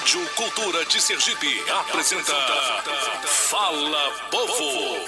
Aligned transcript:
Rádio 0.00 0.26
Cultura 0.30 0.82
de 0.86 0.98
Sergipe 0.98 1.62
apresenta 1.70 2.32
Fala 3.22 4.10
Povo. 4.30 5.06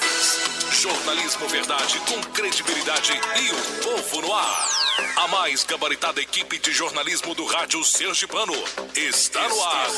Jornalismo 0.70 1.48
verdade 1.48 1.98
com 2.00 2.20
credibilidade 2.32 3.12
e 3.12 3.50
o 3.52 3.82
povo 3.82 4.20
no 4.20 4.34
ar. 4.34 4.68
A 5.16 5.28
mais 5.28 5.64
gabaritada 5.64 6.20
equipe 6.20 6.58
de 6.58 6.72
jornalismo 6.72 7.34
do 7.34 7.46
rádio 7.46 7.82
sergipano 7.82 8.52
está 8.94 9.48
no 9.48 9.64
ar. 9.64 9.88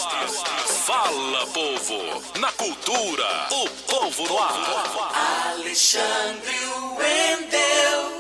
Fala 0.87 1.45
Povo. 1.49 2.39
Na 2.39 2.53
cultura, 2.53 3.49
o 3.51 3.69
povo 3.91 4.29
no 4.29 4.39
ar. 4.39 5.55
Alexandre 5.57 6.67
Wendel. 6.97 8.14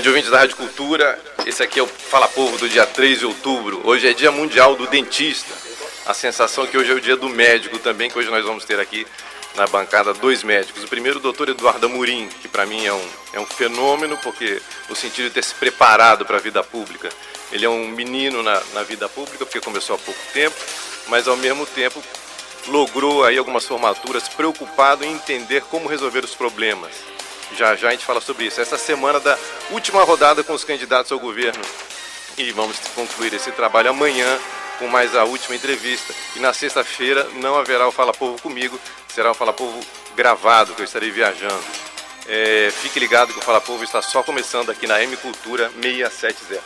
Bom 0.00 0.02
dia, 0.02 0.12
ouvintes 0.12 0.30
da 0.30 0.38
Rádio 0.38 0.56
Cultura. 0.56 1.20
Esse 1.44 1.62
aqui 1.62 1.78
é 1.78 1.82
o 1.82 1.86
Fala 1.86 2.26
Povo 2.26 2.56
do 2.56 2.66
dia 2.70 2.86
3 2.86 3.18
de 3.18 3.26
outubro. 3.26 3.82
Hoje 3.84 4.08
é 4.08 4.14
Dia 4.14 4.32
Mundial 4.32 4.74
do 4.74 4.86
Dentista. 4.86 5.52
A 6.06 6.14
sensação 6.14 6.64
é 6.64 6.66
que 6.68 6.78
hoje 6.78 6.90
é 6.90 6.94
o 6.94 7.00
dia 7.02 7.18
do 7.18 7.28
médico 7.28 7.78
também, 7.78 8.08
que 8.08 8.18
hoje 8.18 8.30
nós 8.30 8.42
vamos 8.42 8.64
ter 8.64 8.80
aqui 8.80 9.06
na 9.56 9.66
bancada 9.66 10.14
dois 10.14 10.42
médicos. 10.42 10.84
O 10.84 10.88
primeiro, 10.88 11.18
o 11.18 11.20
doutor 11.20 11.50
Eduardo 11.50 11.84
Amorim, 11.84 12.30
que 12.40 12.48
para 12.48 12.64
mim 12.64 12.86
é 12.86 12.94
um, 12.94 13.08
é 13.34 13.40
um 13.40 13.44
fenômeno, 13.44 14.16
porque 14.22 14.62
no 14.88 14.96
sentido 14.96 15.28
de 15.28 15.34
ter 15.34 15.44
se 15.44 15.54
preparado 15.54 16.24
para 16.24 16.38
a 16.38 16.40
vida 16.40 16.64
pública. 16.64 17.10
Ele 17.52 17.66
é 17.66 17.68
um 17.68 17.88
menino 17.88 18.42
na, 18.42 18.58
na 18.72 18.82
vida 18.82 19.06
pública, 19.06 19.44
porque 19.44 19.60
começou 19.60 19.96
há 19.96 19.98
pouco 19.98 20.20
tempo, 20.32 20.56
mas 21.08 21.28
ao 21.28 21.36
mesmo 21.36 21.66
tempo 21.66 22.02
logrou 22.68 23.22
aí 23.22 23.36
algumas 23.36 23.66
formaturas 23.66 24.30
preocupado 24.30 25.04
em 25.04 25.12
entender 25.12 25.60
como 25.64 25.90
resolver 25.90 26.24
os 26.24 26.34
problemas. 26.34 27.19
Já 27.56 27.74
já 27.76 27.88
a 27.88 27.90
gente 27.90 28.04
fala 28.04 28.20
sobre 28.20 28.46
isso. 28.46 28.60
Essa 28.60 28.78
semana 28.78 29.20
da 29.20 29.38
última 29.70 30.02
rodada 30.04 30.42
com 30.42 30.52
os 30.52 30.64
candidatos 30.64 31.12
ao 31.12 31.18
governo. 31.18 31.62
E 32.38 32.52
vamos 32.52 32.78
concluir 32.94 33.34
esse 33.34 33.52
trabalho 33.52 33.90
amanhã 33.90 34.38
com 34.78 34.88
mais 34.88 35.14
a 35.14 35.24
última 35.24 35.54
entrevista. 35.54 36.14
E 36.34 36.40
na 36.40 36.52
sexta-feira 36.52 37.24
não 37.34 37.56
haverá 37.56 37.86
o 37.86 37.92
Fala 37.92 38.12
Povo 38.12 38.40
comigo, 38.40 38.80
será 39.08 39.30
o 39.30 39.34
Fala 39.34 39.52
Povo 39.52 39.78
gravado, 40.16 40.74
que 40.74 40.80
eu 40.80 40.84
estarei 40.84 41.10
viajando. 41.10 41.62
É, 42.26 42.72
fique 42.80 42.98
ligado 42.98 43.32
que 43.32 43.38
o 43.38 43.42
Fala 43.42 43.60
Povo 43.60 43.84
está 43.84 44.00
só 44.00 44.22
começando 44.22 44.70
aqui 44.70 44.86
na 44.86 45.02
M 45.02 45.16
Cultura 45.18 45.70
670. 45.70 46.62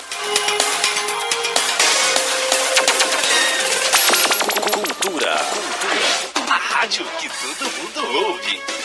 Cultura. 4.72 5.34
A 6.48 6.56
rádio 6.56 7.04
que 7.18 7.28
todo 7.28 7.70
mundo. 7.70 8.28
Ouve. 8.28 8.83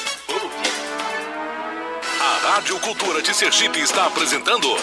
A 2.42 2.54
Rádio 2.54 2.80
Cultura 2.80 3.22
de 3.22 3.36
Sergipe 3.36 3.82
está 3.82 4.06
apresentando 4.06 4.74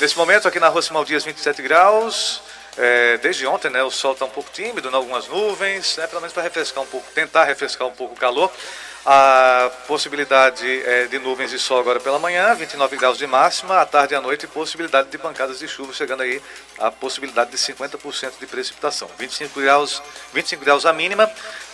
Nesse 0.00 0.16
momento, 0.16 0.48
aqui 0.48 0.58
na 0.58 0.68
Rua 0.68 0.82
Simão 0.82 1.04
Dias, 1.04 1.24
27 1.24 1.62
graus. 1.62 2.42
É, 2.76 3.18
desde 3.18 3.46
ontem, 3.46 3.70
né, 3.70 3.82
o 3.82 3.90
sol 3.90 4.12
está 4.12 4.24
um 4.24 4.30
pouco 4.30 4.50
tímido, 4.50 4.90
né, 4.90 4.96
algumas 4.96 5.26
nuvens, 5.26 5.96
né, 5.96 6.06
pelo 6.06 6.20
menos 6.20 6.32
para 6.32 6.42
refrescar 6.42 6.82
um 6.82 6.86
pouco, 6.86 7.06
tentar 7.12 7.44
refrescar 7.44 7.86
um 7.86 7.92
pouco 7.92 8.14
o 8.14 8.16
calor. 8.16 8.50
A 9.04 9.70
possibilidade 9.86 10.66
é, 10.84 11.06
de 11.06 11.18
nuvens 11.18 11.52
e 11.52 11.58
sol 11.58 11.80
agora 11.80 11.98
pela 11.98 12.18
manhã, 12.18 12.54
29 12.54 12.96
graus 12.98 13.16
de 13.16 13.26
máxima, 13.26 13.80
à 13.80 13.86
tarde 13.86 14.12
e 14.12 14.16
à 14.16 14.20
noite, 14.20 14.46
possibilidade 14.46 15.08
de 15.08 15.16
pancadas 15.16 15.58
de 15.58 15.66
chuva, 15.66 15.92
chegando 15.94 16.22
aí 16.22 16.40
a 16.78 16.90
possibilidade 16.90 17.50
de 17.50 17.56
50% 17.56 18.32
de 18.38 18.46
precipitação. 18.46 19.10
25 19.18 19.58
graus, 19.58 20.02
25 20.34 20.64
graus 20.64 20.84
a 20.84 20.92
mínima, 20.92 21.30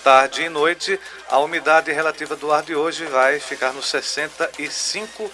tarde 0.07 0.43
e 0.45 0.49
noite, 0.49 1.01
a 1.29 1.41
umidade 1.41 1.91
relativa 1.91 2.37
do 2.37 2.53
ar 2.53 2.63
de 2.63 2.77
hoje 2.77 3.05
vai 3.07 3.41
ficar 3.41 3.73
nos 3.73 3.87
65%. 3.87 5.31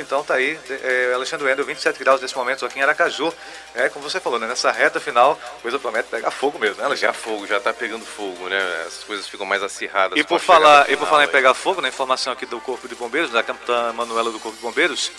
Então 0.00 0.22
tá 0.22 0.34
aí, 0.34 0.56
é, 0.70 1.10
Alexandre 1.12 1.44
Wendel, 1.44 1.66
27 1.66 1.98
graus 1.98 2.20
nesse 2.20 2.36
momento 2.36 2.64
aqui 2.64 2.78
em 2.78 2.82
Aracaju. 2.82 3.34
É 3.74 3.88
como 3.88 4.08
você 4.08 4.20
falou, 4.20 4.38
né? 4.38 4.46
Nessa 4.46 4.70
reta 4.70 5.00
final, 5.00 5.36
a 5.58 5.60
coisa 5.60 5.76
promete 5.76 6.08
pegar 6.08 6.30
fogo 6.30 6.56
mesmo, 6.56 6.76
né, 6.76 6.82
Já 6.82 6.86
Alexandre? 6.86 7.16
fogo, 7.16 7.48
já 7.48 7.56
está 7.56 7.72
pegando 7.72 8.04
fogo, 8.04 8.48
né? 8.48 8.84
As 8.86 9.02
coisas 9.02 9.26
ficam 9.26 9.44
mais 9.44 9.60
acirradas. 9.60 10.16
E 10.16 10.22
por 10.22 10.38
falar, 10.38 10.88
e 10.88 10.94
final 10.94 10.96
por 10.96 11.08
falar 11.08 11.24
em 11.24 11.28
pegar 11.28 11.52
fogo, 11.52 11.80
né, 11.80 11.88
informação 11.88 12.32
aqui 12.32 12.46
do 12.46 12.60
Corpo 12.60 12.86
de 12.86 12.94
Bombeiros, 12.94 13.32
da 13.32 13.42
Capitã 13.42 13.92
Manuela 13.92 14.30
do 14.30 14.38
Corpo 14.38 14.56
de 14.56 14.62
Bombeiros, 14.62 15.10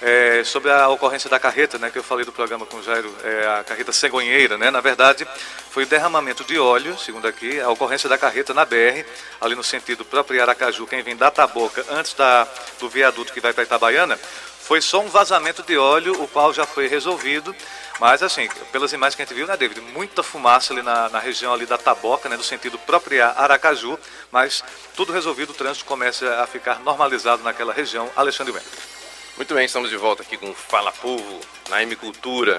é, 0.00 0.42
sobre 0.44 0.70
a 0.70 0.88
ocorrência 0.88 1.28
da 1.28 1.40
carreta, 1.40 1.78
né, 1.78 1.90
que 1.90 1.98
eu 1.98 2.02
falei 2.02 2.24
do 2.24 2.32
programa 2.32 2.64
com 2.64 2.76
o 2.76 2.82
Jairo, 2.82 3.12
é, 3.24 3.58
a 3.58 3.64
carreta 3.64 3.92
cegonheira, 3.92 4.56
né, 4.56 4.70
na 4.70 4.80
verdade, 4.80 5.26
foi 5.70 5.84
derramamento 5.84 6.44
de 6.44 6.58
óleo, 6.58 6.96
segundo 6.98 7.26
aqui, 7.26 7.60
a 7.60 7.68
ocorrência 7.68 8.08
da 8.08 8.16
carreta 8.16 8.54
na 8.54 8.64
BR, 8.64 9.04
ali 9.40 9.54
no 9.54 9.64
sentido 9.64 10.04
próprio 10.04 10.40
Aracaju, 10.40 10.86
quem 10.86 11.02
vem 11.02 11.16
da 11.16 11.30
Taboca, 11.30 11.84
antes 11.90 12.14
da, 12.14 12.46
do 12.78 12.88
viaduto 12.88 13.32
que 13.32 13.40
vai 13.40 13.52
para 13.52 13.64
Itabaiana, 13.64 14.18
foi 14.60 14.80
só 14.82 15.00
um 15.00 15.08
vazamento 15.08 15.62
de 15.62 15.78
óleo, 15.78 16.22
o 16.22 16.28
qual 16.28 16.52
já 16.52 16.66
foi 16.66 16.86
resolvido, 16.86 17.56
mas 17.98 18.22
assim, 18.22 18.48
pelas 18.70 18.92
imagens 18.92 19.16
que 19.16 19.22
a 19.22 19.24
gente 19.24 19.34
viu, 19.34 19.46
né, 19.46 19.56
David, 19.56 19.80
muita 19.80 20.22
fumaça 20.22 20.72
ali 20.72 20.82
na, 20.82 21.08
na 21.08 21.18
região 21.18 21.52
ali 21.52 21.66
da 21.66 21.78
Taboca, 21.78 22.28
né, 22.28 22.36
do 22.36 22.44
sentido 22.44 22.78
próprio 22.78 23.24
Aracaju, 23.24 23.98
mas 24.30 24.62
tudo 24.94 25.12
resolvido, 25.12 25.50
o 25.50 25.54
trânsito 25.54 25.86
começa 25.86 26.42
a 26.42 26.46
ficar 26.46 26.80
normalizado 26.80 27.42
naquela 27.42 27.72
região. 27.72 28.08
Alexandre 28.14 28.52
Wendel. 28.52 28.97
Muito 29.38 29.54
bem, 29.54 29.66
estamos 29.66 29.88
de 29.88 29.96
volta 29.96 30.24
aqui 30.24 30.36
com 30.36 30.52
Fala 30.52 30.90
Povo, 30.90 31.40
na 31.68 31.80
M 31.80 31.94
Cultura. 31.94 32.58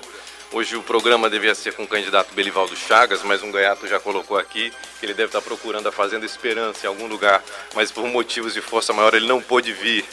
Hoje 0.49 0.77
o 0.77 0.81
programa 0.81 1.29
devia 1.29 1.53
ser 1.53 1.73
com 1.73 1.83
o 1.83 1.87
candidato 1.87 2.33
Belivaldo 2.33 2.73
Chagas, 2.73 3.21
mas 3.21 3.43
um 3.43 3.51
gaiato 3.51 3.85
já 3.85 3.99
colocou 3.99 4.37
aqui 4.37 4.71
que 4.97 5.05
ele 5.05 5.13
deve 5.13 5.27
estar 5.27 5.41
procurando 5.41 5.89
a 5.89 5.91
Fazenda 5.91 6.25
Esperança 6.25 6.85
em 6.85 6.87
algum 6.87 7.05
lugar, 7.05 7.43
mas 7.75 7.91
por 7.91 8.07
motivos 8.07 8.53
de 8.53 8.61
força 8.61 8.93
maior 8.93 9.13
ele 9.13 9.27
não 9.27 9.41
pôde 9.41 9.73
vir. 9.73 10.05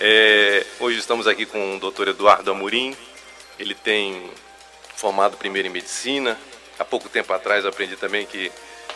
É, 0.00 0.64
hoje 0.80 0.98
estamos 0.98 1.26
aqui 1.26 1.44
com 1.44 1.76
o 1.76 1.78
doutor 1.78 2.08
Eduardo 2.08 2.50
Amorim, 2.50 2.96
ele 3.58 3.74
tem 3.74 4.30
formado 4.96 5.36
primeiro 5.36 5.68
em 5.68 5.72
medicina. 5.72 6.38
Há 6.78 6.86
pouco 6.86 7.06
tempo 7.10 7.34
atrás 7.34 7.66
aprendi 7.66 7.96
também 7.96 8.24
que 8.24 8.50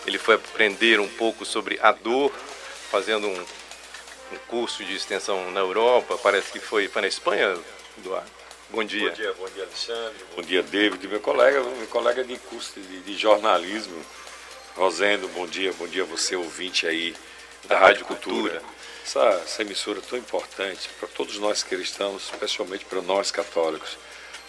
ele 0.06 0.16
foi 0.16 0.36
aprender 0.36 0.98
um 0.98 1.08
pouco 1.08 1.44
sobre 1.44 1.78
a 1.82 1.92
dor, 1.92 2.32
fazendo 2.90 3.26
um, 3.26 3.44
um 4.32 4.38
curso 4.46 4.84
de 4.84 4.94
extensão 4.94 5.50
na 5.50 5.60
Europa, 5.60 6.18
parece 6.22 6.52
que 6.52 6.60
foi, 6.60 6.88
foi 6.88 7.02
na 7.02 7.08
Espanha, 7.08 7.58
Eduardo? 7.96 8.30
Bom 8.70 8.84
dia. 8.84 9.08
Bom 9.08 9.16
dia, 9.16 9.32
bom 9.32 9.48
dia, 9.48 9.62
Alexandre. 9.62 10.24
Bom 10.36 10.42
dia, 10.42 10.62
David, 10.62 11.08
meu 11.08 11.20
colega, 11.20 11.62
meu 11.62 11.86
colega 11.86 12.22
de 12.22 12.36
curso 12.36 12.78
de, 12.78 13.00
de 13.00 13.16
jornalismo. 13.16 13.98
Rosendo, 14.76 15.26
bom 15.28 15.46
dia, 15.46 15.72
bom 15.72 15.88
dia 15.88 16.04
você, 16.04 16.36
ouvinte 16.36 16.86
aí 16.86 17.14
da 17.64 17.78
Rádio 17.78 18.04
Cultura. 18.04 18.62
Essa, 19.04 19.24
essa 19.42 19.62
emissora 19.62 20.00
tão 20.02 20.18
importante 20.18 20.88
para 21.00 21.08
todos 21.08 21.38
nós 21.38 21.62
cristãos, 21.62 22.30
especialmente 22.30 22.84
para 22.84 23.00
nós 23.00 23.30
católicos. 23.30 23.96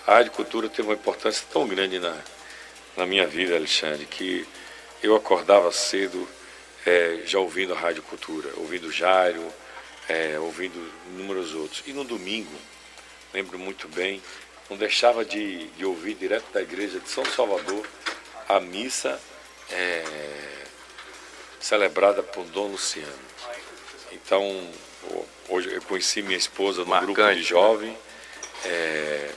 A 0.05 0.15
Rádio 0.15 0.33
Cultura 0.33 0.67
tem 0.67 0.83
uma 0.83 0.93
importância 0.93 1.45
tão 1.51 1.65
grande 1.65 1.97
na, 1.97 2.15
na 2.97 3.05
minha 3.05 3.25
vida, 3.25 3.55
Alexandre, 3.55 4.05
que 4.05 4.45
eu 5.01 5.15
acordava 5.15 5.71
cedo 5.71 6.27
é, 6.85 7.21
já 7.25 7.39
ouvindo 7.39 7.73
a 7.73 7.77
Rádio 7.77 8.03
Cultura, 8.03 8.49
ouvindo 8.57 8.91
Jairo, 8.91 9.51
é, 10.09 10.39
ouvindo 10.39 10.91
inúmeros 11.11 11.53
outros. 11.53 11.83
E 11.85 11.93
no 11.93 12.03
domingo, 12.03 12.51
lembro 13.31 13.57
muito 13.59 13.87
bem, 13.87 14.21
não 14.69 14.75
deixava 14.75 15.23
de, 15.23 15.67
de 15.67 15.85
ouvir 15.85 16.15
direto 16.15 16.51
da 16.51 16.61
igreja 16.61 16.99
de 16.99 17.09
São 17.09 17.23
Salvador 17.25 17.87
a 18.47 18.59
missa 18.59 19.19
é, 19.69 20.03
celebrada 21.59 22.23
por 22.23 22.43
Dom 22.45 22.69
Luciano. 22.69 23.29
Então, 24.11 24.67
hoje 25.47 25.71
eu 25.71 25.81
conheci 25.83 26.21
minha 26.23 26.37
esposa 26.37 26.81
no 26.81 26.87
Marcante, 26.87 27.13
grupo 27.13 27.29
de 27.29 27.37
né? 27.37 27.43
jovem, 27.43 27.97
é, 28.65 29.31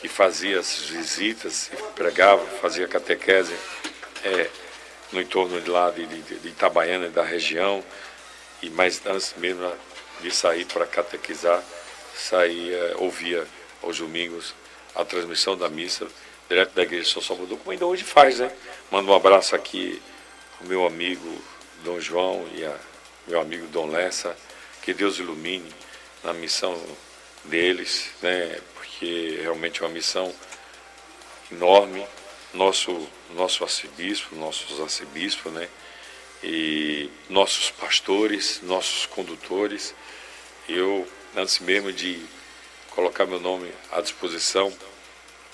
que 0.00 0.08
fazia 0.08 0.58
as 0.58 0.80
visitas, 0.80 1.70
pregava, 1.94 2.44
fazia 2.60 2.88
catequese 2.88 3.54
é, 4.24 4.50
no 5.12 5.20
entorno 5.20 5.60
de 5.60 5.70
lá 5.70 5.90
de, 5.90 6.06
de, 6.06 6.22
de 6.22 6.48
Itabaiana 6.48 7.06
e 7.06 7.10
da 7.10 7.22
região, 7.22 7.82
e 8.60 8.68
mais 8.70 9.00
antes 9.06 9.34
mesmo 9.36 9.72
de 10.20 10.30
sair 10.34 10.64
para 10.66 10.86
catequizar, 10.86 11.62
saía, 12.14 12.94
ouvia 12.98 13.46
aos 13.82 13.98
domingos 13.98 14.54
a 14.94 15.04
transmissão 15.04 15.56
da 15.56 15.68
missa 15.68 16.06
direto 16.48 16.74
da 16.74 16.82
igreja 16.82 17.04
de 17.04 17.10
São 17.10 17.22
Salvador, 17.22 17.58
como 17.58 17.70
ainda 17.70 17.86
hoje 17.86 18.04
faz, 18.04 18.38
né? 18.38 18.50
Mando 18.90 19.10
um 19.10 19.14
abraço 19.14 19.54
aqui 19.54 20.02
ao 20.60 20.66
meu 20.66 20.86
amigo 20.86 21.42
Dom 21.84 22.00
João 22.00 22.48
e 22.54 22.64
a 22.64 22.74
meu 23.26 23.40
amigo 23.40 23.66
Dom 23.66 23.86
Lessa, 23.86 24.34
que 24.82 24.94
Deus 24.94 25.18
ilumine 25.18 25.70
na 26.24 26.32
missão 26.32 26.80
deles, 27.44 28.10
né? 28.22 28.58
Porque 28.74 29.38
realmente 29.42 29.82
é 29.82 29.86
uma 29.86 29.92
missão 29.92 30.34
enorme. 31.52 32.04
Nosso 32.54 33.06
nosso 33.34 33.62
arcebispo, 33.62 34.34
nossos 34.36 34.80
arcebispos, 34.80 35.52
né? 35.52 35.68
E 36.42 37.10
nossos 37.28 37.70
pastores, 37.70 38.60
nossos 38.62 39.06
condutores. 39.06 39.94
Eu 40.68 41.08
antes 41.34 41.60
mesmo 41.60 41.90
de 41.90 42.22
colocar 42.90 43.24
meu 43.24 43.40
nome 43.40 43.72
à 43.90 44.02
disposição 44.02 44.70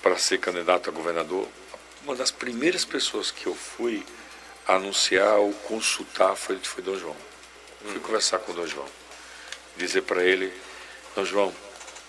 para 0.03 0.17
ser 0.17 0.39
candidato 0.39 0.89
a 0.89 0.93
governador, 0.93 1.47
uma 2.03 2.15
das 2.15 2.31
primeiras 2.31 2.83
pessoas 2.83 3.31
que 3.31 3.45
eu 3.47 3.55
fui 3.55 4.05
anunciar 4.67 5.37
ou 5.37 5.53
consultar 5.53 6.35
foi, 6.35 6.57
foi 6.57 6.83
Dom 6.83 6.97
João. 6.97 7.15
Fui 7.85 7.99
conversar 8.01 8.39
com 8.39 8.51
o 8.51 8.55
Dom 8.55 8.67
João. 8.67 8.87
Dizer 9.77 10.01
para 10.01 10.21
ele, 10.21 10.51
Dom 11.15 11.23
João, 11.23 11.55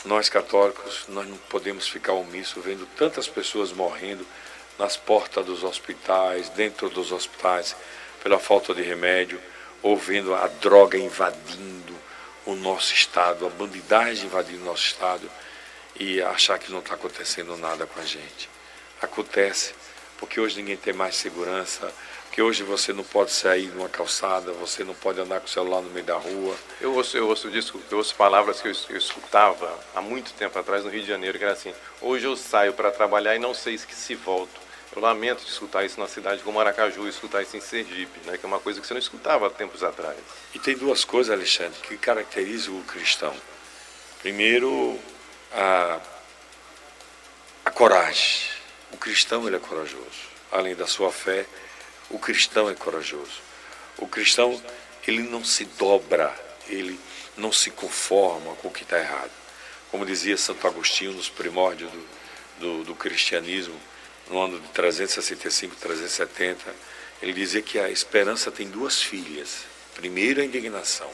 nós 0.04 0.28
católicos, 0.28 1.04
nós 1.08 1.28
não 1.28 1.36
podemos 1.36 1.86
ficar 1.86 2.12
omissos 2.12 2.64
vendo 2.64 2.86
tantas 2.96 3.28
pessoas 3.28 3.72
morrendo 3.72 4.26
nas 4.78 4.96
portas 4.96 5.46
dos 5.46 5.62
hospitais, 5.62 6.48
dentro 6.50 6.88
dos 6.90 7.12
hospitais, 7.12 7.76
pela 8.20 8.40
falta 8.40 8.74
de 8.74 8.82
remédio, 8.82 9.40
ou 9.80 9.96
vendo 9.96 10.34
a 10.34 10.48
droga 10.48 10.98
invadindo 10.98 11.94
o 12.46 12.54
nosso 12.54 12.94
estado, 12.94 13.46
a 13.46 13.50
bandidagem 13.50 14.26
invadindo 14.26 14.62
o 14.62 14.64
nosso 14.64 14.86
estado 14.86 15.28
e 15.98 16.22
achar 16.22 16.58
que 16.58 16.70
não 16.70 16.78
está 16.78 16.94
acontecendo 16.94 17.56
nada 17.56 17.86
com 17.86 18.00
a 18.00 18.04
gente. 18.04 18.48
Acontece, 19.02 19.74
porque 20.18 20.40
hoje 20.40 20.56
ninguém 20.56 20.76
tem 20.76 20.94
mais 20.94 21.16
segurança, 21.16 21.92
porque 22.24 22.40
hoje 22.40 22.62
você 22.62 22.92
não 22.92 23.02
pode 23.02 23.32
sair 23.32 23.68
numa 23.68 23.88
calçada, 23.88 24.52
você 24.52 24.84
não 24.84 24.94
pode 24.94 25.20
andar 25.20 25.40
com 25.40 25.46
o 25.46 25.50
celular 25.50 25.80
no 25.80 25.90
meio 25.90 26.04
da 26.04 26.16
rua. 26.16 26.54
Eu 26.80 26.94
ouço, 26.94 27.16
eu 27.16 27.26
ouço, 27.28 27.50
disso, 27.50 27.80
eu 27.90 27.98
ouço 27.98 28.14
palavras 28.14 28.60
que 28.60 28.68
eu, 28.68 28.72
eu 28.90 28.96
escutava 28.96 29.78
há 29.94 30.00
muito 30.00 30.32
tempo 30.34 30.58
atrás 30.58 30.84
no 30.84 30.90
Rio 30.90 31.02
de 31.02 31.08
Janeiro, 31.08 31.38
que 31.38 31.44
era 31.44 31.54
assim, 31.54 31.74
hoje 32.00 32.26
eu 32.26 32.36
saio 32.36 32.72
para 32.74 32.90
trabalhar 32.90 33.34
e 33.34 33.38
não 33.38 33.54
sei 33.54 33.76
se 33.76 33.86
se 33.90 34.14
volto. 34.14 34.65
Eu 34.96 35.02
lamento 35.02 35.44
de 35.44 35.50
escutar 35.50 35.84
isso 35.84 36.00
na 36.00 36.08
cidade 36.08 36.42
como 36.42 36.58
Aracaju, 36.58 37.06
escutar 37.06 37.42
isso 37.42 37.54
em 37.54 37.60
Sergipe, 37.60 38.18
né, 38.24 38.38
que 38.38 38.46
é 38.46 38.48
uma 38.48 38.58
coisa 38.58 38.80
que 38.80 38.86
você 38.86 38.94
não 38.94 38.98
escutava 38.98 39.46
há 39.46 39.50
tempos 39.50 39.84
atrás. 39.84 40.16
E 40.54 40.58
tem 40.58 40.74
duas 40.74 41.04
coisas, 41.04 41.30
Alexandre, 41.30 41.78
que 41.82 41.98
caracterizam 41.98 42.78
o 42.78 42.82
cristão. 42.82 43.36
Primeiro, 44.22 44.98
a, 45.52 46.00
a 47.66 47.70
coragem. 47.70 48.48
O 48.90 48.96
cristão 48.96 49.46
ele 49.46 49.56
é 49.56 49.58
corajoso. 49.58 50.30
Além 50.50 50.74
da 50.74 50.86
sua 50.86 51.12
fé, 51.12 51.44
o 52.08 52.18
cristão 52.18 52.70
é 52.70 52.74
corajoso. 52.74 53.42
O 53.98 54.08
cristão 54.08 54.58
ele 55.06 55.24
não 55.24 55.44
se 55.44 55.66
dobra, 55.66 56.34
ele 56.68 56.98
não 57.36 57.52
se 57.52 57.70
conforma 57.70 58.54
com 58.56 58.68
o 58.68 58.72
que 58.72 58.82
está 58.82 58.98
errado. 58.98 59.30
Como 59.90 60.06
dizia 60.06 60.38
Santo 60.38 60.66
Agostinho 60.66 61.12
nos 61.12 61.28
primórdios 61.28 61.92
do, 61.92 62.06
do, 62.60 62.84
do 62.84 62.94
cristianismo, 62.94 63.78
no 64.30 64.40
ano 64.40 64.60
de 64.60 64.68
365, 64.68 65.76
370, 65.76 66.74
ele 67.22 67.32
dizia 67.32 67.62
que 67.62 67.78
a 67.78 67.90
esperança 67.90 68.50
tem 68.50 68.68
duas 68.68 69.00
filhas. 69.00 69.64
Primeiro, 69.94 70.40
a 70.40 70.44
indignação. 70.44 71.10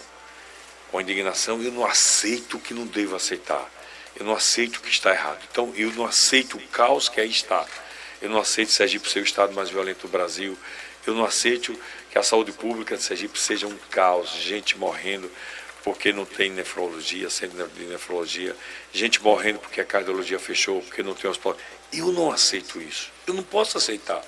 Com 0.90 0.98
a 0.98 1.02
indignação, 1.02 1.62
eu 1.62 1.70
não 1.70 1.86
aceito 1.86 2.56
o 2.56 2.60
que 2.60 2.74
não 2.74 2.86
devo 2.86 3.14
aceitar. 3.14 3.70
Eu 4.16 4.26
não 4.26 4.34
aceito 4.34 4.76
o 4.76 4.80
que 4.80 4.90
está 4.90 5.12
errado. 5.12 5.40
Então, 5.50 5.72
eu 5.76 5.92
não 5.92 6.04
aceito 6.04 6.56
o 6.56 6.68
caos 6.68 7.08
que 7.08 7.20
aí 7.20 7.30
está. 7.30 7.66
Eu 8.20 8.28
não 8.30 8.38
aceito 8.38 8.70
Sergipe 8.70 9.08
ser 9.08 9.20
o 9.20 9.24
estado 9.24 9.54
mais 9.54 9.70
violento 9.70 10.06
do 10.06 10.10
Brasil. 10.10 10.56
Eu 11.06 11.14
não 11.14 11.24
aceito 11.24 11.78
que 12.10 12.18
a 12.18 12.22
saúde 12.22 12.52
pública 12.52 12.96
de 12.96 13.02
Sergipe 13.02 13.38
seja 13.38 13.66
um 13.66 13.76
caos, 13.90 14.30
gente 14.30 14.76
morrendo 14.76 15.30
porque 15.82 16.12
não 16.12 16.24
tem 16.24 16.50
nefrologia, 16.50 17.28
centro 17.28 17.68
de 17.68 17.84
nefrologia, 17.84 18.54
gente 18.92 19.20
morrendo 19.20 19.58
porque 19.58 19.80
a 19.80 19.84
cardiologia 19.84 20.38
fechou, 20.38 20.80
porque 20.80 21.02
não 21.02 21.14
tem 21.14 21.28
hospital. 21.28 21.56
Eu 21.92 22.10
não 22.12 22.30
aceito 22.30 22.80
isso. 22.80 23.10
Eu 23.26 23.34
não 23.34 23.42
posso 23.42 23.76
aceitar. 23.76 24.22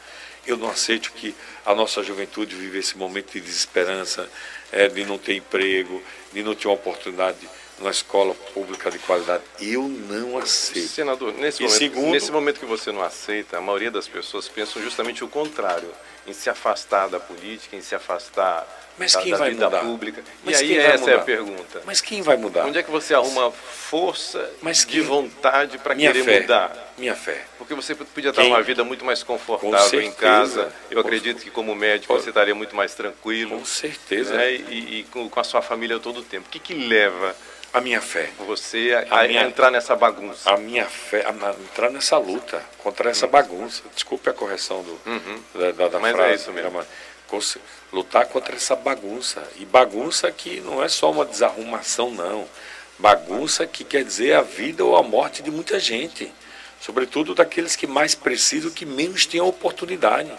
Eu 0.46 0.56
não 0.56 0.68
aceito 0.68 1.12
que 1.12 1.34
a 1.64 1.74
nossa 1.74 2.02
juventude 2.02 2.54
vive 2.54 2.78
esse 2.78 2.96
momento 2.98 3.32
de 3.32 3.40
desesperança, 3.40 4.28
é, 4.70 4.88
de 4.88 5.04
não 5.04 5.16
ter 5.16 5.36
emprego, 5.36 6.02
de 6.32 6.42
não 6.42 6.54
ter 6.54 6.68
uma 6.68 6.74
oportunidade 6.74 7.38
numa 7.78 7.90
escola 7.90 8.34
pública 8.52 8.90
de 8.90 8.98
qualidade. 9.00 9.42
Eu 9.60 9.82
não 9.82 10.38
aceito. 10.38 10.88
Senador, 10.88 11.32
nesse 11.34 11.62
E 11.62 11.66
momento, 11.66 11.78
segundo- 11.78 12.10
nesse 12.12 12.30
momento 12.32 12.60
que 12.60 12.66
você 12.66 12.92
não 12.92 13.02
aceita, 13.02 13.58
a 13.58 13.60
maioria 13.60 13.90
das 13.90 14.06
pessoas 14.08 14.48
pensam 14.48 14.80
justamente 14.82 15.24
o 15.24 15.28
contrário, 15.28 15.90
em 16.26 16.32
se 16.32 16.48
afastar 16.48 17.08
da 17.08 17.18
política, 17.20 17.76
em 17.76 17.80
se 17.82 17.94
afastar 17.94 18.66
Mas 18.96 19.12
da, 19.12 19.20
quem 19.22 19.32
da 19.32 19.38
vai 19.38 19.50
vida 19.50 19.64
mudar? 19.66 19.80
pública. 19.80 20.22
Mas 20.44 20.60
e 20.60 20.64
aí 20.64 20.78
essa 20.78 21.10
é 21.10 21.14
a 21.14 21.16
mudar? 21.18 21.24
pergunta. 21.24 21.82
Mas 21.84 22.00
quem 22.00 22.22
vai 22.22 22.36
mudar? 22.36 22.64
Onde 22.64 22.78
é 22.78 22.82
que 22.82 22.90
você 22.90 23.12
arruma 23.12 23.50
força 23.50 24.50
Mas 24.62 24.78
de 24.78 24.86
quem- 24.86 25.02
vontade 25.02 25.76
para 25.78 25.94
querer 25.94 26.24
fé. 26.24 26.40
mudar? 26.40 26.94
Minha 26.96 27.14
fé. 27.16 27.44
Porque 27.58 27.74
você 27.74 27.94
podia 27.94 28.30
estar 28.30 28.42
Quem- 28.42 28.52
uma 28.52 28.62
vida 28.62 28.84
muito 28.84 29.04
mais 29.04 29.22
confortável 29.24 30.00
Com 30.00 30.06
em 30.06 30.12
casa. 30.12 30.72
Eu 30.90 31.02
Com- 31.02 31.08
acredito 31.08 31.42
que 31.42 31.50
como 31.50 31.74
médico 31.74 32.14
Com- 32.14 32.20
você 32.20 32.28
estaria 32.30 32.54
muito 32.54 32.74
mais 32.76 32.94
tranquilo. 32.94 33.58
Com 33.58 33.64
certeza. 33.64 34.34
né? 34.36 34.52
E, 34.54 35.00
e 35.00 35.06
com, 35.10 35.28
com 35.28 35.40
a 35.40 35.44
sua 35.44 35.60
família 35.60 35.98
todo 35.98 36.20
o 36.20 36.22
tempo. 36.22 36.46
O 36.46 36.50
que, 36.50 36.58
que 36.60 36.72
leva 36.72 37.34
A 37.74 37.80
minha 37.80 38.00
fé. 38.00 38.30
você 38.46 38.94
a, 39.10 39.16
A 39.16 39.20
a 39.24 39.28
minha- 39.28 39.42
entrar 39.42 39.70
nessa 39.70 39.94
bagunça? 39.96 40.48
a 40.50 40.56
minha 40.56 40.86
fé, 40.86 41.24
a 41.26 41.32
na- 41.32 41.50
entrar 41.50 41.90
nessa 41.90 42.16
luta 42.16 42.62
contra 42.78 43.10
essa 43.10 43.26
bagunça. 43.26 43.82
Desculpe 43.94 44.30
a 44.30 44.32
correção 44.32 44.82
do, 44.82 45.00
da, 45.58 45.72
da, 45.72 45.88
da 45.88 45.96
Uhum. 45.96 46.02
Mas 46.02 46.12
é 46.12 46.16
frase. 46.16 46.34
isso 46.42 46.52
mesmo. 46.52 46.82
Lutar 47.92 48.26
contra 48.26 48.54
essa 48.54 48.76
bagunça. 48.76 49.42
E 49.56 49.64
bagunça 49.64 50.30
que 50.30 50.60
não 50.60 50.82
é 50.82 50.88
só 50.88 51.10
uma 51.10 51.24
desarrumação, 51.24 52.10
não. 52.10 52.46
Bagunça 52.98 53.66
que 53.66 53.82
quer 53.84 54.04
dizer 54.04 54.34
a 54.34 54.40
vida 54.42 54.84
ou 54.84 54.96
a 54.96 55.02
morte 55.02 55.42
de 55.42 55.50
muita 55.50 55.80
gente. 55.80 56.32
Sobretudo 56.80 57.34
daqueles 57.34 57.74
que 57.74 57.86
mais 57.88 58.14
precisam, 58.14 58.70
que 58.70 58.86
menos 58.86 59.26
têm 59.26 59.40
a 59.40 59.44
oportunidade. 59.44 60.30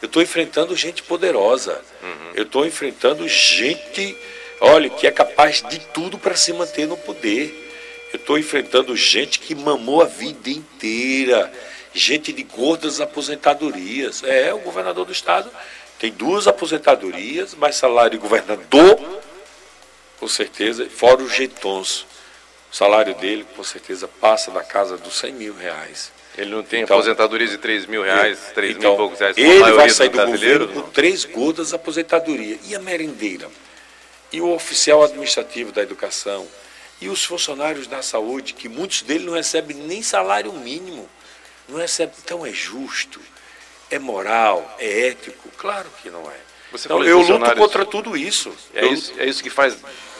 Eu 0.00 0.06
estou 0.06 0.22
enfrentando 0.22 0.74
gente 0.76 1.02
poderosa. 1.02 1.82
Uhum. 2.02 2.32
Eu 2.34 2.44
estou 2.44 2.64
enfrentando 2.64 3.28
gente, 3.28 4.16
olha, 4.60 4.88
que 4.90 5.06
é 5.06 5.10
capaz 5.10 5.62
de 5.62 5.78
tudo 5.92 6.18
para 6.18 6.34
se 6.36 6.52
manter 6.52 6.86
no 6.86 6.96
poder. 6.96 7.66
Eu 8.12 8.16
estou 8.18 8.38
enfrentando 8.38 8.96
gente 8.96 9.38
que 9.38 9.54
mamou 9.54 10.00
a 10.02 10.06
vida 10.06 10.48
inteira, 10.50 11.52
gente 11.94 12.32
de 12.32 12.42
gordas 12.42 13.00
aposentadorias. 13.00 14.22
É, 14.24 14.52
o 14.54 14.58
governador 14.58 15.04
do 15.04 15.12
estado 15.12 15.50
tem 15.98 16.10
duas 16.12 16.46
aposentadorias, 16.46 17.54
mais 17.54 17.76
salário 17.76 18.12
de 18.12 18.18
governador, 18.18 18.98
com 20.18 20.28
certeza, 20.28 20.88
fora 20.88 21.22
os 21.22 21.32
jetons. 21.34 22.06
O 22.70 22.76
salário 22.76 23.14
dele, 23.14 23.46
com 23.56 23.64
certeza, 23.64 24.06
passa 24.06 24.50
da 24.50 24.62
casa 24.62 24.96
dos 24.96 25.14
100 25.18 25.32
mil 25.32 25.54
reais. 25.54 26.12
Ele 26.36 26.50
não 26.50 26.62
tem 26.62 26.82
Então- 26.82 26.96
aposentadoria 26.96 27.48
de 27.48 27.58
3 27.58 27.86
mil 27.86 28.02
reais, 28.02 28.38
3 28.54 28.76
Então, 28.76 28.90
mil 28.90 28.94
e 28.94 28.96
poucos 28.96 29.18
reais, 29.18 29.36
ele 29.36 29.72
vai 29.72 29.90
sair 29.90 30.08
do 30.08 30.24
governo 30.26 30.68
com 30.68 30.82
três 30.90 31.24
de 31.24 31.74
aposentadoria. 31.74 32.58
E 32.68 32.74
a 32.74 32.78
merendeira? 32.78 33.48
E 34.32 34.40
o 34.40 34.52
oficial 34.52 35.02
administrativo 35.02 35.72
da 35.72 35.82
educação? 35.82 36.46
E 37.00 37.08
os 37.08 37.24
funcionários 37.24 37.86
da 37.86 38.02
saúde, 38.02 38.54
que 38.54 38.68
muitos 38.68 39.02
deles 39.02 39.24
não 39.24 39.34
recebem 39.34 39.76
nem 39.76 40.02
salário 40.02 40.52
mínimo, 40.52 41.08
não 41.68 41.78
recebem. 41.78 42.14
Então 42.24 42.44
é 42.44 42.52
justo, 42.52 43.20
é 43.90 43.98
moral, 43.98 44.76
é 44.78 45.08
ético? 45.08 45.48
Claro 45.56 45.88
que 46.02 46.10
não 46.10 46.30
é. 46.30 46.36
Você 46.72 46.86
então, 46.86 47.02
eu 47.02 47.20
luto 47.20 47.54
contra 47.56 47.84
tudo 47.86 48.16
isso. 48.16 48.54
É 48.74 48.84
eu, 48.84 48.92
isso, 48.92 49.14
é 49.18 49.26
isso 49.26 49.42
que 49.42 49.48
faz 49.48 49.76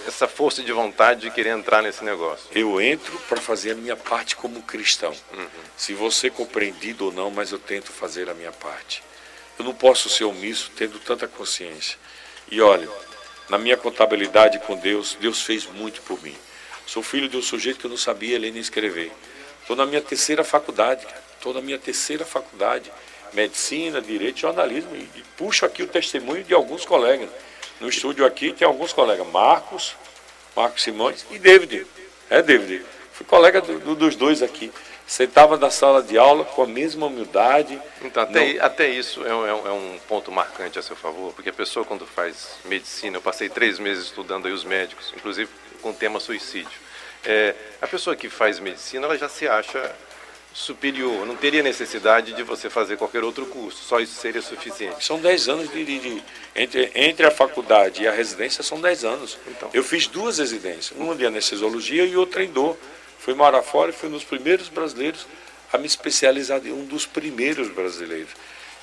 essa 0.06 0.26
força 0.26 0.62
de 0.62 0.72
vontade 0.72 1.22
de 1.22 1.30
querer 1.30 1.50
entrar 1.50 1.82
nesse 1.82 2.02
negócio. 2.02 2.46
eu 2.54 2.80
entro 2.80 3.18
para 3.28 3.38
fazer 3.38 3.72
a 3.72 3.74
minha 3.74 3.96
parte 3.96 4.34
como 4.34 4.62
cristão. 4.62 5.14
Uhum. 5.34 5.46
Se 5.76 5.92
você 5.92 6.30
compreendido 6.30 7.06
ou 7.06 7.12
não, 7.12 7.30
mas 7.30 7.52
eu 7.52 7.58
tento 7.58 7.92
fazer 7.92 8.30
a 8.30 8.34
minha 8.34 8.52
parte. 8.52 9.02
Eu 9.58 9.64
não 9.64 9.74
posso 9.74 10.08
ser 10.08 10.24
omisso 10.24 10.70
tendo 10.74 10.98
tanta 10.98 11.28
consciência. 11.28 11.98
E 12.50 12.60
olha, 12.60 12.88
na 13.48 13.58
minha 13.58 13.76
contabilidade 13.76 14.58
com 14.60 14.76
Deus, 14.76 15.16
Deus 15.20 15.42
fez 15.42 15.66
muito 15.66 16.02
por 16.02 16.22
mim. 16.22 16.34
Sou 16.86 17.02
filho 17.02 17.28
de 17.28 17.36
um 17.36 17.42
sujeito 17.42 17.78
que 17.80 17.86
eu 17.86 17.90
não 17.90 17.96
sabia 17.96 18.38
ler 18.38 18.50
nem 18.52 18.60
escrever. 18.60 19.12
Estou 19.60 19.76
na 19.76 19.84
minha 19.86 20.00
terceira 20.00 20.42
faculdade, 20.42 21.06
estou 21.36 21.52
na 21.52 21.60
minha 21.60 21.78
terceira 21.78 22.24
faculdade. 22.24 22.90
Medicina, 23.34 24.00
Direito 24.00 24.40
Jornalismo. 24.40 24.96
E, 24.96 25.00
e 25.00 25.22
puxo 25.36 25.66
aqui 25.66 25.82
o 25.82 25.86
testemunho 25.86 26.42
de 26.44 26.54
alguns 26.54 26.84
colegas. 26.86 27.28
No 27.80 27.88
estúdio 27.88 28.24
aqui 28.24 28.52
tem 28.52 28.66
alguns 28.66 28.92
colegas. 28.92 29.26
Marcos, 29.28 29.94
Marcos 30.56 30.82
Simões 30.82 31.26
e 31.30 31.38
David. 31.38 31.86
É, 32.30 32.40
David. 32.40 32.82
Fui 33.12 33.26
colega 33.26 33.60
do- 33.60 33.78
do- 33.80 33.94
dos 33.94 34.16
dois 34.16 34.42
aqui. 34.42 34.72
Sentava 35.08 35.56
na 35.56 35.70
sala 35.70 36.02
de 36.02 36.18
aula 36.18 36.44
com 36.44 36.62
a 36.62 36.66
mesma 36.66 37.06
humildade. 37.06 37.80
Então, 38.02 38.22
até, 38.22 38.52
Não- 38.54 38.64
até 38.64 38.88
isso 38.90 39.24
é 39.26 39.34
um, 39.34 39.46
é 39.46 39.54
um- 39.54 39.66
é 39.68 39.72
um 39.72 39.98
ponto 40.06 40.30
marcante 40.30 40.78
a 40.78 40.82
seu 40.82 40.94
favor, 40.94 41.32
porque 41.32 41.48
a 41.48 41.52
pessoa 41.52 41.82
quando 41.82 42.06
faz 42.06 42.50
medicina, 42.66 43.16
eu 43.16 43.22
passei 43.22 43.48
três 43.48 43.78
meses 43.78 44.04
estudando 44.04 44.46
aí 44.46 44.52
os 44.52 44.64
médicos, 44.64 45.10
inclusive 45.16 45.50
com 45.80 45.90
o 45.90 45.94
tema 45.94 46.20
suicídio. 46.20 46.78
É, 47.24 47.54
a 47.80 47.86
pessoa 47.86 48.14
que 48.14 48.28
faz 48.28 48.60
medicina, 48.60 49.06
ela 49.06 49.16
já 49.16 49.30
se 49.30 49.48
acha 49.48 49.92
superior, 50.52 51.24
não 51.26 51.36
teria 51.36 51.62
necessidade 51.62 52.32
de 52.34 52.42
você 52.42 52.68
fazer 52.68 52.96
qualquer 52.98 53.24
outro 53.24 53.46
curso, 53.46 53.82
só 53.84 54.00
isso 54.00 54.20
seria 54.20 54.42
suficiente. 54.42 55.02
São 55.04 55.18
10 55.18 55.48
anos 55.48 55.70
de. 55.72 55.84
de- 55.86 55.98
de- 56.00 56.22
entre, 56.54 56.90
entre 56.94 57.26
a 57.26 57.30
faculdade 57.30 58.02
e 58.02 58.08
a 58.08 58.12
residência 58.12 58.62
são 58.62 58.78
10 58.80 59.04
anos. 59.04 59.38
Então. 59.46 59.70
Eu 59.72 59.82
fiz 59.82 60.06
duas 60.06 60.38
residências, 60.38 60.92
uma 60.98 61.14
de 61.14 61.24
anestesiologia 61.24 62.04
e 62.04 62.14
outra 62.16 62.44
em 62.44 62.48
dor. 62.48 62.76
Fui 63.18 63.34
morar 63.34 63.62
fora 63.62 63.90
e 63.90 63.94
fui 63.94 64.08
um 64.08 64.12
dos 64.12 64.24
primeiros 64.24 64.68
brasileiros 64.68 65.26
a 65.72 65.78
me 65.78 65.86
especializar, 65.86 66.60
um 66.62 66.84
dos 66.84 67.04
primeiros 67.06 67.68
brasileiros. 67.68 68.30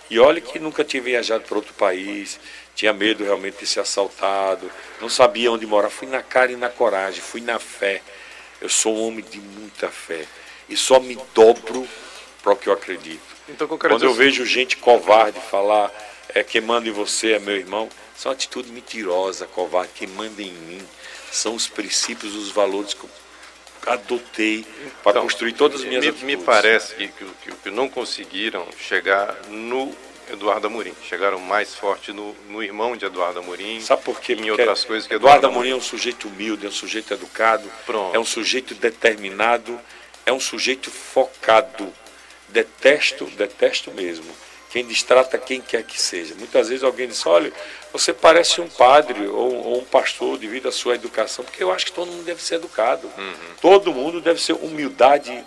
E 0.10 0.20
olha 0.20 0.39
que 0.39 0.60
nunca 0.60 0.84
tinha 0.84 1.01
viajado 1.01 1.44
para 1.46 1.58
outro 1.58 1.74
país, 1.74 2.39
tinha 2.75 2.94
medo 2.94 3.24
realmente 3.24 3.58
de 3.60 3.65
ser 3.65 3.80
assaltado, 3.80 4.70
não 5.01 5.10
sabia 5.10 5.51
onde 5.51 5.65
morar. 5.65 5.89
Fui 5.89 6.08
na 6.08 6.22
cara 6.22 6.51
e 6.51 6.56
na 6.56 6.70
coragem, 6.70 7.22
fui 7.22 7.42
na 7.42 7.58
fé. 7.58 8.01
Eu 8.62 8.70
sou 8.70 8.96
um 8.96 9.08
homem 9.08 9.25
de 9.27 9.39
muita 9.39 9.89
fé 9.89 10.25
e 10.70 10.77
só 10.77 11.00
me 11.00 11.18
dobro 11.34 11.88
para 12.44 12.54
o 12.54 12.56
que 12.56 12.68
eu 12.68 12.74
acredito. 12.74 13.24
Então, 13.50 13.68
Quando 13.68 13.92
eu 14.04 14.10
dizer- 14.12 14.13
vejo 14.13 14.46
gente 14.46 14.77
covarde 14.77 15.39
falar 15.39 15.92
é, 16.30 16.44
quem 16.44 16.62
manda 16.62 16.88
em 16.88 16.92
você 16.92 17.34
é 17.34 17.39
meu 17.39 17.56
irmão, 17.56 17.89
são 18.15 18.32
atitude 18.32 18.72
mentirosa, 18.72 19.48
covarde. 19.48 19.92
Quem 19.96 20.08
manda 20.08 20.42
em 20.42 20.51
mim 20.51 20.82
são 21.32 21.56
os 21.56 21.68
princípios, 21.68 22.36
os 22.36 22.50
valores 22.51 22.94
que 22.94 23.04
eu 23.04 23.10
adotei 23.86 24.65
para 25.04 25.12
Então, 25.12 25.22
construir 25.24 25.54
todas 25.54 25.82
as 25.82 25.86
minhas 25.88 26.04
me, 26.04 26.10
atitudes. 26.10 26.38
me 26.38 26.44
parece 26.44 26.96
que, 26.96 27.08
que, 27.08 27.25
que- 27.63 27.70
não 27.72 27.88
conseguiram 27.89 28.68
chegar 28.80 29.36
no 29.50 29.96
Eduardo 30.32 30.68
Amorim. 30.68 30.94
Chegaram 31.08 31.39
mais 31.39 31.75
forte 31.75 32.12
no, 32.12 32.34
no 32.50 32.63
irmão 32.63 32.96
de 32.98 33.06
Eduardo 33.06 33.39
Amorim. 33.39 33.80
Sabe 33.82 34.01
por 34.04 34.20
quê? 34.20 34.34
Em 34.34 34.38
Porque 34.38 34.51
outras 34.51 34.84
coisas 34.84 35.08
que 35.08 35.13
Eduardo 35.13 35.46
Amorim 35.48 35.72
é 35.72 35.75
um 35.75 35.82
sujeito 35.82 36.27
humilde, 36.27 36.65
é 36.65 36.70
um 36.70 36.72
sujeito 36.72 37.13
educado, 37.13 37.70
Pronto. 37.86 38.15
é 38.15 38.20
um 38.20 38.25
sujeito 38.25 38.74
determinado, 38.74 39.80
é 40.25 40.34
um 40.34 40.39
sujeito 40.39 40.89
focado. 40.89 41.94
Detesto, 42.50 43.25
detesto 43.38 43.92
mesmo. 43.92 44.25
Quem 44.75 44.86
distrata 44.86 45.38
quem 45.38 45.62
quer 45.62 45.84
que 45.84 45.98
seja. 45.98 46.36
Muitas 46.36 46.67
vezes 46.67 46.84
alguém 46.84 47.08
diz, 47.08 47.25
olha, 47.25 47.50
você 47.94 48.12
parece 48.12 48.60
um 48.60 48.67
padre 48.67 49.25
ou, 49.25 49.53
ou 49.53 49.79
um 49.79 49.86
pastor 49.86 50.38
devido 50.38 50.67
à 50.67 50.72
sua 50.74 50.96
educação, 50.96 51.46
porque 51.46 51.63
eu 51.63 51.72
acho 51.72 51.86
que 51.86 51.94
todo 51.94 52.12
mundo 52.12 52.25
deve 52.25 52.44
ser 52.44 52.55
educado. 52.55 53.10
Todo 53.62 53.94
mundo 53.94 54.20
deve 54.20 54.41
ser 54.41 54.51
humildade, 54.51 55.46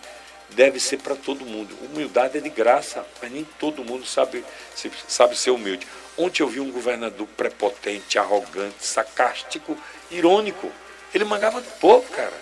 deve 0.48 0.80
ser 0.80 0.96
para 0.96 1.14
todo 1.14 1.44
mundo. 1.44 1.76
Humildade 1.92 2.38
é 2.38 2.40
de 2.40 2.48
graça, 2.48 3.04
mas 3.20 3.30
nem 3.30 3.46
todo 3.58 3.84
mundo 3.84 4.06
sabe, 4.06 4.42
sabe 5.06 5.36
ser 5.36 5.50
humilde. 5.50 5.86
Ontem 6.16 6.42
eu 6.42 6.48
vi 6.48 6.60
um 6.60 6.72
governador 6.72 7.28
prepotente, 7.36 8.18
arrogante, 8.18 8.76
sarcástico, 8.80 9.76
irônico. 10.10 10.72
Ele 11.12 11.26
mangava 11.26 11.60
do 11.60 11.70
povo, 11.72 12.10
cara. 12.12 12.32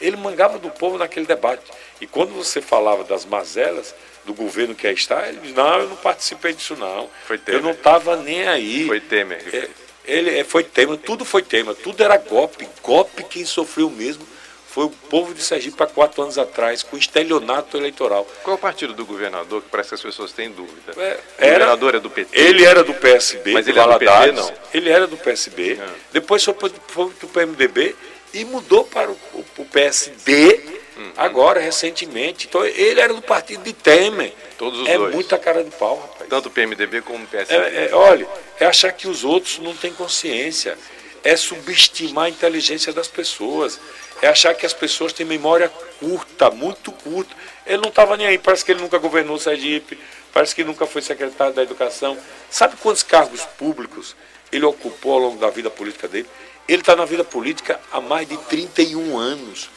Ele 0.00 0.16
mangava 0.16 0.58
do 0.58 0.70
povo 0.70 0.98
naquele 0.98 1.24
debate. 1.24 1.70
E 2.00 2.06
quando 2.08 2.34
você 2.34 2.60
falava 2.60 3.04
das 3.04 3.24
mazelas 3.24 3.94
do 4.24 4.32
governo 4.34 4.74
que 4.74 4.86
aí 4.86 4.94
está, 4.94 5.28
ele 5.28 5.38
diz, 5.42 5.54
não, 5.54 5.78
eu 5.80 5.88
não 5.88 5.96
participei 5.96 6.52
disso 6.52 6.76
não. 6.76 7.08
Foi 7.26 7.36
eu 7.36 7.40
Temer. 7.40 7.62
não 7.62 7.70
estava 7.72 8.16
nem 8.16 8.46
aí. 8.46 8.86
Foi 8.86 9.00
Temer 9.00 9.42
É, 9.52 9.68
ele 10.04 10.38
é, 10.38 10.44
foi 10.44 10.64
tema, 10.64 10.96
tudo 10.96 11.24
foi 11.24 11.42
tema, 11.42 11.74
tudo 11.74 12.02
era 12.02 12.16
golpe. 12.16 12.68
Golpe 12.82 13.22
quem 13.24 13.44
sofreu 13.44 13.88
mesmo 13.90 14.26
foi 14.68 14.84
o 14.86 14.90
povo 14.90 15.34
de 15.34 15.42
Sergipe 15.42 15.82
há 15.82 15.86
quatro 15.86 16.22
anos 16.22 16.38
atrás, 16.38 16.82
com 16.82 16.96
estelionato 16.96 17.76
eleitoral. 17.76 18.26
Qual 18.42 18.54
é 18.54 18.58
o 18.58 18.60
partido 18.60 18.94
do 18.94 19.04
governador 19.04 19.60
que 19.60 19.68
parece 19.68 19.90
que 19.90 19.94
as 19.96 20.00
pessoas 20.00 20.32
têm 20.32 20.50
dúvida? 20.50 20.92
É, 20.96 21.18
o 21.38 21.42
governador 21.52 21.94
é 21.96 22.00
do 22.00 22.08
PT? 22.08 22.38
Ele 22.40 22.64
era 22.64 22.82
do 22.82 22.94
PSB, 22.94 23.52
Mas 23.52 23.68
ele 23.68 23.78
é 23.78 23.82
do 23.86 23.98
PT, 23.98 24.32
não? 24.32 24.54
Ele 24.72 24.88
era 24.88 25.06
do 25.06 25.16
PSB. 25.18 25.72
É. 25.74 25.86
Depois 26.12 26.42
foi 26.42 26.54
para 26.54 26.68
o 27.02 27.10
PMDB 27.28 27.94
e 28.32 28.46
mudou 28.46 28.84
para 28.84 29.10
o, 29.10 29.18
o- 29.34 29.44
o 29.58 29.64
PSD 29.66 30.58
Uhum. 31.02 31.12
agora, 31.16 31.60
recentemente. 31.60 32.46
Então 32.46 32.64
ele 32.64 33.00
era 33.00 33.12
do 33.12 33.22
partido 33.22 33.62
de 33.62 33.72
Temer. 33.72 34.32
Todos 34.56 34.80
os 34.80 34.88
é 34.88 34.96
dois. 34.96 35.14
muita 35.14 35.38
cara 35.38 35.64
de 35.64 35.70
pau, 35.70 35.98
rapaz. 35.98 36.28
Tanto 36.28 36.48
o 36.48 36.50
PMDB 36.50 37.02
como 37.02 37.24
o 37.24 37.26
PSD. 37.26 37.54
É, 37.54 37.88
é, 37.90 37.94
olha, 37.94 38.28
é 38.60 38.66
achar 38.66 38.92
que 38.92 39.08
os 39.08 39.24
outros 39.24 39.58
não 39.58 39.74
têm 39.74 39.92
consciência. 39.92 40.78
É 41.24 41.36
subestimar 41.36 42.26
a 42.26 42.28
inteligência 42.28 42.92
das 42.92 43.08
pessoas. 43.08 43.80
É 44.20 44.28
achar 44.28 44.54
que 44.54 44.64
as 44.64 44.72
pessoas 44.72 45.12
têm 45.12 45.26
memória 45.26 45.68
curta, 45.98 46.50
muito 46.50 46.92
curta. 46.92 47.34
Ele 47.66 47.82
não 47.82 47.88
estava 47.88 48.16
nem 48.16 48.26
aí, 48.26 48.38
parece 48.38 48.64
que 48.64 48.72
ele 48.72 48.80
nunca 48.80 48.98
governou 48.98 49.36
o 49.36 49.38
Sergipe, 49.38 49.98
parece 50.32 50.54
que 50.54 50.64
nunca 50.64 50.86
foi 50.86 51.02
secretário 51.02 51.54
da 51.54 51.62
Educação. 51.62 52.16
Sabe 52.50 52.76
quantos 52.76 53.02
cargos 53.02 53.44
públicos 53.58 54.14
ele 54.50 54.64
ocupou 54.64 55.14
ao 55.14 55.18
longo 55.18 55.38
da 55.38 55.50
vida 55.50 55.70
política 55.70 56.06
dele? 56.06 56.28
Ele 56.68 56.80
está 56.82 56.94
na 56.94 57.04
vida 57.04 57.24
política 57.24 57.80
há 57.90 58.00
mais 58.00 58.28
de 58.28 58.36
31 58.36 59.18
anos. 59.18 59.68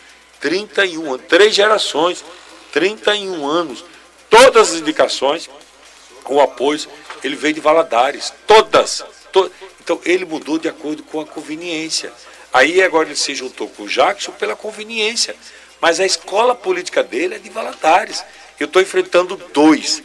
31 0.50 1.14
anos, 1.14 1.26
três 1.28 1.56
gerações, 1.56 2.24
31 2.72 3.48
anos. 3.48 3.84
Todas 4.30 4.74
as 4.74 4.76
indicações, 4.80 5.50
com 6.24 6.40
apoios, 6.40 6.88
ele 7.24 7.36
veio 7.36 7.56
de 7.56 7.60
Valadares, 7.62 8.32
todas. 8.46 9.04
to- 9.32 9.52
Então 9.84 10.00
ele 10.06 10.24
mudou 10.24 10.60
de 10.60 10.68
acordo 10.68 11.02
com 11.02 11.20
a 11.20 11.26
conveniência. 11.26 12.14
Aí 12.54 12.82
agora 12.84 13.08
ele 13.08 13.16
se 13.16 13.34
juntou 13.34 13.68
com 13.70 13.84
o 13.84 13.88
Jackson 13.88 14.32
pela 14.34 14.56
conveniência. 14.56 15.36
Mas 15.82 16.00
a 16.00 16.06
escola 16.06 16.54
política 16.54 17.02
dele 17.04 17.36
é 17.36 17.40
de 17.40 17.50
Valadares. 17.50 18.24
Eu 18.60 18.66
estou 18.66 18.82
enfrentando 18.82 19.36
dois. 19.52 20.02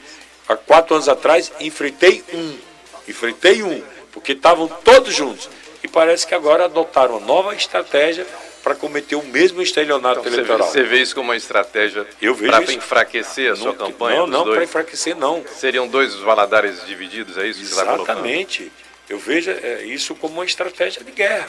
Há 0.49 0.57
quatro 0.57 0.95
anos 0.95 1.09
atrás, 1.09 1.53
enfrentei 1.61 2.25
um. 2.33 2.59
Enfrentei 3.07 3.63
um, 3.63 3.83
porque 4.11 4.33
estavam 4.33 4.69
todos 4.69 5.15
juntos. 5.15 5.49
E 5.83 5.89
parece 5.89 6.27
que 6.27 6.35
agora 6.35 6.65
adotaram 6.65 7.19
uma 7.19 7.27
nova 7.27 7.55
estratégia 7.55 8.27
para 8.63 8.75
cometer 8.75 9.17
o 9.17 9.23
mesmo 9.23 9.63
estelionato 9.63 10.21
Então, 10.21 10.25
você, 10.25 10.31
vê, 10.31 10.37
eleitoral. 10.43 10.69
você 10.71 10.83
vê 10.83 11.01
isso 11.03 11.15
como 11.15 11.29
uma 11.31 11.37
estratégia 11.37 12.05
para 12.05 12.73
enfraquecer 12.73 13.53
a 13.53 13.57
sua 13.57 13.67
Não- 13.73 13.75
campanha? 13.75 14.19
Não, 14.21 14.27
não, 14.27 14.45
para 14.45 14.63
enfraquecer, 14.65 15.17
não. 15.17 15.45
Seriam 15.47 15.89
dois 15.89 16.15
valadares 16.17 16.85
divididos, 16.87 17.37
é 17.39 17.47
isso 17.47 17.61
que 17.61 17.67
você 17.67 17.81
está? 17.81 17.95
Exatamente. 17.95 18.71
Eu 19.09 19.19
vejo 19.19 19.51
é, 19.51 19.83
isso 19.85 20.15
como 20.15 20.35
uma 20.35 20.45
estratégia 20.45 21.03
de 21.03 21.11
guerra. 21.11 21.49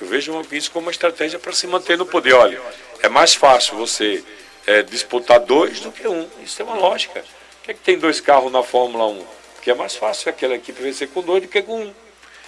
Eu 0.00 0.06
vejo 0.06 0.40
isso 0.50 0.70
como 0.70 0.86
uma 0.86 0.90
estratégia 0.92 1.38
para 1.38 1.52
se 1.52 1.66
manter 1.66 1.96
no 1.96 2.04
poder. 2.04 2.32
Olha, 2.34 2.60
é 3.02 3.08
mais 3.08 3.34
fácil 3.34 3.76
você 3.76 4.24
é, 4.66 4.82
disputar 4.82 5.38
dois 5.40 5.78
do 5.80 5.92
que 5.92 6.08
um. 6.08 6.28
Isso 6.44 6.60
é 6.60 6.64
uma 6.64 6.74
lógica. 6.76 7.20
Por 7.20 7.64
que, 7.64 7.70
é 7.70 7.74
que 7.74 7.80
tem 7.80 7.98
dois 7.98 8.20
carros 8.20 8.50
na 8.50 8.62
Fórmula 8.64 9.06
1? 9.06 9.24
Porque 9.54 9.70
é 9.70 9.74
mais 9.74 9.94
fácil 9.94 10.28
aquela 10.30 10.54
equipe 10.56 10.82
vencer 10.82 11.08
com 11.08 11.22
dois 11.22 11.42
do 11.42 11.48
que 11.48 11.62
com 11.62 11.82
um. 11.82 11.94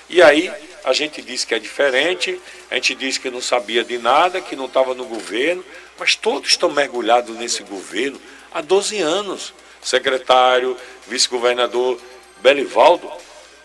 E 0.09 0.21
aí 0.21 0.51
a 0.85 0.93
gente 0.93 1.21
diz 1.23 1.45
que 1.45 1.55
é 1.55 1.59
diferente, 1.59 2.41
a 2.71 2.75
gente 2.75 2.95
diz 2.95 3.19
que 3.19 3.31
não 3.31 3.41
sabia 3.41 3.85
de 3.85 3.99
nada, 3.99 4.41
que 4.41 4.57
não 4.57 4.67
estava 4.67 4.95
no 4.95 5.05
governo, 5.05 5.65
mas 5.99 6.15
todos 6.17 6.49
estão 6.51 6.71
mergulhados 6.71 7.37
nesse 7.37 7.63
governo 7.63 8.21
há 8.53 8.61
12 8.61 9.01
anos. 9.01 9.53
Secretário, 9.83 10.77
vice-governador 11.07 11.99
Belivaldo 12.43 13.11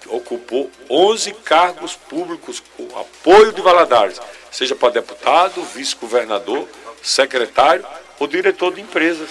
ocupou 0.07 0.69
11 0.89 1.33
cargos 1.43 1.95
públicos 1.95 2.61
com 2.77 2.87
apoio 2.97 3.51
de 3.51 3.61
Valadares, 3.61 4.19
seja 4.51 4.75
para 4.75 4.93
deputado, 4.93 5.61
vice-governador, 5.63 6.67
secretário 7.01 7.85
ou 8.19 8.27
diretor 8.27 8.73
de 8.73 8.81
empresas. 8.81 9.29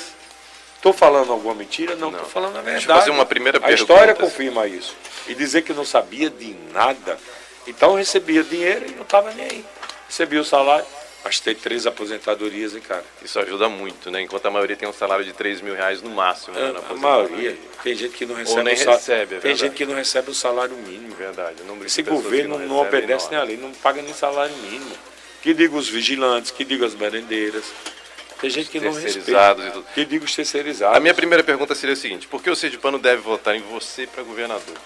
Estou 0.77 0.93
falando 0.93 1.33
alguma 1.33 1.55
mentira? 1.55 1.97
Não, 1.97 2.11
estou 2.11 2.27
falando 2.27 2.59
a 2.59 2.61
verdade. 2.61 2.77
Deixa 2.77 2.93
eu 2.93 2.97
fazer 2.97 3.11
uma 3.11 3.25
primeira 3.25 3.57
A 3.57 3.61
pergunta. 3.63 3.81
história 3.81 4.15
confirma 4.15 4.67
isso. 4.67 4.95
E 5.27 5.35
dizer 5.35 5.63
que 5.63 5.73
não 5.73 5.85
sabia 5.85 6.29
de 6.29 6.55
nada. 6.75 7.19
Então 7.67 7.95
recebia 7.95 8.43
dinheiro 8.43 8.87
e 8.89 8.93
não 8.95 9.03
estava 9.03 9.33
nem 9.33 9.47
aí. 9.47 9.65
Recebia 10.09 10.41
o 10.41 10.45
salário 10.45 10.85
Mas 11.25 11.41
ter 11.41 11.55
três 11.57 11.87
aposentadorias, 11.87 12.75
hein, 12.75 12.83
cara? 12.87 13.03
Isso 13.23 13.39
ajuda 13.41 13.67
muito, 13.69 14.11
né? 14.11 14.21
Enquanto 14.21 14.45
a 14.45 14.51
maioria 14.51 14.77
tem 14.77 14.87
um 14.87 14.93
salário 14.93 15.25
de 15.25 15.33
3 15.33 15.63
mil 15.63 15.75
reais 15.75 16.03
no 16.03 16.11
máximo. 16.11 16.55
né, 16.55 16.71
na 16.73 16.81
A 16.81 16.95
maioria. 16.95 17.57
Tem 17.83 17.95
gente 17.95 18.15
que 18.15 18.27
não 18.27 18.35
recebe 18.35 18.63
nem 18.63 18.75
o 18.75 18.77
salário. 18.77 18.99
recebe, 18.99 19.23
é 19.23 19.27
Tem 19.27 19.41
verdade. 19.41 19.59
gente 19.59 19.75
que 19.75 19.87
não 19.87 19.95
recebe 19.95 20.31
o 20.31 20.35
salário 20.35 20.77
mínimo. 20.77 21.15
Verdade. 21.15 21.63
o 21.63 21.65
número 21.65 21.87
de 21.87 21.87
Esse 21.87 22.03
governo 22.03 22.59
não, 22.59 22.59
recebem 22.59 22.77
é 22.77 22.81
obedece 22.89 23.31
nem 23.31 23.39
a 23.41 23.43
lei, 23.43 23.57
não 23.57 23.73
paga 23.73 24.03
nem 24.03 24.13
salário 24.13 24.55
mínimo. 24.57 24.95
Que 25.43 25.55
diga 25.55 25.75
os 25.75 25.89
vigilantes, 25.89 26.51
que 26.51 26.63
diga 26.65 26.85
as 26.85 26.95
merendeiras. 26.95 27.65
Tem 28.41 28.51
gente 28.51 28.69
que 28.69 28.79
não 28.79 28.93
respeita. 28.93 29.13
terceirizados 29.15 29.67
e 29.67 29.71
tudo. 29.71 29.87
Que 29.95 30.05
diga 30.05 30.25
os 30.27 30.35
terceirizados. 30.35 30.97
A 30.97 31.01
minha 31.01 31.15
primeira 31.15 31.43
pergunta 31.43 31.75
seria 31.75 31.95
o 31.95 31.97
seguinte: 31.97 32.27
por 32.29 32.43
que 32.43 32.51
o 32.51 32.57
Sergipano 32.57 32.99
deve 32.99 33.23
votar 33.23 33.57
em 33.57 33.61
você 33.63 34.07
para 34.07 34.23
governador? 34.23 34.77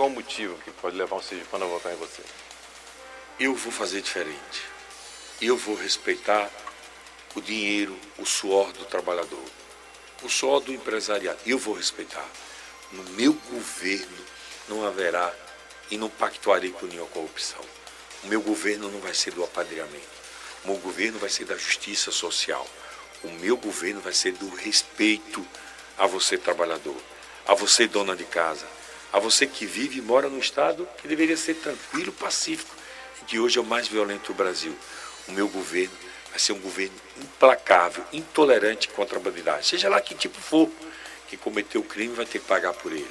Qual 0.00 0.08
o 0.08 0.14
motivo 0.14 0.56
que 0.64 0.70
pode 0.70 0.96
levar 0.96 1.16
o 1.16 1.22
Sergipano 1.22 1.66
a 1.66 1.68
votar 1.68 1.92
em 1.92 1.96
você? 1.96 2.22
Eu 3.38 3.54
vou 3.54 3.70
fazer 3.70 4.00
diferente. 4.00 4.62
Eu 5.42 5.58
vou 5.58 5.74
respeitar 5.74 6.50
o 7.34 7.40
dinheiro, 7.42 7.94
o 8.16 8.24
suor 8.24 8.72
do 8.72 8.86
trabalhador, 8.86 9.44
o 10.22 10.28
suor 10.30 10.60
do 10.60 10.72
empresariado. 10.72 11.38
Eu 11.44 11.58
vou 11.58 11.74
respeitar. 11.74 12.26
No 12.90 13.02
meu 13.10 13.34
governo 13.34 14.24
não 14.70 14.86
haverá 14.86 15.34
e 15.90 15.98
não 15.98 16.08
pactuarei 16.08 16.72
com 16.72 16.86
nenhuma 16.86 17.10
corrupção. 17.10 17.60
O 18.24 18.26
meu 18.26 18.40
governo 18.40 18.90
não 18.90 19.00
vai 19.00 19.12
ser 19.12 19.34
do 19.34 19.44
apadrinhamento. 19.44 20.08
O 20.64 20.68
meu 20.68 20.78
governo 20.78 21.18
vai 21.18 21.28
ser 21.28 21.44
da 21.44 21.58
justiça 21.58 22.10
social. 22.10 22.66
O 23.22 23.28
meu 23.32 23.54
governo 23.54 24.00
vai 24.00 24.14
ser 24.14 24.32
do 24.32 24.48
respeito 24.48 25.46
a 25.98 26.06
você, 26.06 26.38
trabalhador, 26.38 26.96
a 27.46 27.54
você, 27.54 27.86
dona 27.86 28.16
de 28.16 28.24
casa, 28.24 28.66
a 29.12 29.18
você 29.18 29.46
que 29.46 29.66
vive 29.66 29.98
e 29.98 30.02
mora 30.02 30.28
no 30.28 30.38
estado 30.38 30.88
que 31.00 31.08
deveria 31.08 31.36
ser 31.36 31.54
tranquilo, 31.54 32.12
pacífico, 32.12 32.74
e 33.20 33.24
que 33.24 33.38
hoje 33.38 33.58
é 33.58 33.60
o 33.60 33.64
mais 33.64 33.88
violento 33.88 34.32
do 34.32 34.34
Brasil. 34.34 34.76
O 35.28 35.32
meu 35.32 35.48
governo 35.48 35.94
vai 36.30 36.38
ser 36.38 36.52
um 36.52 36.60
governo 36.60 36.94
implacável, 37.20 38.04
intolerante 38.12 38.88
contra 38.88 39.18
a 39.18 39.20
bandidagem. 39.20 39.62
Seja 39.62 39.88
lá 39.88 40.00
que 40.00 40.14
tipo 40.14 40.40
for, 40.40 40.70
que 41.28 41.36
cometeu 41.36 41.80
o 41.80 41.84
crime 41.84 42.14
vai 42.14 42.26
ter 42.26 42.38
que 42.38 42.46
pagar 42.46 42.72
por 42.72 42.92
ele. 42.92 43.10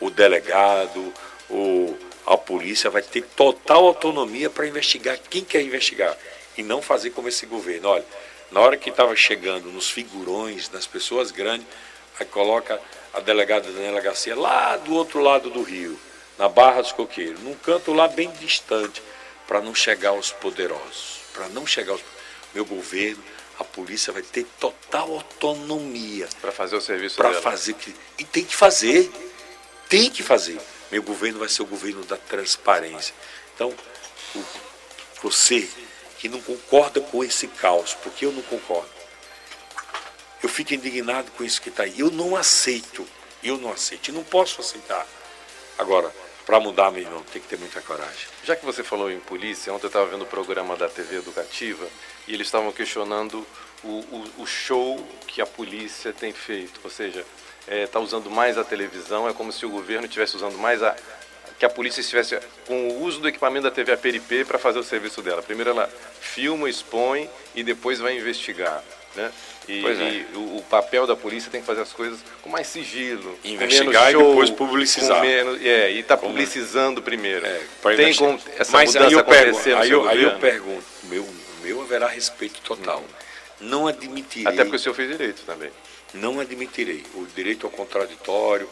O 0.00 0.10
delegado, 0.10 1.12
o, 1.48 1.96
a 2.26 2.36
polícia 2.36 2.90
vai 2.90 3.02
ter 3.02 3.22
total 3.22 3.86
autonomia 3.86 4.50
para 4.50 4.66
investigar 4.66 5.18
quem 5.30 5.44
quer 5.44 5.62
investigar 5.62 6.16
e 6.56 6.62
não 6.62 6.80
fazer 6.82 7.10
como 7.10 7.28
esse 7.28 7.46
governo. 7.46 7.88
Olha, 7.88 8.04
na 8.50 8.60
hora 8.60 8.76
que 8.76 8.90
estava 8.90 9.14
chegando 9.14 9.70
nos 9.70 9.90
figurões, 9.90 10.70
nas 10.70 10.86
pessoas 10.86 11.30
grandes, 11.30 11.66
aí 12.18 12.26
coloca 12.26 12.80
a 13.16 13.20
delegada 13.20 13.72
da 13.72 13.80
delegacia 13.80 14.36
lá 14.36 14.76
do 14.76 14.94
outro 14.94 15.20
lado 15.20 15.48
do 15.48 15.62
rio, 15.62 15.98
na 16.38 16.48
Barra 16.48 16.82
dos 16.82 16.92
Coqueiros, 16.92 17.40
num 17.40 17.54
canto 17.54 17.94
lá 17.94 18.06
bem 18.06 18.30
distante, 18.32 19.02
para 19.48 19.60
não 19.60 19.74
chegar 19.74 20.10
aos 20.10 20.30
poderosos, 20.30 21.20
para 21.32 21.48
não 21.48 21.66
chegar 21.66 21.92
aos 21.92 22.02
meu 22.54 22.64
governo, 22.64 23.22
a 23.58 23.64
polícia 23.64 24.12
vai 24.12 24.22
ter 24.22 24.46
total 24.58 25.12
autonomia 25.12 26.28
Para 26.40 26.52
fazer 26.52 26.76
o 26.76 26.80
serviço 26.80 27.16
para 27.16 27.40
fazer 27.40 27.74
que 27.74 27.94
e 28.18 28.24
tem 28.24 28.44
que 28.44 28.56
fazer, 28.56 29.10
tem 29.88 30.10
que 30.10 30.22
fazer. 30.22 30.58
Meu 30.90 31.02
governo 31.02 31.38
vai 31.38 31.48
ser 31.48 31.62
o 31.62 31.66
governo 31.66 32.04
da 32.04 32.16
transparência. 32.16 33.14
Então, 33.54 33.74
você 35.22 35.68
que 36.18 36.28
não 36.28 36.40
concorda 36.40 37.00
com 37.00 37.22
esse 37.22 37.46
caos, 37.46 37.94
porque 37.94 38.24
eu 38.24 38.32
não 38.32 38.42
concordo. 38.42 38.95
Eu 40.42 40.48
fico 40.48 40.74
indignado 40.74 41.30
com 41.32 41.42
isso 41.44 41.60
que 41.60 41.68
está 41.68 41.84
aí. 41.84 41.98
Eu 41.98 42.10
não 42.10 42.36
aceito. 42.36 43.06
Eu 43.42 43.56
não 43.58 43.70
aceito. 43.72 44.08
E 44.08 44.12
não 44.12 44.22
posso 44.24 44.60
aceitar. 44.60 45.06
Agora, 45.78 46.12
para 46.44 46.60
mudar, 46.60 46.90
meu 46.90 47.02
irmão, 47.02 47.22
tem 47.32 47.40
que 47.42 47.48
ter 47.48 47.58
muita 47.58 47.80
coragem. 47.80 48.26
Já 48.44 48.54
que 48.54 48.64
você 48.64 48.82
falou 48.84 49.10
em 49.10 49.18
polícia, 49.20 49.72
ontem 49.72 49.86
eu 49.86 49.88
estava 49.88 50.06
vendo 50.06 50.22
o 50.22 50.26
programa 50.26 50.76
da 50.76 50.88
TV 50.88 51.16
Educativa 51.16 51.86
e 52.28 52.34
eles 52.34 52.46
estavam 52.46 52.70
questionando 52.72 53.46
o, 53.82 53.88
o- 53.88 54.30
o 54.38 54.46
show 54.46 55.04
que 55.26 55.40
a 55.40 55.46
polícia 55.46 56.12
tem 56.12 56.32
feito. 56.32 56.80
Ou 56.84 56.90
seja, 56.90 57.24
está 57.68 57.98
usando 57.98 58.30
mais 58.30 58.56
a 58.56 58.64
televisão, 58.64 59.28
é 59.28 59.32
como 59.32 59.50
se 59.52 59.66
o 59.66 59.70
governo 59.70 60.06
estivesse 60.06 60.36
usando 60.36 60.56
mais 60.56 60.82
a. 60.82 60.94
que 61.58 61.64
a 61.66 61.68
polícia 61.70 62.00
estivesse 62.00 62.38
com 62.66 62.88
o 62.90 63.02
uso 63.02 63.18
do 63.20 63.28
equipamento 63.28 63.64
da 63.64 63.70
TV 63.70 63.92
APRP 63.92 64.44
para 64.46 64.58
fazer 64.58 64.78
o 64.78 64.84
serviço 64.84 65.20
dela. 65.22 65.42
Primeiro 65.42 65.70
ela 65.70 65.88
filma, 66.20 66.70
expõe 66.70 67.28
e 67.54 67.62
depois 67.64 67.98
vai 67.98 68.16
investigar. 68.16 68.84
Né? 69.16 69.32
E, 69.66 69.84
é. 69.86 69.90
e 69.90 70.26
o, 70.34 70.58
o 70.58 70.62
papel 70.68 71.06
da 71.06 71.16
polícia 71.16 71.50
tem 71.50 71.60
que 71.60 71.66
fazer 71.66 71.80
as 71.80 71.92
coisas 71.92 72.20
com 72.42 72.50
mais 72.50 72.66
sigilo. 72.66 73.36
Investigar 73.42 74.06
menos 74.06 74.08
e 74.08 74.12
show, 74.12 74.28
depois 74.28 74.50
publicizar. 74.50 75.16
com 75.20 75.26
menos- 75.26 75.64
é, 75.64 75.90
e 75.92 76.00
está 76.00 76.16
publicizando 76.16 77.02
primeiro. 77.02 77.46
É, 77.46 77.60
tem 77.96 78.14
como 78.14 78.38
essa 78.56 78.72
Mas 78.72 78.90
mudança 78.90 79.06
aí 79.06 79.12
eu 79.12 79.18
acontecer 79.20 79.42
pergunto, 79.42 79.78
aí 79.78 79.90
eu, 79.90 80.08
aí 80.08 80.22
eu 80.22 80.38
pergunto, 80.38 80.84
meu, 81.04 81.26
meu 81.62 81.82
haverá 81.82 82.06
respeito 82.06 82.60
total. 82.60 83.02
Não 83.58 83.86
admitirei. 83.86 84.52
Até 84.52 84.62
porque 84.64 84.76
o 84.76 84.78
senhor 84.78 84.94
fez 84.94 85.08
direito 85.08 85.42
também. 85.46 85.70
Não 86.12 86.38
admitirei. 86.38 87.02
O 87.14 87.26
direito 87.34 87.66
ao 87.66 87.72
contraditório, 87.72 88.68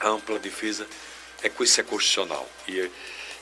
a 0.00 0.08
ampla 0.08 0.38
defesa, 0.38 0.86
é 1.42 1.48
coisa 1.48 1.72
isso 1.72 1.80
é 1.80 1.84
constitucional. 1.84 2.48
E 2.68 2.80
é, 2.80 2.90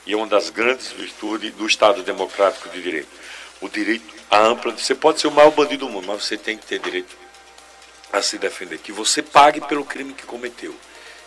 e 0.07 0.13
é 0.13 0.15
uma 0.15 0.27
das 0.27 0.49
grandes 0.49 0.91
virtudes 0.91 1.51
do 1.53 1.65
Estado 1.65 2.03
Democrático 2.03 2.69
de 2.69 2.81
Direito. 2.81 3.07
O 3.61 3.69
direito 3.69 4.13
à 4.29 4.39
ampla. 4.39 4.71
Você 4.77 4.93
pode 4.93 5.21
ser 5.21 5.27
o 5.27 5.31
maior 5.31 5.51
bandido 5.51 5.85
do 5.85 5.91
mundo, 5.91 6.07
mas 6.07 6.23
você 6.23 6.37
tem 6.37 6.57
que 6.57 6.65
ter 6.65 6.79
direito 6.79 7.15
a 8.11 8.21
se 8.21 8.37
defender. 8.37 8.79
Que 8.79 8.91
você 8.91 9.21
pague 9.21 9.61
pelo 9.61 9.85
crime 9.85 10.13
que 10.13 10.25
cometeu. 10.25 10.75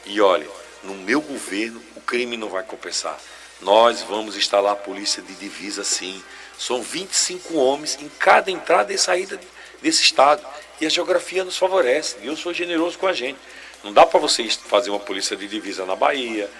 E 0.04 0.20
olha, 0.20 0.46
no 0.82 0.94
meu 0.94 1.20
governo, 1.20 1.82
o 1.96 2.00
crime 2.00 2.36
não 2.36 2.48
vai 2.48 2.62
compensar. 2.62 3.18
Nós 3.60 4.02
vamos 4.02 4.36
instalar 4.36 4.72
a 4.72 4.76
polícia 4.76 5.22
de 5.22 5.34
divisa 5.34 5.82
sim. 5.82 6.22
São 6.58 6.82
25 6.82 7.56
homens 7.56 7.98
em 8.00 8.08
cada 8.08 8.50
entrada 8.50 8.92
e 8.92 8.98
saída 8.98 9.38
desse 9.82 10.02
estado. 10.02 10.44
E 10.80 10.86
a 10.86 10.88
geografia 10.88 11.44
nos 11.44 11.58
favorece. 11.58 12.16
Deus 12.18 12.40
foi 12.40 12.54
generoso 12.54 12.98
com 12.98 13.06
a 13.06 13.12
gente. 13.12 13.38
Não 13.82 13.92
dá 13.92 14.06
para 14.06 14.18
você 14.18 14.48
fazer 14.48 14.90
uma 14.90 15.00
polícia 15.00 15.36
de 15.36 15.46
divisa 15.46 15.84
na 15.84 15.96
Bahia, 15.96 16.50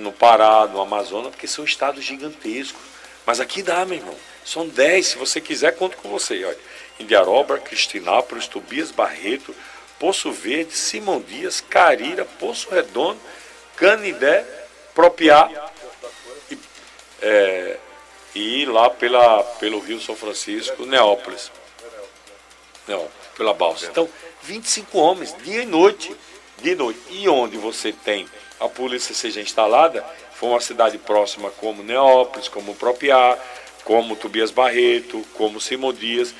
no 0.00 0.12
Pará, 0.12 0.66
no 0.66 0.80
Amazonas, 0.80 1.30
porque 1.30 1.46
são 1.46 1.64
estados 1.64 2.04
gigantescos. 2.04 2.80
Mas 3.26 3.40
aqui 3.40 3.62
dá, 3.62 3.84
meu 3.84 3.98
irmão. 3.98 4.16
São 4.44 4.66
10. 4.68 5.06
Se 5.06 5.18
você 5.18 5.40
quiser, 5.40 5.76
conto 5.76 5.96
com 5.96 6.08
você. 6.08 6.44
Olha, 6.44 6.58
Indiaroba, 6.98 7.58
Cristinápolis, 7.58 8.46
Tobias 8.46 8.90
Barreto, 8.90 9.54
Poço 9.98 10.32
Verde, 10.32 10.76
Simão 10.76 11.20
Dias, 11.20 11.60
Carira, 11.60 12.24
Poço 12.24 12.70
Redondo, 12.70 13.20
Canidé, 13.76 14.44
Propiá 14.94 15.48
e, 16.50 16.58
é, 17.20 17.78
e 18.34 18.64
lá 18.66 18.90
pela, 18.90 19.42
pelo 19.60 19.78
Rio 19.80 20.00
São 20.00 20.16
Francisco, 20.16 20.84
Neópolis. 20.86 21.50
Não, 22.86 23.08
pela 23.36 23.54
balsa. 23.54 23.86
Então, 23.86 24.08
25 24.42 24.98
homens, 24.98 25.34
dia 25.42 25.62
e 25.62 25.66
noite. 25.66 26.14
Dia 26.58 26.72
e 26.72 26.76
noite. 26.76 27.00
E 27.10 27.28
onde 27.28 27.56
você 27.56 27.92
tem 27.92 28.28
a 28.58 28.68
polícia 28.68 29.14
seja 29.14 29.40
instalada, 29.40 30.04
for 30.34 30.48
uma 30.48 30.60
cidade 30.60 30.98
próxima 30.98 31.50
como 31.50 31.82
Neópolis, 31.82 32.48
como 32.48 32.74
Propiá, 32.74 33.38
como 33.84 34.16
Tobias 34.16 34.50
Barreto, 34.50 35.24
como 35.34 35.60
Simão 35.60 35.92
Dias, 35.92 36.34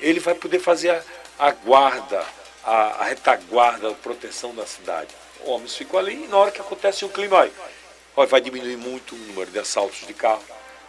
ele 0.00 0.20
vai 0.20 0.34
poder 0.34 0.58
fazer 0.58 0.90
a, 0.90 1.02
a 1.38 1.50
guarda, 1.50 2.24
a, 2.64 3.02
a 3.02 3.04
retaguarda, 3.04 3.90
a 3.90 3.94
proteção 3.94 4.54
da 4.54 4.66
cidade. 4.66 5.08
Homens 5.44 5.76
ficam 5.76 5.98
ali 5.98 6.24
e 6.24 6.28
na 6.28 6.36
hora 6.36 6.50
que 6.50 6.60
acontece 6.60 7.04
um 7.04 7.08
clima, 7.08 7.36
olha, 7.36 7.52
olha, 8.16 8.26
vai 8.26 8.40
diminuir 8.40 8.76
muito 8.76 9.14
o 9.14 9.18
número 9.18 9.50
de 9.50 9.58
assaltos 9.58 10.06
de 10.06 10.14
carro, 10.14 10.42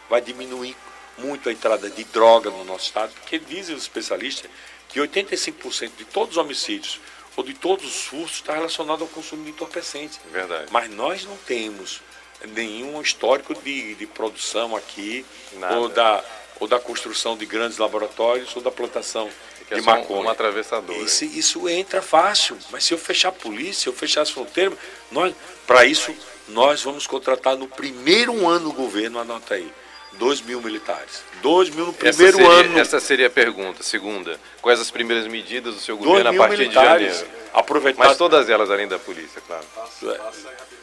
vai 0.10 0.22
diminuir 0.22 0.76
muito 1.18 1.50
a 1.50 1.52
entrada 1.52 1.90
de 1.90 2.04
droga 2.06 2.50
no 2.50 2.64
nosso 2.64 2.86
estado, 2.86 3.12
porque 3.14 3.40
dizem 3.40 3.76
os 3.76 3.84
especialistas 3.84 4.50
que 4.88 5.00
85% 5.00 5.92
de 5.98 6.06
todos 6.06 6.38
os 6.38 6.38
homicídios 6.38 7.00
ou 7.36 7.44
de 7.44 7.54
todos 7.54 7.86
os 7.86 8.02
furtos 8.06 8.36
está 8.36 8.54
relacionado 8.54 9.04
ao 9.04 9.08
consumo 9.08 9.44
de 9.44 9.52
entorpecentes. 9.52 10.20
Verdade. 10.32 10.68
Mas 10.72 10.90
nós 10.90 11.24
não 11.24 11.38
temos 11.38 12.02
nenhum 12.46 13.02
histórico 13.02 13.54
de, 13.56 13.96
de 13.96 14.06
produção 14.08 14.76
aqui, 14.76 15.26
Nada. 15.54 15.78
ou 15.78 15.90
da, 15.90 16.24
ou 16.60 16.68
da 16.68 16.80
construção 16.80 17.36
de 17.38 17.46
grandes 17.46 17.78
laboratórios, 17.78 18.56
ou 18.56 18.62
da 18.62 18.72
plantação 18.72 19.30
Que 19.68 19.74
é 19.74 19.78
de 19.78 19.84
um- 19.84 19.86
maconha. 19.86 20.22
um 20.22 20.30
atravessador, 20.30 20.96
Isso, 20.98 21.26
isso 21.26 21.68
entra 21.70 22.02
fácil, 22.02 22.58
mas 22.72 22.84
se 22.84 22.94
eu 22.94 22.98
fechar 22.98 23.30
a 23.30 23.32
polícia, 23.34 23.84
se 23.84 23.88
eu 23.90 23.94
fechar 23.94 24.22
as 24.22 24.30
fronteiras, 24.30 24.78
nós, 25.12 25.34
para 25.66 25.86
isso, 25.86 26.14
nós 26.48 26.82
vamos 26.84 27.06
contratar 27.08 27.56
no 27.58 27.68
primeiro 27.68 28.48
ano 28.48 28.70
do 28.70 28.74
governo, 28.74 29.20
anota 29.20 29.56
aí, 29.56 29.70
2 30.14 30.42
mil 30.42 30.62
militares. 30.62 31.22
2 31.42 31.70
mil 31.70 31.86
no 31.88 31.92
Essa 31.92 32.00
primeiro 32.00 32.38
seria, 32.38 32.52
ano. 32.54 32.80
essa 32.80 33.00
seria 33.00 33.28
a 33.28 33.30
pergunta. 33.30 33.84
Segunda, 33.84 34.40
quais 34.62 34.80
as 34.80 34.90
primeiras 34.90 35.28
medidas 35.28 35.76
do 35.76 35.80
seu 35.82 35.96
2 35.98 36.08
governo 36.08 36.30
a 36.30 36.48
partir 36.48 36.68
de 36.70 36.74
janeiro? 36.74 37.28
Aproveitar 37.54 38.08
Mas 38.08 38.18
todas 38.18 38.50
elas 38.50 38.72
além 38.72 38.88
da 38.88 38.98
polícia, 38.98 39.42
claro. 39.46 39.64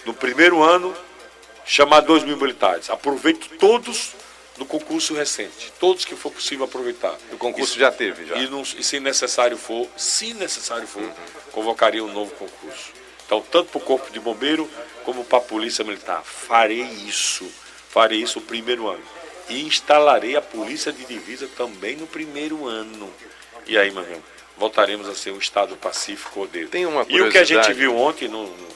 no 0.04 0.12
primeiro 0.14 0.62
ano, 0.62 0.94
chamar 1.64 2.00
2 2.00 2.24
mil 2.24 2.36
militares. 2.36 2.90
Aproveito 2.90 3.48
todos 3.58 4.12
do 4.58 4.64
concurso 4.64 5.14
recente. 5.14 5.72
Todos 5.80 6.04
que 6.04 6.14
for 6.14 6.30
possível 6.30 6.64
aproveitar. 6.64 7.16
O 7.32 7.36
concurso 7.36 7.72
Isso- 7.72 7.80
já 7.80 7.90
teve, 7.90 8.26
já. 8.26 8.36
E, 8.36 8.48
não- 8.48 8.62
e 8.62 8.82
se 8.84 9.00
necessário 9.00 9.56
for, 9.56 9.88
se 9.96 10.32
necessário 10.34 10.86
for, 10.86 11.02
convocaria 11.52 12.02
um 12.04 12.12
novo 12.12 12.30
concurso. 12.32 12.92
Então, 13.26 13.40
tanto 13.50 13.70
para 13.70 13.78
o 13.78 13.80
Corpo 13.80 14.12
de 14.12 14.20
Bombeiro 14.20 14.70
como 15.04 15.24
para 15.24 15.38
a 15.38 15.40
Polícia 15.40 15.82
Militar. 15.84 16.22
Farei 16.22 16.82
isso. 16.82 17.50
Farei 17.88 18.20
isso 18.20 18.38
o 18.38 18.42
primeiro 18.42 18.88
ano. 18.88 19.02
e 19.48 19.60
instalarei 19.66 20.36
a 20.36 20.40
polícia 20.40 20.90
de 20.90 21.04
divisa 21.04 21.46
também 21.54 21.96
no 21.96 22.06
primeiro 22.06 22.66
ano. 22.66 23.12
E 23.66 23.76
aí, 23.76 23.90
meu 23.90 24.02
irmão, 24.02 24.22
voltaremos 24.56 25.06
a 25.06 25.14
ser 25.14 25.32
um 25.32 25.38
Estado 25.38 25.76
pacífico 25.76 26.40
ordeiro. 26.40 26.70
Tem 26.70 26.86
uma 26.86 27.04
e 27.08 27.20
o 27.20 27.30
que 27.30 27.36
a 27.36 27.44
gente 27.44 27.70
viu 27.74 27.94
ontem 27.94 28.26
no, 28.26 28.44
no, 28.46 28.68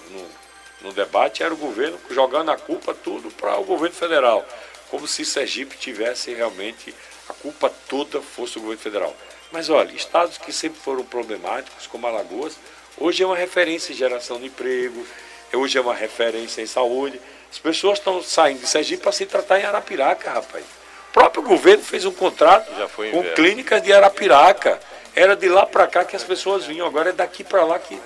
no 0.81 0.93
debate 0.93 1.43
era 1.43 1.53
o 1.53 1.57
governo 1.57 1.99
jogando 2.11 2.51
a 2.51 2.57
culpa 2.57 2.95
tudo 2.95 3.31
para 3.31 3.59
o 3.59 3.65
governo 3.65 3.95
federal. 3.95 4.47
Como 4.91 5.07
se 5.07 5.25
Sergipe 5.25 5.77
tivesse 5.77 6.33
realmente 6.33 6.95
a 7.29 7.33
culpa 7.35 7.71
toda 7.89 8.21
fosse 8.21 8.59
o 8.59 8.61
governo 8.61 8.83
federal. 8.83 9.17
Mas 9.51 9.69
olha, 9.71 9.93
estados 9.93 10.39
que 10.39 10.53
sempre 10.53 10.79
foram 10.81 11.05
problemáticos, 11.05 11.87
como 11.87 12.07
Alagoas, 12.07 12.57
hoje 12.97 13.23
é 13.23 13.27
uma 13.27 13.37
referência 13.37 13.93
em 13.93 13.97
geração 13.97 14.39
de 14.39 14.47
emprego, 14.47 15.07
hoje 15.53 15.79
é 15.79 15.81
uma 15.81 15.95
referência 15.95 16.63
em 16.63 16.67
saúde. 16.67 17.21
As 17.51 17.59
pessoas 17.59 17.99
estão 17.99 18.23
saindo 18.23 18.61
de 18.61 18.67
Sergipe 18.67 19.03
para 19.03 19.13
se 19.13 19.25
tratar 19.27 19.59
em 19.59 19.65
Arapiraca, 19.65 20.31
rapaz. 20.31 20.65
O 21.11 21.13
próprio 21.13 21.43
governo 21.43 21.83
fez 21.83 22.05
um 22.05 22.13
contrato 22.13 22.71
com 23.11 23.23
clínicas 23.35 23.83
de 23.83 23.93
Arapiraca. 23.93 24.79
Era 25.15 25.35
de 25.35 25.49
lá 25.49 25.65
para 25.65 25.87
cá 25.87 26.05
que 26.05 26.15
as 26.15 26.23
pessoas 26.23 26.67
vinham, 26.67 26.87
agora 26.87 27.11
é 27.11 27.13
daqui 27.13 27.43
para 27.43 27.65
lá 27.65 27.79
que 27.79 27.99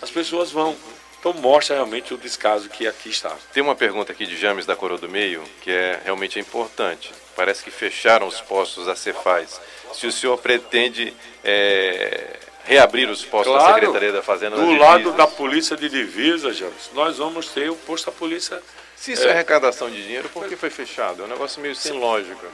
as 0.00 0.10
pessoas 0.10 0.50
vão. 0.50 0.76
Então 1.20 1.34
mostra 1.34 1.76
realmente 1.76 2.14
o 2.14 2.16
descaso 2.16 2.70
que 2.70 2.88
aqui 2.88 3.10
está. 3.10 3.36
Tem 3.52 3.62
uma 3.62 3.76
pergunta 3.76 4.10
aqui 4.10 4.24
de 4.24 4.38
James 4.38 4.64
da 4.64 4.74
Coroa 4.74 4.98
do 4.98 5.08
Meio 5.08 5.44
que 5.60 5.70
é 5.70 6.00
realmente 6.02 6.40
importante. 6.40 7.12
Parece 7.36 7.62
que 7.62 7.70
fecharam 7.70 8.26
os 8.26 8.40
postos 8.40 8.86
da 8.86 8.96
Cefaz. 8.96 9.60
Se 9.92 10.06
o 10.06 10.12
senhor 10.12 10.38
pretende 10.38 11.14
é, 11.44 12.38
reabrir 12.64 13.08
os 13.10 13.22
postos 13.22 13.52
da 13.52 13.74
Secretaria 13.74 14.12
da 14.12 14.22
Fazenda 14.22 14.56
do 14.56 14.72
lado 14.76 14.98
divisas? 14.98 15.16
da 15.18 15.26
polícia 15.26 15.76
de 15.76 15.90
divisa, 15.90 16.54
James, 16.54 16.90
nós 16.94 17.18
vamos 17.18 17.48
ter 17.48 17.70
o 17.70 17.76
posto 17.76 18.06
da 18.06 18.12
polícia. 18.12 18.62
Se 18.96 19.12
isso 19.12 19.26
é, 19.26 19.30
arrecadação 19.30 19.90
de 19.90 20.02
dinheiro, 20.02 20.28
por 20.30 20.48
que 20.48 20.56
foi 20.56 20.70
fechado? 20.70 21.22
É 21.22 21.26
um 21.26 21.28
negócio 21.28 21.60
meio 21.60 21.74
sem 21.74 21.92
lógica. 21.92 22.46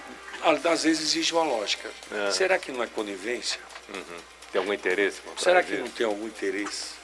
Às 0.42 0.82
vezes 0.82 1.02
exige 1.02 1.32
uma 1.32 1.44
lógica. 1.44 1.88
É. 2.12 2.30
Será 2.32 2.58
que 2.58 2.72
não 2.72 2.82
é 2.82 2.86
conivência? 2.88 3.60
Tem 4.50 4.58
algum 4.58 4.72
interesse? 4.72 5.20
Será 5.36 5.62
que 5.62 5.76
não 5.76 5.88
tem 5.88 6.06
algum 6.06 6.26
interesse? 6.26 6.95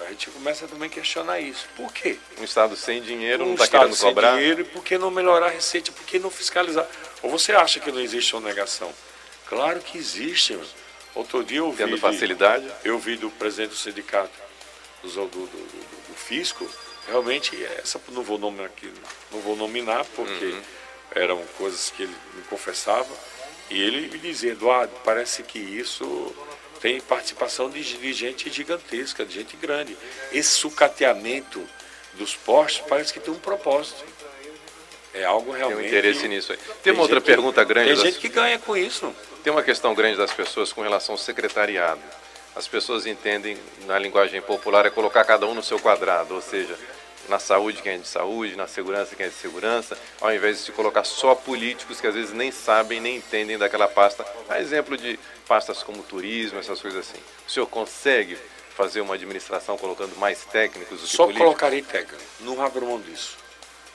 A 0.00 0.04
gente 0.10 0.28
começa 0.30 0.66
também 0.66 0.88
a 0.88 0.92
questionar 0.92 1.38
isso. 1.40 1.68
Por 1.76 1.92
quê? 1.92 2.18
Um 2.38 2.44
Estado 2.44 2.76
sem 2.76 3.00
dinheiro 3.00 3.44
não 3.44 3.52
Um 3.52 3.54
está 3.54 3.64
Estado 3.66 3.80
querendo 3.82 3.96
sem 3.96 4.08
cobrar? 4.08 4.36
dinheiro 4.36 4.60
e 4.62 4.64
por 4.64 4.82
que 4.82 4.98
não 4.98 5.10
melhorar 5.10 5.46
a 5.46 5.50
receita? 5.50 5.92
Por 5.92 6.04
que 6.04 6.18
não 6.18 6.30
fiscalizar? 6.30 6.86
Ou 7.22 7.30
você 7.30 7.52
acha 7.52 7.78
que 7.78 7.92
não 7.92 8.00
existe 8.00 8.30
sonegação? 8.32 8.92
Claro 9.46 9.80
que 9.80 9.96
existe. 9.96 10.54
mano. 10.54 10.66
Outro 11.14 11.44
dia 11.44 11.58
eu 11.58 11.70
vi, 11.70 11.76
Tendo 11.76 11.94
de- 11.94 12.00
facilidade? 12.00 12.68
eu 12.82 12.98
vi 12.98 13.16
do 13.16 13.30
presidente 13.30 13.70
do 13.70 13.76
sindicato 13.76 14.32
do, 15.02 15.08
do, 15.08 15.26
do- 15.28 15.46
do- 15.46 15.94
Fisco, 16.16 16.68
realmente, 17.06 17.62
essa 17.78 18.00
não 18.08 18.22
vou 18.22 18.38
nominar 18.38 18.64
aqui, 18.66 18.90
não 19.30 19.40
vou 19.40 19.54
nominar, 19.54 20.04
porque 20.16 20.44
Uhum. 20.46 20.62
eram 21.14 21.44
coisas 21.58 21.90
que 21.90 22.02
ele 22.04 22.14
me 22.34 22.42
confessava, 22.44 23.12
e 23.68 23.80
ele 23.80 24.08
me 24.08 24.18
dizia, 24.18 24.52
Eduardo, 24.52 24.92
parece 25.04 25.42
que 25.42 25.58
isso 25.58 26.34
tem 26.84 27.00
participação 27.00 27.70
de, 27.70 27.82
de 27.82 28.12
gente 28.12 28.50
gigantesca, 28.50 29.24
de 29.24 29.32
gente 29.32 29.56
grande. 29.56 29.96
Esse 30.30 30.50
sucateamento 30.50 31.66
dos 32.12 32.36
postos 32.36 32.84
parece 32.86 33.10
que 33.10 33.18
tem 33.18 33.32
um 33.32 33.38
propósito. 33.38 34.04
É 35.14 35.24
algo 35.24 35.52
Tem 35.52 35.60
realmente. 35.60 35.82
um 35.82 35.86
interesse 35.86 36.28
nisso 36.28 36.52
aí. 36.52 36.58
Tem 36.82 36.92
uma 36.92 37.00
outra 37.00 37.22
pergunta 37.22 37.64
grande. 37.64 37.86
Tem 37.86 37.96
das- 37.96 38.04
gente 38.04 38.18
que 38.18 38.28
ganha 38.28 38.58
com 38.58 38.76
isso. 38.76 39.16
Tem 39.42 39.50
uma 39.50 39.62
questão 39.62 39.94
grande 39.94 40.18
das 40.18 40.30
pessoas 40.30 40.74
com 40.74 40.82
relação 40.82 41.14
ao 41.14 41.18
secretariado. 41.18 42.02
As 42.54 42.68
pessoas 42.68 43.06
entendem, 43.06 43.56
na 43.86 43.98
linguagem 43.98 44.42
popular, 44.42 44.84
é 44.84 44.90
colocar 44.90 45.24
cada 45.24 45.46
um 45.46 45.54
no 45.54 45.62
seu 45.62 45.78
quadrado, 45.78 46.34
ou 46.34 46.42
seja, 46.42 46.78
na 47.28 47.38
saúde 47.38 47.82
quem 47.82 47.92
é 47.92 47.98
de 47.98 48.06
saúde, 48.06 48.56
na 48.56 48.66
segurança 48.66 49.14
quem 49.16 49.26
é 49.26 49.28
de 49.28 49.34
segurança, 49.34 49.98
ao 50.20 50.34
invés 50.34 50.58
de 50.58 50.64
se 50.64 50.72
colocar 50.72 51.04
só 51.04 51.34
políticos 51.34 52.00
que 52.00 52.06
às 52.06 52.14
vezes 52.14 52.32
nem 52.32 52.50
sabem, 52.50 53.00
nem 53.00 53.16
entendem 53.16 53.58
daquela 53.58 53.88
pasta. 53.88 54.24
A 54.48 54.60
exemplo 54.60 54.96
de 54.96 55.18
pastas 55.46 55.82
como 55.82 56.02
turismo, 56.02 56.58
essas 56.58 56.80
coisas 56.80 57.08
assim. 57.08 57.20
O 57.46 57.50
senhor 57.50 57.66
consegue 57.66 58.36
fazer 58.76 59.00
uma 59.00 59.14
administração 59.14 59.76
colocando 59.78 60.16
mais 60.16 60.44
técnicos 60.44 61.00
do 61.00 61.06
que 61.06 61.16
Só 61.16 61.24
políticos? 61.24 61.46
colocarei 61.46 61.82
técnico. 61.82 62.22
Não 62.40 62.60
abro 62.62 62.86
mão 62.86 63.00
disso. 63.00 63.36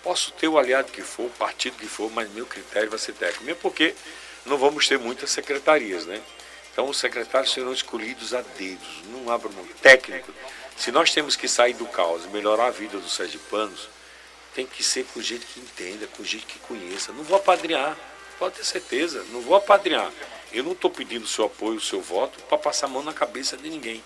Posso 0.02 0.32
ter 0.32 0.48
o 0.48 0.58
aliado 0.58 0.92
que 0.92 1.02
for, 1.02 1.26
o 1.26 1.30
partido 1.32 1.78
que 1.78 1.88
for, 1.88 2.10
mas 2.12 2.32
meu 2.32 2.46
critério 2.46 2.90
vai 2.90 2.98
ser 2.98 3.14
técnico. 3.14 3.44
Mesmo 3.44 3.60
porque 3.62 3.94
não 4.46 4.58
vamos 4.58 4.88
ter 4.88 4.98
muitas 4.98 5.30
secretarias, 5.30 6.06
né? 6.06 6.22
Então 6.72 6.88
os 6.88 6.98
secretários 6.98 7.52
serão 7.52 7.74
escolhidos 7.74 8.34
a 8.34 8.42
dedos. 8.58 9.04
Não 9.08 9.30
abro 9.30 9.52
mão. 9.52 9.66
Técnico. 9.82 10.32
Se 10.80 10.94
nós 10.94 11.14
temos 11.14 11.36
que 11.36 11.46
sair 11.46 11.74
do 11.74 11.86
caos 11.86 12.24
e 12.24 12.30
melhorar 12.30 12.68
a 12.68 12.72
vida 12.72 12.98
dos 12.98 13.12
sergipanos, 13.12 13.90
tem 14.56 14.66
que 14.66 14.82
ser 14.82 15.06
com 15.14 15.22
gente 15.22 15.46
que 15.46 15.60
entenda, 15.60 16.08
com 16.08 16.24
gente 16.24 16.46
que 16.46 16.58
conheça. 16.60 17.12
Não 17.12 17.22
vou 17.22 17.36
apadrinhar, 17.36 17.98
pode 18.40 18.56
ter 18.56 18.64
certeza, 18.64 19.26
não 19.34 19.42
vou 19.42 19.58
apadrinhar. 19.58 20.10
Eu 20.54 20.64
não 20.64 20.72
estou 20.72 20.90
pedindo 20.90 21.28
seu 21.28 21.48
apoio, 21.48 21.82
seu 21.82 22.00
voto 22.00 22.42
para 22.44 22.58
passar 22.58 22.86
a 22.86 22.90
mão 22.90 23.04
na 23.04 23.12
cabeça 23.12 23.58
de 23.58 23.70
ninguém, 23.70 24.02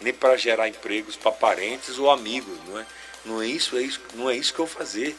nem 0.00 0.12
para 0.12 0.36
gerar 0.36 0.68
empregos 0.68 1.14
para 1.14 1.30
parentes 1.30 1.96
ou 1.96 2.10
amigos, 2.10 2.58
não 2.66 2.80
é? 2.80 2.86
Não 3.24 3.40
é 3.40 3.46
isso, 3.46 3.78
é 3.78 3.82
isso, 3.82 4.00
não 4.14 4.28
é 4.28 4.36
isso 4.36 4.52
que 4.52 4.58
eu 4.58 4.66
vou 4.66 4.76
fazer. 4.76 5.16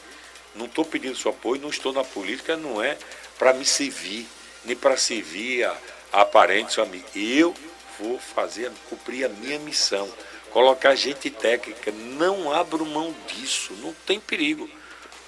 Não 0.54 0.66
estou 0.66 0.84
pedindo 0.84 1.16
seu 1.16 1.30
apoio, 1.30 1.62
não 1.62 1.70
estou 1.70 1.90
na 1.90 2.04
política, 2.04 2.54
não 2.54 2.82
é 2.82 2.98
para 3.38 3.54
me 3.54 3.64
servir, 3.64 4.28
nem 4.62 4.76
para 4.76 4.98
servir 4.98 5.64
a, 5.64 5.74
a 6.12 6.24
parentes 6.26 6.76
ou 6.76 6.84
amigos. 6.84 7.10
Eu 7.14 7.54
vou 7.98 8.18
fazer, 8.18 8.70
cumprir 8.90 9.24
a 9.24 9.28
minha 9.30 9.58
missão, 9.58 10.06
colocar 10.52 10.94
gente 10.94 11.30
técnica. 11.30 11.90
Não 11.92 12.52
abro 12.52 12.84
mão 12.86 13.14
disso, 13.26 13.72
não 13.82 13.92
tem 14.06 14.18
perigo. 14.20 14.68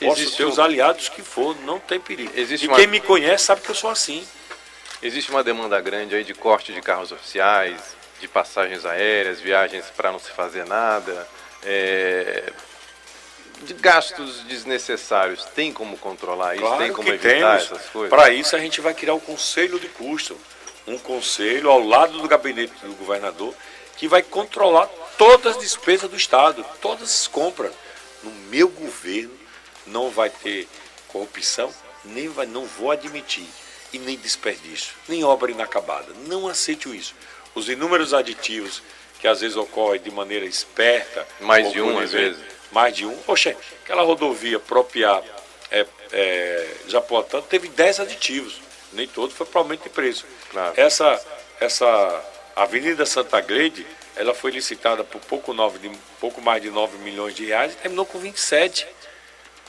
Posso 0.01 0.21
Existe 0.21 0.37
ter 0.39 0.45
um- 0.47 0.49
os 0.49 0.59
aliados 0.59 1.09
que 1.09 1.23
for, 1.23 1.55
não 1.63 1.79
tem 1.79 2.01
perigo. 2.01 2.33
Existe 2.35 2.65
e 2.65 2.69
uma- 2.69 2.77
quem 2.77 2.87
me 2.87 3.01
conhece 3.01 3.45
sabe 3.45 3.61
que 3.61 3.69
eu 3.71 3.75
sou 3.75 3.91
assim. 3.91 4.27
Existe 5.03 5.31
uma 5.31 5.43
demanda 5.45 5.81
grande 5.81 6.15
aí 6.15 6.25
de 6.25 6.35
corte 6.35 6.73
de 6.73 6.81
carros 6.81 7.13
oficiais, 7.13 7.81
de 8.21 8.29
passagens 8.29 8.85
aéreas, 8.85 9.41
viagens 9.41 9.87
para 9.97 10.11
não 10.13 10.19
se 10.19 10.31
fazer 10.31 10.67
nada, 10.67 11.27
é, 11.65 12.53
de 13.63 13.75
gastos 13.75 14.41
desnecessários. 14.45 15.45
Tem 15.55 15.73
como 15.73 15.97
controlar 15.99 16.55
isso? 16.57 16.77
tem 16.79 16.93
como 16.93 17.09
evitar 17.09 17.29
temos. 17.59 17.65
essas 17.65 17.91
coisas? 17.91 18.11
Para 18.11 18.31
isso 18.31 18.57
a 18.57 18.59
gente 18.59 18.81
vai 18.81 18.95
criar 18.95 19.15
o 19.15 19.21
conselho 19.21 19.79
de 19.79 19.89
custo, 19.89 20.37
um 20.87 20.99
conselho 20.99 21.71
ao 21.71 21.81
lado 21.81 22.19
do 22.19 22.27
gabinete 22.29 22.73
do 22.83 22.95
governador 22.95 23.55
que 23.97 24.09
vai 24.09 24.23
controlar 24.23 24.89
todas 25.21 25.55
as 25.55 25.63
despesas 25.63 26.09
do 26.09 26.17
estado, 26.17 26.65
todas 26.81 27.11
as 27.11 27.27
compras. 27.27 27.75
No 28.23 28.31
meu 28.49 28.69
governo 28.71 29.31
não 29.87 30.09
vai 30.09 30.31
ter 30.31 30.67
corrupção, 31.09 31.71
nem 32.07 32.27
vai, 32.29 32.47
não 32.47 32.65
vou 32.65 32.91
admitir 32.91 33.47
e 33.93 33.99
nem 33.99 34.17
desperdício, 34.17 34.95
nem 35.07 35.23
obra 35.23 35.51
inacabada. 35.51 36.15
Não 36.27 36.49
aceito 36.49 36.95
isso. 36.95 37.15
Os 37.55 37.69
inúmeros 37.69 38.15
aditivos 38.15 38.83
que 39.21 39.29
às 39.29 39.43
vezes 39.43 39.59
ocorrem 39.59 40.01
de 40.01 40.11
maneira 40.11 40.47
esperta, 40.47 41.29
Mais 41.39 41.71
de 41.71 41.83
um, 41.83 41.99
às 41.99 42.13
vezes. 42.13 42.41
mais 42.73 42.97
de 42.97 43.05
um. 43.05 43.15
Poxa, 43.19 43.55
aquela 43.85 44.03
rodovia 44.03 44.59
Propiá 44.59 45.23
é, 45.71 45.87
é, 46.13 46.67
Japoatã 46.89 47.43
teve 47.43 47.69
10 47.69 48.01
aditivos. 48.01 48.59
Nem 48.95 49.07
todo 49.07 49.35
foi 49.35 49.45
para 49.45 49.61
aumento 49.61 49.83
de 49.83 49.91
preço. 49.91 50.25
Claro. 50.51 50.73
Essa, 50.79 51.23
essa 51.61 52.25
Avenida 52.57 53.05
Santa 53.05 53.39
Gleide, 53.43 53.87
ela 54.21 54.35
foi 54.35 54.51
licitada 54.51 55.03
por 55.03 55.19
pouco, 55.23 55.55
de, 55.79 55.91
pouco 56.21 56.43
mais 56.43 56.63
de 56.63 56.71
9 56.71 56.99
milhões 56.99 57.35
de 57.35 57.47
reais 57.47 57.73
e 57.73 57.77
terminou 57.77 58.05
com 58.05 58.19
27. 58.19 58.87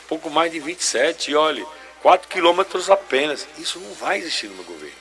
Pouco 0.10 0.30
mais 0.30 0.52
de 0.52 0.60
27. 0.60 1.32
E 1.32 1.36
olha, 1.36 1.66
4 2.02 2.28
quilômetros 2.28 2.90
apenas. 2.90 3.48
Isso 3.58 3.80
não 3.80 3.94
vai 3.94 4.18
existir 4.18 4.48
no 4.48 4.56
meu 4.56 4.66
governo. 4.66 4.96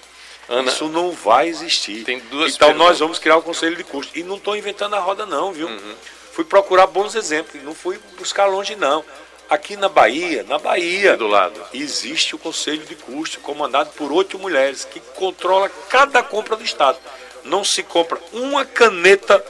Ana, 0.49 0.71
Isso 0.71 0.89
não 0.89 1.11
vai 1.11 1.49
existir. 1.49 2.05
Tem 2.05 2.21
duas 2.21 2.55
então 2.55 2.69
perguntas. 2.69 2.91
nós 2.91 2.99
vamos 3.01 3.19
criar 3.19 3.37
o 3.39 3.43
conselho 3.43 3.75
de 3.77 3.83
custo. 3.83 4.17
E 4.17 4.23
não 4.23 4.37
estou 4.37 4.57
inventando 4.57 4.95
a 4.95 5.01
roda 5.01 5.27
não, 5.27 5.53
viu? 5.53 5.67
Uhum. 5.67 5.95
Fui 6.33 6.45
procurar 6.45 6.87
bons 6.87 7.17
exemplos, 7.17 7.61
não 7.65 7.75
fui 7.75 7.99
buscar 8.17 8.47
longe 8.47 8.77
não. 8.77 9.05
Aqui 9.49 9.77
na 9.77 9.89
Bahia, 9.89 10.45
na 10.45 10.59
Bahia, 10.59 11.17
do 11.17 11.27
lado. 11.27 11.61
existe 11.75 12.37
o 12.37 12.39
conselho 12.39 12.85
de 12.87 12.95
custo 12.95 13.41
comandado 13.41 13.91
por 13.97 14.13
oito 14.13 14.39
mulheres 14.39 14.85
que 14.85 15.01
controla 15.01 15.69
cada 15.89 16.23
compra 16.23 16.55
do 16.55 16.63
Estado. 16.63 16.99
Não 17.45 17.65
se 17.65 17.83
compra 17.83 18.21
uma 18.33 18.65
caneta 18.65 19.45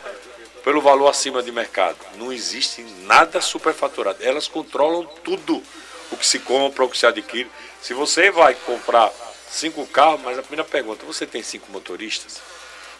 pelo 0.64 0.80
valor 0.80 1.08
acima 1.08 1.42
de 1.42 1.50
mercado. 1.50 1.98
Não 2.16 2.32
existe 2.32 2.82
nada 3.02 3.40
superfaturado. 3.40 4.22
Elas 4.22 4.48
controlam 4.48 5.04
tudo 5.24 5.62
o 6.10 6.16
que 6.16 6.26
se 6.26 6.38
compra, 6.38 6.84
o 6.84 6.88
que 6.88 6.98
se 6.98 7.06
adquire. 7.06 7.50
Se 7.80 7.94
você 7.94 8.30
vai 8.30 8.54
comprar 8.54 9.10
cinco 9.50 9.86
carros, 9.86 10.20
mas 10.22 10.38
a 10.38 10.42
primeira 10.42 10.64
pergunta, 10.64 11.04
você 11.04 11.26
tem 11.26 11.42
cinco 11.42 11.70
motoristas? 11.72 12.40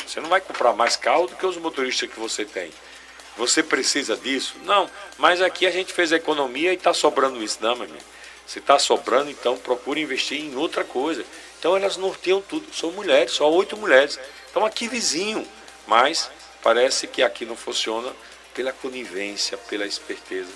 Você 0.06 0.20
não 0.20 0.28
vai 0.28 0.40
comprar 0.40 0.72
mais 0.72 0.96
carro 0.96 1.26
do 1.26 1.36
que 1.36 1.46
os 1.46 1.56
motoristas 1.56 2.10
que 2.10 2.18
você 2.18 2.44
tem. 2.44 2.72
Você 3.36 3.62
precisa 3.62 4.16
disso? 4.16 4.56
Não, 4.64 4.90
mas 5.16 5.40
aqui 5.40 5.66
a 5.66 5.70
gente 5.70 5.92
fez 5.92 6.12
a 6.12 6.16
economia 6.16 6.72
e 6.72 6.76
está 6.76 6.92
sobrando 6.92 7.42
isso. 7.42 7.58
Não, 7.60 7.76
meu 7.76 7.84
amigo. 7.84 8.04
Se 8.46 8.58
está 8.58 8.78
sobrando, 8.78 9.30
então 9.30 9.56
procure 9.56 10.00
investir 10.00 10.40
em 10.40 10.56
outra 10.56 10.82
coisa. 10.82 11.24
Então 11.58 11.76
elas 11.76 11.96
norteiam 11.96 12.42
tudo. 12.42 12.66
São 12.74 12.90
mulheres, 12.90 13.32
só 13.32 13.50
oito 13.52 13.76
mulheres. 13.76 14.18
Então 14.50 14.64
aqui 14.64 14.88
vizinho. 14.88 15.46
Mas 15.86 16.30
parece 16.62 17.06
que 17.06 17.22
aqui 17.22 17.44
não 17.44 17.56
funciona 17.56 18.12
pela 18.54 18.72
conivência, 18.72 19.56
pela 19.56 19.86
esperteza. 19.86 20.52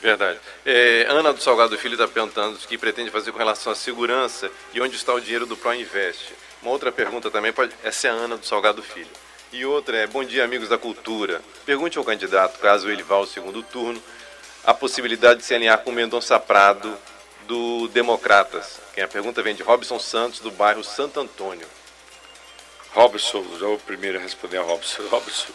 Verdade. 0.00 0.40
É, 0.66 1.06
Ana 1.08 1.32
do 1.32 1.40
Salgado 1.40 1.78
Filho 1.78 1.94
está 1.94 2.08
perguntando 2.08 2.56
o 2.56 2.58
que 2.66 2.76
pretende 2.76 3.10
fazer 3.10 3.30
com 3.30 3.38
relação 3.38 3.72
à 3.72 3.76
segurança 3.76 4.50
e 4.74 4.80
onde 4.80 4.96
está 4.96 5.14
o 5.14 5.20
dinheiro 5.20 5.46
do 5.46 5.56
Proinvest. 5.56 6.32
Uma 6.60 6.72
outra 6.72 6.90
pergunta 6.90 7.30
também, 7.30 7.52
pode, 7.52 7.72
essa 7.84 8.08
é 8.08 8.10
a 8.10 8.14
Ana 8.14 8.36
do 8.36 8.44
Salgado 8.44 8.82
Filho. 8.82 9.10
E 9.52 9.64
outra 9.64 9.96
é, 9.98 10.06
bom 10.06 10.24
dia 10.24 10.44
amigos 10.44 10.68
da 10.68 10.78
cultura. 10.78 11.40
Pergunte 11.64 11.98
ao 11.98 12.04
candidato, 12.04 12.58
caso 12.58 12.90
ele 12.90 13.02
vá 13.04 13.16
ao 13.16 13.26
segundo 13.26 13.62
turno, 13.62 14.02
a 14.64 14.74
possibilidade 14.74 15.40
de 15.40 15.46
se 15.46 15.54
alinhar 15.54 15.78
com 15.78 15.92
Mendonça 15.92 16.38
Prado 16.40 16.96
do 17.46 17.86
Democratas. 17.88 18.80
Quem 18.94 19.04
a 19.04 19.08
pergunta 19.08 19.42
vem 19.42 19.54
de 19.54 19.62
Robson 19.62 20.00
Santos, 20.00 20.40
do 20.40 20.50
bairro 20.50 20.82
Santo 20.82 21.20
Antônio. 21.20 21.66
Robson, 22.94 23.42
já 23.58 23.66
vou 23.66 23.78
primeiro 23.78 24.18
a 24.18 24.22
responder 24.22 24.58
a 24.58 24.62
Robson. 24.62 25.06
Robson, 25.08 25.52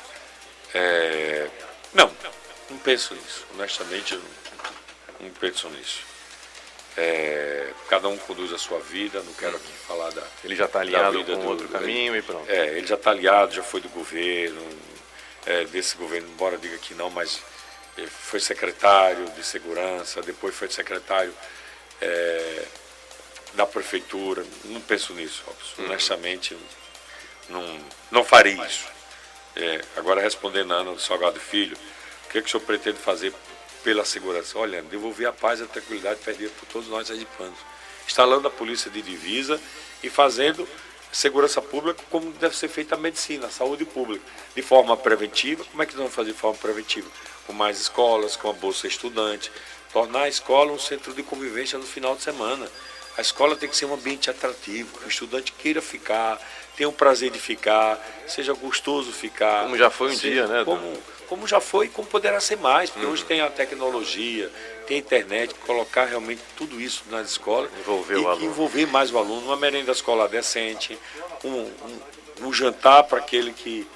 é, 0.73 1.47
não, 1.93 2.11
não 2.69 2.77
penso 2.79 3.13
nisso. 3.15 3.45
Honestamente, 3.53 4.15
não, 4.15 4.23
não 5.21 5.29
penso 5.31 5.69
nisso. 5.69 6.01
É, 6.99 7.69
cada 7.89 8.07
um 8.07 8.17
conduz 8.17 8.51
a 8.51 8.57
sua 8.57 8.79
vida, 8.79 9.21
não 9.21 9.33
quero 9.33 9.55
aqui 9.55 9.71
falar 9.87 10.09
da. 10.11 10.23
Ele 10.43 10.55
já 10.55 10.65
está 10.65 10.79
vida 11.11 11.35
com 11.35 11.41
do- 11.41 11.47
outro 11.49 11.67
caminho 11.69 12.15
e 12.15 12.21
pronto. 12.23 12.49
É, 12.49 12.69
ele 12.77 12.87
já 12.87 12.95
está 12.95 13.11
aliado, 13.11 13.53
já 13.53 13.61
foi 13.61 13.81
do 13.81 13.89
governo, 13.89 14.67
é, 15.45 15.65
desse 15.65 15.95
governo, 15.95 16.27
embora 16.27 16.57
diga 16.57 16.75
que 16.79 16.95
não, 16.95 17.11
mas 17.11 17.39
ele 17.95 18.07
foi 18.07 18.39
secretário 18.39 19.29
de 19.29 19.43
segurança, 19.43 20.21
depois 20.23 20.55
foi 20.55 20.69
secretário 20.71 21.31
é, 22.01 22.65
da 23.53 23.67
prefeitura. 23.67 24.43
Não 24.65 24.81
penso 24.81 25.13
nisso, 25.13 25.43
Robson. 25.45 25.83
Honestamente, 25.83 26.57
não, 27.49 27.79
não 28.11 28.23
farei 28.23 28.53
isso. 28.53 28.85
É, 29.55 29.81
agora, 29.95 30.21
respondendo 30.21 30.73
a 30.73 30.77
Ana 30.77 30.93
do 30.93 30.99
Salgado 30.99 31.39
Filho, 31.39 31.77
o 32.25 32.29
que, 32.29 32.37
é 32.37 32.41
que 32.41 32.47
o 32.47 32.51
senhor 32.51 32.63
pretende 32.63 32.97
fazer 32.97 33.33
pela 33.83 34.05
segurança? 34.05 34.57
Olha, 34.59 34.81
devolver 34.83 35.27
a 35.27 35.33
paz 35.33 35.59
e 35.59 35.63
a 35.63 35.67
tranquilidade 35.67 36.19
perdida 36.23 36.51
por 36.59 36.67
todos 36.67 36.87
nós 36.87 37.07
sergipanos. 37.07 37.57
Instalando 38.05 38.47
a 38.47 38.51
polícia 38.51 38.91
de 38.91 39.01
divisa 39.01 39.59
e 40.03 40.09
fazendo 40.09 40.67
segurança 41.11 41.61
pública 41.61 42.03
como 42.11 42.31
deve 42.33 42.55
ser 42.55 42.67
feita 42.67 42.95
a 42.95 42.97
medicina, 42.97 43.47
a 43.47 43.49
saúde 43.49 43.85
pública. 43.85 44.23
De 44.55 44.61
forma 44.61 44.95
preventiva, 44.95 45.63
como 45.65 45.81
é 45.81 45.85
que 45.85 45.93
nós 45.93 46.01
vamos 46.01 46.15
fazer 46.15 46.31
de 46.31 46.37
forma 46.37 46.57
preventiva? 46.57 47.09
Com 47.45 47.53
mais 47.53 47.79
escolas, 47.79 48.35
com 48.35 48.49
a 48.49 48.53
Bolsa 48.53 48.87
Estudante, 48.87 49.51
tornar 49.91 50.23
a 50.23 50.29
escola 50.29 50.71
um 50.71 50.79
centro 50.79 51.13
de 51.13 51.23
convivência 51.23 51.79
no 51.79 51.85
final 51.85 52.15
de 52.15 52.21
semana. 52.21 52.69
A 53.17 53.21
escola 53.21 53.55
tem 53.55 53.67
que 53.67 53.75
ser 53.75 53.85
um 53.85 53.93
ambiente 53.93 54.29
atrativo, 54.29 54.99
que 54.99 55.05
o 55.05 55.09
estudante 55.09 55.51
queira 55.53 55.81
ficar, 55.81 56.39
tenha 56.75 56.87
o 56.87 56.93
prazer 56.93 57.31
de 57.31 57.39
ficar, 57.39 57.99
seja 58.27 58.53
gostoso 58.53 59.11
ficar. 59.11 59.63
Como 59.63 59.77
já 59.77 59.89
foi 59.89 60.09
um 60.11 60.15
seja- 60.15 60.29
dia, 60.29 60.47
né, 60.47 60.63
Como, 60.63 60.93
como 61.27 61.47
já 61.47 61.59
foi 61.59 61.87
e 61.87 61.89
como 61.89 62.07
poderá 62.07 62.39
ser 62.39 62.57
mais, 62.57 62.89
porque 62.91 63.05
hoje 63.07 63.25
tem 63.25 63.41
a 63.41 63.49
tecnologia, 63.49 64.51
tem 64.85 64.97
a 64.97 64.99
internet, 64.99 65.53
colocar 65.65 66.05
realmente 66.05 66.41
tudo 66.55 66.79
isso 66.79 67.03
nas 67.09 67.31
escolas 67.31 67.71
Envolver 67.79 68.13
e 68.13 68.21
o 68.21 68.27
aluno. 68.27 68.45
envolver 68.45 68.85
mais 68.85 69.11
o 69.11 69.17
aluno, 69.17 69.47
uma 69.47 69.57
merenda 69.57 69.91
escolar 69.91 70.27
decente, 70.27 70.97
um, 71.43 71.49
um, 71.49 71.99
um 72.41 72.53
jantar 72.53 73.03
para 73.05 73.17
aquele 73.17 73.51
que, 73.51 73.87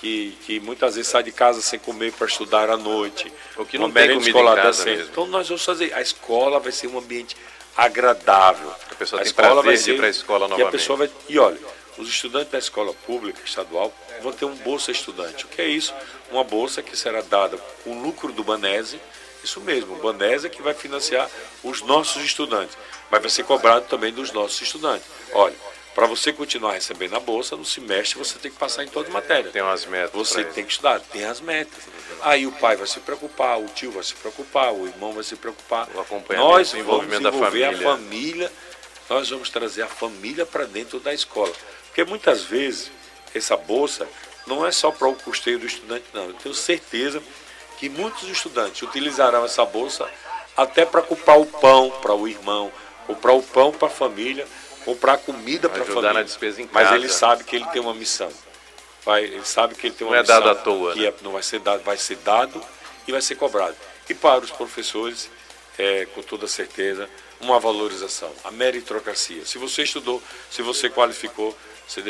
que, 0.00 0.36
que 0.46 0.58
muitas 0.58 0.94
vezes 0.96 1.10
sai 1.10 1.22
de 1.22 1.30
casa 1.32 1.60
sem 1.60 1.78
comer 1.78 2.12
para 2.14 2.26
estudar 2.26 2.70
à 2.70 2.76
noite. 2.78 3.30
Ou 3.58 3.66
que 3.66 3.76
não 3.76 3.90
tem 3.90 4.08
comida 4.08 4.24
em 4.24 4.26
escolar 4.28 4.56
casa 4.56 4.78
decente. 4.84 4.96
mesmo. 4.96 5.12
Então 5.12 5.26
nós 5.26 5.46
vamos 5.46 5.62
fazer. 5.62 5.92
A 5.92 6.00
escola 6.00 6.58
vai 6.58 6.72
ser 6.72 6.86
um 6.86 6.98
ambiente 6.98 7.36
agradável. 7.76 8.70
A 8.90 8.94
pessoa 8.94 9.22
tem 9.22 9.30
escola 9.30 9.62
prazer 9.62 9.84
de 9.84 9.90
ir 9.92 9.96
para 9.96 10.06
a 10.06 10.10
escola 10.10 10.38
que 10.40 10.44
a 10.44 10.48
novamente. 10.56 10.72
pessoa 10.72 10.96
vai 10.98 11.10
e 11.28 11.38
olha, 11.38 11.58
os 11.98 12.08
estudantes 12.08 12.50
da 12.50 12.58
escola 12.58 12.92
pública 13.06 13.40
estadual 13.44 13.92
vão 14.22 14.32
ter 14.32 14.44
um 14.44 14.54
bolsa 14.56 14.90
estudante. 14.90 15.44
O 15.44 15.48
que 15.48 15.62
é 15.62 15.66
isso? 15.66 15.94
Uma 16.30 16.44
bolsa 16.44 16.82
que 16.82 16.96
será 16.96 17.20
dada 17.22 17.56
com 17.84 18.02
lucro 18.02 18.32
do 18.32 18.44
Banese, 18.44 19.00
isso 19.42 19.60
mesmo, 19.60 19.94
o 19.94 19.98
Banese 19.98 20.46
é 20.46 20.50
que 20.50 20.62
vai 20.62 20.74
financiar 20.74 21.28
os 21.64 21.80
nossos 21.82 22.22
estudantes, 22.22 22.76
mas 23.10 23.20
vai 23.20 23.30
ser 23.30 23.44
cobrado 23.44 23.86
também 23.86 24.12
dos 24.12 24.32
nossos 24.32 24.60
estudantes. 24.60 25.06
Olha, 25.32 25.56
para 25.94 26.06
você 26.06 26.32
continuar 26.32 26.72
recebendo 26.72 27.16
a 27.16 27.20
bolsa, 27.20 27.56
no 27.56 27.64
semestre 27.64 28.18
você 28.18 28.38
tem 28.38 28.50
que 28.50 28.56
passar 28.56 28.84
em 28.84 28.88
toda 28.88 29.10
matéria. 29.10 29.50
Tem 29.50 29.62
umas 29.62 29.84
metas. 29.86 30.12
Você 30.12 30.44
tem 30.44 30.64
que 30.64 30.72
estudar, 30.72 31.00
tem 31.00 31.24
as 31.24 31.40
metas. 31.40 31.84
Aí 32.22 32.46
o 32.46 32.52
pai 32.52 32.76
vai 32.76 32.86
se 32.86 33.00
preocupar, 33.00 33.58
o 33.58 33.66
tio 33.66 33.90
vai 33.90 34.02
se 34.02 34.14
preocupar, 34.14 34.72
o 34.72 34.86
irmão 34.86 35.12
vai 35.12 35.24
se 35.24 35.36
preocupar. 35.36 35.88
O 35.94 36.00
acompanhamento, 36.00 36.52
Nós 36.52 36.72
o 36.72 36.78
envolvimento 36.78 37.22
da 37.22 37.32
família. 37.32 37.70
a 37.70 37.82
família, 37.82 38.52
nós 39.08 39.28
vamos 39.30 39.50
trazer 39.50 39.82
a 39.82 39.88
família 39.88 40.46
para 40.46 40.64
dentro 40.64 41.00
da 41.00 41.12
escola. 41.12 41.52
Porque 41.86 42.04
muitas 42.04 42.42
vezes 42.42 42.90
essa 43.34 43.56
bolsa 43.56 44.06
não 44.46 44.64
é 44.66 44.70
só 44.70 44.90
para 44.90 45.08
o 45.08 45.14
custeio 45.14 45.58
do 45.58 45.66
estudante, 45.66 46.04
não. 46.12 46.26
Eu 46.26 46.34
tenho 46.34 46.54
certeza 46.54 47.22
que 47.78 47.88
muitos 47.88 48.28
estudantes 48.28 48.82
utilizarão 48.82 49.44
essa 49.44 49.64
bolsa 49.64 50.08
até 50.56 50.84
para 50.84 51.02
comprar 51.02 51.36
o 51.36 51.46
pão 51.46 51.90
para 52.02 52.14
o 52.14 52.28
irmão, 52.28 52.70
comprar 53.06 53.32
o 53.32 53.42
pão 53.42 53.72
para 53.72 53.88
a 53.88 53.90
família, 53.90 54.46
comprar 54.84 55.18
comida 55.18 55.68
para 55.68 55.78
a 55.80 55.82
Ajudar 55.82 55.94
família. 55.94 56.14
na 56.14 56.22
despesa 56.22 56.60
em 56.62 56.68
Mas 56.72 56.84
casa. 56.84 56.96
ele 56.96 57.08
sabe 57.08 57.44
que 57.44 57.56
ele 57.56 57.66
tem 57.66 57.80
uma 57.80 57.94
missão. 57.94 58.30
Vai, 59.04 59.24
ele 59.24 59.44
sabe 59.44 59.74
que 59.74 59.86
ele 59.86 59.94
tem 59.94 60.06
uma 60.06 60.12
Não 60.12 60.18
é 60.18 60.22
missão 60.22 60.40
dado 60.40 60.50
à 60.50 60.54
toa, 60.54 60.92
que 60.92 61.00
né? 61.00 61.06
é- 61.06 61.14
não 61.22 61.32
vai 61.32 61.42
ser 61.42 61.58
dado, 61.60 61.82
vai 61.82 61.96
ser 61.96 62.16
dado 62.16 62.62
e 63.08 63.12
vai 63.12 63.20
ser 63.22 63.34
cobrado. 63.36 63.76
E 64.08 64.14
para 64.14 64.40
os 64.44 64.50
professores, 64.50 65.30
é, 65.78 66.06
com 66.14 66.22
toda 66.22 66.46
certeza, 66.46 67.08
uma 67.40 67.58
valorização, 67.58 68.30
a 68.44 68.50
meritocracia. 68.50 69.44
Se 69.46 69.56
você 69.56 69.82
estudou, 69.84 70.22
se 70.50 70.60
você 70.62 70.90
qualificou, 70.90 71.56
você 71.88 72.02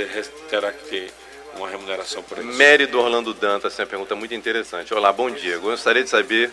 terá 0.48 0.72
que 0.72 0.84
ter 0.88 1.12
uma 1.54 1.68
remuneração 1.68 2.22
por 2.22 2.38
isso. 2.38 2.46
Mary 2.58 2.86
do 2.86 2.98
Orlando 3.00 3.32
Dantas 3.34 3.74
tem 3.76 3.84
uma 3.84 3.88
pergunta 3.90 4.14
muito 4.16 4.34
interessante. 4.34 4.92
Olá, 4.94 5.12
bom 5.12 5.30
dia. 5.30 5.58
Gostaria 5.58 6.02
de 6.02 6.10
saber 6.10 6.50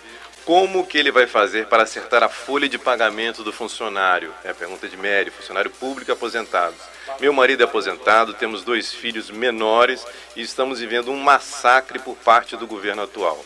como 0.48 0.88
que 0.88 0.98
ele 0.98 1.12
vai 1.12 1.28
fazer 1.28 1.68
para 1.68 1.84
acertar 1.84 2.24
a 2.24 2.30
folha 2.30 2.70
de 2.70 2.78
pagamento 2.78 3.44
do 3.44 3.52
funcionário. 3.52 4.34
É 4.46 4.52
a 4.52 4.54
pergunta 4.54 4.88
de 4.88 4.96
Mary, 4.96 5.30
funcionário 5.30 5.70
público 5.70 6.10
aposentado. 6.10 6.74
Meu 7.20 7.34
marido 7.34 7.64
é 7.64 7.66
aposentado, 7.66 8.34
temos 8.34 8.64
dois 8.64 8.94
filhos 8.94 9.30
menores 9.30 10.06
e 10.38 10.42
estamos 10.42 10.80
vivendo 10.80 11.12
um 11.12 11.20
massacre 11.20 12.00
por 12.00 12.16
parte 12.16 12.56
do 12.56 12.66
governo 12.66 13.04
atual. 13.04 13.44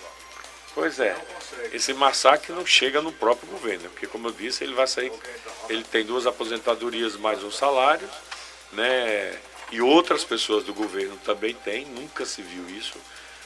Pois 0.75 0.99
é. 0.99 1.17
Esse 1.73 1.91
massacre 1.91 2.53
não 2.53 2.67
chega 2.67 3.01
no 3.01 3.11
próprio 3.11 3.49
governo, 3.49 3.85
né? 3.85 3.89
porque 3.91 4.05
como 4.05 4.27
eu 4.27 4.31
disse, 4.31 4.63
ele 4.63 4.75
vai 4.75 4.85
sair, 4.85 5.11
ele 5.67 5.83
tem 5.83 6.05
duas 6.05 6.27
aposentadorias 6.27 7.17
mais 7.17 7.43
um 7.43 7.49
salário, 7.49 8.07
né? 8.73 9.39
E 9.71 9.81
outras 9.81 10.23
pessoas 10.23 10.63
do 10.63 10.73
governo 10.73 11.17
também 11.25 11.55
têm, 11.55 11.83
nunca 11.83 12.27
se 12.27 12.43
viu 12.43 12.69
isso. 12.69 12.99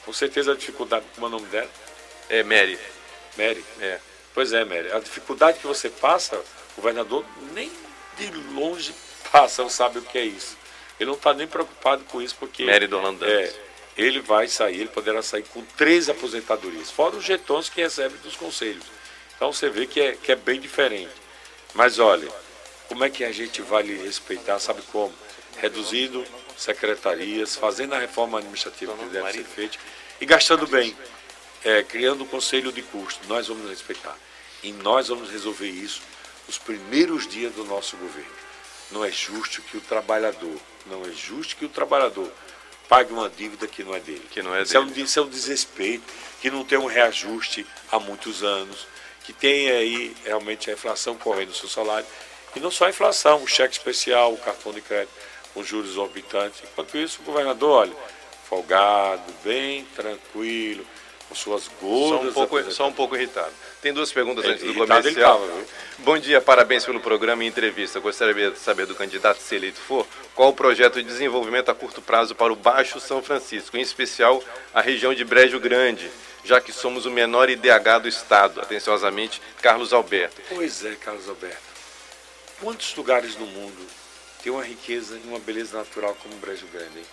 Com 0.03 0.11
certeza 0.11 0.51
a 0.51 0.55
dificuldade, 0.55 1.05
como 1.15 1.27
é 1.27 1.29
o 1.29 1.31
nome 1.31 1.47
dela? 1.47 1.69
É, 2.29 2.43
Mary. 2.43 2.77
Mary. 3.37 3.63
É. 3.79 3.99
Pois 4.33 4.53
é, 4.53 4.63
Mary. 4.65 4.91
A 4.91 4.99
dificuldade 4.99 5.59
que 5.59 5.67
você 5.67 5.89
passa, 5.89 6.35
o 6.37 6.81
governador 6.81 7.25
nem 7.53 7.71
de 8.17 8.31
longe 8.53 8.93
passa, 9.31 9.61
não 9.61 9.69
sabe 9.69 9.99
o 9.99 10.01
que 10.01 10.17
é 10.17 10.25
isso. 10.25 10.57
Ele 10.99 11.09
não 11.09 11.17
está 11.17 11.33
nem 11.33 11.47
preocupado 11.47 12.03
com 12.05 12.21
isso, 12.21 12.35
porque. 12.39 12.65
Mary 12.65 12.87
do 12.87 12.97
Orlando 12.97 13.25
é, 13.25 13.53
ele 13.97 14.19
vai 14.19 14.47
sair, 14.47 14.81
ele 14.81 14.89
poderá 14.89 15.21
sair 15.21 15.43
com 15.43 15.63
três 15.77 16.09
aposentadorias, 16.09 16.91
fora 16.91 17.15
os 17.15 17.23
jetons 17.23 17.69
que 17.69 17.81
recebe 17.81 18.17
dos 18.17 18.35
conselhos. 18.35 18.83
Então 19.35 19.51
você 19.51 19.69
vê 19.69 19.85
que 19.85 19.99
é, 19.99 20.13
que 20.13 20.31
é 20.31 20.35
bem 20.35 20.59
diferente. 20.59 21.11
Mas 21.73 21.99
olha, 21.99 22.29
como 22.87 23.03
é 23.03 23.09
que 23.09 23.23
a 23.23 23.31
gente 23.31 23.61
vai 23.61 23.83
lhe 23.83 23.95
respeitar? 23.95 24.59
Sabe 24.59 24.81
como? 24.91 25.13
Reduzindo 25.57 26.23
secretarias, 26.57 27.55
fazendo 27.55 27.93
a 27.93 27.99
reforma 27.99 28.37
administrativa 28.37 28.93
que 28.93 29.05
deve 29.05 29.31
ser 29.31 29.43
feita 29.43 29.77
e 30.19 30.25
gastando 30.25 30.65
bem, 30.67 30.95
é, 31.65 31.81
criando 31.83 32.23
um 32.23 32.27
conselho 32.27 32.71
de 32.71 32.81
custo. 32.83 33.19
Nós 33.27 33.47
vamos 33.47 33.67
respeitar. 33.69 34.15
E 34.63 34.71
nós 34.71 35.07
vamos 35.09 35.29
resolver 35.29 35.67
isso 35.67 36.01
nos 36.47 36.57
primeiros 36.57 37.27
dias 37.27 37.53
do 37.53 37.65
nosso 37.65 37.97
governo. 37.97 38.31
Não 38.91 39.03
é 39.03 39.11
justo 39.11 39.61
que 39.63 39.77
o 39.77 39.81
trabalhador, 39.81 40.57
não 40.85 41.03
é 41.03 41.11
justo 41.11 41.55
que 41.55 41.65
o 41.65 41.69
trabalhador 41.69 42.31
pague 42.87 43.11
uma 43.11 43.27
dívida 43.27 43.67
que 43.67 43.83
não 43.83 43.95
é 43.95 43.99
dele. 43.99 44.25
Que 44.29 44.43
não 44.43 44.55
é 44.55 44.61
isso, 44.61 44.77
É 44.77 44.79
dele. 44.79 45.01
um, 45.01 45.03
isso 45.03 45.19
é 45.19 45.21
um 45.23 45.27
desrespeito, 45.27 46.03
que 46.39 46.51
não 46.51 46.63
tem 46.63 46.77
um 46.77 46.85
reajuste 46.85 47.65
há 47.91 47.99
muitos 47.99 48.43
anos, 48.43 48.87
que 49.23 49.33
tem 49.33 49.71
aí 49.71 50.15
realmente 50.23 50.69
a 50.69 50.73
inflação 50.73 51.15
correndo 51.17 51.49
no 51.49 51.55
seu 51.55 51.67
salário. 51.67 52.05
E 52.55 52.59
não 52.59 52.69
só 52.69 52.85
a 52.85 52.89
inflação, 52.89 53.43
o 53.43 53.47
cheque 53.47 53.73
especial, 53.73 54.33
o 54.33 54.37
cartão 54.37 54.71
de 54.71 54.81
crédito 54.81 55.11
com 55.53 55.63
juros 55.63 55.89
exorbitantes. 55.89 56.61
Enquanto 56.63 56.95
isso, 56.97 57.19
o 57.21 57.25
governador, 57.25 57.71
olha, 57.71 57.93
folgado, 58.47 59.33
bem 59.43 59.83
tranquilo, 59.95 60.85
com 61.27 61.35
suas 61.35 61.63
Só 61.63 61.71
gordas. 61.81 62.29
um, 62.29 62.33
pouco, 62.33 62.71
só 62.71 62.87
um 62.87 62.93
pouco 62.93 63.15
irritado. 63.15 63.51
Tem 63.81 63.93
duas 63.93 64.11
perguntas 64.11 64.45
É, 64.45 64.49
antes 64.49 64.63
do 64.63 64.73
comercial. 64.73 65.39
tava? 65.39 65.63
Bom 65.99 66.17
dia, 66.17 66.39
parabéns 66.41 66.85
pelo 66.85 66.99
programa 66.99 67.43
e 67.43 67.47
entrevista. 67.47 67.99
Gostaria 67.99 68.51
de 68.51 68.59
saber 68.59 68.85
do 68.85 68.95
candidato, 68.95 69.39
se 69.39 69.55
eleito 69.55 69.79
for, 69.79 70.05
qual 70.35 70.49
o 70.49 70.53
projeto 70.53 70.95
de 70.95 71.03
desenvolvimento 71.03 71.69
a 71.69 71.75
curto 71.75 72.01
prazo 72.01 72.35
para 72.35 72.51
o 72.51 72.55
Baixo 72.55 72.99
São 72.99 73.21
Francisco, 73.23 73.77
em 73.77 73.81
especial 73.81 74.43
a 74.73 74.81
região 74.81 75.13
de 75.13 75.23
Brejo 75.23 75.59
Grande, 75.59 76.09
já 76.43 76.61
que 76.61 76.71
somos 76.71 77.05
o 77.05 77.11
menor 77.11 77.49
IDH 77.49 77.99
do 78.01 78.07
estado. 78.07 78.61
Atenciosamente, 78.61 79.41
Carlos 79.61 79.93
Alberto. 79.93 80.41
Pois 80.49 80.85
é, 80.85 80.95
Carlos 80.95 81.27
Alberto. 81.27 81.57
Quantos 82.61 82.95
lugares 82.95 83.35
no 83.35 83.45
mundo 83.47 83.85
tem 84.43 84.51
uma 84.51 84.63
riqueza 84.63 85.17
e 85.23 85.27
uma 85.27 85.39
beleza 85.39 85.77
natural 85.77 86.15
como 86.21 86.35
o 86.35 86.37
Brejo 86.37 86.67
Grande? 86.71 86.99
Hein? 86.99 87.05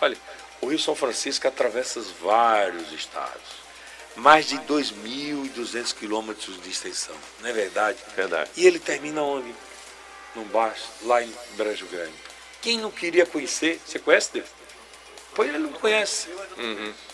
Olha, 0.00 0.16
o 0.64 0.68
Rio 0.68 0.78
São 0.78 0.94
Francisco 0.94 1.46
atravessa 1.46 2.02
vários 2.22 2.90
estados. 2.92 3.64
mais 4.16 4.46
de 4.48 4.56
2.200 4.58 5.92
quilômetros 5.94 6.60
de 6.62 6.70
extensão, 6.70 7.16
não 7.40 7.48
é 7.48 7.52
verdade? 7.52 7.98
Verdade. 8.16 8.50
E 8.56 8.66
ele 8.66 8.78
termina 8.78 9.20
onde? 9.22 9.52
Num 10.36 10.44
bar, 10.44 10.74
lá 11.02 11.22
em 11.22 11.32
Brejo 11.56 11.86
Grande. 11.86 12.12
Quem 12.62 12.78
não 12.78 12.90
queria 12.90 13.26
conhecer, 13.26 13.80
você 13.84 13.98
conhece 13.98 14.32
dele? 14.32 14.46
Pois 15.34 15.48
ele 15.48 15.58
não 15.58 15.72
conhece. 15.72 16.28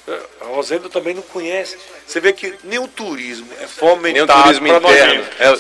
É, 0.07 0.21
A 0.43 0.45
Rosendo 0.45 0.91
também 0.91 1.15
não 1.15 1.23
conhece. 1.23 1.79
Você 2.07 2.21
vê 2.21 2.33
que 2.35 2.55
nem 2.65 2.79
o 2.79 2.87
turismo 2.87 3.49
é 3.55 3.57
Nem 3.57 3.65
o 3.65 3.69
fomentado 3.69 4.43
turismo 4.43 4.69
interno. 4.69 5.27
é, 5.39 5.51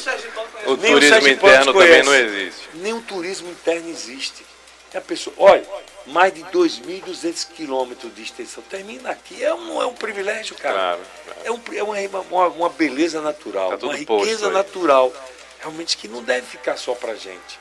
o 0.68 0.72
o 0.72 0.76
Nem 0.76 0.94
o 0.94 1.00
turismo 1.00 1.29
interno 1.29 1.72
também 1.72 1.88
conhece. 1.88 2.05
não 2.09 2.14
existe. 2.14 2.68
Nem 2.74 2.92
o 2.92 3.00
turismo 3.00 3.50
interno 3.50 3.88
existe. 3.88 4.44
E 4.92 4.96
a 4.96 5.00
pessoa, 5.00 5.35
olha, 5.38 5.64
mais 6.07 6.35
de 6.35 6.42
2.200 6.42 7.48
quilômetros 7.55 8.14
de 8.14 8.22
extensão. 8.22 8.62
Termina 8.64 9.11
aqui. 9.11 9.42
É 9.42 9.55
um, 9.55 9.81
é 9.81 9.87
um 9.87 9.94
privilégio, 9.94 10.57
cara. 10.57 10.74
Claro, 10.74 11.00
claro. 11.24 11.40
É, 11.44 11.53
um, 11.83 11.94
é 11.94 12.09
uma, 12.09 12.20
uma, 12.20 12.46
uma 12.48 12.68
beleza 12.68 13.20
natural, 13.20 13.76
Tá 13.76 13.87
uma 13.87 13.96
riqueza 13.96 14.50
natural. 14.50 15.12
Realmente 15.61 15.96
que 15.96 16.09
não 16.09 16.22
deve 16.22 16.46
ficar 16.46 16.76
só 16.76 16.94
pra 16.94 17.14
gente. 17.14 17.59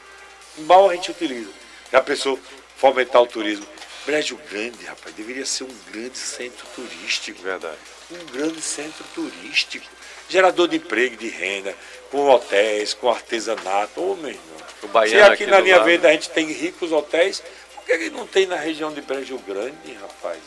Mal 0.60 0.90
a 0.90 0.96
gente 0.96 1.12
utiliza. 1.12 1.52
Já 1.92 2.02
pensou 2.02 2.40
fomentar 2.78 3.22
o 3.22 3.28
turismo? 3.28 3.66
Brejo 4.06 4.40
Grande, 4.50 4.86
rapaz, 4.86 5.14
deveria 5.14 5.46
ser 5.46 5.66
um 5.66 5.78
grande 5.92 6.18
centro 6.18 6.66
turístico 6.74 7.42
Verdade. 7.42 7.78
Um 8.12 8.26
grande 8.32 8.62
centro 8.62 9.04
turístico, 9.14 9.86
gerador 10.28 10.68
de 10.68 10.78
emprego, 10.78 11.16
de 11.16 11.30
renda, 11.30 11.76
com 12.12 12.30
hotéis, 12.30 12.94
com 12.94 13.10
artesanato. 13.10 14.02
Ô, 14.02 14.16
meu 14.16 14.30
irmão. 14.30 14.60
O 14.82 14.88
Baiano 14.88 15.26
Se 15.26 15.32
aqui, 15.32 15.44
aqui 15.44 15.52
na 15.52 15.60
linha 15.60 15.78
lado. 15.78 15.86
verde 15.86 16.08
a 16.08 16.12
gente 16.12 16.30
tem 16.30 16.52
ricos 16.52 16.92
hotéis, 16.92 17.44
por 17.76 17.84
que, 17.84 17.98
que 17.98 18.10
não 18.10 18.26
tem 18.26 18.46
na 18.46 18.56
região 18.56 18.94
de 18.94 19.02
Brejo 19.02 19.38
Grande, 19.40 19.94
rapaz? 20.00 20.40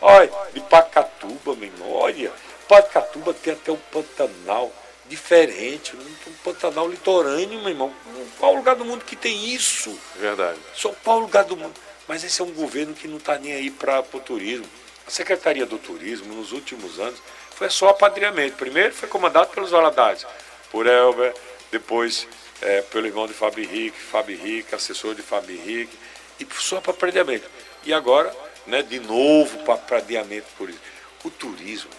Olha, 0.00 0.30
de 0.52 0.60
Pacatuba, 0.60 1.54
meu 1.54 1.68
irmão, 1.68 1.90
olha, 1.92 2.32
Pacatuba 2.68 3.34
tem 3.34 3.52
até 3.52 3.72
um 3.72 3.76
Pantanal 3.76 4.72
diferente, 5.06 5.94
um, 5.96 6.32
Pantanal 6.44 6.88
litorâneo, 6.88 7.60
meu 7.60 7.68
irmão. 7.68 7.92
Qual 8.38 8.54
lugar 8.54 8.74
do 8.76 8.84
mundo 8.84 9.04
que 9.04 9.14
tem 9.14 9.52
isso? 9.52 9.96
Verdade. 10.16 10.58
São 10.74 10.94
Paulo, 10.94 11.22
lugar 11.22 11.44
do 11.44 11.56
mundo. 11.56 11.74
Mas 12.08 12.24
esse 12.24 12.40
é 12.40 12.44
um 12.44 12.52
governo 12.52 12.94
que 12.94 13.06
não 13.06 13.18
está 13.18 13.38
nem 13.38 13.52
aí 13.52 13.70
para 13.70 14.00
o 14.00 14.20
turismo. 14.20 14.66
A 15.06 15.10
Secretaria 15.10 15.66
do 15.66 15.78
Turismo, 15.78 16.34
nos 16.34 16.52
últimos 16.52 16.98
anos, 16.98 17.20
foi 17.50 17.68
só 17.70 17.88
apadrinhamento. 17.88 18.56
Primeiro 18.56 18.94
foi 18.94 19.08
comandado 19.08 19.50
pelos 19.50 19.70
Valadares, 19.70 20.26
por 20.70 20.86
Elber, 20.86 21.34
depois 21.70 22.26
eh, 22.60 22.82
pelo 22.82 23.06
irmão 23.06 23.26
de 23.26 23.32
Fábio 23.32 23.64
Henrique, 23.64 23.98
Fábio 23.98 24.36
Henrique, 24.36 24.74
assessor 24.74 25.14
de 25.14 25.22
Fábio 25.22 25.56
Henrique, 25.56 25.96
e 26.38 26.46
só 26.54 26.80
para 26.80 26.92
apadrinhamento. 26.92 27.48
E 27.84 27.92
agora, 27.92 28.34
né, 28.66 28.82
de 28.82 29.00
novo 29.00 29.58
para 29.64 29.74
apadrinhamento 29.74 30.46
por 30.56 30.70
isso. 30.70 30.80
O 31.24 31.30
turismo, 31.30 31.90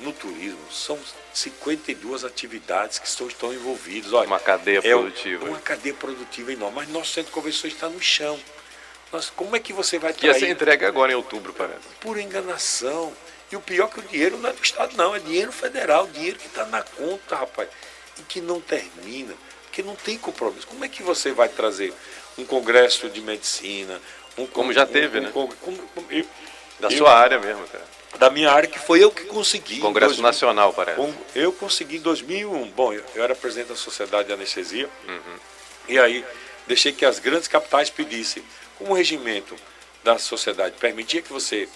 no 0.00 0.12
turismo, 0.12 0.58
são 0.70 0.98
52 1.32 2.24
atividades 2.24 2.98
que 2.98 3.06
estão, 3.06 3.28
estão 3.28 3.52
envolvidas. 3.52 4.12
Olha, 4.12 4.26
Uma 4.26 4.40
cadeia 4.40 4.78
é 4.78 4.80
produtiva. 4.80 5.44
Uma 5.44 5.60
cadeia 5.60 5.94
produtiva 5.94 6.52
enorme. 6.52 6.76
Mas 6.76 6.88
nosso 6.88 7.12
centro 7.12 7.30
de 7.30 7.34
convenções 7.34 7.72
está 7.72 7.88
no 7.88 8.00
chão. 8.00 8.38
Nós, 9.14 9.30
como 9.30 9.54
é 9.54 9.60
que 9.60 9.72
você 9.72 9.96
vai 9.96 10.12
Que 10.12 10.26
ia 10.26 10.32
ser 10.34 10.40
trair 10.40 10.52
entregue 10.52 10.84
agora 10.84 11.12
em 11.12 11.14
outubro, 11.14 11.52
parece. 11.52 11.78
por 12.00 12.18
enganação? 12.18 13.12
E 13.52 13.54
o 13.54 13.60
pior 13.60 13.84
é 13.86 13.88
que 13.92 14.00
o 14.00 14.02
dinheiro 14.02 14.36
não 14.38 14.50
é 14.50 14.52
do 14.52 14.60
Estado, 14.60 14.96
não. 14.96 15.14
É 15.14 15.20
dinheiro 15.20 15.52
federal, 15.52 16.08
dinheiro 16.08 16.36
que 16.36 16.48
está 16.48 16.66
na 16.66 16.82
conta, 16.82 17.36
rapaz. 17.36 17.68
E 18.18 18.22
que 18.22 18.40
não 18.40 18.60
termina, 18.60 19.32
porque 19.62 19.84
não 19.84 19.94
tem 19.94 20.18
compromisso. 20.18 20.66
Como 20.66 20.84
é 20.84 20.88
que 20.88 21.00
você 21.00 21.30
vai 21.30 21.48
trazer 21.48 21.94
um 22.36 22.44
congresso 22.44 23.08
de 23.08 23.20
medicina? 23.20 24.00
Um, 24.36 24.48
Como 24.48 24.72
já 24.72 24.84
teve, 24.84 25.20
né? 25.20 25.30
con- 25.32 25.46
como- 25.60 25.78
como- 25.94 26.06
eu- 26.10 26.26
Da 26.80 26.88
eu- 26.88 26.98
sua 26.98 27.16
área 27.16 27.38
mesmo, 27.38 27.64
cara. 27.68 27.84
Da 28.18 28.30
minha 28.30 28.50
área, 28.50 28.68
que 28.68 28.80
foi 28.80 28.98
eu 29.04 29.12
que 29.12 29.26
consegui. 29.26 29.78
Congresso 29.78 30.14
2000. 30.16 30.22
Nacional, 30.26 30.72
parece. 30.72 31.00
Eu 31.36 31.52
consegui 31.52 31.98
em 31.98 32.00
2001. 32.00 32.68
Bom, 32.72 32.92
eu, 32.92 33.04
eu 33.14 33.22
era 33.22 33.36
presidente 33.36 33.68
da 33.68 33.76
Sociedade 33.76 34.26
de 34.26 34.34
Anestesia. 34.34 34.90
Uhum. 35.06 35.36
E 35.88 36.00
aí 36.00 36.24
deixei 36.66 36.90
que 36.92 37.04
as 37.04 37.20
grandes 37.20 37.46
capitais 37.46 37.90
pedissem. 37.90 38.42
Como 38.84 38.92
o 38.92 38.96
regimento 38.98 39.56
da 40.04 40.18
sociedade 40.18 40.74
permitia 40.78 41.22
que 41.22 41.32
você 41.32 41.66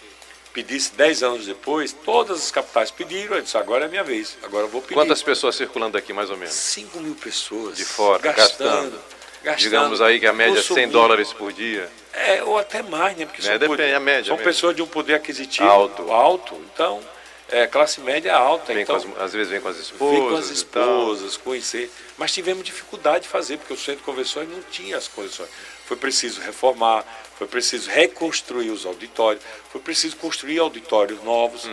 pedisse 0.53 0.93
10 0.93 1.23
anos 1.23 1.47
depois, 1.47 1.91
todas 2.05 2.37
as 2.39 2.51
capitais 2.51 2.91
pediram. 2.91 3.37
Eu 3.37 3.41
disse, 3.41 3.57
agora 3.57 3.85
é 3.85 3.87
a 3.87 3.89
minha 3.89 4.05
vez. 4.05 4.37
Agora 4.43 4.65
eu 4.67 4.69
vou 4.69 4.83
pedir. 4.83 4.93
Quantas 4.93 5.23
pessoas 5.23 5.57
circulando 5.57 5.97
aqui, 5.97 6.13
mais 6.13 6.29
ou 6.29 6.37
menos? 6.37 6.53
5 6.53 7.01
mil 7.01 7.15
pessoas. 7.15 7.79
De 7.79 7.85
fora, 7.87 8.21
gastando. 8.21 9.01
gastando, 9.43 9.57
Digamos 9.57 10.03
aí 10.03 10.21
que 10.21 10.27
a 10.27 10.35
média 10.35 10.59
é 10.59 10.63
100 10.63 10.69
consumindo. 10.69 10.93
dólares 10.93 11.33
por 11.33 11.51
dia. 11.51 11.89
É, 12.13 12.43
ou 12.43 12.59
até 12.59 12.83
mais, 12.83 13.17
né? 13.17 13.25
Porque 13.25 13.41
É, 13.41 13.45
são, 13.45 13.53
depende, 13.55 13.69
poder- 13.71 13.95
a 13.95 14.01
média 14.01 14.25
são 14.27 14.37
mesmo. 14.37 14.45
pessoas 14.51 14.77
de 14.77 14.83
um 14.83 14.87
poder 14.87 15.15
aquisitivo 15.15 15.67
Alto. 15.67 16.13
alto. 16.13 16.55
Então, 16.75 17.01
é, 17.49 17.67
classe 17.67 18.03
média 18.03 18.37
alta. 18.37 18.75
Vem 18.75 18.83
então, 18.83 18.97
as- 18.97 19.07
às 19.19 19.33
vezes 19.33 19.49
vem 19.51 19.63
com 19.63 19.69
as 19.69 19.79
esposas. 19.79 20.19
Vem 20.19 20.29
com 20.29 20.37
as 20.37 20.51
esposas, 20.51 21.37
conhecer. 21.39 21.91
Mas 22.19 22.33
tivemos 22.35 22.63
dificuldade 22.65 23.23
de 23.23 23.29
fazer, 23.31 23.57
porque 23.57 23.73
o 23.73 23.77
centro 23.79 23.97
de 23.97 24.03
convenções 24.03 24.47
não 24.51 24.61
tinha 24.71 24.99
as 24.99 25.09
condições. 25.09 25.49
Foi 25.89 25.97
preciso 25.97 26.43
reformar, 26.43 27.03
foi 27.39 27.47
preciso 27.47 27.89
reconstruir 27.91 28.69
os 28.69 28.85
auditórios, 28.85 29.43
foi 29.73 29.81
preciso 29.81 30.17
construir 30.19 30.59
auditórios 30.59 31.23
novos. 31.25 31.69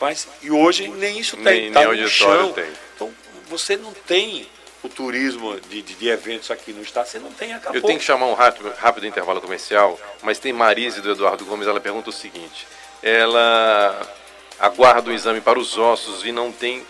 Mas, 0.00 0.26
e 0.42 0.50
hoje 0.50 0.88
nem 0.88 1.20
isso 1.20 1.36
tem, 1.36 1.42
Hum. 1.42 1.44
Nem- 1.44 1.72
tá 1.72 1.80
nem 1.80 1.88
no 1.88 2.02
auditório 2.02 2.42
chão. 2.46 2.52
tem. 2.52 2.68
Então, 2.96 3.14
você 3.48 3.76
não 3.76 3.92
tem 3.92 4.48
o 4.82 4.88
turismo 4.88 5.60
de, 5.68 5.82
de, 5.82 5.94
de 5.94 6.08
eventos 6.08 6.50
aqui 6.50 6.72
no 6.72 6.82
estado, 6.82 7.06
você 7.06 7.18
não 7.20 7.30
tem, 7.32 7.52
acabou. 7.54 7.76
Eu 7.76 7.82
tenho 7.82 7.98
que 8.00 8.04
chamar 8.04 8.26
um 8.26 8.34
rápido, 8.34 8.72
rápido 8.76 9.06
intervalo 9.06 9.40
comercial, 9.40 10.00
mas 10.22 10.38
tem 10.40 10.52
Marise 10.52 11.00
do 11.00 11.12
Eduardo 11.12 11.44
Gomes, 11.44 11.68
ela 11.68 11.78
pergunta 11.80 12.10
o 12.10 12.12
seguinte. 12.12 12.66
Ela 13.02 14.00
aguarda 14.58 15.10
o 15.10 15.12
exame 15.12 15.40
para 15.40 15.58
os 15.60 15.78
ossos 15.78 16.24
e 16.24 16.32
não 16.32 16.50
tem 16.50 16.84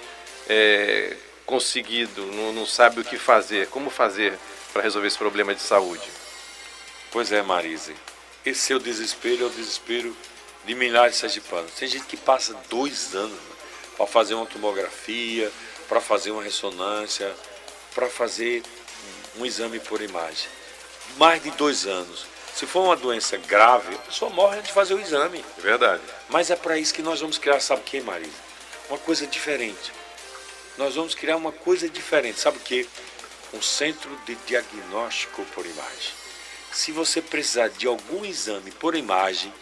é, 0.49 1.15
conseguido, 1.45 2.25
não, 2.27 2.53
não 2.53 2.65
sabe 2.65 3.01
o 3.01 3.05
que 3.05 3.19
fazer. 3.19 3.67
Como 3.69 3.91
fazer 3.91 4.39
para 4.73 4.83
resolver 4.83 5.09
esse 5.09 5.19
problema 5.19 5.55
de 5.55 5.61
saúde? 5.61 6.09
Pois 7.13 7.33
é, 7.33 7.43
Marise. 7.43 7.97
Esse 8.47 8.61
seu 8.61 8.79
desespero 8.79 9.43
é 9.43 9.47
o 9.47 9.51
desespero 9.51 10.17
de 10.65 10.75
milhares 10.77 11.15
de 11.15 11.21
sergipanos. 11.21 11.73
Tem 11.73 11.89
gente 11.89 12.05
que 12.05 12.17
passa 12.17 12.55
dois 12.69 13.15
anos 13.17 13.39
para 13.97 14.07
fazer 14.07 14.35
uma 14.35 14.47
tomografia, 14.47 15.51
para 15.89 16.01
fazer 16.01 16.31
uma 16.31 16.43
ressonância, 16.43 17.35
para 17.95 18.09
fazer 18.09 18.63
um 19.37 19.45
exame 19.45 19.81
por 19.81 20.01
imagem. 20.01 20.49
Mais 21.17 21.43
de 21.43 21.51
dois 21.51 21.85
anos. 21.85 22.27
Se 22.55 22.65
for 22.65 22.83
uma 22.83 22.97
doença 22.97 23.37
grave, 23.39 23.95
a 23.95 23.99
pessoa 23.99 24.31
morre 24.31 24.59
antes 24.59 24.69
de 24.69 24.73
fazer 24.73 24.95
o 24.95 25.01
exame. 25.01 25.45
É 25.59 25.61
verdade. 25.61 26.03
Mas 26.29 26.49
é 26.51 26.57
para 26.57 26.79
isso 26.79 26.95
que 26.95 27.03
nós 27.03 27.21
vamos 27.21 27.39
criar, 27.39 27.59
sabe 27.61 27.81
o 27.81 27.85
que, 27.85 28.01
Marisa? 28.01 28.31
Uma 28.89 28.99
coisa 28.99 29.27
diferente. 29.27 29.93
Nós 30.79 30.95
vamos 30.95 31.15
criar 31.15 31.37
uma 31.37 31.53
coisa 31.53 31.89
diferente. 31.89 32.39
Sabe 32.39 32.59
o 32.59 32.61
que? 32.61 32.89
Um 33.53 33.61
centro 33.61 34.11
de 34.25 34.37
diagnóstico 34.47 35.45
por 35.55 35.67
imagem. 35.67 36.20
Se 36.73 36.93
você 36.93 37.21
precisar 37.21 37.69
de 37.69 37.87
algum 37.87 38.25
exame 38.25 38.71
por 38.71 38.95
imagem, 38.95 39.53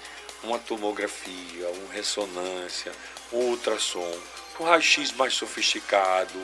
uma 0.42 0.58
tomografia, 0.58 1.68
uma 1.68 1.92
ressonância, 1.92 2.92
um 3.32 3.38
ultrassom, 3.38 4.14
um 4.60 4.64
raio-x 4.64 5.12
mais 5.12 5.32
sofisticado, 5.34 6.38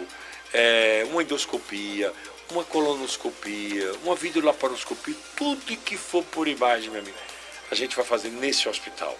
é, 0.52 1.06
uma 1.10 1.22
endoscopia, 1.22 2.12
uma 2.50 2.64
colonoscopia, 2.64 3.92
uma 4.04 4.14
videolaparoscopia, 4.14 5.14
tudo 5.36 5.76
que 5.76 5.98
for 5.98 6.24
por 6.24 6.48
imagem, 6.48 6.90
meu 6.90 7.00
amigo, 7.00 7.16
a 7.70 7.74
gente 7.74 7.94
vai 7.94 8.04
fazer 8.04 8.30
nesse 8.30 8.68
hospital. 8.68 9.16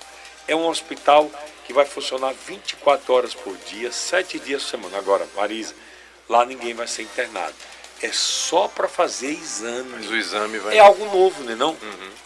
É 0.49 0.57
um 0.57 0.67
hospital 0.67 1.31
que 1.67 1.73
vai 1.73 1.85
funcionar 1.85 2.33
24 2.33 3.13
horas 3.13 3.35
por 3.35 3.57
dia, 3.69 3.93
7 3.93 4.39
dias 4.39 4.63
por 4.63 4.71
semana. 4.71 4.99
Agora, 4.99 5.27
Marisa, 5.35 5.75
lá 6.29 6.45
ninguém 6.45 6.75
vai 6.75 6.87
ser 6.87 7.03
internado. 7.03 7.55
É 8.03 8.13
só 8.13 8.69
para 8.69 8.89
fazer 8.89 9.31
exame. 9.31 9.91
Mas 9.93 10.11
o 10.11 10.17
exame 10.17 10.59
vai 10.59 10.77
É 10.77 10.81
algo 10.81 11.05
novo, 11.07 11.43
né? 11.45 11.55
Não? 11.55 11.77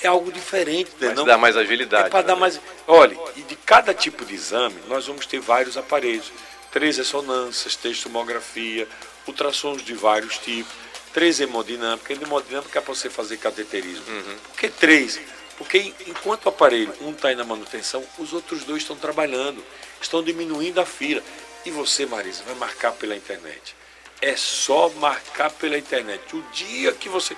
É 0.00 0.08
algo 0.08 0.32
diferente, 0.32 0.90
né? 0.98 1.08
Mas 1.08 1.16
não? 1.16 1.24
dá 1.24 1.38
mais 1.38 1.56
agilidade. 1.56 2.08
É 2.08 2.10
para 2.10 2.22
dar 2.22 2.34
né? 2.34 2.40
mais. 2.40 2.60
Olha, 2.86 3.16
e 3.36 3.42
de 3.42 3.54
cada 3.54 3.94
tipo 3.94 4.24
de 4.24 4.34
exame, 4.34 4.76
nós 4.88 5.06
vamos 5.06 5.26
ter 5.26 5.40
vários 5.40 5.76
aparelhos: 5.76 6.32
três 6.72 6.96
ressonâncias, 6.96 7.76
três 7.76 8.02
tomografia, 8.02 8.88
ultrassons 9.26 9.82
de 9.82 9.94
vários 9.94 10.38
tipos, 10.38 10.72
três 11.12 11.38
hemodinâmica. 11.38 12.12
Hemodinâmica 12.12 12.78
é 12.78 12.82
para 12.82 12.94
você 12.94 13.08
fazer 13.08 13.36
cateterismo. 13.36 14.04
Por 14.48 14.58
que 14.58 14.68
três? 14.68 15.20
Porque 15.58 15.92
enquanto 16.06 16.46
o 16.46 16.48
aparelho, 16.50 16.94
um 17.00 17.10
está 17.10 17.28
aí 17.28 17.34
na 17.34 17.44
manutenção, 17.44 18.04
os 18.16 18.32
outros 18.32 18.62
dois 18.62 18.82
estão 18.82 18.96
trabalhando, 18.96 19.62
estão 20.00 20.22
diminuindo 20.22 20.80
a 20.80 20.86
fila. 20.86 21.22
E 21.66 21.70
você, 21.70 22.06
Marisa, 22.06 22.44
vai 22.44 22.54
marcar 22.54 22.92
pela 22.92 23.16
internet. 23.16 23.74
É 24.20 24.34
só 24.36 24.88
marcar 24.96 25.50
pela 25.50 25.78
internet. 25.78 26.20
O 26.34 26.42
dia 26.52 26.92
que 26.92 27.08
você. 27.08 27.36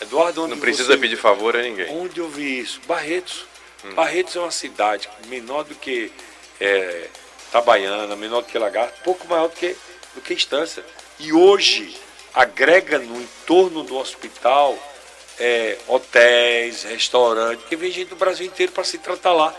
Eduardo, 0.00 0.42
onde 0.44 0.54
Não 0.54 0.60
precisa 0.60 0.92
você- 0.94 0.98
pedir 0.98 1.16
favor 1.16 1.56
a 1.56 1.62
ninguém. 1.62 1.88
Onde 1.90 2.18
eu 2.20 2.28
vi 2.28 2.58
isso? 2.60 2.80
Barretos. 2.86 3.44
Barretos 3.94 4.34
é 4.34 4.40
uma 4.40 4.50
cidade 4.50 5.08
menor 5.26 5.62
do 5.64 5.74
que 5.74 6.10
é, 6.58 7.08
Itabaiana, 7.48 8.16
menor 8.16 8.40
do 8.40 8.48
que 8.48 8.58
Lagarto, 8.58 9.02
pouco 9.02 9.28
maior 9.28 9.48
do 9.48 9.54
que, 9.54 9.76
do 10.14 10.22
que 10.22 10.32
Estância. 10.32 10.82
E 11.20 11.32
hoje 11.34 11.94
agrega 12.32 12.98
no 12.98 13.20
entorno 13.20 13.82
do 13.84 13.96
hospital 13.96 14.76
é, 15.38 15.76
hotéis, 15.86 16.84
restaurantes, 16.84 17.60
porque 17.60 17.76
vem 17.76 17.90
gente 17.92 18.08
do 18.08 18.16
Brasil 18.16 18.46
inteiro 18.46 18.72
para 18.72 18.84
se 18.84 18.96
tratar 18.98 19.32
lá. 19.34 19.54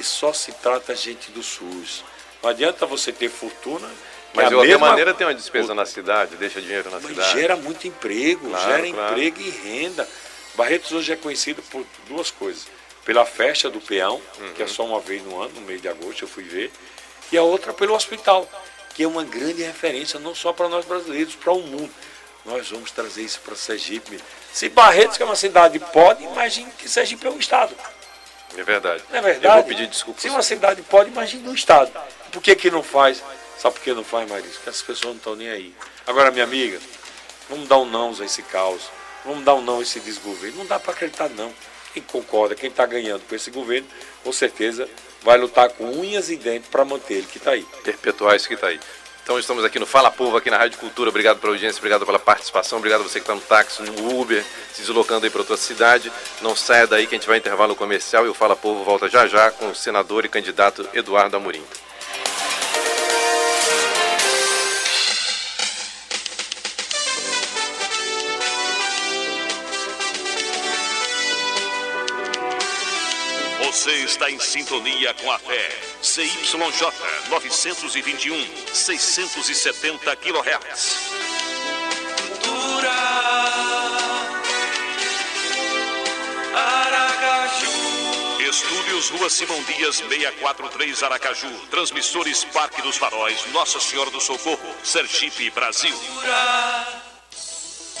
E 0.00 0.02
só 0.04 0.32
se 0.32 0.52
trata 0.52 0.94
gente 0.96 1.30
do 1.30 1.42
SUS. 1.42 2.02
Não 2.42 2.48
adianta 2.50 2.86
você 2.86 3.12
ter 3.12 3.28
fortuna. 3.28 3.88
Que 4.36 4.42
Mas 4.42 4.46
a 4.46 4.48
de 4.48 4.54
qualquer 4.54 4.68
mesma- 4.72 4.88
maneira 4.88 5.14
tem 5.14 5.26
uma 5.26 5.34
despesa 5.34 5.74
na 5.74 5.86
cidade, 5.86 6.36
deixa 6.36 6.60
dinheiro 6.60 6.90
na 6.90 7.00
Mas 7.00 7.06
cidade. 7.10 7.32
gera 7.40 7.56
muito 7.56 7.86
emprego, 7.86 8.48
Claro, 8.50 8.64
gera 8.70 8.92
claro. 8.92 9.12
emprego 9.18 9.40
e 9.40 9.50
renda. 9.50 10.08
Barretos 10.54 10.92
hoje 10.92 11.12
é 11.12 11.16
conhecido 11.16 11.62
por 11.62 11.84
duas 12.08 12.30
coisas. 12.30 12.66
Pela 13.04 13.24
festa 13.24 13.70
do 13.70 13.80
peão, 13.80 14.20
que 14.54 14.62
Uhum. 14.62 14.64
é 14.64 14.66
só 14.66 14.84
uma 14.84 15.00
vez 15.00 15.22
no 15.22 15.40
ano, 15.40 15.52
no 15.54 15.60
mês 15.62 15.80
de 15.80 15.88
agosto 15.88 16.22
eu 16.22 16.28
fui 16.28 16.44
ver, 16.44 16.70
e 17.30 17.36
a 17.38 17.42
outra 17.42 17.72
pelo 17.72 17.94
hospital, 17.94 18.48
que 18.94 19.02
é 19.02 19.06
uma 19.06 19.22
grande 19.24 19.62
referência 19.62 20.18
não 20.18 20.34
só 20.34 20.52
para 20.52 20.68
nós 20.68 20.84
brasileiros, 20.84 21.34
para 21.34 21.52
o 21.52 21.60
mundo. 21.60 21.90
Nós 22.44 22.68
vamos 22.70 22.90
trazer 22.90 23.22
isso 23.22 23.40
para 23.40 23.54
Sergipe. 23.56 24.18
Se 24.52 24.68
Barretos, 24.68 25.16
que 25.16 25.22
é 25.22 25.26
uma 25.26 25.34
cidade, 25.36 25.78
pode, 25.78 26.22
imagine 26.24 26.70
que 26.78 26.88
Sergipe 26.88 27.26
é 27.26 27.30
um 27.30 27.38
estado. 27.38 27.74
É 28.56 28.62
verdade. 28.62 29.02
Não 29.10 29.18
é 29.18 29.20
verdade? 29.22 29.46
Eu 29.46 29.52
vou 29.54 29.64
pedir 29.64 29.86
desculpas. 29.88 30.22
Se 30.22 30.28
uma 30.28 30.42
cidade 30.42 30.80
pode, 30.82 31.10
imagine 31.10 31.46
um 31.48 31.52
estado. 31.54 31.90
Por 32.32 32.40
que, 32.40 32.54
que 32.56 32.70
não 32.70 32.82
faz? 32.82 33.22
Sabe 33.58 33.74
por 33.74 33.82
que 33.82 33.92
não 33.92 34.04
faz, 34.04 34.28
Marisa? 34.28 34.54
Porque 34.54 34.70
as 34.70 34.82
pessoas 34.82 35.14
não 35.14 35.16
estão 35.16 35.36
nem 35.36 35.48
aí. 35.48 35.74
Agora, 36.06 36.30
minha 36.30 36.44
amiga, 36.44 36.78
vamos 37.48 37.68
dar 37.68 37.78
um 37.78 37.84
não 37.84 38.14
a 38.20 38.24
esse 38.24 38.42
caos. 38.42 38.82
Vamos 39.24 39.44
dar 39.44 39.54
um 39.54 39.62
não 39.62 39.78
a 39.78 39.82
esse 39.82 39.98
desgoverno. 40.00 40.58
Não 40.58 40.66
dá 40.66 40.78
para 40.78 40.92
acreditar, 40.92 41.28
não. 41.30 41.52
Quem 41.92 42.02
concorda, 42.02 42.54
quem 42.54 42.68
está 42.68 42.84
ganhando 42.84 43.22
com 43.26 43.34
esse 43.34 43.50
governo, 43.50 43.88
com 44.22 44.32
certeza 44.32 44.88
vai 45.22 45.38
lutar 45.38 45.70
com 45.70 45.90
unhas 45.90 46.30
e 46.30 46.36
dentes 46.36 46.68
para 46.68 46.84
manter 46.84 47.14
ele 47.14 47.26
que 47.26 47.38
está 47.38 47.52
aí. 47.52 47.66
perpetuar 47.82 48.36
isso 48.36 48.46
que 48.46 48.54
está 48.54 48.68
aí. 48.68 48.78
Então 49.26 49.40
estamos 49.40 49.64
aqui 49.64 49.80
no 49.80 49.86
Fala 49.86 50.08
Povo, 50.08 50.36
aqui 50.36 50.48
na 50.50 50.56
Rádio 50.56 50.78
Cultura. 50.78 51.10
Obrigado 51.10 51.40
pela 51.40 51.52
audiência, 51.52 51.78
obrigado 51.80 52.06
pela 52.06 52.18
participação, 52.18 52.78
obrigado 52.78 53.02
você 53.02 53.14
que 53.14 53.24
está 53.24 53.34
no 53.34 53.40
táxi, 53.40 53.82
no 53.82 54.20
Uber, 54.20 54.44
se 54.72 54.82
deslocando 54.82 55.26
aí 55.26 55.30
para 55.30 55.40
outra 55.40 55.56
cidade. 55.56 56.12
Não 56.40 56.54
saia 56.54 56.86
daí 56.86 57.08
que 57.08 57.16
a 57.16 57.18
gente 57.18 57.26
vai 57.26 57.38
intervalo 57.38 57.74
comercial 57.74 58.24
e 58.24 58.28
o 58.28 58.34
Fala 58.34 58.54
Povo 58.54 58.84
volta 58.84 59.08
já 59.08 59.26
já 59.26 59.50
com 59.50 59.70
o 59.70 59.74
senador 59.74 60.24
e 60.24 60.28
candidato 60.28 60.88
Eduardo 60.94 61.36
Amorim. 61.36 61.64
Você 73.66 73.90
está 74.04 74.30
em 74.30 74.38
sintonia 74.38 75.12
com 75.14 75.28
a 75.28 75.40
fé. 75.40 75.68
CYJ 76.00 76.62
921, 77.28 78.46
670 78.72 80.16
kHz. 80.16 80.96
Estúdios 88.48 89.10
Rua 89.10 89.28
Simão 89.28 89.60
Dias 89.64 89.96
643 89.96 91.02
Aracaju. 91.02 91.50
Transmissores 91.68 92.44
Parque 92.44 92.80
dos 92.82 92.96
Faróis, 92.96 93.44
Nossa 93.52 93.80
Senhora 93.80 94.10
do 94.10 94.20
Socorro, 94.20 94.76
Sergipe, 94.84 95.50
Brasil. 95.50 95.94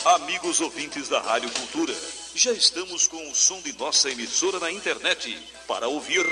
Amigos 0.06 0.60
ouvintes 0.60 1.08
da 1.08 1.20
Rádio 1.20 1.50
Cultura, 1.50 1.92
já 2.32 2.52
estamos 2.52 3.08
com 3.08 3.28
o 3.28 3.34
som 3.34 3.60
de 3.60 3.72
nossa 3.72 4.08
emissora 4.08 4.60
na 4.60 4.70
internet. 4.70 5.36
Para 5.66 5.88
ouvir, 5.88 6.24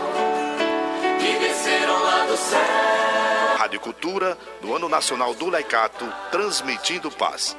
que 1.19 1.39
desceram 1.45 2.01
lá 2.01 2.25
do 2.25 2.37
céu, 2.37 3.57
Rádio 3.57 3.79
Cultura, 3.81 4.37
no 4.61 4.73
Ano 4.73 4.87
Nacional 4.87 5.33
do 5.33 5.49
Laicato, 5.49 6.05
transmitindo 6.31 7.11
paz. 7.11 7.57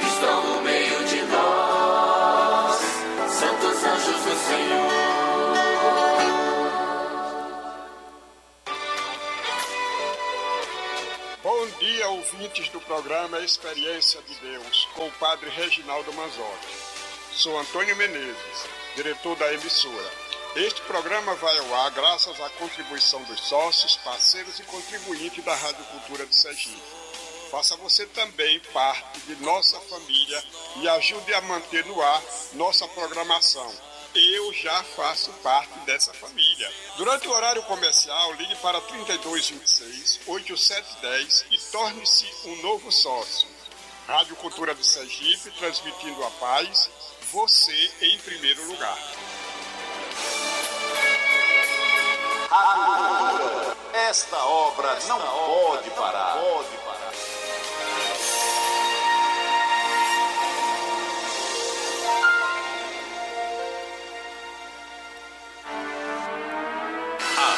estão 0.00 0.55
Bom 11.42 11.66
dia, 11.78 12.08
ouvintes 12.08 12.68
do 12.70 12.80
programa 12.80 13.40
Experiência 13.40 14.20
de 14.22 14.34
Deus, 14.36 14.88
com 14.94 15.06
o 15.06 15.12
Padre 15.12 15.48
Reginaldo 15.50 16.12
Manzotti. 16.12 16.68
Sou 17.32 17.58
Antônio 17.58 17.94
Menezes, 17.96 18.68
diretor 18.94 19.36
da 19.36 19.52
emissora. 19.52 20.10
Este 20.56 20.80
programa 20.82 21.34
vai 21.34 21.58
ao 21.58 21.74
ar 21.74 21.90
graças 21.90 22.40
à 22.40 22.48
contribuição 22.50 23.22
dos 23.24 23.40
sócios, 23.40 23.96
parceiros 23.98 24.58
e 24.58 24.62
contribuintes 24.62 25.44
da 25.44 25.54
Rádio 25.54 25.84
Cultura 25.84 26.26
de 26.26 26.34
Sergipe. 26.34 26.82
Faça 27.50 27.76
você 27.76 28.06
também 28.06 28.58
parte 28.72 29.20
de 29.20 29.36
nossa 29.36 29.78
família 29.80 30.44
e 30.76 30.88
ajude 30.88 31.32
a 31.34 31.40
manter 31.42 31.84
no 31.86 32.00
ar 32.02 32.22
nossa 32.54 32.88
programação. 32.88 33.70
Eu 34.18 34.50
já 34.54 34.82
faço 34.82 35.30
parte 35.42 35.78
dessa 35.80 36.10
família. 36.14 36.72
Durante 36.96 37.28
o 37.28 37.32
horário 37.32 37.62
comercial, 37.64 38.32
ligue 38.32 38.56
para 38.56 38.80
3226 38.80 40.20
8710 40.26 41.44
e 41.50 41.58
torne-se 41.70 42.26
um 42.46 42.62
novo 42.62 42.90
sócio. 42.90 43.46
Rádio 44.08 44.34
Cultura 44.36 44.74
de 44.74 44.86
Sergipe, 44.86 45.50
transmitindo 45.58 46.24
a 46.24 46.30
paz, 46.30 46.88
você 47.30 47.90
em 48.00 48.18
primeiro 48.20 48.64
lugar. 48.66 48.98
Esta 53.92 54.38
obra 54.46 54.98
não 55.08 55.20
pode 55.20 55.90
parar. 55.90 56.38
Pode 56.38 56.76
parar. 56.78 56.85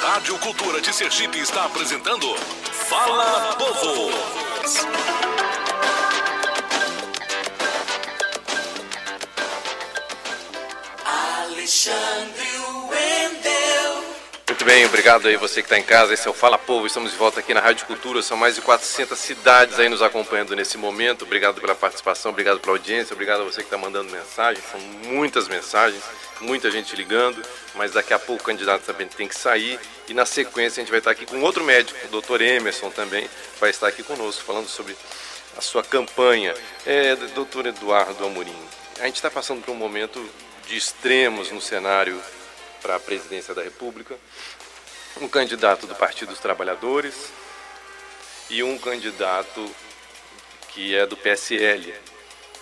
A 0.01 0.11
Rádio 0.13 0.39
Cultura 0.39 0.81
de 0.81 0.93
Sergipe 0.93 1.41
está 1.41 1.65
apresentando 1.65 2.35
Fala 2.89 3.57
Povo. 3.57 4.11
Alexandre. 11.05 12.58
Muito 14.59 14.67
bem, 14.67 14.85
obrigado 14.87 15.29
aí 15.29 15.37
você 15.37 15.63
que 15.63 15.67
está 15.67 15.79
em 15.79 15.85
casa. 15.85 16.13
Esse 16.13 16.27
é 16.27 16.31
o 16.33 16.35
Fala 16.35 16.59
Povo. 16.59 16.85
Estamos 16.85 17.13
de 17.13 17.17
volta 17.17 17.39
aqui 17.39 17.55
na 17.55 17.61
Rádio 17.61 17.87
Cultura. 17.87 18.21
São 18.23 18.37
mais 18.37 18.57
de 18.57 18.61
400 18.61 19.17
cidades 19.17 19.79
aí 19.79 19.89
nos 19.89 20.03
acompanhando 20.03 20.57
nesse 20.57 20.77
momento. 20.77 21.23
Obrigado 21.23 21.61
pela 21.61 21.77
participação, 21.77 22.33
obrigado 22.33 22.59
pela 22.59 22.73
audiência, 22.73 23.15
obrigado 23.15 23.43
a 23.43 23.45
você 23.45 23.61
que 23.61 23.69
está 23.69 23.79
mandando 23.79 24.11
mensagens. 24.11 24.65
São 24.69 24.81
muitas 25.13 25.47
mensagens, 25.47 26.03
muita 26.41 26.73
gente 26.73 26.97
ligando. 26.97 27.41
Mas 27.77 27.93
daqui 27.93 28.13
a 28.13 28.19
pouco 28.19 28.43
o 28.43 28.47
candidato 28.47 28.83
também 28.83 29.07
tem 29.07 29.29
que 29.29 29.37
sair. 29.37 29.79
E 30.09 30.13
na 30.13 30.27
sequência 30.27 30.81
a 30.81 30.85
gente 30.85 30.91
vai 30.91 30.99
estar 30.99 31.13
aqui 31.13 31.25
com 31.25 31.41
outro 31.41 31.63
médico, 31.63 31.97
o 32.07 32.09
doutor 32.09 32.43
Emerson 32.43 32.91
também, 32.91 33.31
vai 33.61 33.71
estar 33.71 33.87
aqui 33.87 34.03
conosco 34.03 34.43
falando 34.43 34.67
sobre 34.67 34.97
a 35.57 35.61
sua 35.61 35.85
campanha. 35.85 36.53
É, 36.85 37.15
doutor 37.15 37.65
Eduardo 37.65 38.27
Amorim, 38.27 38.59
a 38.99 39.05
gente 39.05 39.15
está 39.15 39.31
passando 39.31 39.63
por 39.63 39.71
um 39.71 39.77
momento 39.77 40.21
de 40.67 40.77
extremos 40.77 41.53
no 41.53 41.61
cenário 41.61 42.21
para 42.81 42.97
a 42.97 43.01
presidência 43.01 43.55
da 43.55 43.63
República, 43.63 44.17
um 45.21 45.29
candidato 45.29 45.87
do 45.87 45.95
Partido 45.95 46.31
dos 46.31 46.39
Trabalhadores 46.39 47.31
e 48.51 48.63
um 48.63 48.79
candidato 48.79 49.71
que 50.69 50.95
é 50.95 51.07
do 51.07 51.17
PSL. 51.17 51.95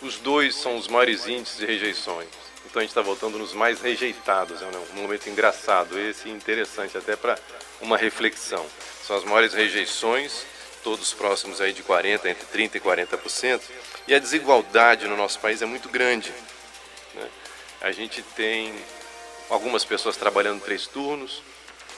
Os 0.03 0.17
dois 0.19 0.55
são 0.55 0.77
os 0.77 0.89
maiores 0.89 1.27
índices 1.27 1.59
de 1.59 1.67
rejeições. 1.67 2.29
Então 2.65 2.81
a 2.81 2.83
gente 2.83 2.91
está 2.91 3.03
voltando 3.03 3.39
nos 3.39 3.53
mais 3.53 3.81
rejeitados. 3.81 4.61
É 4.61 4.67
um 4.67 5.03
momento 5.03 5.29
engraçado 5.29 5.99
esse 5.99 6.29
interessante 6.29 6.97
até 6.99 7.15
para 7.17 7.39
uma 7.81 7.97
reflexão. 7.97 8.67
São 9.07 9.17
as 9.17 9.25
maiores 9.25 9.55
rejeições 9.55 10.45
todos 10.87 11.13
próximos 11.13 11.61
aí 11.61 11.73
de 11.73 11.83
40, 11.83 12.31
entre 12.31 12.47
30 12.47 12.79
e 12.79 12.81
40%, 12.81 13.61
e 14.07 14.15
a 14.15 14.21
desigualdade 14.21 15.09
no 15.09 15.17
nosso 15.17 15.41
país 15.41 15.61
é 15.61 15.67
muito 15.67 15.89
grande. 15.89 16.33
Né? 17.13 17.29
A 17.81 17.91
gente 17.91 18.23
tem 18.23 18.73
algumas 19.49 19.85
pessoas 19.85 20.17
trabalhando 20.17 20.63
três 20.63 20.87
turnos, 20.87 21.43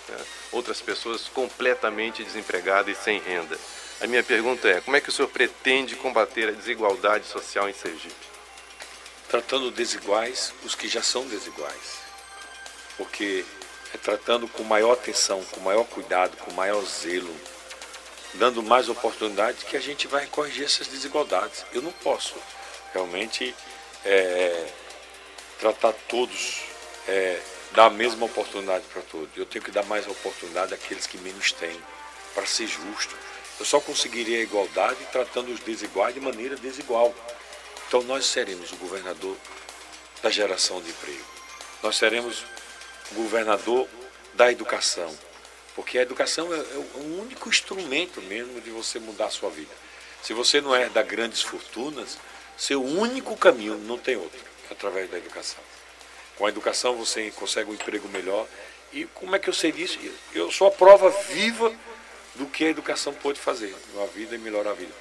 né? 0.09 0.17
outras 0.53 0.81
pessoas 0.81 1.29
completamente 1.29 2.25
desempregadas 2.25 2.97
e 2.97 3.03
sem 3.03 3.21
renda. 3.21 3.59
A 4.01 4.07
minha 4.07 4.23
pergunta 4.23 4.69
é: 4.69 4.81
como 4.81 4.97
é 4.97 5.01
que 5.01 5.09
o 5.09 5.13
senhor 5.13 5.29
pretende 5.29 5.97
combater 5.97 6.49
a 6.49 6.53
desigualdade 6.53 7.27
social 7.27 7.69
em 7.69 7.75
Sergipe? 7.75 8.15
Tratando 9.29 9.71
desiguais 9.71 10.55
os 10.65 10.75
que 10.75 10.89
já 10.89 11.03
são 11.03 11.27
desiguais. 11.27 11.99
Porque 12.97 13.45
é 13.95 13.99
tratando 13.99 14.47
com 14.49 14.63
maior 14.65 14.93
atenção, 14.93 15.43
com 15.45 15.61
maior 15.61 15.85
cuidado, 15.85 16.37
com 16.39 16.53
maior 16.53 16.85
zelo, 16.85 17.35
dando 18.35 18.63
mais 18.63 18.89
oportunidade 18.89 19.65
que 19.65 19.77
a 19.77 19.81
gente 19.81 20.07
vai 20.07 20.27
corrigir 20.27 20.65
essas 20.65 20.89
desigualdades. 20.89 21.65
Eu 21.73 21.83
não 21.83 21.93
posso 21.93 22.35
realmente 22.93 23.55
é, 24.05 24.67
tratar 25.59 25.93
todos, 26.09 26.63
é, 27.09 27.41
dar 27.73 27.87
a 27.87 27.91
mesma 27.91 28.27
oportunidade 28.27 28.85
para 28.93 29.03
todos. 29.03 29.31
Eu 29.37 29.47
tenho 29.47 29.65
que 29.65 29.71
dar 29.71 29.85
mais 29.85 30.07
oportunidade 30.07 30.75
àqueles 30.75 31.07
que 31.07 31.19
menos 31.19 31.51
têm, 31.53 31.81
para 32.35 32.47
ser 32.47 32.67
justo. 32.67 33.17
Eu 33.59 33.65
só 33.65 33.81
conseguiria 33.81 34.39
a 34.39 34.43
igualdade 34.43 34.99
tratando 35.11 35.53
os 35.53 35.61
desiguais 35.61 36.15
de 36.15 36.21
maneira 36.21 36.55
desigual. 36.57 37.15
Então 37.89 38.03
nós 38.03 38.27
seremos 38.27 38.71
o 38.73 38.77
governador 38.77 39.37
da 40.23 40.31
geração 40.31 40.81
de 40.81 40.91
emprego. 40.91 41.25
Nós 41.83 41.97
seremos 41.97 42.45
o 43.11 43.15
governador 43.15 43.89
da 44.35 44.53
educação. 44.53 45.13
Porque 45.75 45.99
a 45.99 46.03
educação 46.03 46.53
é, 46.53 46.59
é 46.59 46.77
o 46.97 47.21
único 47.21 47.49
instrumento 47.49 48.21
mesmo 48.23 48.61
de 48.61 48.71
você 48.71 48.99
mudar 48.99 49.27
a 49.27 49.31
sua 49.31 49.49
vida. 49.49 49.73
Se 50.23 50.33
você 50.33 50.61
não 50.61 50.75
é 50.75 50.89
da 50.89 51.03
grandes 51.03 51.41
fortunas, 51.41 52.19
seu 52.57 52.83
único 52.83 53.37
caminho 53.37 53.79
não 53.79 53.97
tem 53.97 54.17
outro, 54.17 54.41
é 54.69 54.73
através 54.73 55.09
da 55.09 55.17
educação. 55.17 55.63
Com 56.39 56.47
a 56.47 56.49
educação 56.49 56.97
você 56.97 57.33
consegue 57.33 57.69
um 57.69 57.75
emprego 57.75 58.09
melhor. 58.09 58.47
E 58.93 59.05
como 59.07 59.35
é 59.35 59.39
que 59.41 59.51
eu 59.51 59.53
sei 59.53 59.73
disso? 59.73 59.99
Eu 60.33 60.51
sou 60.53 60.69
a 60.69 60.71
prova 60.71 61.11
viva 61.11 61.75
do 62.37 62.47
que 62.47 62.65
a 62.65 62.71
educação 62.71 63.13
pode 63.13 63.41
fazer 63.41 63.75
na 63.95 64.07
vida 64.07 64.37
e 64.37 64.39
melhorar 64.39 64.71
a 64.71 64.75
vida. 64.75 64.93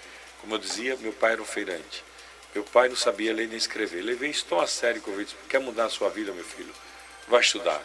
Como 0.41 0.55
eu 0.55 0.57
dizia, 0.57 0.97
meu 0.97 1.13
pai 1.13 1.33
era 1.33 1.41
um 1.41 1.45
feirante. 1.45 2.03
Meu 2.55 2.63
pai 2.63 2.89
não 2.89 2.95
sabia 2.95 3.33
ler 3.33 3.47
nem 3.47 3.55
escrever. 3.55 4.01
Levei 4.01 4.31
isso 4.31 4.45
tão 4.49 4.59
a 4.59 4.65
sério 4.65 4.99
que 4.99 5.07
eu 5.07 5.23
disse, 5.23 5.35
quer 5.47 5.59
mudar 5.59 5.85
a 5.85 5.89
sua 5.89 6.09
vida, 6.09 6.31
meu 6.31 6.43
filho? 6.43 6.73
Vai 7.27 7.41
estudar. 7.41 7.81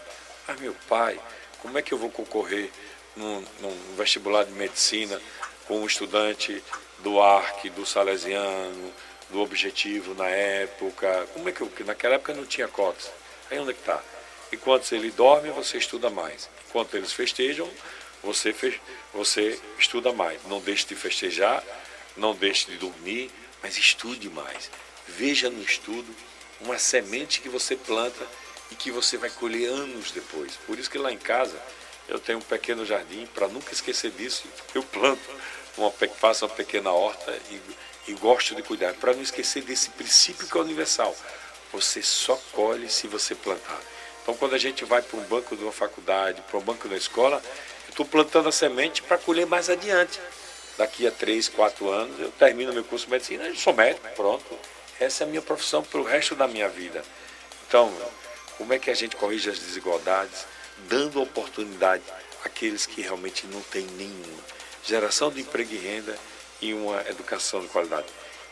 Mas 0.49 0.59
meu 0.59 0.75
pai, 0.89 1.21
como 1.61 1.77
é 1.77 1.83
que 1.83 1.93
eu 1.93 1.99
vou 1.99 2.11
concorrer 2.11 2.71
num, 3.15 3.45
num 3.61 3.95
vestibular 3.97 4.45
de 4.45 4.53
medicina 4.53 5.21
com 5.67 5.81
um 5.81 5.87
estudante 5.87 6.65
do 7.01 7.21
ARC, 7.21 7.69
do 7.71 7.85
Salesiano, 7.85 8.93
do 9.29 9.41
Objetivo 9.41 10.15
na 10.15 10.29
época? 10.29 11.29
Como 11.35 11.49
é 11.51 11.53
que 11.53 11.61
eu, 11.61 11.71
naquela 11.85 12.15
época 12.15 12.33
não 12.33 12.47
tinha 12.47 12.67
cotas. 12.67 13.11
Aí 13.53 13.59
onde 13.59 13.73
é 13.73 13.75
que 13.75 13.81
está? 13.81 14.03
Enquanto 14.51 14.91
ele 14.93 15.11
dorme, 15.11 15.51
você 15.51 15.77
estuda 15.77 16.09
mais. 16.09 16.49
Enquanto 16.67 16.97
eles 16.97 17.13
festejam, 17.13 17.71
você, 18.23 18.51
fe... 18.51 18.81
você 19.13 19.61
estuda 19.79 20.11
mais. 20.11 20.43
Não 20.47 20.59
deixe 20.59 20.87
de 20.87 20.97
festejar, 20.97 21.63
não 22.17 22.35
deixe 22.35 22.71
de 22.71 22.79
dormir, 22.79 23.31
mas 23.63 23.77
estude 23.77 24.31
mais. 24.31 24.71
Veja 25.07 25.51
no 25.51 25.63
estudo 25.63 26.17
uma 26.63 26.79
semente 26.79 27.43
que 27.43 27.49
você 27.51 27.77
planta 27.77 28.27
e 28.71 28.75
que 28.75 28.91
você 28.91 29.19
vai 29.19 29.29
colher 29.29 29.69
anos 29.69 30.13
depois. 30.13 30.57
Por 30.67 30.79
isso 30.79 30.91
que 30.91 30.97
lá 30.97 31.13
em 31.13 31.19
casa 31.19 31.61
eu 32.09 32.19
tenho 32.19 32.39
um 32.39 32.43
pequeno 32.43 32.87
jardim, 32.87 33.27
para 33.35 33.49
nunca 33.49 33.75
esquecer 33.75 34.13
disso, 34.13 34.45
eu 34.75 34.83
planto, 34.83 35.29
uma, 35.77 35.91
faço 35.91 36.47
uma 36.47 36.55
pequena 36.55 36.91
horta 36.91 37.39
e, 37.51 37.61
e 38.13 38.15
gosto 38.15 38.55
de 38.55 38.63
cuidar, 38.63 38.95
para 38.95 39.13
não 39.13 39.23
esquecer 39.23 39.63
desse 39.63 39.91
princípio 39.91 40.47
que 40.47 40.57
é 40.57 40.61
universal. 40.61 41.15
Você 41.73 42.03
só 42.03 42.37
colhe 42.53 42.89
se 42.89 43.07
você 43.07 43.35
plantar. 43.35 43.81
Então, 44.23 44.35
quando 44.35 44.55
a 44.55 44.59
gente 44.59 44.85
vai 44.85 45.03
para 45.03 45.19
um 45.19 45.25
banco 45.25 45.57
de 45.57 45.63
uma 45.63 45.73
faculdade, 45.73 46.43
para 46.43 46.59
um 46.59 46.63
banco 46.63 46.87
da 46.89 46.97
escola, 46.97 47.43
Estou 47.93 48.07
plantando 48.07 48.49
a 48.49 48.53
semente 48.53 49.03
para 49.03 49.19
colher 49.19 49.47
mais 49.47 49.69
adiante. 49.69 50.19
Daqui 50.79 51.07
a 51.07 51.11
três, 51.11 51.47
quatro 51.47 51.91
anos, 51.91 52.19
eu 52.19 52.31
termino 52.31 52.73
meu 52.73 52.83
curso 52.83 53.05
de 53.05 53.11
medicina 53.11 53.47
e 53.51 53.55
sou 53.55 53.75
médico, 53.75 54.09
pronto. 54.17 54.59
Essa 54.99 55.25
é 55.25 55.27
a 55.27 55.29
minha 55.29 55.43
profissão 55.43 55.83
para 55.83 56.01
o 56.01 56.03
resto 56.03 56.35
da 56.35 56.49
minha 56.49 56.71
vida. 56.71 57.05
Então, 57.69 57.93
como 58.57 58.73
é 58.73 58.79
que 58.79 58.91
a 58.91 58.95
gente 58.95 59.15
corrige 59.15 59.51
as 59.51 59.59
desigualdades? 59.59 60.47
Dando 60.89 61.21
oportunidade 61.21 62.03
àqueles 62.43 62.87
que 62.87 63.03
realmente 63.03 63.47
não 63.47 63.61
têm 63.61 63.85
nenhuma. 63.89 64.43
Geração 64.83 65.31
de 65.31 65.43
emprego 65.43 65.75
e 65.75 65.77
renda 65.77 66.19
e 66.63 66.73
uma 66.73 67.07
educação 67.11 67.61
de 67.61 67.69
qualidade. 67.69 68.07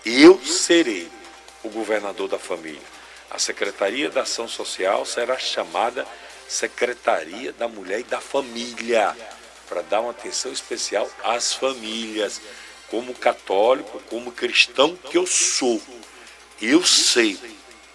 Eu 0.04 0.38
serei 0.44 1.10
o 1.62 1.70
governador 1.70 2.28
da 2.28 2.38
família. 2.38 2.99
A 3.30 3.38
Secretaria 3.38 4.10
da 4.10 4.22
Ação 4.22 4.48
Social 4.48 5.06
será 5.06 5.38
chamada 5.38 6.06
Secretaria 6.48 7.52
da 7.52 7.68
Mulher 7.68 8.00
e 8.00 8.04
da 8.04 8.20
Família, 8.20 9.16
para 9.68 9.82
dar 9.82 10.00
uma 10.00 10.10
atenção 10.10 10.50
especial 10.50 11.08
às 11.22 11.54
famílias. 11.54 12.40
Como 12.88 13.14
católico, 13.14 14.02
como 14.10 14.32
cristão 14.32 14.96
que 14.96 15.16
eu 15.16 15.24
sou, 15.24 15.80
eu 16.60 16.84
sei 16.84 17.38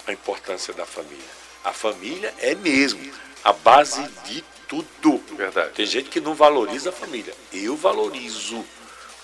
a 0.08 0.14
importância 0.14 0.74
da 0.74 0.86
família. 0.86 1.36
A 1.66 1.74
família 1.74 2.34
é 2.40 2.56
mesmo 2.56 3.12
a 3.44 3.52
base 3.52 4.02
de 4.24 4.42
tudo. 4.70 5.18
Verdade. 5.36 5.74
Tem 5.74 5.86
gente 5.86 6.10
que 6.10 6.22
não 6.22 6.34
valoriza 6.34 6.92
a 6.92 6.94
família. 6.94 7.34
Eu 7.52 7.76
valorizo. 7.76 8.66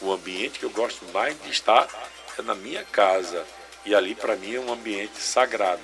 O 0.01 0.11
ambiente 0.11 0.59
que 0.59 0.65
eu 0.65 0.69
gosto 0.71 1.05
mais 1.13 1.41
de 1.41 1.51
estar 1.51 1.87
é 2.37 2.41
na 2.41 2.55
minha 2.55 2.83
casa. 2.83 3.45
E 3.85 3.95
ali, 3.95 4.13
para 4.15 4.35
mim, 4.35 4.55
é 4.55 4.59
um 4.59 4.71
ambiente 4.71 5.17
sagrado. 5.17 5.81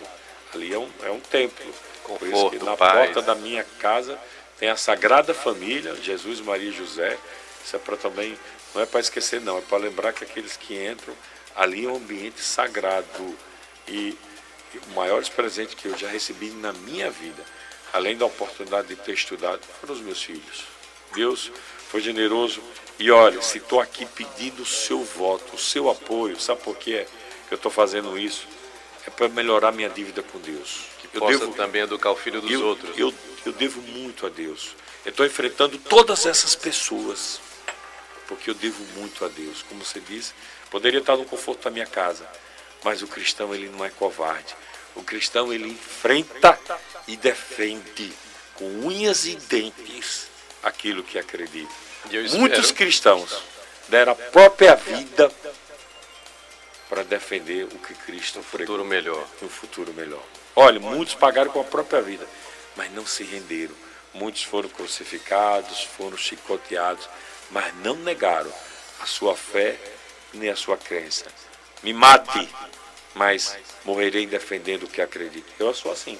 Ali 0.54 0.74
é 0.74 0.78
um, 0.78 0.90
é 1.04 1.12
um 1.12 1.20
templo. 1.20 1.74
Por 2.04 2.28
isso 2.28 2.50
que 2.52 2.64
na 2.64 2.78
paz. 2.78 2.94
porta 2.94 3.22
da 3.22 3.36
minha 3.36 3.64
casa 3.80 4.18
tem 4.58 4.70
a 4.70 4.78
Sagrada 4.78 5.34
Família, 5.34 5.96
Jesus, 5.96 6.40
Maria 6.40 6.70
e 6.70 6.74
José. 6.74 7.18
Isso 7.64 7.76
é 7.76 7.80
para 7.80 7.98
também, 7.98 8.38
não 8.74 8.82
é 8.82 8.86
para 8.86 9.00
esquecer 9.00 9.42
não, 9.42 9.58
é 9.58 9.62
para 9.62 9.78
lembrar 9.78 10.14
que 10.14 10.24
aqueles 10.24 10.56
que 10.56 10.74
entram 10.74 11.14
ali 11.56 11.86
é 11.86 11.90
um 11.90 11.98
ambiente 11.98 12.40
sagrado. 12.42 13.38
E, 13.88 14.18
e 14.74 14.78
o 14.90 14.96
maior 14.96 15.24
presente 15.30 15.76
que 15.76 15.88
eu 15.88 15.98
já 15.98 16.08
recebi 16.08 16.50
na 16.52 16.72
minha 16.72 17.12
vida, 17.12 17.44
além 17.92 18.18
da 18.18 18.26
oportunidade 18.26 18.88
de 18.88 18.96
ter 18.96 19.14
estudado, 19.14 19.62
foram 19.82 19.94
os 19.94 20.02
meus 20.02 20.22
filhos. 20.24 20.66
Deus 21.14 21.52
foi 21.90 22.02
generoso. 22.02 22.62
E 23.00 23.12
olha, 23.12 23.42
se 23.42 23.60
estou 23.60 23.80
aqui 23.80 24.06
pedindo 24.06 24.64
o 24.64 24.66
seu 24.66 25.04
voto, 25.04 25.56
o 25.56 25.60
seu 25.60 25.90
apoio, 25.90 26.40
sabe 26.40 26.62
por 26.62 26.76
quê 26.78 27.06
que 27.48 27.54
eu 27.54 27.58
estou 27.58 27.72
fazendo 27.72 28.18
isso? 28.18 28.48
É 29.06 29.10
para 29.10 29.30
melhorar 29.30 29.72
minha 29.72 29.90
dívida 29.90 30.22
com 30.22 30.38
Deus 30.40 30.98
eu 31.14 31.20
possa 31.20 31.40
devo, 31.40 31.54
também 31.54 31.82
educar 31.82 32.12
o 32.12 32.16
filho 32.16 32.42
dos 32.42 32.52
eu, 32.52 32.66
outros. 32.66 32.98
Eu, 32.98 33.14
eu 33.46 33.52
devo 33.52 33.82
muito 33.82 34.26
a 34.26 34.30
Deus. 34.30 34.76
Eu 35.06 35.12
estou 35.12 35.26
enfrentando 35.26 35.78
todas 35.78 36.26
essas 36.26 36.56
pessoas, 36.56 37.40
porque 38.28 38.50
eu 38.50 38.54
devo 38.54 38.84
muito 38.96 39.24
a 39.26 39.28
Deus. 39.28 39.64
Como 39.64 39.84
você 39.84 40.00
disse, 40.00 40.34
poderia 40.70 41.00
estar 41.00 41.16
no 41.18 41.26
conforto 41.26 41.64
da 41.64 41.72
minha 41.72 41.86
casa, 41.86 42.28
mas 42.84 43.02
o 43.02 43.08
cristão 43.08 43.54
ele 43.54 43.70
não 43.70 43.84
é 43.84 43.90
covarde. 43.90 44.56
O 44.96 45.04
cristão 45.04 45.54
ele 45.54 45.70
enfrenta 45.70 46.60
e 47.08 47.16
defende 47.16 48.12
com 48.56 48.66
unhas 48.86 49.26
e 49.26 49.36
dentes 49.36 50.28
aquilo 50.64 51.04
que 51.04 51.18
acredita. 51.18 51.72
Muitos 52.34 52.72
cristãos 52.72 53.44
deram 53.88 54.14
a 54.14 54.16
própria 54.16 54.76
vida 54.76 55.32
para 56.90 57.04
defender 57.04 57.66
o 57.66 57.80
que 57.80 57.94
Cristo 57.94 58.40
um 58.40 58.44
futuro 58.44 58.86
melhor. 58.86 59.26
Um 59.42 59.50
futuro 59.50 59.94
melhor. 59.94 60.24
Olha, 60.56 60.80
muitos 60.80 61.14
pagaram 61.14 61.52
com 61.52 61.62
a 61.62 61.64
própria 61.64 62.02
vida, 62.02 62.28
mas 62.76 62.92
não 62.94 63.06
se 63.06 63.24
renderam. 63.24 63.76
Muitos 64.14 64.44
foram 64.44 64.70
crucificados, 64.70 65.84
foram 65.84 66.18
chicoteados, 66.18 67.08
mas 67.52 67.76
não 67.84 67.96
negaram 67.98 68.52
a 69.00 69.06
sua 69.06 69.36
fé 69.36 69.78
nem 70.34 70.50
a 70.50 70.56
sua 70.56 70.78
crença. 70.78 71.26
Me 71.84 71.94
mate, 71.94 72.50
mas 73.14 73.58
morrerei 73.86 74.26
defendendo 74.26 74.84
o 74.84 74.88
que 74.88 75.02
acredito. 75.02 75.52
Eu 75.60 75.74
sou 75.74 75.92
assim. 75.92 76.18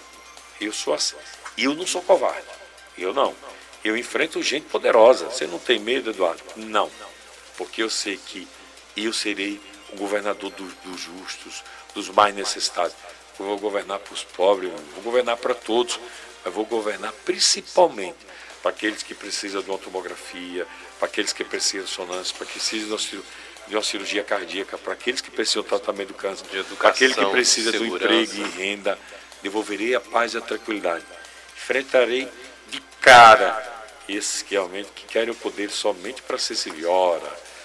Eu 0.60 0.72
sou 0.72 0.94
assim. 0.94 1.16
Eu 1.58 1.74
não 1.74 1.88
sou 1.88 2.02
covarde. 2.02 2.46
Eu 2.98 3.14
não. 3.14 3.36
Eu 3.84 3.98
enfrento 3.98 4.42
gente 4.42 4.68
poderosa. 4.68 5.26
Você 5.26 5.48
não 5.48 5.60
tem 5.60 5.80
medo, 5.80 6.10
Eduardo? 6.10 6.44
Não. 6.56 6.92
Porque 7.58 7.82
eu 7.82 7.90
sei 7.90 8.18
que 8.18 8.48
eu 8.96 9.14
serei 9.14 9.60
o 9.94 9.98
governador 9.98 10.52
dos, 10.52 10.74
dos 10.86 11.00
justos, 11.00 11.64
dos 11.94 12.10
mais 12.10 12.36
necessitados. 12.36 12.96
Eu 13.40 13.46
vou 13.46 13.60
governar 13.60 14.00
para 14.00 14.14
os 14.14 14.24
pobres, 14.24 14.72
vou 14.96 15.04
governar 15.04 15.38
para 15.38 15.54
todos, 15.54 16.00
mas 16.44 16.54
vou 16.54 16.66
governar 16.66 17.14
principalmente 17.26 18.18
para 18.62 18.72
aqueles 18.72 19.04
que 19.04 19.14
precisam 19.14 19.62
de 19.62 19.70
uma 19.70 19.78
tomografia, 19.78 20.66
para 21.00 21.08
aqueles 21.08 21.32
que 21.32 21.44
precisam 21.44 21.86
de 21.86 21.92
sonância, 21.92 22.36
para 22.36 22.48
que 22.48 22.54
precisam 22.54 22.98
de 23.68 23.76
uma 23.76 23.84
cirurgia 23.84 24.24
cardíaca, 24.24 24.78
para 24.78 24.94
aqueles 24.94 25.22
que 25.22 25.30
precisam 25.30 25.62
de 25.62 25.70
tratamento 25.70 26.10
do 26.10 26.14
câncer, 26.16 26.46
para 26.78 26.90
aquele 26.90 27.14
que 27.14 27.26
precisa 27.28 27.72
do 27.72 27.86
emprego 27.86 28.34
e 28.34 28.44
renda. 28.58 28.98
Devolverei 29.44 29.94
a 29.94 30.02
paz 30.02 30.34
e 30.34 30.38
a 30.38 30.42
tranquilidade. 30.42 31.06
Enfrentarei 31.56 32.28
de 32.70 32.82
cara 33.00 33.78
esses 34.10 34.42
que 34.42 34.56
realmente 34.56 34.90
que 34.96 35.06
querem 35.06 35.30
o 35.30 35.36
poder 35.36 35.70
somente 35.70 36.22
para 36.24 36.38
ser 36.38 36.56
civil. 36.56 36.90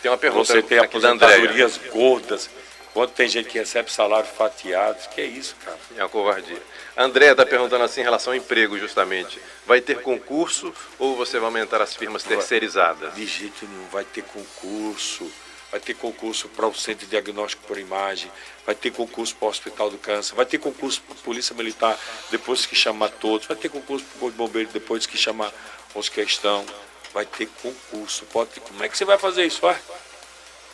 Tem 0.03 0.11
uma 0.11 0.19
pergunta 0.19 0.53
Você 0.53 0.63
tem 0.63 0.79
aqui 0.79 0.99
da 0.99 1.11
Andréia. 1.11 1.37
aposentadorias 1.37 1.81
gordas. 1.93 2.51
Quanto 2.93 3.13
tem 3.13 3.27
gente 3.27 3.49
que 3.49 3.57
recebe 3.59 3.91
salário 3.91 4.29
fatiado. 4.29 4.99
Que 5.15 5.21
é 5.21 5.25
isso, 5.25 5.57
cara? 5.65 5.79
É 5.97 6.03
uma 6.03 6.09
covardia. 6.09 6.61
A 6.95 7.05
Andréia 7.05 7.31
está 7.31 7.47
perguntando 7.47 7.85
assim 7.85 8.01
em 8.01 8.05
relação 8.05 8.33
ao 8.33 8.37
emprego, 8.37 8.77
justamente. 8.79 9.41
Vai 9.65 9.81
ter 9.81 10.03
concurso 10.03 10.75
ou 10.99 11.17
você 11.17 11.39
vai 11.39 11.47
aumentar 11.47 11.81
as 11.81 11.95
firmas 11.95 12.23
terceirizadas? 12.25 13.15
De 13.15 13.25
jeito 13.25 13.65
nenhum. 13.67 13.87
Vai 13.91 14.05
ter 14.05 14.23
concurso. 14.25 15.31
Vai 15.71 15.81
ter 15.81 15.95
concurso 15.95 16.49
para 16.49 16.67
o 16.67 16.75
Centro 16.75 17.07
de 17.07 17.11
Diagnóstico 17.13 17.63
por 17.67 17.79
Imagem. 17.79 18.31
Vai 18.67 18.75
ter 18.75 18.91
concurso 18.91 19.35
para 19.37 19.47
o 19.47 19.49
Hospital 19.49 19.89
do 19.89 19.97
Câncer. 19.97 20.35
Vai 20.35 20.45
ter 20.45 20.59
concurso 20.59 21.01
para 21.01 21.15
a 21.15 21.23
Polícia 21.23 21.55
Militar 21.55 21.99
depois 22.31 22.67
que 22.67 22.75
chamar 22.75 23.09
todos. 23.09 23.47
Vai 23.47 23.57
ter 23.57 23.71
concurso 23.71 24.05
para 24.05 24.17
o 24.17 24.21
Corpo 24.21 24.33
de 24.33 24.37
Bombeiro 24.37 24.69
depois 24.71 25.07
que 25.07 25.17
chamar 25.17 25.51
os 25.95 26.11
que 26.11 26.21
estão. 26.21 26.67
Vai 27.13 27.27
ter 27.27 27.49
concurso. 27.63 28.25
Pode. 28.27 28.61
Como 28.61 28.83
é 28.83 28.89
que 28.89 28.97
você 28.97 29.05
vai 29.05 29.19
fazer 29.19 29.45
isso? 29.45 29.65
Ué? 29.67 29.79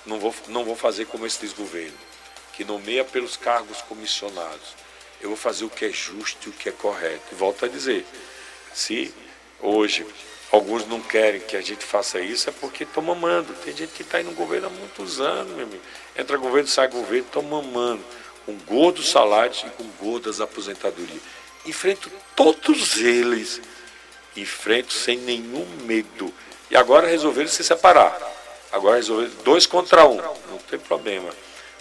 Não 0.06 0.18
vou, 0.18 0.34
não 0.48 0.64
vou 0.64 0.76
fazer 0.76 1.04
como 1.06 1.26
esse 1.26 1.40
desgoverno, 1.40 1.96
que 2.54 2.64
nomeia 2.64 3.04
pelos 3.04 3.36
cargos 3.36 3.82
comissionados. 3.82 4.74
Eu 5.20 5.28
vou 5.28 5.36
fazer 5.36 5.64
o 5.64 5.70
que 5.70 5.84
é 5.84 5.90
justo 5.90 6.48
e 6.48 6.50
o 6.50 6.52
que 6.52 6.68
é 6.68 6.72
correto. 6.72 7.24
E 7.32 7.34
volto 7.34 7.64
a 7.64 7.68
dizer, 7.68 8.06
se 8.72 9.12
hoje 9.60 10.06
alguns 10.50 10.86
não 10.86 11.00
querem 11.00 11.40
que 11.40 11.56
a 11.56 11.60
gente 11.60 11.84
faça 11.84 12.20
isso, 12.20 12.48
é 12.48 12.52
porque 12.52 12.84
estão 12.84 13.02
mamando. 13.02 13.52
Tem 13.64 13.76
gente 13.76 13.92
que 13.92 14.02
está 14.02 14.18
aí 14.18 14.24
no 14.24 14.32
governo 14.32 14.68
há 14.68 14.70
muitos 14.70 15.20
anos, 15.20 15.52
meu 15.54 15.66
amigo. 15.66 15.82
Entra 16.16 16.36
governo, 16.36 16.68
sai 16.68 16.88
governo, 16.88 17.26
estão 17.26 17.42
mamando. 17.42 18.04
Com 18.46 18.54
gordo 18.60 19.02
salários 19.02 19.64
e 19.66 19.70
com 19.70 19.84
gordas 20.02 20.40
aposentadorias. 20.40 21.20
Enfrento 21.66 22.10
todos 22.34 22.96
eles. 22.96 23.60
Enfrento 24.40 24.92
sem 24.92 25.18
nenhum 25.18 25.66
medo. 25.82 26.32
E 26.70 26.76
agora 26.76 27.06
resolveram 27.06 27.48
se 27.48 27.64
separar. 27.64 28.16
Agora 28.70 28.96
resolveram 28.96 29.32
dois 29.44 29.66
contra 29.66 30.06
um. 30.06 30.16
Não 30.16 30.58
tem 30.68 30.78
problema. 30.78 31.30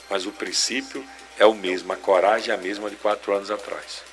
Mas 0.10 0.26
o 0.26 0.32
princípio 0.32 1.04
é 1.38 1.46
o 1.46 1.54
mesmo. 1.54 1.92
A 1.94 1.98
coragem 1.98 2.52
é 2.52 2.54
a 2.54 2.58
mesma 2.58 2.90
de 2.90 2.96
quatro 2.96 3.34
anos 3.34 3.52
atrás. 3.52 4.04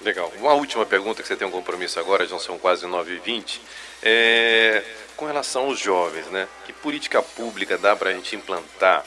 Legal. 0.00 0.32
Uma 0.38 0.54
última 0.54 0.84
pergunta, 0.84 1.22
que 1.22 1.28
você 1.28 1.36
tem 1.36 1.46
um 1.46 1.50
compromisso 1.50 1.98
agora, 2.00 2.26
já 2.26 2.38
são 2.38 2.58
quase 2.58 2.84
9h20. 2.86 3.60
É, 4.02 4.82
com 5.16 5.24
relação 5.24 5.66
aos 5.66 5.78
jovens, 5.78 6.26
né? 6.26 6.48
Que 6.66 6.72
política 6.72 7.22
pública 7.22 7.78
dá 7.78 7.94
para 7.94 8.10
a 8.10 8.12
gente 8.12 8.34
implantar 8.34 9.04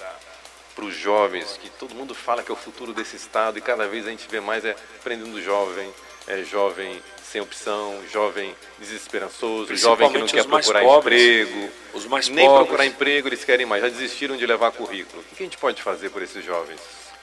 para 0.77 0.85
os 0.85 0.95
jovens, 0.95 1.57
que 1.59 1.71
todo 1.71 1.95
mundo 1.95 2.13
fala 2.13 2.43
que 2.43 2.51
é 2.51 2.53
o 2.53 2.57
futuro 2.57 2.93
desse 2.93 3.15
Estado 3.15 3.57
e 3.57 3.61
cada 3.61 3.87
vez 3.87 4.05
a 4.05 4.11
gente 4.11 4.27
vê 4.29 4.39
mais 4.39 4.63
é 4.63 4.75
prendendo 5.03 5.41
jovem, 5.41 5.91
é 6.27 6.43
jovem 6.43 7.01
sem 7.37 7.41
opção, 7.41 8.03
jovem 8.11 8.55
desesperançoso, 8.79 9.75
jovem 9.75 10.11
que 10.11 10.17
não 10.17 10.27
quer 10.27 10.43
procurar 10.45 10.81
pobres. 10.81 11.21
emprego. 11.21 11.71
Os 11.93 12.05
mais 12.05 12.27
Nem 12.29 12.45
pobres. 12.45 12.67
procurar 12.67 12.85
emprego 12.85 13.27
eles 13.27 13.45
querem 13.45 13.65
mais, 13.65 13.83
já 13.83 13.89
desistiram 13.89 14.35
de 14.35 14.45
levar 14.45 14.71
currículo. 14.71 15.23
O 15.31 15.35
que 15.35 15.43
a 15.43 15.45
gente 15.45 15.57
pode 15.57 15.81
fazer 15.81 16.09
por 16.09 16.21
esses 16.21 16.43
jovens? 16.43 16.79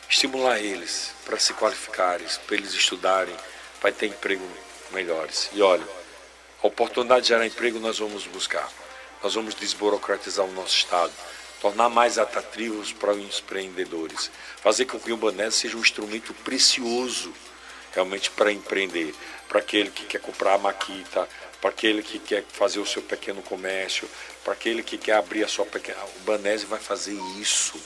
estimular 0.07 0.61
eles 0.61 1.13
para 1.25 1.39
se 1.39 1.55
qualificarem, 1.55 2.27
para 2.47 2.57
eles 2.57 2.75
estudarem, 2.75 3.35
para 3.81 3.91
ter 3.91 4.07
emprego 4.07 4.47
melhores. 4.93 5.49
E 5.53 5.63
olha, 5.63 5.83
a 6.63 6.67
oportunidade 6.67 7.23
de 7.23 7.29
gerar 7.29 7.47
emprego 7.47 7.81
nós 7.81 7.99
vamos 7.99 8.27
buscar. 8.27 8.71
Nós 9.23 9.35
vamos 9.35 9.55
desburocratizar 9.55 10.45
o 10.45 10.53
nosso 10.53 10.77
Estado, 10.77 11.11
tornar 11.61 11.89
mais 11.89 12.19
atrativos 12.19 12.93
para 12.93 13.13
os 13.13 13.41
empreendedores, 13.41 14.31
fazer 14.63 14.85
com 14.85 15.01
que 15.01 15.11
o 15.11 15.17
Banese 15.17 15.57
seja 15.57 15.77
um 15.77 15.81
instrumento 15.81 16.35
precioso 16.45 17.33
realmente 17.95 18.31
para 18.31 18.53
empreender, 18.53 19.15
para 19.55 19.61
aquele 19.61 19.89
que 19.89 20.05
quer 20.07 20.21
comprar 20.21 20.55
a 20.55 20.59
maquita, 20.59 21.29
para 21.61 21.71
aquele 21.71 22.03
que 22.03 22.19
quer 22.19 22.43
fazer 22.53 22.81
o 22.81 22.87
seu 22.87 23.01
pequeno 23.01 23.41
comércio, 23.41 24.11
para 24.43 24.53
aquele 24.53 24.83
que 24.83 24.99
quer 24.99 25.13
abrir 25.13 25.45
a 25.45 25.49
sua 25.49 25.65
pequena. 25.65 25.99
O 26.17 26.21
Banese 26.25 26.67
vai 26.67 26.81
fazer 26.81 27.17
isso. 27.41 27.81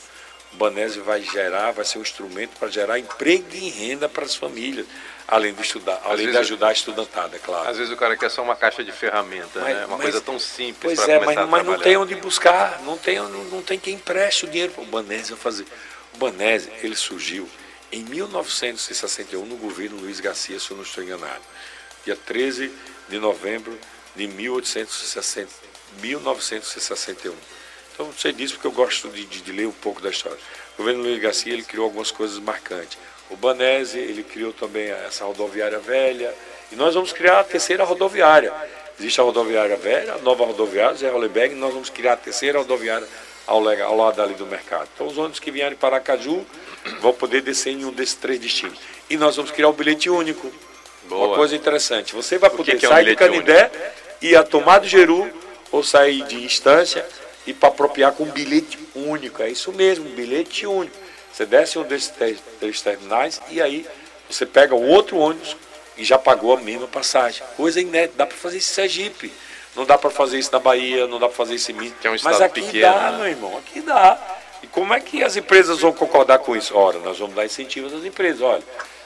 O 0.55 0.57
Banese 0.57 0.99
vai 1.01 1.21
gerar, 1.21 1.73
vai 1.73 1.85
ser 1.85 1.99
um 1.99 2.01
instrumento 2.01 2.57
para 2.59 2.69
gerar 2.69 2.99
emprego 2.99 3.45
e 3.53 3.69
renda 3.69 4.09
para 4.09 4.25
as 4.25 4.35
famílias, 4.35 4.87
além 5.27 5.53
de 5.53 5.61
estudar, 5.61 6.01
além 6.05 6.21
de 6.21 6.33
vezes- 6.33 6.39
ajudar 6.41 6.69
a 6.69 6.73
estudantada, 6.73 7.37
é 7.37 7.39
claro. 7.39 7.69
Às 7.69 7.77
vezes 7.77 7.93
o 7.93 7.99
cara 7.99 8.17
quer 8.17 8.31
só 8.31 8.43
uma 8.43 8.57
caixa 8.57 8.83
de 8.83 8.91
ferramenta, 8.91 9.61
Mas- 9.61 9.77
né? 9.77 9.85
Uma 9.85 9.99
mas- 9.99 10.05
coisa 10.05 10.21
tão 10.23 10.39
simples 10.39 10.95
Pois 10.97 11.07
é, 11.07 11.19
mas, 11.23 11.47
mas 11.51 11.67
não 11.67 11.79
tem 11.79 11.99
onde 11.99 12.15
buscar, 12.15 12.81
não 12.81 12.97
tem, 12.97 13.19
não, 13.19 13.29
não 13.45 13.63
tem 13.63 13.79
quem 13.79 13.93
empreste 13.97 14.47
o 14.47 14.49
dinheiro 14.49 14.73
o 14.79 14.87
Banese 14.87 15.33
vai 15.35 15.39
fazer. 15.39 15.67
O 16.15 16.17
Banese, 16.17 16.73
ele 16.83 16.97
surgiu 16.97 17.47
em 17.91 18.03
1961 18.05 19.45
no 19.47 19.57
governo 19.57 19.97
Luiz 19.99 20.21
Garcia, 20.21 20.59
se 20.61 20.71
eu 20.71 20.77
não 20.77 20.85
estou 20.85 21.03
enganado. 21.03 21.43
Dia 22.05 22.17
13 22.17 22.71
de 23.09 23.19
novembro 23.19 23.79
de 24.15 24.27
1860, 24.27 25.51
1961. 26.01 27.35
Então, 27.95 28.07
eu 28.07 28.13
sei 28.17 28.33
disso 28.33 28.55
porque 28.55 28.67
eu 28.67 28.73
gosto 28.73 29.09
de, 29.09 29.25
de- 29.25 29.41
de 29.41 29.53
ler 29.53 29.67
um 29.67 29.73
pouco 29.73 30.01
da 30.01 30.11
história. 30.11 30.39
O 30.75 30.79
governo 30.79 31.03
Luiz 31.03 31.21
Garcia, 31.21 31.53
ele 31.53 31.63
criou 31.65 31.85
algumas 31.85 32.11
coisas 32.11 32.39
marcantes. 32.39 32.97
O 33.31 33.37
Banese, 33.37 33.99
ele 33.99 34.23
criou 34.23 34.53
também 34.53 34.89
essa 34.91 35.25
rodoviária 35.25 35.79
velha, 35.79 36.35
e 36.71 36.77
nós 36.77 36.95
vamos 36.95 37.13
criar 37.13 37.41
a 37.41 37.45
terceira 37.45 37.85
rodoviária. 37.85 38.53
Existe 38.99 39.21
a 39.21 39.25
rodoviária 39.25 39.77
velha, 39.77 40.15
a 40.15 40.19
nova 40.19 40.45
rodoviária, 40.45 40.97
Zé 40.97 41.11
Hollenberg, 41.11 41.55
e 41.55 41.59
nós 41.59 41.73
vamos 41.73 41.91
criar 41.91 42.15
a 42.15 42.17
terceira 42.17 42.59
rodoviária 42.59 43.07
ao, 43.49 43.67
ao 43.67 43.97
lado 43.97 44.23
ali 44.23 44.35
do 44.35 44.47
mercado. 44.47 44.89
Então, 44.95 45.07
os 45.07 45.17
ônibus 45.17 45.41
que 45.41 45.51
vierem 45.51 45.77
para 45.77 45.97
Aracaju 45.97 46.47
vão 47.01 47.13
poder 47.13 47.41
descer 47.41 47.71
em 47.71 47.85
um 47.85 47.91
desses 47.91 48.15
três 48.15 48.39
destinos. 48.39 48.79
E 49.09 49.17
nós 49.17 49.37
vamos 49.37 49.51
criar 49.51 49.69
o 49.69 49.73
bilhete 49.73 50.11
único. 50.11 50.53
Boa. 51.09 51.29
Uma 51.29 51.37
coisa 51.37 51.57
interessante, 51.57 52.15
você 52.15 52.37
vai 52.37 52.51
que 52.51 52.57
poder 52.57 52.77
que 52.77 52.85
é 52.85 52.89
um 52.89 52.93
sair 52.93 53.07
de 53.07 53.17
Canindé 53.17 53.71
e 54.21 54.37
a 54.37 54.45
tomar 54.45 54.79
do 54.79 54.87
Geru, 54.87 55.31
ou 55.73 55.83
sair 55.83 56.23
de 56.25 56.45
instância 56.45 57.05
e 57.47 57.55
para 57.55 57.71
apropriar 57.71 58.13
com 58.13 58.25
um 58.25 58.31
bilhete 58.31 58.79
único. 58.95 59.43
É 59.43 59.49
isso 59.49 59.73
mesmo, 59.73 60.07
um 60.07 60.15
bilhete 60.15 60.67
único. 60.67 60.97
Você 61.33 61.47
desce 61.47 61.79
um 61.79 61.83
desses 61.83 62.09
três, 62.09 62.39
três 62.61 62.83
terminais 62.83 63.41
e 63.51 63.61
aí 63.61 63.87
você 64.29 64.45
pega 64.45 64.75
um 64.75 64.89
outro 64.89 65.17
ônibus 65.17 65.57
e 65.97 66.05
já 66.05 66.19
pagou 66.19 66.55
a 66.55 66.61
mesma 66.61 66.87
passagem. 66.87 67.43
Coisa 67.57 67.81
inédita, 67.81 68.19
dá 68.19 68.27
para 68.27 68.37
fazer 68.37 68.59
isso 68.59 68.71
em 68.73 68.75
Sergipe. 68.75 69.33
Não 69.79 69.87
dá 69.87 69.97
para 69.97 70.11
fazer 70.11 70.39
isso 70.39 70.51
na 70.53 70.59
Bahia, 70.59 71.07
não 71.07 71.19
dá 71.19 71.27
para 71.29 71.37
fazer 71.37 71.55
isso 71.55 71.71
em 71.71 71.75
Minas. 71.75 71.99
Que 72.01 72.09
é 72.09 72.11
um 72.11 72.17
Mas 72.23 72.41
aqui 72.41 72.61
pequeno, 72.61 72.93
dá, 72.93 73.11
né? 73.13 73.17
meu 73.17 73.27
irmão, 73.29 73.57
aqui 73.57 73.81
dá. 73.81 74.19
E 74.63 74.67
como 74.67 74.93
é 74.93 75.01
que 75.01 75.23
as 75.23 75.37
empresas 75.37 75.79
vão 75.79 75.93
concordar 75.93 76.41
com 76.41 76.57
isso? 76.57 76.77
Ora, 76.77 76.99
nós 76.99 77.19
vamos 77.19 77.37
dar 77.37 77.47
incentivos 77.47 77.95
às 77.95 78.05
empresas. 78.05 78.43
Olha, 78.43 78.63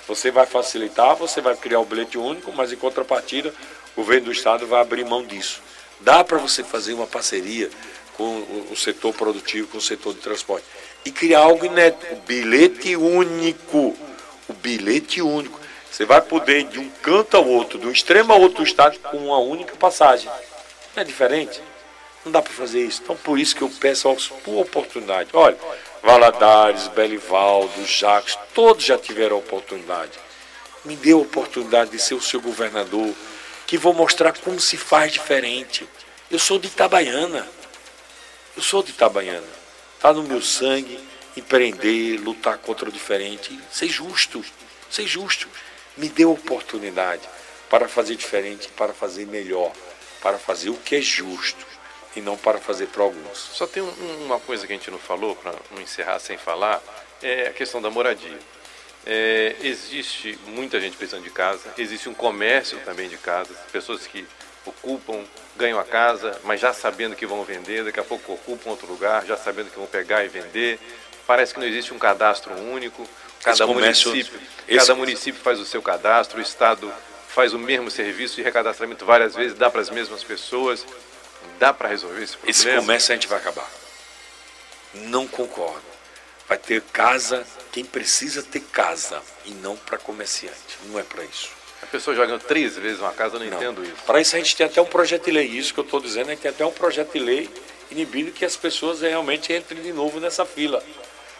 você 0.09 0.31
vai 0.31 0.47
facilitar, 0.47 1.14
você 1.14 1.41
vai 1.41 1.55
criar 1.55 1.79
o 1.79 1.85
bilhete 1.85 2.16
único, 2.16 2.51
mas 2.53 2.73
em 2.73 2.77
contrapartida, 2.77 3.55
o 3.95 4.01
governo 4.01 4.27
do 4.27 4.33
estado 4.33 4.66
vai 4.66 4.81
abrir 4.81 5.05
mão 5.05 5.23
disso. 5.23 5.61
Dá 6.01 6.25
para 6.25 6.39
você 6.39 6.64
fazer 6.64 6.95
uma 6.95 7.07
parceria 7.07 7.70
com 8.16 8.25
o, 8.25 8.68
o 8.70 8.77
setor 8.77 9.12
produtivo, 9.12 9.68
com 9.68 9.79
o 9.79 9.81
setor 9.81 10.14
de 10.14 10.20
transporte 10.20 10.64
e 11.05 11.11
criar 11.11 11.41
algo 11.41 11.66
inédito, 11.66 12.07
o 12.12 12.16
bilhete 12.16 12.97
único. 12.97 13.97
O 14.49 14.53
bilhete 14.53 15.20
único. 15.20 15.61
Você 15.91 16.05
vai 16.05 16.20
poder 16.23 16.61
ir 16.61 16.64
de 16.64 16.79
um 16.79 16.89
canto 17.03 17.37
ao 17.37 17.47
outro, 17.47 17.79
de 17.79 17.87
um 17.87 17.91
extremo 17.91 18.33
ao 18.33 18.41
outro 18.41 18.59
do 18.59 18.66
estado, 18.66 18.99
com 18.99 19.18
uma 19.18 19.39
única 19.39 19.77
passagem. 19.77 20.31
Não 20.95 21.03
é 21.03 21.05
diferente? 21.05 21.61
Não 22.24 22.30
dá 22.30 22.43
para 22.43 22.53
fazer 22.53 22.84
isso. 22.84 23.01
Então, 23.03 23.16
por 23.16 23.38
isso 23.38 23.57
que 23.57 23.62
eu 23.62 23.68
peço 23.68 24.09
aos, 24.09 24.28
por 24.28 24.61
oportunidade. 24.61 25.30
Olha, 25.32 25.57
Valadares, 26.03 26.88
Belivaldo, 26.88 27.84
Jacques, 27.86 28.38
todos 28.55 28.84
já 28.84 28.99
tiveram 28.99 29.38
oportunidade. 29.38 30.12
Me 30.84 30.97
dê 30.97 31.12
a 31.12 31.16
oportunidade 31.16 31.90
de 31.90 31.99
ser 31.99 32.14
o 32.14 32.20
seu 32.20 32.40
governador, 32.40 33.14
que 33.66 33.78
vou 33.78 33.95
mostrar 33.95 34.36
como 34.38 34.61
se 34.61 34.76
faz 34.76 35.12
diferente. 35.12 35.88
Eu 36.30 36.38
sou 36.38 36.59
de 36.59 36.68
Itabaiana. 36.68 37.47
Eu 38.57 38.62
sou 38.62 38.82
de 38.82 38.90
Itabaiana. 38.90 39.47
Está 39.97 40.12
no 40.12 40.22
meu 40.22 40.43
sangue 40.43 40.99
empreender, 41.36 42.18
lutar 42.18 42.59
contra 42.59 42.88
o 42.88 42.93
diferente, 42.93 43.59
ser 43.70 43.88
justo, 43.88 44.45
ser 44.90 45.07
justo. 45.07 45.49
Me 45.97 46.09
dê 46.09 46.24
a 46.24 46.28
oportunidade 46.28 47.22
para 47.70 47.88
fazer 47.88 48.16
diferente, 48.16 48.68
para 48.76 48.93
fazer 48.93 49.26
melhor, 49.26 49.72
para 50.23 50.39
fazer 50.39 50.70
o 50.70 50.75
que 50.77 50.97
é 50.97 51.01
justo 51.01 51.66
e 52.14 52.20
não 52.20 52.37
para 52.37 52.59
fazer 52.59 52.87
para 52.89 53.03
alguns. 53.03 53.39
Só 53.39 53.66
tem 53.66 53.83
um- 53.83 54.25
uma 54.25 54.39
coisa 54.39 54.66
que 54.66 54.73
a 54.73 54.77
gente 54.77 54.91
não 54.91 54.99
falou, 54.99 55.35
para 55.37 55.53
não 55.70 55.81
encerrar 55.83 56.18
sem 56.18 56.37
falar, 56.39 56.83
é 57.23 57.49
a 57.49 57.53
questão 57.53 57.81
da 57.83 57.91
moradia. 57.91 58.39
É, 59.05 59.57
existe 59.62 60.39
muita 60.47 60.81
gente 60.81 60.97
precisando 60.97 61.25
de 61.25 61.31
casa, 61.31 61.73
existe 61.77 62.09
um 62.09 62.14
comércio 62.14 62.79
também 62.85 63.09
de 63.09 63.16
casas, 63.16 63.57
pessoas 63.73 64.07
que 64.07 64.25
ocupam, 64.64 65.25
ganham 65.57 65.81
a 65.81 65.85
casa, 65.85 66.39
mas 66.45 66.61
já 66.61 66.73
sabendo 66.73 67.16
que 67.16 67.27
vão 67.27 67.43
vender, 67.43 67.83
daqui 67.83 67.99
a 67.99 68.05
pouco 68.05 68.35
ocupam 68.35 68.70
outro 68.70 68.87
lugar, 68.87 69.27
já 69.27 69.37
sabendo 69.37 69.70
que 69.70 69.77
vão 69.77 69.89
pegar 69.89 70.25
e 70.25 70.29
vender. 70.29 70.79
Parece 71.27 71.53
que 71.53 71.59
não 71.59 71.66
existe 71.66 71.93
um 71.93 71.99
cadastro 71.99 72.53
único, 72.55 73.09
cada 73.43 73.66
comércio- 73.66 74.11
município, 74.11 74.41
esse- 74.68 74.79
cada 74.87 74.95
município 74.95 75.41
faz 75.43 75.59
o 75.59 75.64
seu 75.64 75.83
cadastro, 75.83 76.39
o 76.39 76.43
Estado 76.43 76.93
faz 77.35 77.53
o 77.55 77.59
mesmo 77.59 77.91
serviço 77.91 78.37
de 78.37 78.43
recadastramento 78.43 79.05
várias 79.05 79.35
vezes, 79.35 79.57
dá 79.57 79.70
para 79.70 79.80
as 79.80 79.91
mesmas 79.91 80.22
pessoas. 80.22 80.87
Dá 81.59 81.72
para 81.72 81.89
resolver 81.89 82.22
esse 82.22 82.37
problema? 82.37 82.51
Esse 82.51 82.76
comércio 82.76 83.12
a 83.12 83.14
gente 83.14 83.28
vai 83.28 83.39
acabar. 83.39 83.68
Não 84.95 85.26
concordo. 85.26 85.83
Vai 86.49 86.59
ter 86.59 86.83
casa, 86.93 87.47
quem 87.70 87.85
precisa 87.85 88.43
ter 88.43 88.61
casa, 88.61 89.22
e 89.45 89.51
não 89.53 89.76
para 89.76 89.97
comerciante. 89.97 90.78
Não 90.87 90.99
é 90.99 91.03
para 91.03 91.24
isso. 91.24 91.51
A 91.83 91.87
pessoa 91.87 92.14
joga 92.14 92.39
três 92.39 92.76
vezes 92.76 93.01
uma 93.01 93.12
casa, 93.12 93.37
eu 93.37 93.41
não, 93.41 93.47
Não. 93.47 93.57
entendo 93.57 93.83
isso. 93.85 94.03
Para 94.07 94.20
isso 94.20 94.37
a 94.37 94.39
gente 94.39 94.55
tem 94.55 94.66
até 94.66 94.80
um 94.80 94.87
projeto 94.87 95.24
de 95.24 95.30
lei. 95.30 95.47
Isso 95.47 95.72
que 95.72 95.80
eu 95.80 95.85
estou 95.85 96.01
dizendo, 96.01 96.28
a 96.28 96.30
gente 96.30 96.41
tem 96.43 96.51
até 96.51 96.64
um 96.64 96.72
projeto 96.72 97.12
de 97.12 97.18
lei 97.18 97.51
inibindo 97.91 98.33
que 98.33 98.45
as 98.45 98.57
pessoas 98.57 99.01
realmente 99.01 99.53
entrem 99.53 99.83
de 99.83 99.93
novo 99.93 100.20
nessa 100.20 100.45
fila. 100.45 100.83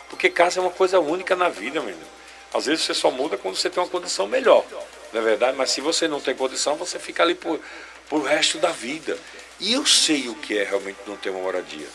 Porque 0.09 0.29
casa 0.31 0.59
é 0.59 0.63
uma 0.63 0.71
coisa 0.71 0.99
única 1.01 1.37
na 1.37 1.49
vida, 1.49 1.81
menino. 1.81 2.07
Às 2.53 2.67
vezes 2.67 2.85
você 2.85 2.95
só 2.95 3.11
muda 3.11 3.37
quando 3.39 3.57
você 3.57 3.71
tem 3.71 3.83
uma 3.83 3.89
condição 3.89 4.27
melhor, 4.27 4.65
não 5.13 5.21
é 5.21 5.25
verdade? 5.25 5.57
Mas 5.57 5.71
se 5.71 5.81
você 5.81 6.09
não 6.09 6.21
tem 6.21 6.35
condição, 6.35 6.77
você 6.77 6.99
fica 6.99 7.23
ali 7.23 7.35
por, 7.35 7.61
por 8.09 8.23
resto 8.23 8.59
da 8.59 8.71
vida. 8.71 9.19
E 9.61 9.73
eu 9.75 9.87
sei 9.87 10.29
o 10.29 10.35
que 10.35 10.59
é 10.59 10.65
realmente 10.65 10.99
não 11.07 11.17
ter 11.17 11.31
uma 11.31 11.41
moradia. 11.41 11.87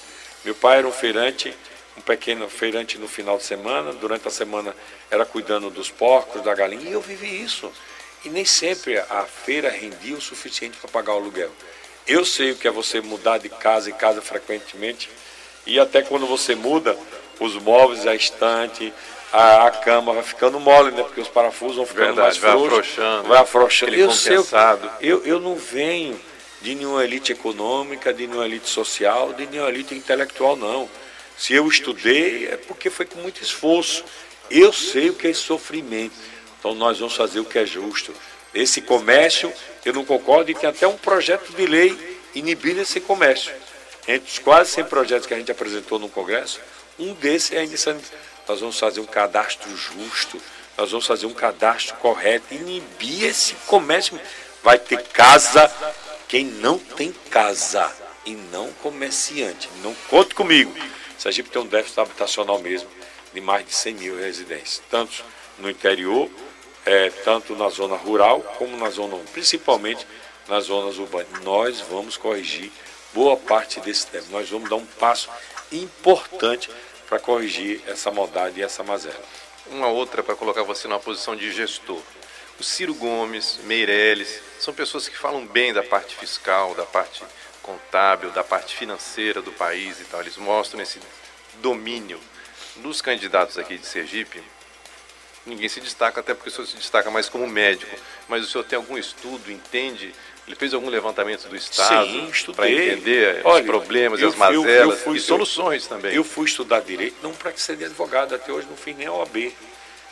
Meu 0.46 0.56
pai 0.56 0.78
era 0.78 0.88
um 0.88 0.92
feirante, 0.92 1.54
um 1.98 2.02
pequeno 2.02 2.48
feirante 2.48 2.98
no 2.98 3.08
final 3.08 3.38
de 3.38 3.44
semana, 3.44 3.92
durante 3.92 4.28
a 4.28 4.32
semana 4.32 4.76
era 5.10 5.26
cuidando 5.26 5.70
dos 5.70 5.90
porcos, 5.90 6.42
da 6.42 6.54
galinha, 6.54 6.90
e 6.90 6.94
eu 6.94 7.02
vivi 7.02 7.44
isso. 7.44 7.72
E 8.24 8.30
nem 8.30 8.46
sempre 8.46 8.98
a 8.98 9.24
feira 9.24 9.70
rendia 9.70 10.16
o 10.16 10.22
suficiente 10.22 10.78
para 10.78 10.90
pagar 10.90 11.14
o 11.14 11.18
aluguel. 11.18 11.52
Eu 12.06 12.24
sei 12.24 12.52
o 12.52 12.56
que 12.56 12.68
é 12.68 12.72
você 12.72 13.02
mudar 13.02 13.38
de 13.40 13.50
casa 13.50 13.90
em 13.90 13.94
casa 13.94 14.22
frequentemente, 14.22 15.10
e 15.66 15.80
até 15.80 16.02
quando 16.02 16.26
você 16.26 16.56
muda, 16.56 16.98
os 17.40 17.56
móveis, 17.56 18.08
a 18.08 18.16
estante, 18.16 18.94
a, 19.32 19.68
a 19.68 19.72
cama 19.72 20.14
vai 20.14 20.24
ficando 20.24 20.60
mole, 20.60 20.92
né? 20.92 21.04
Porque 21.04 21.22
os 21.22 21.28
parafusos 21.28 21.78
vão 21.78 21.86
ficando 21.86 22.16
Verdade, 22.16 22.22
mais 22.22 22.38
vai 22.38 22.52
frouxos, 22.52 22.74
afrouxando. 22.74 23.28
Vai 23.28 23.38
afrouxando. 23.40 23.96
Eu, 23.96 24.12
sei, 24.12 24.38
eu, 25.02 25.24
eu 25.26 25.40
não 25.40 25.56
venho 25.56 26.20
de 26.62 26.76
nenhuma 26.76 27.04
elite 27.04 27.32
econômica, 27.32 28.14
de 28.14 28.26
nenhuma 28.26 28.46
elite 28.46 28.70
social, 28.70 29.34
de 29.34 29.46
nenhuma 29.48 29.70
elite 29.70 29.94
intelectual, 29.94 30.56
não. 30.56 30.90
Se 31.38 31.54
eu 31.54 31.68
estudei, 31.68 32.48
é 32.48 32.58
porque 32.58 32.90
foi 32.90 33.06
com 33.06 33.20
muito 33.20 33.42
esforço. 33.44 34.04
Eu 34.50 34.74
sei 34.74 35.10
o 35.10 35.14
que 35.14 35.28
é 35.28 35.34
sofrimento. 35.34 36.16
Então 36.60 36.74
nós 36.74 37.00
vamos 37.00 37.16
fazer 37.16 37.40
o 37.40 37.46
que 37.46 37.60
é 37.60 37.66
justo. 37.66 38.14
Esse 38.54 38.82
comércio, 38.82 39.54
eu 39.86 39.94
não 39.94 40.04
concordo, 40.04 40.50
e 40.50 40.56
tem 40.56 40.70
até 40.70 40.88
um 40.88 40.98
projeto 40.98 41.52
de 41.52 41.66
lei 41.68 42.18
inibindo 42.34 42.82
esse 42.82 43.00
comércio. 43.00 43.54
Entre 44.08 44.32
os 44.32 44.40
quase 44.40 44.72
100 44.72 44.86
projetos 44.86 45.28
que 45.28 45.34
a 45.34 45.38
gente 45.38 45.52
apresentou 45.52 46.00
no 46.00 46.10
Congresso, 46.10 46.60
um 46.98 47.14
desses 47.14 47.52
é 47.52 47.60
a 47.60 47.64
iniciativa. 47.64 48.02
Nós 48.48 48.60
vamos 48.62 48.80
fazer 48.80 49.00
um 49.00 49.06
cadastro 49.06 49.76
justo, 49.76 50.42
nós 50.78 50.92
vamos 50.92 51.06
fazer 51.06 51.26
um 51.26 51.34
cadastro 51.34 51.96
correto, 51.98 52.54
inibir 52.54 53.26
esse 53.26 53.56
comércio. 53.66 54.20
Vai 54.64 54.80
ter 54.80 55.04
casa 55.08 55.72
quem 56.28 56.46
não 56.46 56.78
tem 56.78 57.12
casa 57.30 57.94
e 58.26 58.36
não 58.36 58.72
comerciante. 58.74 59.70
Não 59.82 59.94
conte 60.10 60.36
comigo. 60.36 60.74
Sergipe 61.18 61.50
tem 61.50 61.62
um 61.62 61.66
déficit 61.66 62.00
habitacional 62.00 62.60
mesmo 62.60 62.90
de 63.34 63.42
mais 63.42 63.66
de 63.66 63.74
100 63.74 63.94
mil 63.96 64.18
residências, 64.18 64.82
tanto 64.90 65.24
no 65.58 65.70
interior, 65.70 66.30
é, 66.86 67.10
tanto 67.24 67.56
na 67.56 67.70
zona 67.70 67.96
rural 67.96 68.42
como 68.58 68.78
na 68.78 68.90
zona, 68.90 69.18
principalmente 69.34 70.06
nas 70.48 70.66
zonas 70.66 70.98
urbanas. 70.98 71.42
Nós 71.44 71.82
vamos 71.82 72.18
corrigir 72.18 72.72
boa 73.14 73.36
parte 73.36 73.80
desse 73.80 74.08
tempo. 74.08 74.28
Nós 74.32 74.50
vamos 74.50 74.70
dar 74.70 74.76
um 74.76 74.86
passo 74.86 75.30
importante 75.72 76.70
para 77.08 77.20
corrigir 77.20 77.82
essa 77.88 78.12
maldade 78.12 78.60
e 78.60 78.64
essa 78.64 78.84
mazela. 78.84 79.24
Uma 79.68 79.88
outra 79.88 80.22
para 80.22 80.36
colocar 80.36 80.64
você 80.64 80.88
numa 80.88 81.00
posição 81.00 81.36
de 81.36 81.52
gestor. 81.52 82.02
O 82.60 82.64
Ciro 82.64 82.94
Gomes, 82.94 83.60
Meirelles, 83.64 84.42
são 84.60 84.74
pessoas 84.74 85.08
que 85.08 85.18
falam 85.18 85.46
bem 85.46 85.74
da 85.74 85.84
parte 85.84 86.16
fiscal, 86.16 86.74
da 86.76 86.86
parte 86.86 87.24
contábil, 87.62 88.32
da 88.32 88.44
parte 88.44 88.76
financeira 88.76 89.42
do 89.42 89.52
país 89.52 90.00
e 90.00 90.06
tal. 90.06 90.22
Eles 90.22 90.38
mostram 90.38 90.82
esse 90.82 91.00
domínio. 91.62 92.20
Dos 92.78 93.02
candidatos 93.02 93.58
aqui 93.58 93.78
de 93.78 93.86
Sergipe, 93.86 94.42
ninguém 95.46 95.68
se 95.68 95.82
destaca, 95.82 96.20
até 96.20 96.34
porque 96.34 96.50
o 96.50 96.52
senhor 96.52 96.68
se 96.68 96.76
destaca 96.76 97.10
mais 97.10 97.28
como 97.28 97.48
médico. 97.48 97.96
Mas 98.28 98.44
o 98.44 98.48
senhor 98.48 98.64
tem 98.64 98.78
algum 98.78 98.98
estudo, 98.98 99.52
entende? 99.52 100.14
Ele 100.48 100.56
fez 100.56 100.74
algum 100.74 100.90
levantamento 100.90 101.48
do 101.50 101.56
Estado 101.58 102.08
Sim, 102.10 102.30
estudei. 102.30 102.56
para 102.56 102.70
entender 102.72 103.42
Olha, 103.44 103.60
os 103.62 103.66
problemas, 103.68 104.22
eu 104.22 104.30
as 104.30 104.36
fui- 104.36 104.46
eu- 104.48 104.52
eu 104.54 104.62
mazelas 104.64 105.06
e 105.16 105.20
soluções 105.20 105.88
também. 105.88 106.16
Eu 106.16 106.24
fui 106.24 106.46
estudar 106.46 106.80
direito 106.80 107.18
não 107.22 107.34
para 107.34 107.52
ser 107.58 107.76
de 107.76 107.84
advogado, 107.84 108.34
até 108.34 108.50
hoje 108.52 108.66
não 108.70 108.78
fiz 108.78 108.96
nem 108.96 109.08
a 109.08 109.12
OAB. 109.14 109.54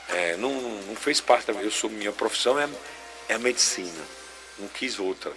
É, 0.10 0.36
não, 0.38 0.52
não 0.52 0.96
fez 0.96 1.22
parte 1.22 1.52
da 1.52 1.60
eu 1.62 1.72
sou 1.72 1.90
Minha 1.90 2.12
profissão 2.12 2.60
é, 2.60 2.68
é 3.30 3.36
a 3.36 3.40
medicina, 3.40 4.04
não 4.60 4.68
quis 4.68 5.00
outra. 5.00 5.32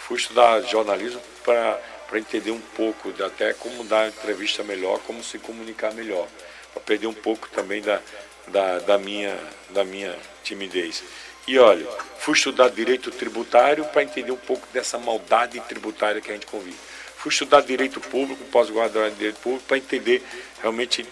Fui 0.00 0.16
estudar 0.18 0.60
jornalismo 0.62 1.22
para 1.44 1.78
entender 2.18 2.50
um 2.50 2.60
pouco, 2.60 3.12
de 3.12 3.22
até 3.22 3.54
como 3.54 3.84
dar 3.84 4.08
entrevista 4.08 4.64
melhor, 4.64 4.98
como 5.06 5.22
se 5.22 5.38
comunicar 5.38 5.94
melhor, 5.94 6.26
para 6.74 6.82
perder 6.82 7.06
um 7.06 7.14
pouco 7.14 7.48
também 7.50 7.80
da, 7.80 8.00
da, 8.48 8.80
da, 8.80 8.98
minha, 8.98 9.38
da 9.70 9.84
minha 9.84 10.14
timidez. 10.42 11.02
E 11.50 11.58
olha, 11.58 11.84
fui 12.20 12.34
estudar 12.34 12.68
direito 12.70 13.10
tributário 13.10 13.84
para 13.86 14.04
entender 14.04 14.30
um 14.30 14.36
pouco 14.36 14.64
dessa 14.72 14.96
maldade 15.00 15.58
tributária 15.62 16.20
que 16.20 16.30
a 16.30 16.34
gente 16.34 16.46
convive. 16.46 16.78
Fui 17.16 17.28
estudar 17.32 17.60
direito 17.62 18.00
público, 18.00 18.44
pós-graduado 18.52 19.12
em 19.12 19.16
direito 19.16 19.40
público, 19.40 19.64
para 19.66 19.76
entender 19.76 20.22
realmente 20.62 21.04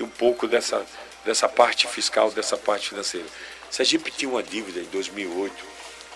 um 0.00 0.06
pouco 0.08 0.46
dessa, 0.46 0.86
dessa 1.24 1.48
parte 1.48 1.88
fiscal, 1.88 2.30
dessa 2.30 2.56
parte 2.56 2.90
financeira. 2.90 3.26
Sergipe 3.68 4.12
tinha 4.12 4.30
uma 4.30 4.44
dívida 4.44 4.78
em 4.78 4.84
2008 4.84 5.64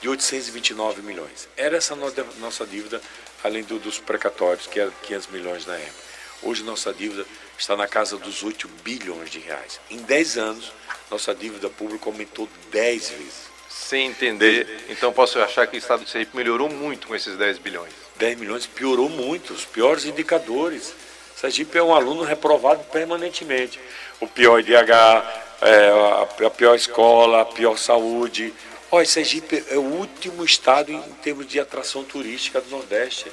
de 0.01 0.09
829 0.09 1.03
milhões. 1.03 1.49
Era 1.57 1.77
essa 1.77 1.97
no- 1.97 2.14
nossa 2.39 2.64
dívida, 2.64 3.03
além 3.43 3.64
do- 3.64 3.81
dos 3.81 3.99
precatórios, 3.99 4.68
que 4.68 4.79
era 4.79 4.93
500 5.03 5.27
milhões 5.27 5.66
na 5.66 5.75
época. 5.75 6.05
Hoje 6.45 6.62
nossa 6.62 6.93
dívida 6.95 7.27
está 7.59 7.77
na 7.77 7.89
casa 7.89 8.16
dos 8.18 8.45
8 8.45 8.68
bilhões 8.85 9.31
de 9.31 9.41
reais. 9.41 9.81
Em 9.91 9.97
10 9.99 10.39
anos, 10.39 10.70
nossa 11.11 11.35
dívida 11.35 11.68
pública 11.68 12.09
aumentou 12.09 12.49
10 12.70 13.09
vezes. 13.11 13.54
Sem 13.75 14.07
entender, 14.07 14.85
então 14.89 15.12
posso 15.12 15.39
achar 15.41 15.66
que 15.66 15.77
o 15.77 15.79
Estado 15.79 16.05
de 16.05 16.11
Sergipe 16.11 16.37
melhorou 16.37 16.70
muito 16.70 17.09
com 17.09 17.14
esses 17.14 17.37
10 17.37 17.59
bilhões. 17.59 17.93
10 18.16 18.39
milhões 18.39 18.66
piorou 18.66 19.09
muito, 19.09 19.53
os 19.53 19.64
piores 19.64 20.05
indicadores. 20.05 20.95
Sergipe 21.37 21.77
é 21.77 21.83
um 21.83 21.93
aluno 21.93 22.22
reprovado 22.22 22.85
permanentemente. 22.85 23.81
O 24.20 24.29
pior 24.29 24.61
IDH, 24.61 25.25
é, 25.61 25.91
a, 26.47 26.51
pior 26.51 26.77
escola, 26.77 27.43
a 27.43 27.45
pior 27.45 27.77
saúde. 27.77 28.55
Olha, 28.93 29.05
Sergipe 29.05 29.64
é 29.68 29.77
o 29.77 29.83
último 29.83 30.45
estado 30.45 30.93
em 30.93 31.01
termos 31.22 31.47
de 31.49 31.59
atração 31.59 32.05
turística 32.05 32.61
do 32.61 32.70
Nordeste. 32.70 33.27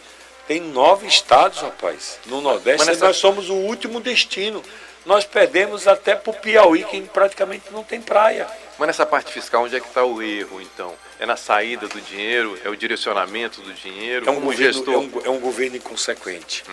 Tem 0.47 0.59
nove 0.59 1.05
estados, 1.07 1.61
rapaz, 1.61 2.19
no 2.25 2.41
Nordeste. 2.41 2.79
Mas 2.79 2.87
nessa- 2.87 3.05
Nós 3.05 3.17
somos 3.17 3.49
o 3.49 3.53
último 3.55 4.01
destino. 4.01 4.63
Nós 5.05 5.23
perdemos 5.23 5.87
até 5.87 6.15
para 6.15 6.31
o 6.31 6.33
Piauí, 6.33 6.83
que 6.83 6.99
praticamente 7.01 7.65
não 7.71 7.83
tem 7.83 8.01
praia. 8.01 8.47
Mas 8.81 8.87
nessa 8.87 9.05
parte 9.05 9.31
fiscal, 9.31 9.63
onde 9.63 9.75
é 9.75 9.79
que 9.79 9.87
está 9.87 10.03
o 10.03 10.23
erro, 10.23 10.59
então? 10.59 10.95
É 11.19 11.25
na 11.27 11.37
saída 11.37 11.87
do 11.87 12.01
dinheiro? 12.01 12.59
É 12.63 12.67
o 12.67 12.75
direcionamento 12.75 13.61
do 13.61 13.71
dinheiro? 13.75 14.27
É 14.27 14.31
um, 14.31 14.41
governo, 14.41 14.73
gestor? 14.73 14.93
é, 14.95 14.97
um, 14.97 15.21
é 15.25 15.29
um 15.29 15.39
governo 15.39 15.77
inconsequente, 15.77 16.63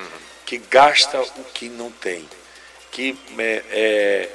que 0.46 0.56
gasta 0.56 1.20
o 1.20 1.44
que 1.52 1.68
não 1.68 1.90
tem, 1.92 2.26
que, 2.90 3.14
é, 3.36 3.62
é, 3.70 4.30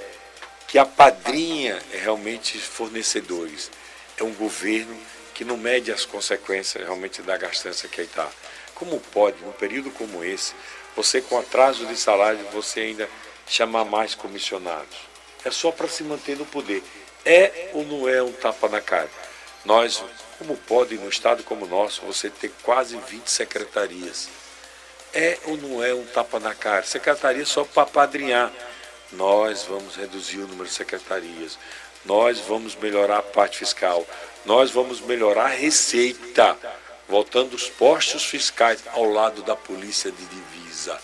que 0.67 0.77
apadrinha 0.77 1.81
realmente 1.91 2.59
fornecedores. 2.59 3.71
É 4.17 4.23
um 4.23 4.35
governo 4.35 4.95
que 5.33 5.43
não 5.43 5.57
mede 5.57 5.91
as 5.91 6.05
consequências 6.05 6.83
realmente 6.83 7.23
da 7.23 7.35
gastança 7.37 7.87
que 7.87 8.01
aí 8.01 8.05
está. 8.05 8.29
Como 8.75 8.99
pode, 8.99 9.41
num 9.43 9.51
período 9.51 9.89
como 9.89 10.23
esse, 10.23 10.53
você 10.95 11.21
com 11.21 11.39
atraso 11.39 11.87
de 11.87 11.97
salário, 11.97 12.37
você 12.53 12.81
ainda 12.81 13.09
chamar 13.47 13.83
mais 13.83 14.13
comissionados? 14.13 14.95
É 15.43 15.49
só 15.49 15.71
para 15.71 15.87
se 15.87 16.03
manter 16.03 16.37
no 16.37 16.45
poder. 16.45 16.83
É 17.25 17.69
ou 17.73 17.85
não 17.85 18.07
é 18.07 18.21
um 18.21 18.31
tapa 18.31 18.67
na 18.67 18.81
cara? 18.81 19.09
Nós, 19.65 20.03
como 20.37 20.57
pode, 20.57 20.95
num 20.95 21.07
estado 21.07 21.43
como 21.43 21.65
o 21.65 21.67
nosso, 21.67 22.01
você 22.01 22.29
ter 22.29 22.51
quase 22.63 22.97
20 22.97 23.27
secretarias? 23.27 24.27
É 25.13 25.37
ou 25.45 25.57
não 25.57 25.83
é 25.83 25.93
um 25.93 26.05
tapa 26.05 26.39
na 26.39 26.53
cara? 26.53 26.83
Secretaria 26.83 27.45
só 27.45 27.63
para 27.63 27.85
padrinhar. 27.85 28.51
Nós 29.11 29.63
vamos 29.63 29.95
reduzir 29.95 30.39
o 30.39 30.47
número 30.47 30.67
de 30.67 30.73
secretarias. 30.73 31.57
Nós 32.03 32.39
vamos 32.39 32.75
melhorar 32.75 33.19
a 33.19 33.23
parte 33.23 33.59
fiscal. 33.59 34.05
Nós 34.45 34.71
vamos 34.71 34.99
melhorar 34.99 35.45
a 35.45 35.55
receita, 35.55 36.57
voltando 37.07 37.53
os 37.53 37.69
postos 37.69 38.25
fiscais 38.25 38.83
ao 38.91 39.05
lado 39.05 39.41
da 39.43 39.55
polícia 39.55 40.11
de 40.11 40.25
divisa. 40.25 40.99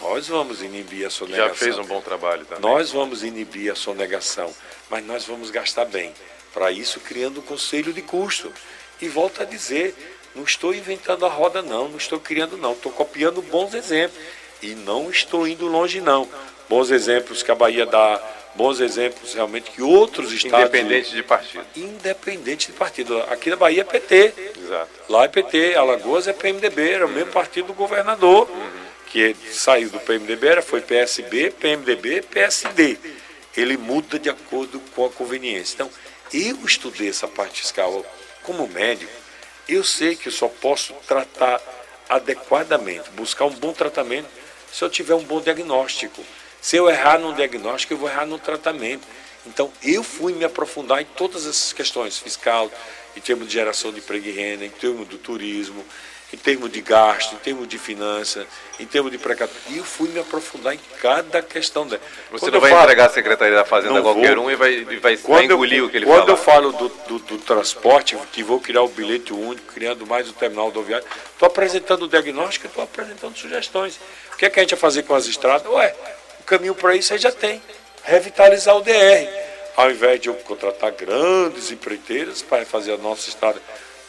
Nós 0.00 0.28
vamos 0.28 0.62
inibir 0.62 1.06
a 1.06 1.10
sonegação. 1.10 1.48
Já 1.48 1.54
fez 1.54 1.78
um 1.78 1.84
bom 1.84 2.00
trabalho 2.00 2.46
também. 2.46 2.62
Nós 2.62 2.92
vamos 2.92 3.24
inibir 3.24 3.72
a 3.72 3.74
sonegação, 3.74 4.54
mas 4.90 5.04
nós 5.04 5.24
vamos 5.24 5.50
gastar 5.50 5.84
bem. 5.84 6.12
Para 6.52 6.70
isso, 6.70 7.00
criando 7.00 7.40
um 7.40 7.42
conselho 7.42 7.92
de 7.92 8.02
custo. 8.02 8.52
E 9.00 9.08
volto 9.08 9.42
a 9.42 9.44
dizer, 9.44 9.94
não 10.34 10.44
estou 10.44 10.74
inventando 10.74 11.24
a 11.24 11.28
roda, 11.28 11.62
não, 11.62 11.88
não 11.88 11.96
estou 11.96 12.18
criando, 12.18 12.56
não. 12.56 12.72
Estou 12.72 12.90
copiando 12.92 13.42
bons 13.42 13.74
exemplos. 13.74 14.18
E 14.62 14.74
não 14.74 15.10
estou 15.10 15.46
indo 15.46 15.66
longe, 15.66 16.00
não. 16.00 16.28
Bons 16.68 16.90
exemplos 16.90 17.42
que 17.42 17.50
a 17.50 17.54
Bahia 17.54 17.86
dá, 17.86 18.20
bons 18.54 18.80
exemplos 18.80 19.34
realmente 19.34 19.70
que 19.70 19.80
outros 19.80 20.32
estados. 20.32 20.68
Independente 20.68 21.12
de 21.12 21.22
partido. 21.22 21.64
Independente 21.76 22.66
de 22.66 22.72
partido. 22.72 23.18
Aqui 23.30 23.50
na 23.50 23.56
Bahia 23.56 23.82
é 23.82 23.84
PT. 23.84 24.34
Exato. 24.58 24.90
Lá 25.08 25.24
é 25.24 25.28
PT, 25.28 25.76
Alagoas 25.76 26.26
é 26.26 26.32
PMDB, 26.32 26.90
era 26.90 27.06
o 27.06 27.08
mesmo 27.08 27.30
partido 27.30 27.68
do 27.68 27.72
governador, 27.72 28.48
que 29.06 29.34
saiu 29.50 29.88
do 29.88 30.00
PMDB, 30.00 30.46
era, 30.46 30.62
foi 30.62 30.80
PSB, 30.80 31.50
PMDB, 31.52 32.22
PSD. 32.22 32.98
Ele 33.56 33.76
muda 33.76 34.18
de 34.18 34.28
acordo 34.28 34.80
com 34.94 35.04
a 35.06 35.10
conveniência. 35.10 35.74
Então, 35.74 35.90
eu 36.32 36.64
estudei 36.64 37.08
essa 37.08 37.26
parte 37.26 37.60
fiscal 37.60 38.04
como 38.42 38.66
médico, 38.68 39.12
eu 39.68 39.84
sei 39.84 40.16
que 40.16 40.28
eu 40.28 40.32
só 40.32 40.48
posso 40.48 40.94
tratar 41.06 41.60
adequadamente, 42.08 43.10
buscar 43.10 43.44
um 43.44 43.54
bom 43.54 43.72
tratamento 43.72 44.28
se 44.72 44.82
eu 44.82 44.88
tiver 44.88 45.14
um 45.14 45.24
bom 45.24 45.40
diagnóstico. 45.40 46.24
Se 46.60 46.76
eu 46.76 46.88
errar 46.88 47.18
no 47.18 47.34
diagnóstico, 47.34 47.92
eu 47.92 47.98
vou 47.98 48.08
errar 48.08 48.26
no 48.26 48.38
tratamento. 48.38 49.06
Então, 49.46 49.72
eu 49.82 50.02
fui 50.02 50.32
me 50.32 50.44
aprofundar 50.44 51.00
em 51.00 51.04
todas 51.04 51.46
essas 51.46 51.72
questões, 51.72 52.18
fiscal, 52.18 52.70
em 53.16 53.20
termos 53.20 53.46
de 53.46 53.54
geração 53.54 53.92
de 53.92 53.98
emprego 53.98 54.26
e 54.26 54.32
renda, 54.32 54.64
em 54.64 54.70
termos 54.70 55.08
do 55.08 55.18
turismo, 55.18 55.84
em 56.32 56.36
termos 56.36 56.70
de 56.70 56.82
gasto, 56.82 57.34
em 57.34 57.38
termos 57.38 57.66
de 57.66 57.78
finança, 57.78 58.46
em 58.78 58.84
termos 58.84 59.10
de 59.10 59.16
precatório. 59.16 59.62
E 59.70 59.78
eu 59.78 59.84
fui 59.84 60.08
me 60.10 60.20
aprofundar 60.20 60.74
em 60.74 60.80
cada 61.00 61.40
questão 61.40 61.86
dela. 61.86 62.02
Você 62.30 62.46
quando 62.46 62.54
não 62.54 62.60
vai 62.60 62.70
falo, 62.70 62.82
entregar 62.82 63.06
a 63.06 63.10
Secretaria 63.10 63.54
da 63.54 63.64
Fazenda 63.64 63.98
a 63.98 64.02
qualquer 64.02 64.36
vou, 64.36 64.44
um 64.44 64.50
e 64.50 64.56
vai, 64.56 64.72
e 64.74 64.96
vai, 64.96 65.16
vai 65.16 65.44
engolir 65.44 65.78
eu, 65.78 65.86
o 65.86 65.90
que 65.90 65.96
ele 65.96 66.04
quando 66.04 66.36
fala. 66.36 66.36
Quando 66.36 66.38
eu 66.38 66.44
falo 66.44 66.72
do, 66.72 66.88
do, 67.06 67.18
do, 67.20 67.38
transporte, 67.38 68.16
que 68.30 68.42
vou 68.42 68.60
criar 68.60 68.82
o 68.82 68.88
bilhete 68.88 69.32
único, 69.32 69.72
criando 69.72 70.06
mais 70.06 70.28
o 70.28 70.34
terminal 70.34 70.66
rodoviário, 70.66 71.06
estou 71.32 71.46
apresentando 71.46 72.02
o 72.02 72.08
diagnóstico 72.08 72.66
e 72.66 72.68
estou 72.68 72.84
apresentando 72.84 73.36
sugestões. 73.36 73.98
O 74.34 74.36
que 74.36 74.44
é 74.44 74.50
que 74.50 74.60
a 74.60 74.62
gente 74.62 74.70
vai 74.70 74.80
fazer 74.80 75.04
com 75.04 75.14
as 75.14 75.26
estradas? 75.26 75.66
Ué, 75.66 75.94
o 76.40 76.44
caminho 76.44 76.74
para 76.74 76.94
isso 76.94 77.14
aí 77.14 77.18
já 77.18 77.32
tem. 77.32 77.62
Revitalizar 78.04 78.76
o 78.76 78.82
DR. 78.82 79.28
Ao 79.76 79.90
invés 79.90 80.20
de 80.20 80.28
eu 80.28 80.34
contratar 80.34 80.90
grandes 80.92 81.70
empreiteiras 81.70 82.42
para 82.42 82.66
fazer 82.66 82.92
a 82.92 82.98
nossa 82.98 83.28
estrada 83.28 83.60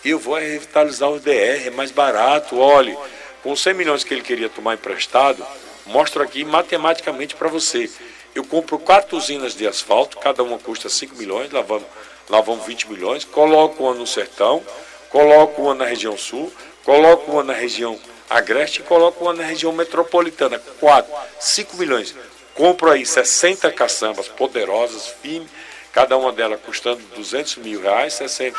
eu 0.03 0.17
vou 0.17 0.35
revitalizar 0.35 1.09
o 1.09 1.19
DR, 1.19 1.67
é 1.67 1.69
mais 1.69 1.91
barato. 1.91 2.57
Olhe, 2.57 2.97
com 3.43 3.55
100 3.55 3.73
milhões 3.73 4.03
que 4.03 4.13
ele 4.13 4.21
queria 4.21 4.49
tomar 4.49 4.75
emprestado, 4.75 5.45
mostro 5.85 6.23
aqui 6.23 6.43
matematicamente 6.43 7.35
para 7.35 7.47
você. 7.47 7.89
Eu 8.33 8.43
compro 8.45 8.77
quatro 8.79 9.17
usinas 9.17 9.55
de 9.55 9.67
asfalto, 9.67 10.17
cada 10.17 10.43
uma 10.43 10.57
custa 10.57 10.87
5 10.87 11.15
milhões, 11.15 11.51
lá 11.51 11.61
vão, 11.61 11.83
lá 12.29 12.41
vão 12.41 12.59
20 12.59 12.89
milhões, 12.89 13.25
coloco 13.25 13.83
uma 13.83 13.93
no 13.93 14.07
sertão, 14.07 14.63
coloco 15.09 15.61
uma 15.61 15.73
na 15.73 15.85
região 15.85 16.17
sul, 16.17 16.53
coloco 16.85 17.31
uma 17.31 17.43
na 17.43 17.53
região 17.53 17.99
agreste 18.29 18.81
e 18.81 18.83
coloco 18.83 19.23
uma 19.23 19.33
na 19.33 19.43
região 19.43 19.73
metropolitana. 19.73 20.59
Quatro, 20.79 21.11
5 21.39 21.75
milhões. 21.77 22.15
Compro 22.53 22.91
aí 22.91 23.05
60 23.05 23.71
caçambas 23.71 24.27
poderosas, 24.27 25.07
firmes, 25.21 25.49
cada 25.91 26.15
uma 26.17 26.31
delas 26.31 26.59
custando 26.63 27.01
200 27.15 27.57
mil 27.57 27.81
reais, 27.81 28.13
60 28.13 28.57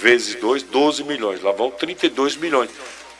vezes 0.00 0.34
2, 0.36 0.62
12 0.64 1.04
milhões. 1.04 1.42
Lá 1.42 1.52
vão 1.52 1.70
32 1.70 2.36
milhões. 2.36 2.70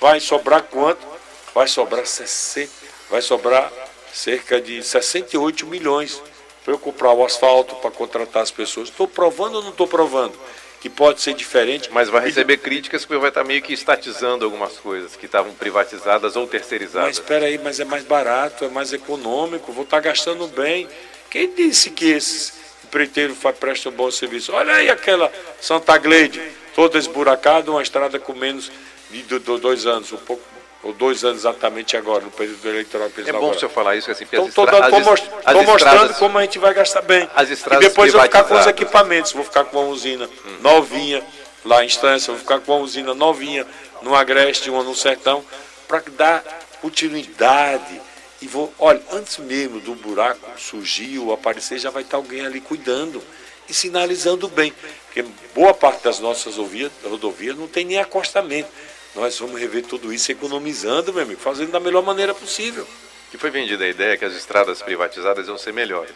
Vai 0.01 0.21
sobrar 0.21 0.63
quanto? 0.63 1.07
Vai 1.55 1.69
sobrar 1.69 2.07
60, 2.07 2.71
vai 3.11 3.21
sobrar 3.21 3.71
cerca 4.13 4.61
de 4.61 4.83
68 4.83 5.67
milhões 5.67 6.23
para 6.65 6.75
eu 6.75 6.79
comprar 6.79 7.13
o 7.13 7.25
asfalto, 7.25 7.75
para 7.77 7.91
contratar 7.91 8.43
as 8.43 8.51
pessoas. 8.51 8.89
Estou 8.89 9.09
provando 9.09 9.57
ou 9.57 9.63
não 9.63 9.71
estou 9.71 9.87
provando? 9.87 10.35
Que 10.81 10.89
pode 10.89 11.21
ser 11.21 11.35
diferente. 11.35 11.91
Mas 11.93 12.09
vai 12.09 12.25
receber 12.25 12.59
críticas 12.59 13.05
porque 13.05 13.21
vai 13.21 13.29
estar 13.29 13.45
meio 13.45 13.63
que 13.63 13.73
estatizando 13.73 14.45
algumas 14.45 14.79
coisas 14.79 15.15
que 15.15 15.27
estavam 15.27 15.53
privatizadas 15.55 16.37
ou 16.37 16.47
terceirizadas. 16.47 17.09
Mas 17.09 17.19
espera 17.19 17.47
aí, 17.47 17.59
mas 17.59 17.81
é 17.81 17.85
mais 17.85 18.05
barato, 18.05 18.65
é 18.65 18.69
mais 18.69 18.93
econômico, 18.93 19.73
vou 19.73 19.85
estar 19.85 20.01
gastando 20.01 20.47
bem. 20.49 20.89
Quem 21.31 21.53
disse 21.55 21.91
que 21.91 22.11
esses 22.11 22.53
empreiteiros 22.85 23.37
prestam 23.59 23.93
um 23.93 23.95
bom 23.95 24.11
serviço? 24.11 24.53
Olha 24.53 24.75
aí 24.75 24.91
aquela 24.91 25.33
Santa 25.61 25.97
Gleide 25.99 26.43
toda 26.75 26.99
esburacada, 26.99 27.71
uma 27.71 27.83
estrada 27.83 28.19
com 28.19 28.33
menos 28.33 28.71
de 29.11 29.39
dois 29.39 29.87
anos, 29.87 30.13
um 30.13 30.17
pouco 30.17 30.43
ou 30.83 30.93
dois 30.93 31.25
anos 31.25 31.41
exatamente 31.41 31.97
agora, 31.97 32.25
no 32.25 32.31
período 32.31 32.69
eleitoral 32.69 33.09
que 33.09 33.21
eles 33.21 33.29
É 33.29 33.33
bom 33.33 33.51
o 33.51 33.59
senhor 33.59 33.71
falar 33.71 33.95
isso, 33.95 34.11
assim, 34.11 34.25
então, 34.25 34.49
estou 34.49 34.67
mostrando 34.67 35.77
estradas, 35.77 36.17
como 36.19 36.39
a 36.39 36.43
gente 36.43 36.59
vai 36.59 36.75
gastar 36.75 37.03
bem. 37.03 37.29
As 37.35 37.51
estradas 37.51 37.85
e 37.85 37.89
depois 37.89 38.13
eu 38.13 38.19
vou 38.19 38.27
ficar 38.27 38.45
com 38.45 38.59
os 38.59 38.67
equipamentos, 38.67 39.33
vou 39.33 39.45
ficar 39.45 39.65
com 39.65 39.79
uma 39.79 39.89
usina 39.89 40.27
hum. 40.27 40.57
novinha 40.61 41.23
lá 41.65 41.85
em 41.85 41.87
Estância, 41.87 42.33
vou 42.33 42.41
ficar 42.41 42.59
com 42.61 42.73
uma 42.73 42.83
usina 42.83 43.15
novinha 43.15 43.65
no 44.03 44.15
Agreste, 44.15 44.71
uma 44.71 44.83
no 44.83 44.95
Sertão, 44.95 45.45
para 45.87 46.03
dar 46.17 46.43
continuidade. 46.81 48.01
E 48.41 48.49
vou, 48.49 48.75
olha, 48.77 49.01
antes 49.13 49.39
mesmo 49.39 49.79
do 49.79 49.95
buraco 49.95 50.59
surgir 50.59 51.17
ou 51.21 51.33
aparecer, 51.33 51.79
já 51.79 51.91
vai 51.91 52.03
estar 52.03 52.17
alguém 52.17 52.45
ali 52.45 52.61
cuidando 52.61 53.23
e 53.69 53.75
sinalizando 53.75 54.49
bem. 54.49 54.73
Porque 55.07 55.25
boa 55.55 55.75
parte 55.75 56.05
das 56.05 56.19
nossas 56.21 56.57
rodovias 56.57 57.57
não 57.57 57.69
tem 57.69 57.85
nem 57.85 57.99
acostamento. 57.99 58.71
Nós 59.15 59.39
vamos 59.39 59.61
rever 59.61 59.85
tudo 59.85 60.13
isso 60.13 60.33
economizando, 60.33 61.13
meu 61.13 61.23
amigo, 61.23 61.41
fazendo 61.41 61.71
da 61.71 61.81
melhor 61.81 62.03
maneira 62.03 62.35
possível. 62.35 62.87
E 63.33 63.37
foi 63.37 63.51
vendida 63.51 63.85
a 63.85 63.89
ideia 63.89 64.17
que 64.17 64.25
as 64.25 64.35
estradas 64.35 64.81
privatizadas 64.81 65.49
iam 65.49 65.59
ser 65.59 65.73
melhores. 65.73 66.15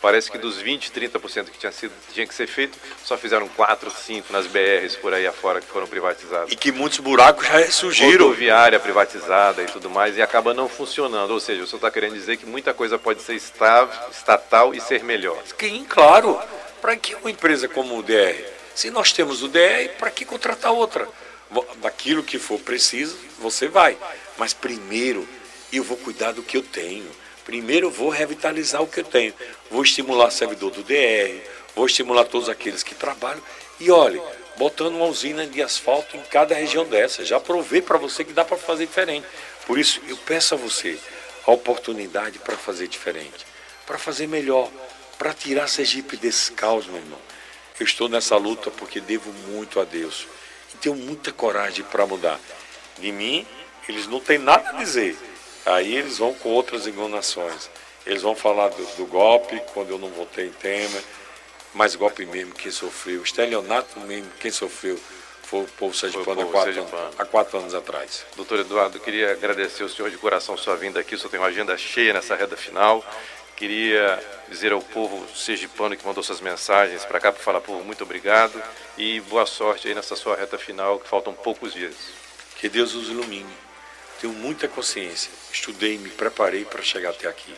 Parece 0.00 0.28
que 0.28 0.36
dos 0.36 0.56
20, 0.56 0.90
30% 0.90 1.44
que 1.44 1.58
tinha, 1.58 1.70
sido, 1.70 1.92
tinha 2.12 2.26
que 2.26 2.34
ser 2.34 2.48
feito, 2.48 2.76
só 3.04 3.16
fizeram 3.16 3.46
4, 3.46 3.88
5 3.88 4.32
nas 4.32 4.48
BRs 4.48 4.96
por 4.96 5.14
aí 5.14 5.24
afora 5.24 5.60
que 5.60 5.68
foram 5.68 5.86
privatizadas. 5.86 6.50
E 6.50 6.56
que 6.56 6.72
muitos 6.72 6.98
buracos 6.98 7.46
já 7.46 7.70
surgiram. 7.70 8.26
Rodoviária 8.26 8.80
privatizada 8.80 9.62
e 9.62 9.66
tudo 9.66 9.88
mais, 9.88 10.16
e 10.16 10.22
acaba 10.22 10.52
não 10.52 10.68
funcionando. 10.68 11.30
Ou 11.30 11.38
seja, 11.38 11.62
o 11.62 11.66
senhor 11.68 11.78
está 11.78 11.88
querendo 11.88 12.14
dizer 12.14 12.36
que 12.36 12.44
muita 12.44 12.74
coisa 12.74 12.98
pode 12.98 13.22
ser 13.22 13.36
estatal 13.36 14.74
e 14.74 14.80
ser 14.80 15.04
melhor. 15.04 15.40
Sim, 15.56 15.86
claro. 15.88 16.40
Para 16.82 16.96
que 16.96 17.14
uma 17.14 17.30
empresa 17.30 17.68
como 17.68 17.96
o 17.96 18.02
DR? 18.02 18.44
Se 18.74 18.90
nós 18.90 19.12
temos 19.12 19.40
o 19.40 19.48
DR, 19.48 19.88
para 20.00 20.10
que 20.10 20.24
contratar 20.24 20.72
outra? 20.72 21.08
Daquilo 21.76 22.24
que 22.24 22.40
for 22.40 22.58
preciso, 22.58 23.16
você 23.38 23.68
vai. 23.68 23.96
Mas 24.36 24.52
primeiro 24.52 25.26
eu 25.72 25.84
vou 25.84 25.96
cuidar 25.96 26.32
do 26.32 26.42
que 26.42 26.56
eu 26.56 26.62
tenho. 26.62 27.08
Primeiro 27.44 27.86
eu 27.86 27.90
vou 27.92 28.08
revitalizar 28.08 28.82
o 28.82 28.88
que 28.88 28.98
eu 28.98 29.04
tenho. 29.04 29.32
Vou 29.70 29.84
estimular 29.84 30.26
o 30.26 30.30
servidor 30.32 30.72
do 30.72 30.82
DR, 30.82 31.40
vou 31.72 31.86
estimular 31.86 32.24
todos 32.24 32.48
aqueles 32.48 32.82
que 32.82 32.96
trabalham. 32.96 33.42
E 33.78 33.88
olhe, 33.88 34.20
botando 34.56 34.96
uma 34.96 35.06
usina 35.06 35.46
de 35.46 35.62
asfalto 35.62 36.16
em 36.16 36.22
cada 36.22 36.52
região 36.52 36.84
dessa. 36.84 37.24
Já 37.24 37.38
provei 37.38 37.80
para 37.80 37.96
você 37.96 38.24
que 38.24 38.32
dá 38.32 38.44
para 38.44 38.56
fazer 38.56 38.86
diferente. 38.86 39.24
Por 39.68 39.78
isso, 39.78 40.00
eu 40.08 40.16
peço 40.16 40.56
a 40.56 40.58
você 40.58 40.98
a 41.46 41.52
oportunidade 41.52 42.40
para 42.40 42.56
fazer 42.56 42.88
diferente, 42.88 43.46
para 43.86 43.98
fazer 43.98 44.26
melhor 44.26 44.68
para 45.22 45.32
tirar 45.32 45.68
Sergipe 45.68 46.16
desse 46.16 46.50
caos, 46.50 46.84
meu 46.88 46.96
irmão. 46.96 47.18
Eu 47.78 47.86
estou 47.86 48.08
nessa 48.08 48.36
luta 48.36 48.72
porque 48.72 48.98
devo 48.98 49.32
muito 49.52 49.78
a 49.78 49.84
Deus 49.84 50.26
e 50.74 50.76
tenho 50.78 50.96
muita 50.96 51.30
coragem 51.30 51.84
para 51.84 52.04
mudar. 52.04 52.40
De 52.98 53.12
mim, 53.12 53.46
eles 53.88 54.08
não 54.08 54.18
têm 54.18 54.38
nada 54.38 54.70
a 54.70 54.72
dizer. 54.72 55.16
Aí 55.64 55.94
eles 55.94 56.18
vão 56.18 56.34
com 56.34 56.48
outras 56.48 56.88
enganações. 56.88 57.70
Eles 58.04 58.22
vão 58.22 58.34
falar 58.34 58.70
do, 58.70 58.84
do 58.96 59.06
golpe, 59.06 59.62
quando 59.72 59.90
eu 59.90 59.98
não 59.98 60.08
votei 60.08 60.48
em 60.48 60.52
Temer, 60.52 61.04
mas 61.72 61.94
golpe 61.94 62.26
mesmo 62.26 62.52
quem 62.52 62.72
sofreu. 62.72 63.22
Estelionato 63.22 64.00
mesmo 64.00 64.28
quem 64.40 64.50
sofreu 64.50 64.98
foi 65.44 65.60
o 65.60 65.68
povo 65.68 65.94
sergipano 65.94 66.42
há, 66.42 66.46
quatro, 66.46 66.86
há 67.16 67.24
quatro 67.24 67.58
anos 67.58 67.74
atrás. 67.74 68.26
Doutor 68.34 68.58
Eduardo, 68.58 68.98
queria 68.98 69.30
agradecer 69.30 69.84
ao 69.84 69.88
senhor 69.88 70.10
de 70.10 70.18
coração 70.18 70.56
sua 70.56 70.74
vinda 70.74 70.98
aqui. 70.98 71.14
O 71.14 71.18
senhor 71.18 71.30
tem 71.30 71.38
uma 71.38 71.46
agenda 71.46 71.78
cheia 71.78 72.12
nessa 72.12 72.34
reta 72.34 72.56
final. 72.56 73.04
Queria 73.62 74.20
dizer 74.48 74.72
ao 74.72 74.82
povo 74.82 75.24
sergipano 75.36 75.96
que 75.96 76.04
mandou 76.04 76.20
suas 76.20 76.40
mensagens 76.40 77.04
para 77.04 77.20
cá 77.20 77.30
para 77.30 77.40
falar, 77.40 77.60
povo, 77.60 77.84
muito 77.84 78.02
obrigado 78.02 78.60
e 78.98 79.20
boa 79.20 79.46
sorte 79.46 79.86
aí 79.86 79.94
nessa 79.94 80.16
sua 80.16 80.34
reta 80.34 80.58
final, 80.58 80.98
que 80.98 81.08
faltam 81.08 81.32
poucos 81.32 81.72
dias. 81.72 81.94
Que 82.58 82.68
Deus 82.68 82.92
os 82.92 83.08
ilumine. 83.08 83.54
Tenho 84.20 84.32
muita 84.32 84.66
consciência. 84.66 85.30
Estudei, 85.52 85.96
me 85.96 86.08
preparei 86.08 86.64
para 86.64 86.82
chegar 86.82 87.10
até 87.10 87.28
aqui. 87.28 87.54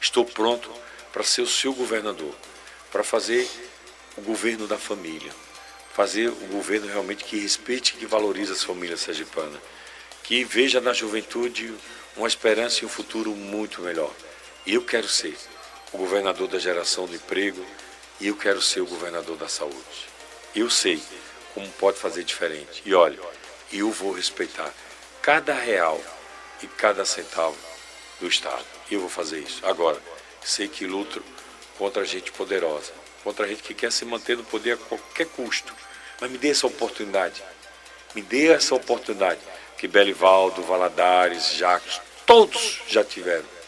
Estou 0.00 0.24
pronto 0.24 0.70
para 1.12 1.24
ser 1.24 1.42
o 1.42 1.48
seu 1.48 1.74
governador, 1.74 2.32
para 2.92 3.02
fazer 3.02 3.44
o 4.16 4.20
governo 4.20 4.68
da 4.68 4.78
família, 4.78 5.32
fazer 5.92 6.28
o 6.28 6.46
governo 6.46 6.86
realmente 6.86 7.24
que 7.24 7.40
respeite 7.40 7.94
e 7.96 7.98
que 7.98 8.06
valorize 8.06 8.52
as 8.52 8.62
famílias 8.62 9.00
sergipanas, 9.00 9.60
que 10.22 10.44
veja 10.44 10.80
na 10.80 10.92
juventude 10.92 11.74
uma 12.16 12.28
esperança 12.28 12.84
e 12.84 12.86
um 12.86 12.88
futuro 12.88 13.32
muito 13.32 13.82
melhor. 13.82 14.14
Eu 14.72 14.82
quero 14.82 15.08
ser 15.08 15.36
o 15.92 15.98
governador 15.98 16.46
da 16.46 16.56
geração 16.56 17.04
de 17.04 17.16
emprego 17.16 17.60
e 18.20 18.28
eu 18.28 18.36
quero 18.36 18.62
ser 18.62 18.80
o 18.80 18.86
governador 18.86 19.36
da 19.36 19.48
saúde. 19.48 20.08
Eu 20.54 20.70
sei 20.70 21.02
como 21.52 21.68
pode 21.70 21.98
fazer 21.98 22.22
diferente. 22.22 22.80
E 22.86 22.94
olha, 22.94 23.18
eu 23.72 23.90
vou 23.90 24.12
respeitar 24.12 24.72
cada 25.20 25.54
real 25.54 26.00
e 26.62 26.68
cada 26.68 27.04
centavo 27.04 27.56
do 28.20 28.28
Estado. 28.28 28.64
Eu 28.88 29.00
vou 29.00 29.08
fazer 29.08 29.40
isso. 29.40 29.60
Agora, 29.66 30.00
sei 30.40 30.68
que 30.68 30.86
luto 30.86 31.20
contra 31.76 32.04
gente 32.04 32.30
poderosa, 32.30 32.92
contra 33.24 33.48
gente 33.48 33.64
que 33.64 33.74
quer 33.74 33.90
se 33.90 34.04
manter 34.04 34.36
no 34.36 34.44
poder 34.44 34.74
a 34.74 34.76
qualquer 34.76 35.26
custo. 35.26 35.74
Mas 36.20 36.30
me 36.30 36.38
dê 36.38 36.50
essa 36.50 36.68
oportunidade. 36.68 37.42
Me 38.14 38.22
dê 38.22 38.52
essa 38.52 38.76
oportunidade 38.76 39.40
que 39.76 39.88
Belivaldo, 39.88 40.62
Valadares, 40.62 41.54
Jacques, 41.54 42.00
todos 42.24 42.82
já 42.86 43.02
tiveram 43.02 43.59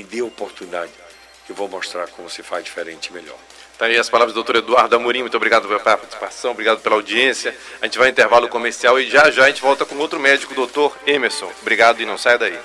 me 0.00 0.04
dê 0.04 0.20
a 0.20 0.24
oportunidade, 0.24 0.90
que 1.44 1.52
eu 1.52 1.56
vou 1.56 1.68
mostrar 1.68 2.08
como 2.08 2.28
se 2.30 2.42
faz 2.42 2.64
diferente 2.64 3.08
e 3.08 3.12
melhor. 3.12 3.36
Tá 3.78 3.84
aí 3.84 3.98
as 3.98 4.08
palavras 4.08 4.32
do 4.32 4.36
doutor 4.36 4.56
Eduardo 4.56 4.96
Amorim, 4.96 5.20
muito 5.20 5.36
obrigado 5.36 5.68
pela 5.68 5.78
participação, 5.78 6.52
obrigado 6.52 6.80
pela 6.80 6.94
audiência. 6.96 7.54
A 7.82 7.86
gente 7.86 7.98
vai 7.98 8.08
em 8.08 8.10
intervalo 8.10 8.48
comercial 8.48 8.98
e 8.98 9.08
já 9.08 9.30
já 9.30 9.44
a 9.44 9.48
gente 9.48 9.60
volta 9.60 9.84
com 9.84 9.96
outro 9.96 10.18
médico, 10.18 10.54
doutor 10.54 10.96
Emerson. 11.06 11.50
Obrigado 11.60 12.00
e 12.00 12.06
não 12.06 12.16
saia 12.16 12.38
daí. 12.38 12.58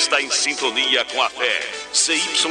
Está 0.00 0.20
em 0.20 0.30
sintonia 0.30 1.04
com 1.04 1.22
a 1.22 1.28
fé. 1.28 1.60
CYJ 1.92 2.48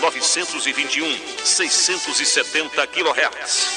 921, 0.00 1.18
670 1.44 2.86
kHz. 2.86 3.68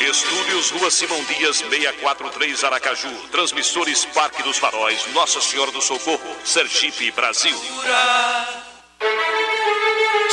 Estúdios 0.00 0.70
Rua 0.70 0.90
Simão 0.90 1.22
Dias 1.22 1.58
643 1.58 2.64
Aracaju. 2.64 3.28
Transmissores 3.30 4.04
Parque 4.06 4.42
dos 4.42 4.58
Faróis, 4.58 5.06
Nossa 5.14 5.40
Senhora 5.40 5.70
do 5.70 5.80
Socorro, 5.80 6.36
Sergipe, 6.44 7.12
Brasil. 7.12 7.56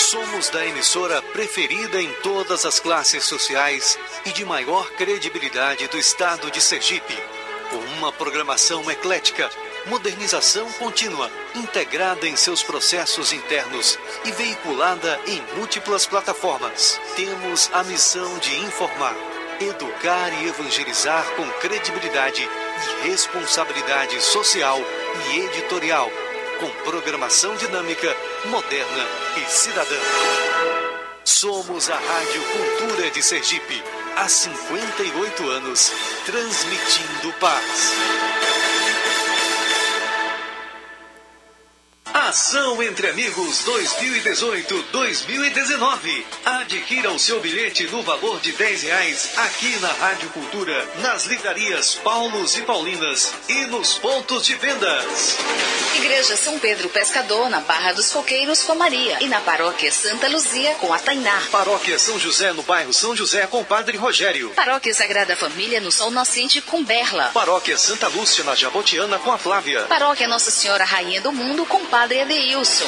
Somos 0.10 0.48
da 0.48 0.66
emissora 0.66 1.22
preferida 1.22 2.02
em 2.02 2.10
todas 2.24 2.66
as 2.66 2.80
classes 2.80 3.26
sociais 3.26 4.00
e 4.26 4.32
de 4.32 4.46
maior 4.46 4.90
credibilidade 4.92 5.86
do 5.90 5.98
estado 5.98 6.50
de 6.50 6.62
Sergipe. 6.62 7.14
Com 7.70 7.80
uma 7.98 8.10
programação 8.14 8.90
eclética, 8.90 9.50
modernização 9.88 10.72
contínua, 10.72 11.30
integrada 11.54 12.26
em 12.26 12.38
seus 12.38 12.64
processos 12.64 13.34
internos 13.34 14.00
e 14.24 14.32
veiculada 14.32 15.20
em 15.28 15.42
múltiplas 15.58 16.06
plataformas. 16.06 16.98
Temos 17.18 17.70
a 17.74 17.84
missão 17.84 18.40
de 18.40 18.56
informar, 18.60 19.16
educar 19.60 20.30
e 20.42 20.48
evangelizar 20.48 21.26
com 21.36 21.46
credibilidade 21.60 22.48
e 23.04 23.10
responsabilidade 23.10 24.22
social 24.22 24.80
e 25.34 25.40
editorial 25.40 26.10
com 26.60 26.70
programação 26.84 27.56
dinâmica, 27.56 28.16
moderna 28.46 29.06
e 29.38 29.50
cidadã. 29.50 30.00
Somos 31.24 31.90
a 31.90 31.96
Rádio 31.96 32.42
Cultura 32.44 33.12
de 33.12 33.22
Sergipe, 33.22 33.84
há 34.16 34.28
58 34.28 35.50
anos, 35.50 35.92
transmitindo 36.26 37.34
paz. 37.40 37.94
Ação 42.14 42.82
Entre 42.82 43.10
Amigos 43.10 43.64
2018-2019. 43.66 46.24
Adquira 46.46 47.12
o 47.12 47.20
seu 47.20 47.40
bilhete 47.40 47.84
no 47.88 48.02
valor 48.02 48.40
de 48.40 48.52
10 48.54 48.84
reais 48.84 49.30
aqui 49.38 49.78
na 49.80 49.92
Rádio 49.94 50.30
Cultura, 50.30 50.88
nas 51.02 51.26
livrarias 51.26 51.96
Paulos 51.96 52.58
e 52.58 52.62
Paulinas 52.64 53.34
e 53.48 53.66
nos 53.68 53.98
pontos 53.98 54.46
de 54.46 54.56
vendas. 54.56 55.38
Igreja 55.96 56.36
São 56.38 56.58
Pedro 56.60 56.90
Pescador, 56.90 57.50
na 57.50 57.60
Barra 57.60 57.94
dos 57.94 58.12
Coqueiros 58.12 58.64
com 58.64 58.72
a 58.74 58.76
Maria. 58.76 59.18
E 59.22 59.28
na 59.28 59.40
Paróquia 59.42 59.92
Santa 59.92 60.28
Luzia 60.28 60.74
com 60.76 60.94
a 60.94 61.00
Tainá. 61.00 61.42
Paróquia 61.52 61.98
São 62.00 62.20
José, 62.20 62.54
no 62.54 62.64
bairro 62.64 62.94
São 62.94 63.16
José, 63.16 63.46
com 63.48 63.62
o 63.62 63.66
Padre 63.66 63.98
Rogério. 63.98 64.50
Paróquia 64.52 64.94
Sagrada 64.94 65.36
Família, 65.36 65.80
no 65.82 65.92
Sol 65.92 66.12
Nascente 66.12 66.62
com 66.62 66.84
Berla. 66.84 67.32
Paróquia 67.34 67.78
Santa 67.78 68.08
Lúcia, 68.08 68.44
na 68.44 68.56
Jabotiana, 68.56 69.18
com 69.20 69.32
a 69.32 69.38
Flávia. 69.38 69.84
Paróquia 69.84 70.28
Nossa 70.28 70.52
Senhora 70.52 70.84
Rainha 70.84 71.22
do 71.22 71.32
Mundo 71.32 71.66
com 71.66 71.78
o 71.78 71.86
Padre 71.98 72.20
Edeilson. 72.20 72.86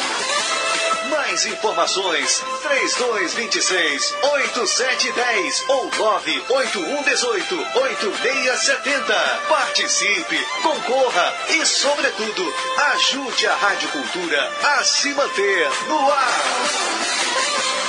Mais 1.10 1.44
informações: 1.48 2.44
3226 2.62 4.16
8710 4.22 5.66
ou 5.68 5.90
98118 5.98 7.56
8670. 7.56 9.14
Participe, 9.50 10.38
concorra 10.62 11.34
e, 11.50 11.66
sobretudo, 11.66 12.54
ajude 12.94 13.48
a 13.48 13.56
Rádio 13.56 13.90
Cultura 13.90 14.52
a 14.78 14.84
se 14.84 15.12
manter 15.16 15.72
no 15.88 16.12
ar. 16.12 17.89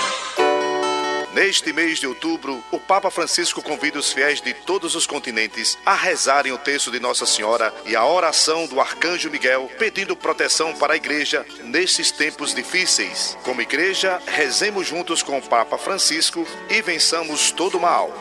Neste 1.41 1.73
mês 1.73 1.99
de 1.99 2.07
outubro, 2.07 2.63
o 2.71 2.79
Papa 2.79 3.11
Francisco 3.11 3.63
convida 3.63 3.99
os 3.99 4.13
fiéis 4.13 4.43
de 4.43 4.53
todos 4.53 4.95
os 4.95 5.07
continentes 5.07 5.79
a 5.87 5.95
rezarem 5.95 6.53
o 6.53 6.59
texto 6.59 6.91
de 6.91 7.01
Nossa 7.01 7.25
Senhora 7.25 7.73
e 7.87 7.97
a 7.97 8.05
oração 8.05 8.67
do 8.67 8.79
Arcanjo 8.79 9.31
Miguel, 9.31 9.71
pedindo 9.79 10.15
proteção 10.15 10.75
para 10.75 10.93
a 10.93 10.97
igreja 10.97 11.47
nesses 11.65 12.11
tempos 12.11 12.55
difíceis. 12.55 13.39
Como 13.43 13.63
igreja, 13.63 14.21
rezemos 14.27 14.87
juntos 14.87 15.23
com 15.23 15.39
o 15.39 15.43
Papa 15.43 15.79
Francisco 15.79 16.47
e 16.69 16.83
vençamos 16.83 17.51
todo 17.51 17.79
o 17.79 17.81
mal. 17.81 18.13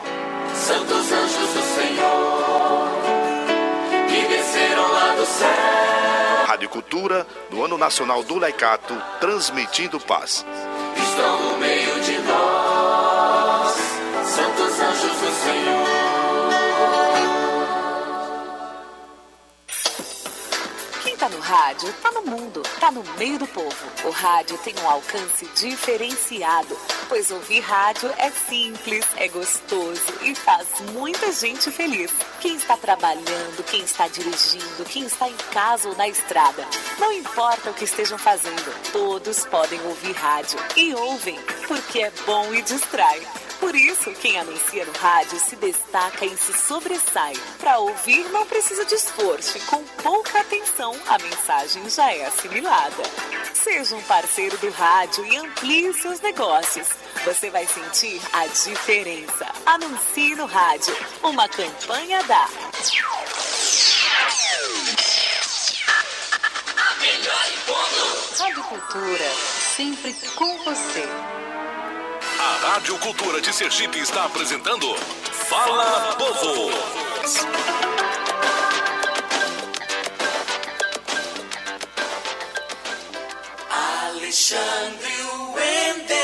Santos 0.56 1.12
anjos 1.12 1.50
do 1.50 1.76
Senhor, 1.76 2.88
que 4.08 4.28
desceram 4.30 4.92
lá 4.94 5.16
do 5.16 5.26
céu, 5.26 6.46
Rádio 6.46 6.70
Cultura, 6.70 7.28
no 7.50 7.66
Ano 7.66 7.78
Nacional 7.78 8.24
do 8.24 8.40
Laicato, 8.40 8.96
transmitindo 9.20 10.00
paz. 10.00 10.46
estão 10.96 11.52
no 11.52 11.58
meio. 11.58 11.79
Santos 14.30 14.80
anjos 14.80 15.12
do 15.12 15.32
Senhor. 15.44 15.88
Quem 21.02 21.18
tá 21.18 21.28
no 21.30 21.40
rádio, 21.40 21.92
tá 21.94 22.12
no 22.12 22.22
mundo, 22.22 22.62
tá 22.80 22.92
no 22.92 23.04
meio 23.18 23.40
do 23.40 23.48
povo. 23.48 23.76
O 24.04 24.12
rádio 24.12 24.56
tem 24.60 24.76
um 24.84 24.88
alcance 24.88 25.48
diferenciado, 25.56 26.78
pois 27.08 27.32
ouvir 27.32 27.62
rádio 27.62 28.14
é 28.20 28.30
simples, 28.30 29.04
é 29.18 29.28
gostoso 29.30 30.14
e 30.22 30.36
faz 30.36 30.68
muita 30.94 31.32
gente 31.32 31.72
feliz. 31.72 32.12
Quem 32.40 32.56
está 32.56 32.78
trabalhando, 32.78 33.66
quem 33.66 33.82
está 33.82 34.08
dirigindo, 34.08 34.86
quem 34.86 35.06
está 35.06 35.28
em 35.28 35.38
casa 35.52 35.90
ou 35.90 35.96
na 35.96 36.08
estrada, 36.08 36.68
não 37.00 37.12
importa 37.12 37.72
o 37.72 37.74
que 37.74 37.86
estejam 37.86 38.20
fazendo, 38.20 38.92
todos 38.92 39.44
podem 39.48 39.82
ouvir 39.88 40.14
rádio 40.14 40.60
e 40.76 40.94
ouvem, 40.94 41.40
porque 41.68 42.04
é 42.04 42.12
bom 42.28 42.54
e 42.54 42.62
distrai. 42.62 43.20
Por 43.60 43.76
isso, 43.76 44.12
quem 44.14 44.40
anuncia 44.40 44.86
no 44.86 44.94
rádio 44.94 45.40
se 45.40 45.56
destaca 45.56 46.26
e 46.26 46.38
se 46.38 46.54
sobressai. 46.54 47.34
Para 47.60 47.78
ouvir, 47.80 48.24
não 48.30 48.46
precisa 48.46 48.86
de 48.86 48.96
esforço 48.96 49.58
e 49.58 49.62
com 49.62 49.84
pouca 50.02 50.40
atenção, 50.40 50.96
a 51.08 51.18
mensagem 51.20 51.90
já 51.90 52.12
é 52.12 52.26
assimilada. 52.26 53.04
Seja 53.54 53.96
um 53.96 54.02
parceiro 54.04 54.58
do 54.58 54.70
rádio 54.72 55.26
e 55.26 55.38
amplie 55.38 55.94
seus 55.94 56.22
negócios. 56.22 56.88
Você 57.26 57.50
vai 57.50 57.68
sentir 57.68 58.22
a 58.32 58.48
diferença. 58.48 59.46
Anuncie 59.66 60.36
no 60.36 60.46
rádio. 60.46 60.96
Uma 61.22 61.48
campanha 61.50 62.24
da 62.24 62.48
Rádio 68.40 68.64
Cultura, 68.64 69.32
sempre 69.76 70.14
com 70.36 70.58
você. 70.64 71.04
A 72.40 72.72
Rádio 72.72 72.98
Cultura 73.00 73.42
de 73.42 73.54
Sergipe 73.54 74.00
está 74.00 74.24
apresentando 74.24 74.96
Fala 74.96 76.16
Povo. 76.16 76.72
Alexandre 83.70 85.12
Wendel. 85.54 86.16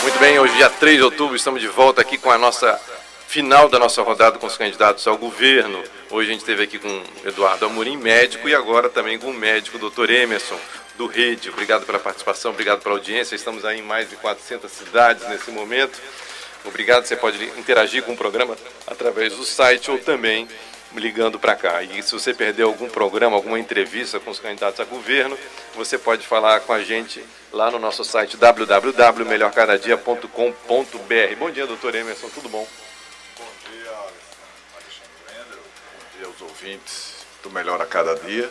Muito 0.00 0.18
bem, 0.18 0.38
hoje 0.38 0.54
dia 0.56 0.70
3 0.70 0.96
de 0.96 1.02
outubro 1.02 1.36
estamos 1.36 1.60
de 1.60 1.68
volta 1.68 2.00
aqui 2.00 2.16
com 2.16 2.30
a 2.30 2.38
nossa 2.38 2.80
final 3.28 3.68
da 3.68 3.78
nossa 3.78 4.00
rodada 4.00 4.38
com 4.38 4.46
os 4.46 4.56
candidatos 4.56 5.06
ao 5.06 5.18
governo. 5.18 5.84
Hoje 6.10 6.30
a 6.30 6.32
gente 6.32 6.40
esteve 6.40 6.62
aqui 6.62 6.78
com 6.78 7.02
Eduardo 7.26 7.66
Amorim, 7.66 7.98
médico, 7.98 8.48
e 8.48 8.54
agora 8.54 8.88
também 8.88 9.18
com 9.18 9.28
o 9.28 9.34
médico 9.34 9.78
Dr. 9.78 10.08
Emerson, 10.08 10.58
do 10.96 11.06
Rede. 11.06 11.50
Obrigado 11.50 11.86
pela 11.86 11.98
participação, 11.98 12.50
obrigado 12.50 12.82
pela 12.82 12.94
audiência. 12.94 13.34
Estamos 13.34 13.64
aí 13.64 13.80
em 13.80 13.82
mais 13.82 14.08
de 14.08 14.16
400 14.16 14.70
cidades 14.70 15.28
nesse 15.28 15.50
momento. 15.50 16.00
Obrigado, 16.64 17.04
você 17.04 17.16
pode 17.16 17.42
interagir 17.58 18.02
com 18.02 18.12
o 18.12 18.16
programa 18.16 18.56
através 18.86 19.34
do 19.34 19.44
site 19.44 19.90
ou 19.90 19.98
também 19.98 20.48
ligando 20.94 21.38
para 21.38 21.54
cá. 21.54 21.82
E 21.82 22.02
se 22.02 22.12
você 22.12 22.32
perdeu 22.32 22.68
algum 22.68 22.88
programa, 22.88 23.36
alguma 23.36 23.58
entrevista 23.58 24.18
com 24.20 24.30
os 24.30 24.38
candidatos 24.38 24.80
a 24.80 24.84
governo, 24.84 25.36
você 25.74 25.98
pode 25.98 26.26
falar 26.26 26.60
com 26.60 26.72
a 26.72 26.82
gente 26.82 27.22
lá 27.52 27.70
no 27.70 27.78
nosso 27.78 28.02
site 28.04 28.34
www.melhorcadadia.com.br. 28.36 31.36
Bom 31.38 31.50
dia, 31.50 31.66
doutor 31.66 31.94
Emerson, 31.94 32.30
tudo 32.30 32.48
bom? 32.48 32.66
Bom 33.36 33.44
dia, 33.70 33.90
Alexandre 33.90 35.10
Wendel. 35.28 35.58
Bom 35.58 36.06
dia 36.16 36.26
aos 36.26 36.40
ouvintes 36.40 37.26
do 37.42 37.50
Melhor 37.50 37.82
a 37.82 37.86
Cada 37.86 38.14
Dia. 38.14 38.50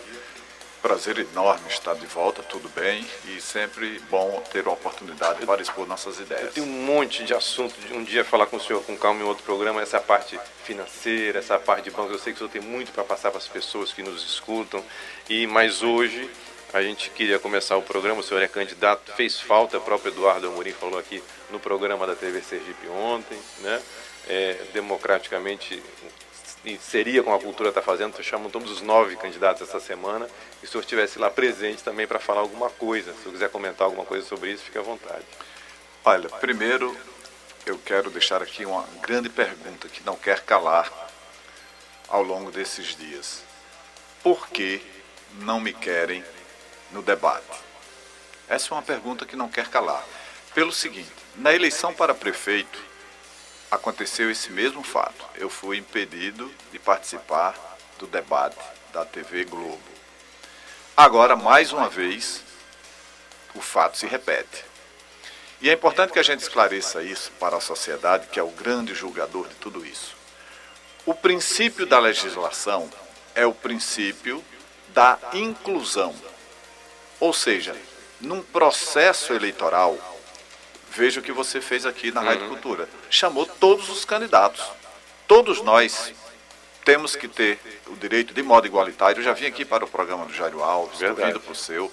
Prazer 0.83 1.17
enorme 1.17 1.69
estar 1.69 1.95
de 1.95 2.05
volta, 2.05 2.43
tudo 2.43 2.67
bem? 2.75 3.07
E 3.29 3.39
sempre 3.39 4.01
bom 4.09 4.43
ter 4.51 4.63
uma 4.63 4.73
oportunidade 4.73 5.45
para 5.45 5.61
expor 5.61 5.87
nossas 5.87 6.19
ideias. 6.19 6.53
Tem 6.53 6.61
um 6.61 6.67
monte 6.67 7.23
de 7.23 7.33
assunto 7.33 7.73
de 7.79 7.93
um 7.93 8.03
dia 8.03 8.25
falar 8.25 8.47
com 8.47 8.57
o 8.57 8.59
senhor 8.59 8.83
com 8.83 8.97
calma 8.97 9.21
em 9.21 9.23
outro 9.23 9.45
programa, 9.45 9.81
essa 9.81 10.01
parte 10.01 10.37
financeira, 10.65 11.39
essa 11.39 11.57
parte 11.57 11.85
de 11.85 11.91
banco. 11.91 12.11
Eu 12.11 12.19
sei 12.19 12.33
que 12.33 12.35
o 12.35 12.39
senhor 12.39 12.49
tem 12.49 12.61
muito 12.61 12.91
para 12.91 13.05
passar 13.05 13.31
para 13.31 13.37
as 13.37 13.47
pessoas 13.47 13.93
que 13.93 14.03
nos 14.03 14.25
escutam. 14.25 14.83
E 15.29 15.47
mas 15.47 15.81
hoje 15.81 16.29
a 16.73 16.81
gente 16.81 17.11
queria 17.11 17.39
começar 17.39 17.77
o 17.77 17.81
programa, 17.81 18.19
o 18.19 18.23
senhor 18.23 18.43
é 18.43 18.47
candidato, 18.49 19.13
fez 19.13 19.39
falta, 19.39 19.77
o 19.77 19.81
próprio 19.81 20.11
Eduardo 20.11 20.47
Amorim 20.47 20.73
falou 20.73 20.99
aqui 20.99 21.23
no 21.49 21.61
programa 21.61 22.05
da 22.05 22.13
TV 22.13 22.41
Sergipe 22.41 22.89
ontem, 22.89 23.39
né? 23.59 23.81
É, 24.27 24.57
democraticamente 24.73 25.81
seria 26.79 27.21
como 27.21 27.35
a 27.35 27.39
cultura 27.39 27.69
está 27.69 27.81
fazendo, 27.81 28.21
chamamos 28.23 28.51
todos 28.51 28.71
os 28.71 28.81
nove 28.81 29.15
candidatos 29.17 29.61
essa 29.61 29.79
semana, 29.79 30.27
e 30.61 30.65
se 30.65 30.67
o 30.67 30.71
senhor 30.71 30.81
estivesse 30.81 31.19
lá 31.19 31.29
presente 31.29 31.83
também 31.83 32.07
para 32.07 32.19
falar 32.19 32.39
alguma 32.39 32.69
coisa, 32.69 33.13
se 33.13 33.25
eu 33.25 33.31
quiser 33.31 33.49
comentar 33.49 33.85
alguma 33.85 34.05
coisa 34.05 34.25
sobre 34.25 34.51
isso, 34.51 34.63
fique 34.63 34.77
à 34.77 34.81
vontade. 34.81 35.25
Olha, 36.05 36.29
primeiro, 36.29 36.95
eu 37.65 37.77
quero 37.77 38.09
deixar 38.09 38.41
aqui 38.41 38.65
uma 38.65 38.87
grande 39.01 39.29
pergunta 39.29 39.87
que 39.87 40.03
não 40.03 40.15
quer 40.15 40.41
calar 40.41 40.91
ao 42.07 42.23
longo 42.23 42.51
desses 42.51 42.95
dias. 42.95 43.41
Por 44.21 44.47
que 44.49 44.81
não 45.39 45.59
me 45.59 45.73
querem 45.73 46.23
no 46.91 47.01
debate? 47.01 47.59
Essa 48.47 48.73
é 48.73 48.75
uma 48.75 48.83
pergunta 48.83 49.25
que 49.25 49.35
não 49.35 49.49
quer 49.49 49.67
calar. 49.67 50.05
Pelo 50.53 50.71
seguinte, 50.71 51.11
na 51.35 51.53
eleição 51.53 51.93
para 51.93 52.13
prefeito 52.13 52.79
aconteceu 53.73 54.29
esse 54.29 54.51
mesmo 54.51 54.83
fato. 54.83 55.25
Eu 55.35 55.49
fui 55.49 55.77
impedido 55.77 56.51
de 56.71 56.79
participar 56.79 57.55
do 57.97 58.05
debate 58.05 58.57
da 58.91 59.03
TV 59.03 59.45
Globo. 59.45 59.81
Agora, 60.95 61.35
mais 61.35 61.73
uma 61.73 61.89
vez, 61.89 62.41
o 63.55 63.61
fato 63.61 63.97
se 63.97 64.05
repete. 64.05 64.63
E 65.59 65.69
é 65.69 65.73
importante 65.73 66.13
que 66.13 66.19
a 66.19 66.23
gente 66.23 66.41
esclareça 66.41 67.01
isso 67.01 67.31
para 67.39 67.57
a 67.57 67.61
sociedade, 67.61 68.27
que 68.27 68.39
é 68.39 68.43
o 68.43 68.51
grande 68.51 68.93
julgador 68.93 69.47
de 69.47 69.55
tudo 69.55 69.85
isso. 69.85 70.15
O 71.05 71.13
princípio 71.13 71.85
da 71.85 71.99
legislação 71.99 72.89
é 73.33 73.45
o 73.45 73.53
princípio 73.53 74.43
da 74.89 75.17
inclusão. 75.33 76.13
Ou 77.19 77.33
seja, 77.33 77.75
num 78.21 78.43
processo 78.43 79.33
eleitoral, 79.33 79.97
veja 80.95 81.19
o 81.19 81.23
que 81.23 81.31
você 81.31 81.59
fez 81.59 81.85
aqui 81.85 82.11
na 82.11 82.21
Rádio 82.21 82.47
Cultura. 82.47 82.87
Chamou 83.09 83.45
todos 83.45 83.89
os 83.89 84.05
candidatos. 84.05 84.63
Todos 85.27 85.61
nós 85.61 86.13
temos 86.85 87.15
que 87.15 87.27
ter 87.27 87.59
o 87.87 87.95
direito 87.95 88.33
de 88.33 88.43
modo 88.43 88.67
igualitário. 88.67 89.19
Eu 89.19 89.23
já 89.23 89.33
vim 89.33 89.45
aqui 89.45 89.65
para 89.65 89.85
o 89.85 89.87
programa 89.87 90.25
do 90.25 90.33
Jairo 90.33 90.61
Alves, 90.61 91.01
estou 91.01 91.15
vindo 91.15 91.39
para 91.39 91.51
o 91.51 91.55
seu. 91.55 91.91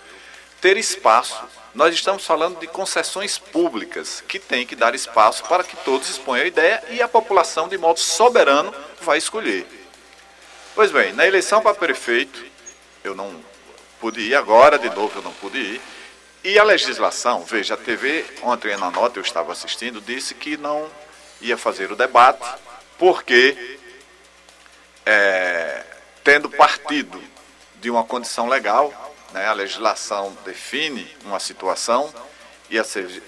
Ter 0.60 0.76
espaço. 0.76 1.42
Nós 1.74 1.94
estamos 1.94 2.26
falando 2.26 2.58
de 2.58 2.66
concessões 2.66 3.38
públicas 3.38 4.22
que 4.26 4.38
tem 4.38 4.66
que 4.66 4.76
dar 4.76 4.94
espaço 4.94 5.44
para 5.44 5.64
que 5.64 5.76
todos 5.76 6.10
exponham 6.10 6.44
a 6.44 6.48
ideia 6.48 6.82
e 6.90 7.00
a 7.00 7.08
população, 7.08 7.68
de 7.68 7.78
modo 7.78 8.00
soberano, 8.00 8.74
vai 9.00 9.18
escolher. 9.18 9.66
Pois 10.74 10.90
bem, 10.90 11.12
na 11.12 11.26
eleição 11.26 11.62
para 11.62 11.74
prefeito, 11.74 12.44
eu 13.02 13.14
não 13.14 13.42
pude 14.00 14.20
ir, 14.20 14.34
agora 14.34 14.78
de 14.78 14.90
novo 14.90 15.18
eu 15.18 15.22
não 15.22 15.32
pude 15.34 15.58
ir. 15.58 15.80
E 16.42 16.58
a 16.58 16.64
legislação, 16.64 17.42
veja, 17.44 17.74
a 17.74 17.76
TV, 17.76 18.24
ontem 18.42 18.74
na 18.76 18.90
nota 18.90 19.18
eu 19.18 19.22
estava 19.22 19.52
assistindo, 19.52 20.00
disse 20.00 20.34
que 20.34 20.56
não 20.56 20.88
ia 21.40 21.56
fazer 21.56 21.92
o 21.92 21.96
debate, 21.96 22.46
porque 22.98 23.78
é, 25.04 25.84
tendo 26.24 26.48
partido 26.48 27.22
de 27.80 27.90
uma 27.90 28.04
condição 28.04 28.48
legal, 28.48 29.14
né, 29.32 29.46
a 29.46 29.52
legislação 29.52 30.36
define 30.44 31.06
uma 31.24 31.38
situação 31.38 32.12
e 32.70 32.78
a, 32.78 32.84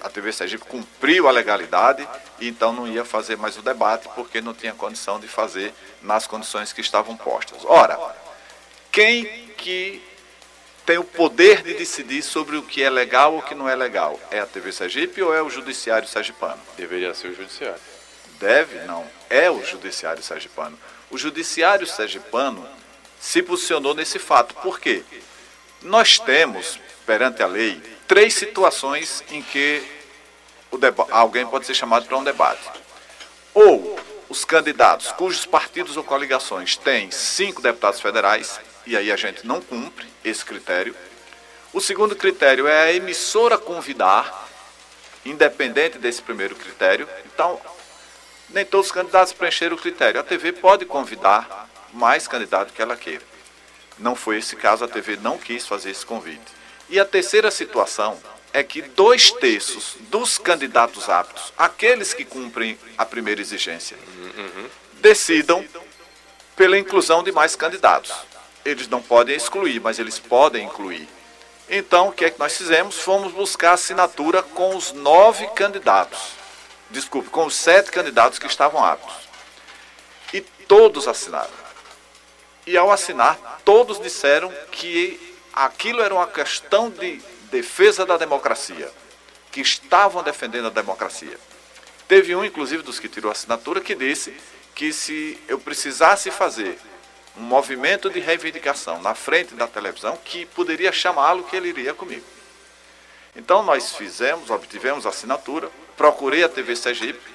TV 0.09 0.31
Sergipe 0.31 0.65
cumpriu 0.65 1.27
a 1.27 1.31
legalidade 1.31 2.07
e 2.39 2.47
então 2.47 2.71
não 2.71 2.87
ia 2.87 3.03
fazer 3.03 3.37
mais 3.37 3.57
o 3.57 3.61
debate 3.61 4.07
porque 4.15 4.39
não 4.39 4.53
tinha 4.53 4.73
condição 4.73 5.19
de 5.19 5.27
fazer 5.27 5.73
nas 6.01 6.25
condições 6.25 6.71
que 6.71 6.81
estavam 6.81 7.17
postas. 7.17 7.59
Ora, 7.65 7.99
quem 8.91 9.25
que 9.57 10.01
tem 10.85 10.97
o 10.97 11.03
poder 11.03 11.61
de 11.61 11.73
decidir 11.73 12.21
sobre 12.21 12.57
o 12.57 12.63
que 12.63 12.83
é 12.83 12.89
legal 12.89 13.33
ou 13.33 13.39
o 13.39 13.41
que 13.41 13.55
não 13.55 13.69
é 13.69 13.75
legal? 13.75 14.19
É 14.29 14.39
a 14.39 14.45
TV 14.45 14.71
Sergipe 14.71 15.21
ou 15.21 15.33
é 15.33 15.41
o 15.41 15.49
Judiciário 15.49 16.07
Sergipano? 16.07 16.59
Deveria 16.75 17.13
ser 17.13 17.29
o 17.29 17.35
Judiciário. 17.35 17.79
Deve? 18.39 18.79
Não. 18.85 19.05
É 19.29 19.49
o 19.49 19.63
Judiciário 19.63 20.21
Sergipano. 20.21 20.77
O 21.09 21.17
Judiciário 21.17 21.87
Sergipano 21.87 22.67
se 23.19 23.41
posicionou 23.41 23.93
nesse 23.93 24.19
fato. 24.19 24.53
Por 24.55 24.79
quê? 24.79 25.03
Nós 25.81 26.19
temos, 26.19 26.79
perante 27.05 27.41
a 27.41 27.47
lei, 27.47 27.81
três 28.07 28.33
situações 28.33 29.23
em 29.29 29.41
que 29.41 29.81
alguém 31.11 31.45
pode 31.45 31.65
ser 31.65 31.73
chamado 31.73 32.05
para 32.05 32.17
um 32.17 32.23
debate. 32.23 32.69
Ou 33.53 33.97
os 34.27 34.43
candidatos 34.43 35.11
cujos 35.13 35.45
partidos 35.45 35.95
ou 35.95 36.03
coligações 36.03 36.75
têm 36.75 37.11
cinco 37.11 37.61
deputados 37.61 38.01
federais, 38.01 38.59
e 38.85 38.97
aí 38.97 39.11
a 39.11 39.15
gente 39.15 39.45
não 39.45 39.61
cumpre 39.61 40.07
esse 40.23 40.43
critério. 40.43 40.95
O 41.71 41.79
segundo 41.79 42.15
critério 42.15 42.67
é 42.67 42.83
a 42.83 42.93
emissora 42.93 43.57
convidar, 43.57 44.47
independente 45.25 45.97
desse 45.97 46.21
primeiro 46.21 46.55
critério. 46.55 47.07
Então, 47.25 47.59
nem 48.49 48.65
todos 48.65 48.87
os 48.87 48.91
candidatos 48.91 49.33
preencheram 49.33 49.75
o 49.75 49.79
critério. 49.79 50.19
A 50.19 50.23
TV 50.23 50.51
pode 50.51 50.85
convidar 50.85 51.69
mais 51.91 52.27
candidatos 52.27 52.73
que 52.73 52.81
ela 52.81 52.95
queira. 52.95 53.23
Não 53.97 54.15
foi 54.15 54.37
esse 54.37 54.55
caso, 54.55 54.83
a 54.83 54.87
TV 54.87 55.17
não 55.17 55.37
quis 55.37 55.65
fazer 55.67 55.91
esse 55.91 56.05
convite. 56.05 56.41
E 56.89 56.99
a 56.99 57.05
terceira 57.05 57.49
situação 57.49 58.19
é 58.51 58.61
que 58.61 58.81
dois 58.81 59.31
terços 59.31 59.95
dos 60.11 60.37
candidatos 60.37 61.09
aptos, 61.09 61.53
aqueles 61.57 62.13
que 62.13 62.25
cumprem 62.25 62.77
a 62.97 63.05
primeira 63.05 63.41
exigência, 63.41 63.97
decidam 64.99 65.65
pela 66.55 66.77
inclusão 66.77 67.23
de 67.23 67.31
mais 67.31 67.55
candidatos 67.55 68.13
eles 68.65 68.87
não 68.87 69.01
podem 69.01 69.35
excluir, 69.35 69.79
mas 69.79 69.99
eles 69.99 70.19
podem 70.19 70.65
incluir. 70.65 71.07
Então, 71.69 72.09
o 72.09 72.11
que 72.11 72.25
é 72.25 72.29
que 72.29 72.39
nós 72.39 72.55
fizemos? 72.57 72.99
Fomos 72.99 73.31
buscar 73.31 73.73
assinatura 73.73 74.43
com 74.43 74.75
os 74.75 74.91
nove 74.91 75.47
candidatos. 75.55 76.33
Desculpe, 76.89 77.29
com 77.29 77.45
os 77.45 77.55
sete 77.55 77.91
candidatos 77.91 78.37
que 78.37 78.47
estavam 78.47 78.83
aptos. 78.83 79.13
E 80.33 80.41
todos 80.41 81.07
assinaram. 81.07 81.63
E 82.65 82.77
ao 82.77 82.91
assinar, 82.91 83.61
todos 83.65 83.99
disseram 83.99 84.53
que 84.71 85.35
aquilo 85.51 86.01
era 86.01 86.13
uma 86.13 86.27
questão 86.27 86.89
de 86.89 87.21
defesa 87.51 88.05
da 88.05 88.17
democracia, 88.17 88.89
que 89.51 89.61
estavam 89.61 90.23
defendendo 90.23 90.67
a 90.67 90.71
democracia. 90.71 91.37
Teve 92.07 92.35
um, 92.35 92.43
inclusive, 92.43 92.83
dos 92.83 92.99
que 92.99 93.09
tirou 93.09 93.29
a 93.29 93.33
assinatura, 93.33 93.81
que 93.81 93.95
disse 93.95 94.35
que 94.75 94.91
se 94.91 95.39
eu 95.47 95.59
precisasse 95.59 96.31
fazer 96.31 96.77
um 97.37 97.41
movimento 97.41 98.09
de 98.09 98.19
reivindicação 98.19 99.01
na 99.01 99.15
frente 99.15 99.55
da 99.55 99.67
televisão 99.67 100.17
que 100.23 100.45
poderia 100.45 100.91
chamá-lo 100.91 101.43
que 101.43 101.55
ele 101.55 101.69
iria 101.69 101.93
comigo. 101.93 102.25
Então 103.35 103.63
nós 103.63 103.95
fizemos, 103.95 104.49
obtivemos 104.49 105.05
a 105.05 105.09
assinatura, 105.09 105.69
procurei 105.97 106.43
a 106.43 106.49
TV 106.49 106.75
Sergipe, 106.75 107.33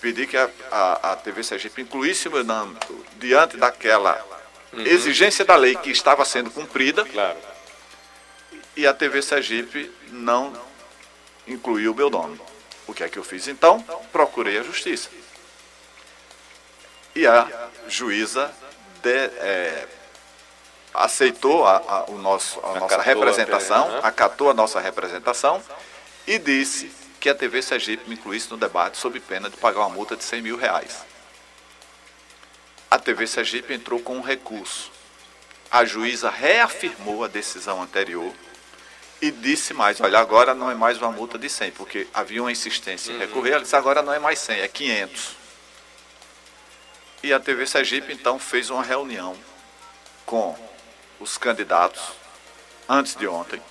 pedi 0.00 0.26
que 0.26 0.36
a, 0.36 0.48
a, 0.70 1.12
a 1.12 1.16
TV 1.16 1.42
Sergipe 1.42 1.82
incluísse 1.82 2.28
o 2.28 2.30
meu 2.30 2.44
nome 2.44 2.76
diante 3.16 3.56
daquela 3.56 4.22
uhum. 4.72 4.82
exigência 4.82 5.44
da 5.44 5.56
lei 5.56 5.74
que 5.76 5.90
estava 5.90 6.24
sendo 6.24 6.50
cumprida. 6.50 7.04
Claro. 7.04 7.38
E 8.76 8.86
a 8.86 8.94
TV 8.94 9.22
Sergipe 9.22 9.90
não 10.08 10.52
incluiu 11.46 11.92
o 11.92 11.94
meu 11.94 12.10
nome. 12.10 12.40
O 12.86 12.94
que 12.94 13.02
é 13.02 13.08
que 13.08 13.18
eu 13.18 13.24
fiz 13.24 13.48
então? 13.48 13.80
Procurei 14.12 14.58
a 14.58 14.62
justiça. 14.62 15.08
E 17.14 17.26
a 17.26 17.70
juíza 17.88 18.52
de, 19.04 19.10
é, 19.10 19.86
aceitou 20.94 21.66
a, 21.66 21.76
a, 21.76 22.10
o 22.10 22.18
nosso, 22.18 22.58
a 22.64 22.80
nossa 22.80 23.02
representação, 23.02 23.88
a 23.88 23.92
né? 23.92 24.00
acatou 24.02 24.50
a 24.50 24.54
nossa 24.54 24.80
representação 24.80 25.62
e 26.26 26.38
disse 26.38 26.90
que 27.20 27.28
a 27.28 27.34
TV 27.34 27.60
Sergipe 27.60 28.08
me 28.08 28.14
incluísse 28.14 28.50
no 28.50 28.56
debate 28.56 28.96
sob 28.96 29.20
pena 29.20 29.50
de 29.50 29.56
pagar 29.56 29.80
uma 29.80 29.90
multa 29.90 30.16
de 30.16 30.24
100 30.24 30.42
mil 30.42 30.56
reais. 30.56 31.04
A 32.90 32.98
TV 32.98 33.26
Sergipe 33.26 33.74
entrou 33.74 34.00
com 34.00 34.16
um 34.16 34.20
recurso. 34.22 34.90
A 35.70 35.84
juíza 35.84 36.30
reafirmou 36.30 37.24
a 37.24 37.28
decisão 37.28 37.82
anterior 37.82 38.32
e 39.20 39.30
disse 39.30 39.74
mais, 39.74 40.00
olha, 40.00 40.18
agora 40.18 40.54
não 40.54 40.70
é 40.70 40.74
mais 40.74 40.98
uma 40.98 41.10
multa 41.10 41.38
de 41.38 41.48
100, 41.48 41.72
porque 41.72 42.06
havia 42.14 42.42
uma 42.42 42.52
insistência 42.52 43.10
em 43.10 43.14
uhum. 43.14 43.20
recorrer, 43.20 43.52
ela 43.52 43.62
disse, 43.62 43.74
agora 43.74 44.02
não 44.02 44.12
é 44.12 44.18
mais 44.18 44.38
100, 44.38 44.60
é 44.60 44.68
500. 44.68 45.43
E 47.24 47.32
a 47.32 47.40
TV 47.40 47.66
Sergipe 47.66 48.12
então 48.12 48.38
fez 48.38 48.68
uma 48.68 48.82
reunião 48.82 49.34
com 50.26 50.54
os 51.18 51.38
candidatos 51.38 52.12
antes 52.86 53.16
de 53.16 53.26
ontem, 53.26 53.62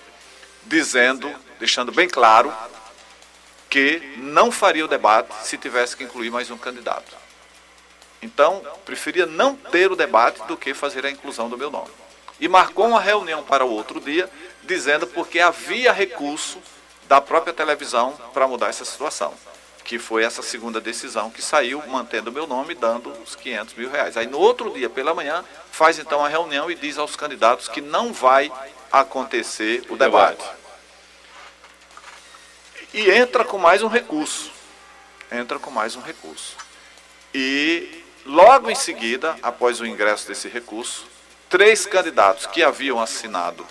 dizendo, 0.64 1.32
deixando 1.60 1.92
bem 1.92 2.10
claro 2.10 2.52
que 3.70 4.16
não 4.18 4.52
faria 4.52 4.84
o 4.84 4.88
debate 4.88 5.32
se 5.44 5.56
tivesse 5.56 5.96
que 5.96 6.04
incluir 6.04 6.32
mais 6.32 6.50
um 6.50 6.58
candidato. 6.58 7.16
Então, 8.24 8.66
preferia 8.86 9.28
não 9.28 9.56
ter 9.56 9.92
o 9.92 9.96
debate 9.96 10.42
do 10.48 10.58
que 10.58 10.74
fazer 10.74 11.06
a 11.06 11.12
inclusão 11.12 11.48
do 11.48 11.56
meu 11.56 11.70
nome. 11.70 11.92
E 12.40 12.48
marcou 12.48 12.88
uma 12.88 13.00
reunião 13.00 13.44
para 13.44 13.64
o 13.64 13.70
outro 13.70 14.00
dia, 14.00 14.28
dizendo 14.64 15.06
porque 15.06 15.40
havia 15.40 15.94
recurso 15.94 16.60
da 17.08 17.22
própria 17.22 17.54
televisão 17.54 18.14
para 18.34 18.48
mudar 18.48 18.70
essa 18.70 18.84
situação 18.84 19.32
que 19.84 20.00
foi 20.00 20.24
essa 20.24 20.42
segunda 20.42 20.80
decisão 20.80 21.30
que 21.30 21.42
saiu, 21.42 21.84
mantendo 21.88 22.30
o 22.30 22.34
meu 22.34 22.48
nome, 22.48 22.74
dando 22.74 23.12
os 23.22 23.36
500 23.36 23.74
mil 23.76 23.90
reais. 23.90 24.16
Aí 24.16 24.28
no 24.28 24.40
outro 24.40 24.72
dia, 24.72 24.90
pela 24.90 25.14
manhã, 25.14 25.44
faz 25.72 26.00
então 26.00 26.24
a 26.24 26.30
reunião 26.30 26.72
e 26.72 26.76
diz 26.76 26.98
aos 26.98 27.16
candidatos 27.16 27.68
que 27.68 27.82
não 27.82 28.14
vai 28.14 28.52
acontecer 28.92 29.84
o 29.90 29.98
debate. 29.98 30.46
E 32.94 33.10
entra 33.10 33.44
com 33.44 33.58
mais 33.58 33.82
um 33.82 33.88
recurso. 33.88 34.52
Entra 35.32 35.60
com 35.60 35.72
mais 35.72 35.96
um 35.96 36.02
recurso. 36.02 36.56
E 37.34 38.04
logo 38.26 38.70
em 38.70 38.76
seguida, 38.76 39.36
após 39.42 39.82
o 39.82 39.86
ingresso 39.86 40.28
desse 40.28 40.48
recurso, 40.48 41.08
três 41.50 41.86
candidatos 41.86 42.46
que 42.46 42.64
haviam 42.64 43.02
assinado 43.02 43.66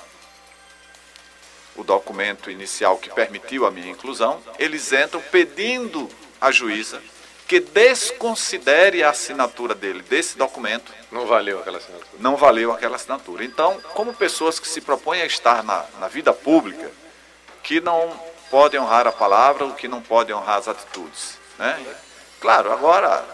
o 1.76 1.82
documento 1.82 2.50
inicial 2.50 2.98
que 2.98 3.10
permitiu 3.10 3.66
a 3.66 3.70
minha 3.70 3.90
inclusão, 3.90 4.40
eles 4.58 4.92
entram 4.92 5.20
pedindo 5.30 6.08
a 6.40 6.50
juíza 6.50 7.00
que 7.48 7.60
desconsidere 7.60 9.02
a 9.02 9.10
assinatura 9.10 9.74
dele 9.74 10.02
desse 10.02 10.38
documento. 10.38 10.90
Não 11.10 11.26
valeu 11.26 11.60
aquela 11.60 11.78
assinatura. 11.78 12.08
Não 12.18 12.34
valeu 12.34 12.72
aquela 12.72 12.96
assinatura. 12.96 13.44
Então, 13.44 13.78
como 13.92 14.14
pessoas 14.14 14.58
que 14.58 14.66
se 14.66 14.80
propõem 14.80 15.20
a 15.20 15.26
estar 15.26 15.62
na, 15.62 15.84
na 16.00 16.08
vida 16.08 16.32
pública, 16.32 16.90
que 17.62 17.80
não 17.80 18.18
podem 18.50 18.80
honrar 18.80 19.06
a 19.06 19.12
palavra 19.12 19.64
ou 19.64 19.72
que 19.72 19.88
não 19.88 20.00
podem 20.00 20.34
honrar 20.34 20.58
as 20.58 20.68
atitudes. 20.68 21.38
Né? 21.58 21.96
Claro, 22.40 22.72
agora, 22.72 23.24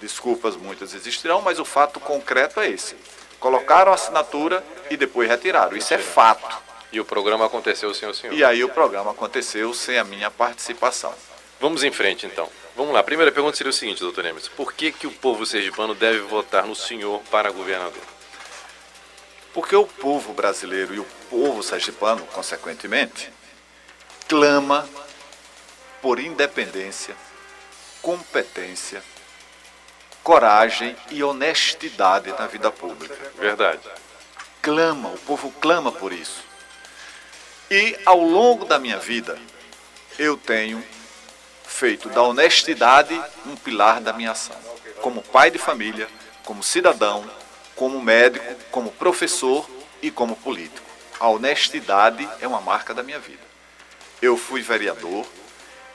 desculpas 0.00 0.56
muitas 0.56 0.94
existirão, 0.94 1.40
mas 1.42 1.58
o 1.58 1.64
fato 1.64 2.00
concreto 2.00 2.60
é 2.60 2.68
esse. 2.68 2.96
Colocaram 3.38 3.92
a 3.92 3.94
assinatura 3.94 4.64
e 4.90 4.96
depois 4.96 5.28
retiraram. 5.28 5.76
Isso 5.76 5.94
é 5.94 5.98
fato. 5.98 6.69
E 6.92 7.00
o 7.00 7.04
programa 7.04 7.46
aconteceu 7.46 7.94
sem 7.94 8.08
o 8.08 8.14
senhor. 8.14 8.34
E 8.34 8.42
aí 8.42 8.64
o 8.64 8.68
programa 8.68 9.12
aconteceu 9.12 9.72
sem 9.72 9.98
a 9.98 10.04
minha 10.04 10.30
participação. 10.30 11.14
Vamos 11.60 11.84
em 11.84 11.92
frente, 11.92 12.26
então. 12.26 12.48
Vamos 12.74 12.92
lá. 12.94 13.00
A 13.00 13.04
primeira 13.04 13.30
pergunta 13.30 13.56
seria 13.56 13.70
o 13.70 13.72
seguinte, 13.72 14.00
doutor 14.00 14.24
Nemes. 14.24 14.48
Por 14.48 14.72
que, 14.72 14.90
que 14.90 15.06
o 15.06 15.10
povo 15.10 15.44
sergipano 15.44 15.94
deve 15.94 16.20
votar 16.20 16.66
no 16.66 16.74
senhor 16.74 17.20
para 17.30 17.50
governador? 17.50 18.02
Porque 19.52 19.76
o 19.76 19.86
povo 19.86 20.32
brasileiro 20.32 20.94
e 20.94 21.00
o 21.00 21.06
povo 21.28 21.62
sergipano, 21.62 22.24
consequentemente, 22.26 23.30
clama 24.28 24.88
por 26.00 26.18
independência, 26.18 27.14
competência, 28.00 29.02
coragem 30.22 30.96
e 31.10 31.22
honestidade 31.22 32.30
na 32.30 32.46
vida 32.46 32.70
pública. 32.70 33.16
Verdade. 33.36 33.80
Clama, 34.62 35.08
o 35.08 35.18
povo 35.18 35.52
clama 35.60 35.90
por 35.90 36.12
isso. 36.12 36.49
E 37.70 37.96
ao 38.04 38.20
longo 38.20 38.64
da 38.64 38.80
minha 38.80 38.98
vida, 38.98 39.38
eu 40.18 40.36
tenho 40.36 40.84
feito 41.64 42.08
da 42.08 42.20
honestidade 42.20 43.14
um 43.46 43.54
pilar 43.54 44.00
da 44.00 44.12
minha 44.12 44.32
ação. 44.32 44.56
Como 45.00 45.22
pai 45.22 45.52
de 45.52 45.58
família, 45.58 46.08
como 46.44 46.64
cidadão, 46.64 47.24
como 47.76 48.02
médico, 48.02 48.44
como 48.72 48.90
professor 48.90 49.70
e 50.02 50.10
como 50.10 50.34
político. 50.34 50.84
A 51.20 51.28
honestidade 51.28 52.28
é 52.40 52.48
uma 52.48 52.60
marca 52.60 52.92
da 52.92 53.04
minha 53.04 53.20
vida. 53.20 53.42
Eu 54.20 54.36
fui 54.36 54.62
vereador, 54.62 55.24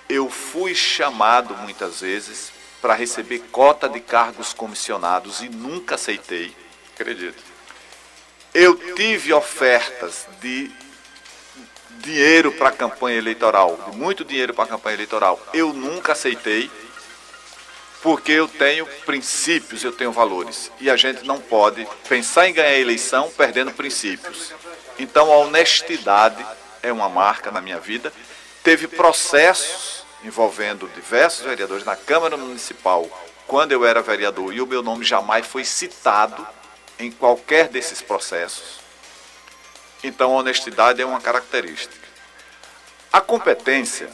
eu 0.07 0.29
fui 0.29 0.73
chamado 0.73 1.57
muitas 1.57 1.99
vezes 1.99 2.53
para 2.81 2.93
receber 2.93 3.39
cota 3.51 3.89
de 3.89 3.99
cargos 3.99 4.53
comissionados 4.53 5.41
e 5.41 5.49
nunca 5.49 5.95
aceitei. 5.95 6.55
Acredito. 6.93 7.43
Eu 8.53 8.77
tive 8.95 9.33
ofertas 9.33 10.25
de 10.39 10.71
dinheiro 12.05 12.51
para 12.51 12.69
a 12.69 12.71
campanha 12.71 13.17
eleitoral, 13.17 13.91
muito 13.95 14.23
dinheiro 14.23 14.53
para 14.53 14.65
a 14.65 14.67
campanha 14.67 14.95
eleitoral. 14.95 15.41
Eu 15.51 15.73
nunca 15.73 16.11
aceitei, 16.11 16.69
porque 18.01 18.31
eu 18.31 18.47
tenho 18.47 18.85
princípios, 19.05 19.83
eu 19.83 19.91
tenho 19.91 20.11
valores. 20.11 20.71
E 20.79 20.89
a 20.89 20.95
gente 20.95 21.25
não 21.25 21.41
pode 21.41 21.85
pensar 22.07 22.47
em 22.47 22.53
ganhar 22.53 22.69
a 22.69 22.79
eleição 22.79 23.31
perdendo 23.35 23.71
princípios. 23.71 24.53
Então 24.99 25.33
a 25.33 25.37
honestidade 25.37 26.45
é 26.83 26.93
uma 26.93 27.09
marca 27.09 27.49
na 27.49 27.59
minha 27.59 27.79
vida. 27.79 28.13
Teve 28.63 28.87
processos 28.87 30.05
envolvendo 30.23 30.87
diversos 30.93 31.43
vereadores 31.43 31.83
na 31.83 31.95
Câmara 31.95 32.37
Municipal 32.37 33.09
quando 33.47 33.71
eu 33.71 33.83
era 33.83 34.01
vereador 34.01 34.53
e 34.53 34.61
o 34.61 34.67
meu 34.67 34.81
nome 34.81 35.03
jamais 35.03 35.45
foi 35.45 35.65
citado 35.65 36.45
em 36.99 37.11
qualquer 37.11 37.67
desses 37.67 38.01
processos. 38.01 38.84
Então, 40.05 40.33
a 40.33 40.39
honestidade 40.39 41.01
é 41.01 41.05
uma 41.05 41.19
característica. 41.19 42.05
A 43.11 43.19
competência, 43.19 44.07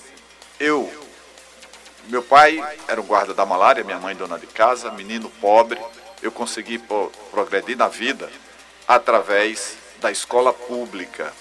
eu. 0.57 0.89
Meu 2.07 2.23
pai 2.23 2.63
era 2.87 3.01
o 3.01 3.03
guarda 3.03 3.33
da 3.33 3.45
malária, 3.45 3.83
minha 3.83 3.99
mãe 3.99 4.15
dona 4.15 4.39
de 4.39 4.47
casa, 4.47 4.89
menino 4.91 5.29
pobre. 5.41 5.79
Eu 6.21 6.31
consegui 6.31 6.81
progredir 7.29 7.75
na 7.75 7.89
vida 7.89 8.29
através 8.87 9.75
da 9.99 10.09
escola 10.09 10.53
pública. 10.53 11.33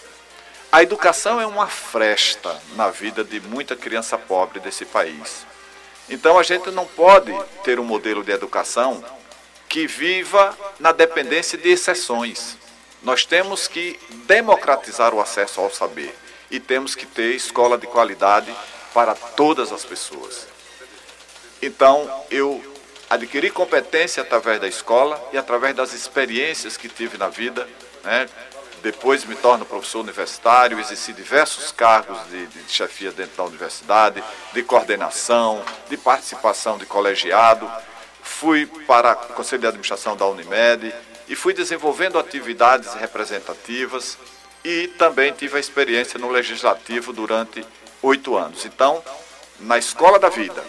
A 0.73 0.83
educação 0.83 1.41
é 1.41 1.47
uma 1.47 1.69
fresta 1.69 2.61
na 2.75 2.91
vida 2.91 3.23
de 3.23 3.41
muita 3.41 3.77
criança 3.77 4.19
pobre 4.19 4.59
desse 4.59 4.85
país. 4.85 5.47
Então 6.09 6.37
a 6.37 6.43
gente 6.43 6.73
não 6.73 6.87
pode 6.87 7.33
ter 7.63 7.79
um 7.79 7.85
modelo 7.85 8.25
de 8.25 8.33
educação 8.33 9.05
que 9.69 9.87
viva 9.87 10.57
na 10.81 10.91
dependência 10.91 11.57
de 11.57 11.69
exceções. 11.69 12.59
Nós 13.03 13.25
temos 13.25 13.67
que 13.67 13.99
democratizar 14.27 15.15
o 15.15 15.21
acesso 15.21 15.61
ao 15.61 15.71
saber 15.71 16.15
e 16.51 16.61
temos 16.61 16.95
que 16.95 17.07
ter 17.07 17.35
escola 17.35 17.79
de 17.79 17.87
qualidade 17.87 18.55
para 18.93 19.15
todas 19.15 19.73
as 19.73 19.85
pessoas. 19.85 20.47
Então, 21.63 22.11
eu 22.31 22.63
adquiri 23.09 23.51
competência 23.51 24.23
através 24.23 24.61
da 24.61 24.69
escola 24.69 25.21
e 25.33 25.39
através 25.39 25.75
das 25.75 25.93
experiências 25.93 26.77
que 26.77 26.89
tive 26.89 27.17
na 27.19 27.29
vida. 27.29 27.69
Né? 28.05 28.29
Depois 28.83 29.25
me 29.25 29.35
torno 29.35 29.65
professor 29.65 30.01
universitário, 30.01 30.79
exerci 30.79 31.13
diversos 31.13 31.71
cargos 31.71 32.19
de, 32.31 32.47
de 32.47 32.73
chefia 32.73 33.13
dentro 33.13 33.37
da 33.37 33.45
universidade, 33.45 34.23
de 34.53 34.63
coordenação, 34.63 35.63
de 35.89 35.97
participação 35.97 36.79
de 36.79 36.87
colegiado. 36.87 37.71
Fui 38.23 38.67
para 38.87 39.13
o 39.13 39.35
Conselho 39.35 39.61
de 39.61 39.67
Administração 39.67 40.17
da 40.17 40.27
Unimed, 40.27 40.95
e 41.31 41.37
fui 41.37 41.55
desenvolvendo 41.55 42.19
atividades 42.19 42.93
representativas 42.95 44.19
e 44.65 44.89
também 44.99 45.33
tive 45.33 45.57
a 45.57 45.61
experiência 45.61 46.19
no 46.19 46.29
legislativo 46.29 47.13
durante 47.13 47.65
oito 48.03 48.37
anos. 48.37 48.65
Então, 48.65 49.01
na 49.61 49.79
escola 49.79 50.19
da 50.19 50.29
vida 50.29 50.63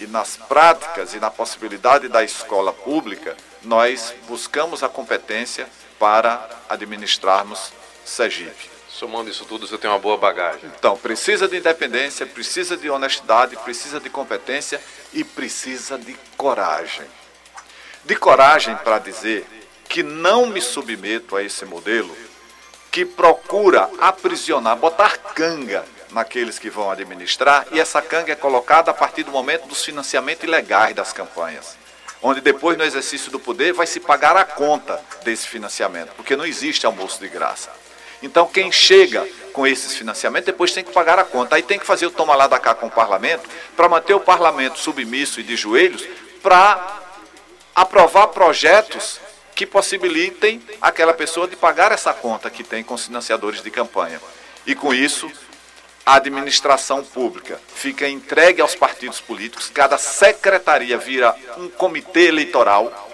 e 0.00 0.08
nas 0.08 0.36
práticas 0.36 1.14
e 1.14 1.20
na 1.20 1.30
possibilidade 1.30 2.08
da 2.08 2.24
escola 2.24 2.72
pública, 2.72 3.36
nós 3.62 4.12
buscamos 4.26 4.82
a 4.82 4.88
competência 4.88 5.68
para 5.96 6.44
administrarmos 6.68 7.72
Sergipe. 8.04 8.68
Somando 8.88 9.30
isso 9.30 9.44
tudo, 9.44 9.64
você 9.64 9.78
tem 9.78 9.88
uma 9.88 9.98
boa 9.98 10.16
bagagem. 10.16 10.68
Então, 10.76 10.96
precisa 10.96 11.46
de 11.46 11.56
independência, 11.56 12.26
precisa 12.26 12.76
de 12.76 12.90
honestidade, 12.90 13.56
precisa 13.58 14.00
de 14.00 14.10
competência 14.10 14.80
e 15.12 15.22
precisa 15.22 15.96
de 15.96 16.16
coragem. 16.36 17.06
De 18.04 18.16
coragem 18.16 18.74
para 18.78 18.98
dizer 18.98 19.46
que 19.90 20.04
não 20.04 20.46
me 20.46 20.60
submeto 20.60 21.36
a 21.36 21.42
esse 21.42 21.64
modelo 21.64 22.16
que 22.92 23.04
procura 23.04 23.90
aprisionar, 23.98 24.76
botar 24.76 25.18
canga 25.18 25.84
naqueles 26.12 26.60
que 26.60 26.70
vão 26.70 26.90
administrar, 26.90 27.66
e 27.72 27.80
essa 27.80 28.00
canga 28.00 28.32
é 28.32 28.36
colocada 28.36 28.92
a 28.92 28.94
partir 28.94 29.24
do 29.24 29.32
momento 29.32 29.66
dos 29.66 29.84
financiamentos 29.84 30.44
ilegais 30.44 30.94
das 30.94 31.12
campanhas, 31.12 31.76
onde 32.22 32.40
depois 32.40 32.78
no 32.78 32.84
exercício 32.84 33.32
do 33.32 33.40
poder 33.40 33.72
vai 33.72 33.86
se 33.86 33.98
pagar 33.98 34.36
a 34.36 34.44
conta 34.44 35.02
desse 35.24 35.48
financiamento, 35.48 36.12
porque 36.14 36.36
não 36.36 36.46
existe 36.46 36.86
almoço 36.86 37.20
de 37.20 37.28
graça. 37.28 37.70
Então 38.22 38.46
quem 38.46 38.70
chega 38.70 39.26
com 39.52 39.66
esses 39.66 39.96
financiamentos 39.96 40.46
depois 40.46 40.72
tem 40.72 40.84
que 40.84 40.92
pagar 40.92 41.18
a 41.18 41.24
conta. 41.24 41.56
Aí 41.56 41.62
tem 41.62 41.78
que 41.78 41.86
fazer 41.86 42.06
o 42.06 42.10
toma 42.10 42.36
lá 42.36 42.46
da 42.46 42.60
cá 42.60 42.74
com 42.74 42.86
o 42.86 42.90
parlamento 42.90 43.48
para 43.74 43.88
manter 43.88 44.14
o 44.14 44.20
parlamento 44.20 44.78
submisso 44.78 45.40
e 45.40 45.42
de 45.42 45.56
joelhos 45.56 46.06
para 46.42 47.00
aprovar 47.74 48.28
projetos 48.28 49.18
que 49.60 49.66
possibilitem 49.66 50.62
aquela 50.80 51.12
pessoa 51.12 51.46
de 51.46 51.54
pagar 51.54 51.92
essa 51.92 52.14
conta 52.14 52.48
que 52.48 52.64
tem 52.64 52.82
com 52.82 52.94
os 52.94 53.04
financiadores 53.04 53.62
de 53.62 53.70
campanha. 53.70 54.18
E 54.66 54.74
com 54.74 54.94
isso, 54.94 55.30
a 56.06 56.14
administração 56.14 57.04
pública 57.04 57.60
fica 57.74 58.08
entregue 58.08 58.62
aos 58.62 58.74
partidos 58.74 59.20
políticos, 59.20 59.68
cada 59.68 59.98
secretaria 59.98 60.96
vira 60.96 61.36
um 61.58 61.68
comitê 61.68 62.28
eleitoral, 62.28 63.10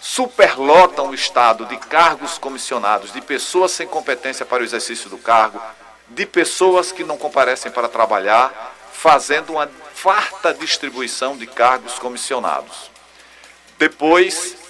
superlotam 0.00 1.10
o 1.10 1.14
Estado 1.14 1.66
de 1.66 1.76
cargos 1.76 2.38
comissionados, 2.38 3.12
de 3.12 3.20
pessoas 3.20 3.72
sem 3.72 3.86
competência 3.86 4.46
para 4.46 4.62
o 4.62 4.64
exercício 4.64 5.10
do 5.10 5.18
cargo, 5.18 5.60
de 6.08 6.24
pessoas 6.24 6.90
que 6.90 7.04
não 7.04 7.18
comparecem 7.18 7.70
para 7.70 7.86
trabalhar, 7.86 8.74
fazendo 8.94 9.52
uma 9.52 9.70
farta 9.92 10.54
distribuição 10.54 11.36
de 11.36 11.46
cargos 11.46 11.98
comissionados. 11.98 12.90
Depois, 13.78 14.67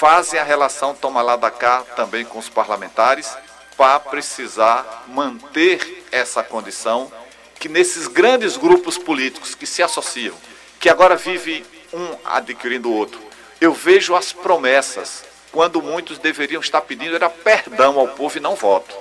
fazem 0.00 0.40
a 0.40 0.42
relação 0.42 0.94
toma 0.94 1.20
lá 1.20 1.36
da 1.36 1.50
cá 1.50 1.82
também 1.94 2.24
com 2.24 2.38
os 2.38 2.48
parlamentares 2.48 3.36
para 3.76 4.00
precisar 4.00 5.04
manter 5.08 6.06
essa 6.10 6.42
condição 6.42 7.12
que 7.58 7.68
nesses 7.68 8.06
grandes 8.06 8.56
grupos 8.56 8.96
políticos 8.96 9.54
que 9.54 9.66
se 9.66 9.82
associam, 9.82 10.34
que 10.80 10.88
agora 10.88 11.16
vive 11.16 11.66
um 11.92 12.16
adquirindo 12.24 12.88
o 12.88 12.94
outro, 12.94 13.20
eu 13.60 13.74
vejo 13.74 14.16
as 14.16 14.32
promessas, 14.32 15.22
quando 15.52 15.82
muitos 15.82 16.16
deveriam 16.16 16.62
estar 16.62 16.80
pedindo 16.80 17.14
era 17.14 17.28
perdão 17.28 17.98
ao 18.00 18.08
povo 18.08 18.38
e 18.38 18.40
não 18.40 18.54
voto. 18.54 18.96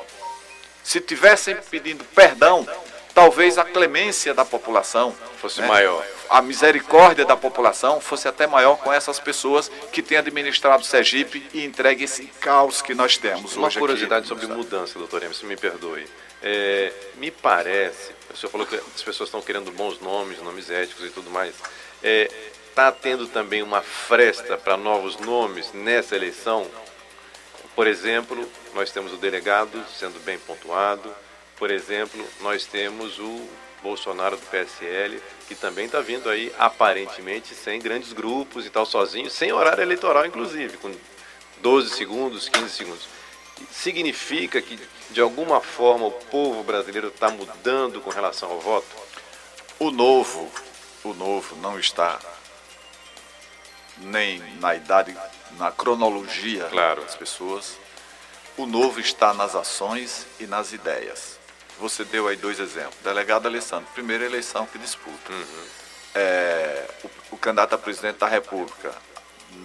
Se 0.83 0.99
tivessem 0.99 1.55
pedindo 1.71 2.03
perdão, 2.03 2.67
talvez 3.19 3.57
a 3.57 3.65
clemência 3.65 4.33
da 4.33 4.45
população 4.45 5.13
fosse 5.41 5.59
né? 5.59 5.67
maior. 5.67 6.05
A 6.29 6.41
misericórdia 6.41 7.25
da 7.25 7.35
população 7.35 7.99
fosse 7.99 8.29
até 8.29 8.47
maior 8.47 8.77
com 8.77 8.93
essas 8.93 9.19
pessoas 9.19 9.69
que 9.91 10.01
têm 10.01 10.17
administrado 10.17 10.85
Sergipe 10.85 11.45
e 11.53 11.65
entregue 11.65 12.05
esse 12.05 12.27
caos 12.39 12.81
que 12.81 12.95
nós 12.95 13.17
temos 13.17 13.57
Uma 13.57 13.67
hoje 13.67 13.77
curiosidade 13.77 14.19
aqui, 14.19 14.27
sobre 14.29 14.47
mudança, 14.47 14.97
doutor 14.97 15.21
Emerson, 15.21 15.47
me 15.47 15.57
perdoe. 15.57 16.07
É, 16.41 16.93
me 17.15 17.29
parece, 17.29 18.13
o 18.33 18.37
senhor 18.37 18.49
falou 18.49 18.65
que 18.65 18.75
as 18.75 19.03
pessoas 19.03 19.27
estão 19.27 19.41
querendo 19.41 19.69
bons 19.71 19.99
nomes, 19.99 20.41
nomes 20.41 20.69
éticos 20.69 21.05
e 21.05 21.09
tudo 21.09 21.29
mais. 21.29 21.53
Está 22.01 22.87
é, 22.87 22.91
tendo 22.91 23.27
também 23.27 23.61
uma 23.61 23.81
fresta 23.81 24.55
para 24.55 24.77
novos 24.77 25.17
nomes 25.17 25.73
nessa 25.73 26.15
eleição? 26.15 26.65
Por 27.75 27.85
exemplo, 27.85 28.49
nós 28.73 28.91
temos 28.91 29.11
o 29.11 29.17
delegado 29.17 29.83
sendo 29.97 30.23
bem 30.23 30.39
pontuado. 30.39 31.13
Por 31.59 31.69
exemplo, 31.69 32.25
nós 32.39 32.65
temos 32.65 33.19
o 33.19 33.47
Bolsonaro 33.83 34.37
do 34.37 34.45
PSL, 34.45 35.21
que 35.45 35.53
também 35.53 35.85
está 35.85 35.99
vindo 35.99 36.29
aí 36.29 36.53
aparentemente 36.57 37.53
sem 37.53 37.81
grandes 37.81 38.13
grupos 38.13 38.65
e 38.65 38.69
tal, 38.69 38.85
sozinho, 38.85 39.29
sem 39.29 39.51
horário 39.51 39.81
eleitoral, 39.81 40.25
inclusive, 40.25 40.77
com 40.77 40.89
12 41.61 41.89
segundos, 41.95 42.47
15 42.47 42.69
segundos. 42.69 43.07
Significa 43.71 44.61
que, 44.61 44.79
de 45.09 45.19
alguma 45.19 45.59
forma, 45.59 46.05
o 46.05 46.11
povo 46.11 46.63
brasileiro 46.63 47.09
está 47.09 47.29
mudando 47.29 47.99
com 47.99 48.09
relação 48.09 48.49
ao 48.49 48.61
voto? 48.61 48.95
O 49.77 49.91
novo, 49.91 50.49
o 51.03 51.13
novo 51.13 51.57
não 51.57 51.77
está 51.77 52.19
nem 53.97 54.39
na 54.59 54.75
idade, 54.75 55.15
na 55.57 55.71
cronologia 55.71 56.65
claro. 56.65 57.01
das 57.01 57.15
pessoas. 57.15 57.77
O 58.55 58.65
novo 58.65 58.99
está 58.99 59.33
nas 59.33 59.55
ações 59.55 60.25
e 60.39 60.47
nas 60.47 60.71
ideias. 60.71 61.38
Você 61.79 62.03
deu 62.03 62.27
aí 62.27 62.35
dois 62.35 62.59
exemplos. 62.59 62.95
Delegado 63.03 63.47
Alessandro, 63.47 63.87
primeira 63.93 64.25
eleição 64.25 64.65
que 64.65 64.77
disputa. 64.77 65.31
Uhum. 65.31 65.65
É, 66.13 66.85
o, 67.03 67.35
o, 67.35 67.37
candidato 67.37 67.75
a 67.75 67.77
presidente 67.77 68.17
da 68.17 68.27
República, 68.27 68.91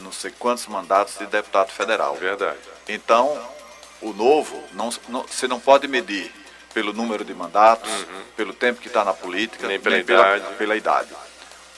não 0.00 0.12
sei 0.12 0.30
quantos 0.38 0.66
mandatos 0.66 1.18
de 1.18 1.26
deputado 1.26 1.70
federal. 1.70 2.14
Verdade. 2.14 2.58
Então, 2.88 3.40
o 4.00 4.12
novo, 4.12 4.62
não, 4.72 4.90
não, 5.08 5.22
você 5.22 5.48
não 5.48 5.58
pode 5.58 5.88
medir 5.88 6.32
pelo 6.72 6.92
número 6.92 7.24
de 7.24 7.34
mandatos, 7.34 7.90
uhum. 7.90 8.22
pelo 8.36 8.52
tempo 8.52 8.80
que 8.80 8.88
está 8.88 9.04
na 9.04 9.14
política, 9.14 9.66
nem, 9.66 9.80
pela, 9.80 9.96
nem 9.96 10.04
idade. 10.04 10.42
Pela, 10.44 10.56
pela 10.56 10.76
idade. 10.76 11.10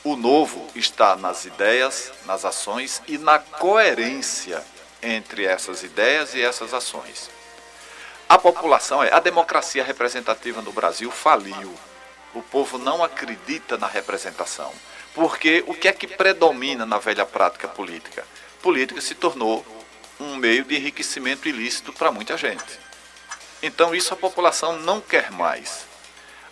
O 0.03 0.17
novo 0.17 0.67
está 0.75 1.17
nas 1.17 1.45
ideias, 1.45 2.13
nas 2.25 2.45
ações 2.45 3.03
e 3.07 3.19
na 3.19 3.39
coerência 3.39 4.63
entre 5.03 5.45
essas 5.45 5.83
ideias 5.83 6.35
e 6.35 6.43
essas 6.43 6.73
ações. 6.73 7.31
A 8.29 8.39
população, 8.39 9.05
é, 9.05 9.13
a 9.13 9.21
democracia 9.21 9.85
representativa 9.85 10.61
no 10.61 10.73
Brasil 10.73 11.11
faliu. 11.13 11.73
O 12.35 12.43
povo 12.43 12.77
não 12.77 13.03
acredita 13.05 13.79
na 13.79 13.87
representação. 13.87 14.73
Porque 15.15 15.63
o 15.67 15.75
que 15.75 15.87
é 15.87 15.93
que 15.93 16.09
predomina 16.09 16.85
na 16.85 16.99
velha 16.99 17.25
prática 17.25 17.69
política? 17.69 18.25
Política 18.61 19.01
se 19.01 19.15
tornou 19.15 19.65
um 20.19 20.35
meio 20.37 20.65
de 20.65 20.77
enriquecimento 20.77 21.49
ilícito 21.49 21.93
para 21.93 22.11
muita 22.11 22.37
gente. 22.37 22.81
Então 23.63 23.95
isso 23.95 24.13
a 24.13 24.17
população 24.17 24.77
não 24.81 25.01
quer 25.01 25.31
mais. 25.31 25.87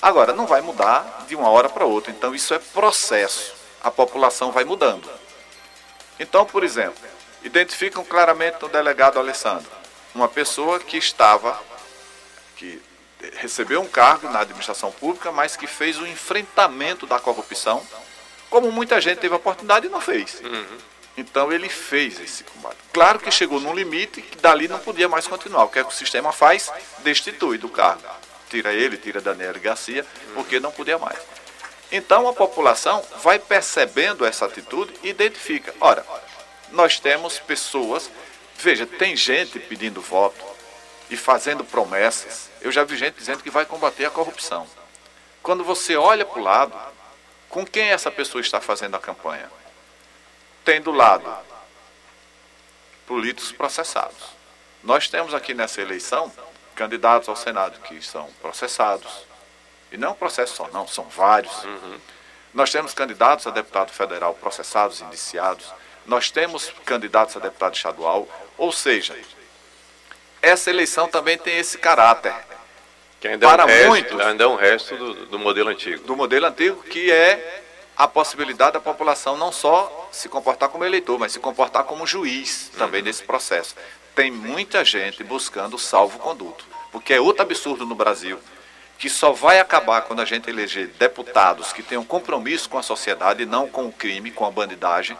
Agora, 0.00 0.32
não 0.32 0.46
vai 0.46 0.60
mudar 0.60 1.24
de 1.26 1.34
uma 1.34 1.48
hora 1.48 1.68
para 1.68 1.84
outra. 1.84 2.12
Então 2.12 2.34
isso 2.34 2.54
é 2.54 2.58
processo. 2.58 3.52
A 3.82 3.90
população 3.90 4.52
vai 4.52 4.64
mudando. 4.64 5.10
Então, 6.20 6.46
por 6.46 6.62
exemplo, 6.62 7.02
identificam 7.42 8.04
claramente 8.04 8.62
no 8.62 8.68
delegado 8.68 9.18
Alessandro 9.18 9.83
uma 10.14 10.28
pessoa 10.28 10.78
que 10.78 10.96
estava, 10.96 11.60
que 12.56 12.80
recebeu 13.34 13.80
um 13.80 13.88
cargo 13.88 14.28
na 14.28 14.40
administração 14.40 14.92
pública, 14.92 15.32
mas 15.32 15.56
que 15.56 15.66
fez 15.66 15.98
o 15.98 16.06
enfrentamento 16.06 17.06
da 17.06 17.18
corrupção, 17.18 17.84
como 18.50 18.70
muita 18.70 19.00
gente 19.00 19.18
teve 19.18 19.34
a 19.34 19.38
oportunidade 19.38 19.86
e 19.86 19.90
não 19.90 20.00
fez. 20.00 20.40
Uhum. 20.40 20.78
Então 21.16 21.52
ele 21.52 21.68
fez 21.68 22.20
esse 22.20 22.44
combate. 22.44 22.76
Claro 22.92 23.18
que 23.18 23.30
chegou 23.30 23.60
num 23.60 23.74
limite 23.74 24.20
que 24.20 24.36
dali 24.36 24.66
não 24.66 24.78
podia 24.78 25.08
mais 25.08 25.26
continuar. 25.26 25.64
O 25.64 25.68
que, 25.68 25.78
é 25.78 25.84
que 25.84 25.90
o 25.90 25.92
sistema 25.92 26.32
faz? 26.32 26.72
Destitui 26.98 27.58
do 27.58 27.68
cargo. 27.68 28.02
Tira 28.50 28.72
ele, 28.72 28.96
tira 28.96 29.20
Daniel 29.20 29.58
Garcia, 29.60 30.04
porque 30.34 30.60
não 30.60 30.72
podia 30.72 30.98
mais. 30.98 31.18
Então 31.90 32.28
a 32.28 32.32
população 32.32 33.02
vai 33.22 33.38
percebendo 33.38 34.24
essa 34.24 34.46
atitude 34.46 34.92
e 35.02 35.08
identifica. 35.08 35.72
Ora, 35.80 36.04
nós 36.72 36.98
temos 36.98 37.38
pessoas 37.38 38.10
Veja, 38.58 38.86
tem 38.86 39.16
gente 39.16 39.58
pedindo 39.58 40.00
voto 40.00 40.44
e 41.10 41.16
fazendo 41.16 41.64
promessas. 41.64 42.50
Eu 42.60 42.72
já 42.72 42.84
vi 42.84 42.96
gente 42.96 43.16
dizendo 43.16 43.42
que 43.42 43.50
vai 43.50 43.66
combater 43.66 44.04
a 44.04 44.10
corrupção. 44.10 44.66
Quando 45.42 45.62
você 45.62 45.96
olha 45.96 46.24
para 46.24 46.40
o 46.40 46.42
lado, 46.42 46.74
com 47.48 47.66
quem 47.66 47.90
essa 47.90 48.10
pessoa 48.10 48.40
está 48.40 48.60
fazendo 48.60 48.96
a 48.96 49.00
campanha? 49.00 49.50
Tem 50.64 50.80
do 50.80 50.90
lado 50.90 51.30
políticos 53.06 53.52
processados. 53.52 54.34
Nós 54.82 55.08
temos 55.08 55.34
aqui 55.34 55.54
nessa 55.54 55.80
eleição 55.80 56.32
candidatos 56.74 57.28
ao 57.28 57.36
Senado 57.36 57.78
que 57.80 58.00
são 58.02 58.28
processados. 58.40 59.26
E 59.92 59.96
não 59.96 60.08
é 60.08 60.10
um 60.12 60.16
processo 60.16 60.56
só, 60.56 60.68
não, 60.68 60.88
são 60.88 61.04
vários. 61.04 61.64
Uhum. 61.64 62.00
Nós 62.52 62.70
temos 62.70 62.94
candidatos 62.94 63.46
a 63.46 63.50
deputado 63.50 63.90
federal 63.90 64.34
processados, 64.34 65.00
indiciados. 65.00 65.72
Nós 66.06 66.30
temos 66.30 66.72
candidatos 66.84 67.36
a 67.36 67.40
deputado 67.40 67.74
estadual. 67.74 68.28
Ou 68.56 68.70
seja, 68.70 69.16
essa 70.40 70.70
eleição 70.70 71.08
também 71.08 71.38
tem 71.38 71.58
esse 71.58 71.78
caráter. 71.78 72.34
Que 73.20 73.28
ainda 73.28 73.46
para 73.48 73.62
é 73.62 73.64
um 73.64 73.68
resto, 73.68 73.88
muitos, 73.88 74.20
ainda 74.20 74.44
é 74.44 74.46
um 74.46 74.56
resto 74.56 74.96
do, 74.96 75.26
do 75.26 75.38
modelo 75.38 75.70
antigo. 75.70 76.04
Do 76.04 76.14
modelo 76.14 76.46
antigo, 76.46 76.82
que 76.82 77.10
é 77.10 77.62
a 77.96 78.06
possibilidade 78.08 78.72
da 78.72 78.80
população 78.80 79.36
não 79.36 79.52
só 79.52 80.08
se 80.12 80.28
comportar 80.28 80.68
como 80.68 80.84
eleitor, 80.84 81.18
mas 81.18 81.32
se 81.32 81.38
comportar 81.38 81.84
como 81.84 82.06
juiz 82.06 82.70
também 82.76 83.00
uhum. 83.00 83.06
nesse 83.06 83.22
processo. 83.22 83.74
Tem 84.14 84.30
muita 84.30 84.84
gente 84.84 85.24
buscando 85.24 85.78
salvo-conduto, 85.78 86.64
porque 86.92 87.14
é 87.14 87.20
outro 87.20 87.42
absurdo 87.42 87.86
no 87.86 87.94
Brasil, 87.94 88.38
que 88.98 89.08
só 89.08 89.32
vai 89.32 89.58
acabar 89.58 90.02
quando 90.02 90.20
a 90.20 90.24
gente 90.24 90.48
eleger 90.48 90.88
deputados 90.98 91.72
que 91.72 91.82
tenham 91.82 92.04
compromisso 92.04 92.68
com 92.68 92.78
a 92.78 92.82
sociedade 92.82 93.42
e 93.42 93.46
não 93.46 93.68
com 93.68 93.86
o 93.86 93.92
crime, 93.92 94.30
com 94.30 94.44
a 94.44 94.50
bandidagem, 94.50 95.16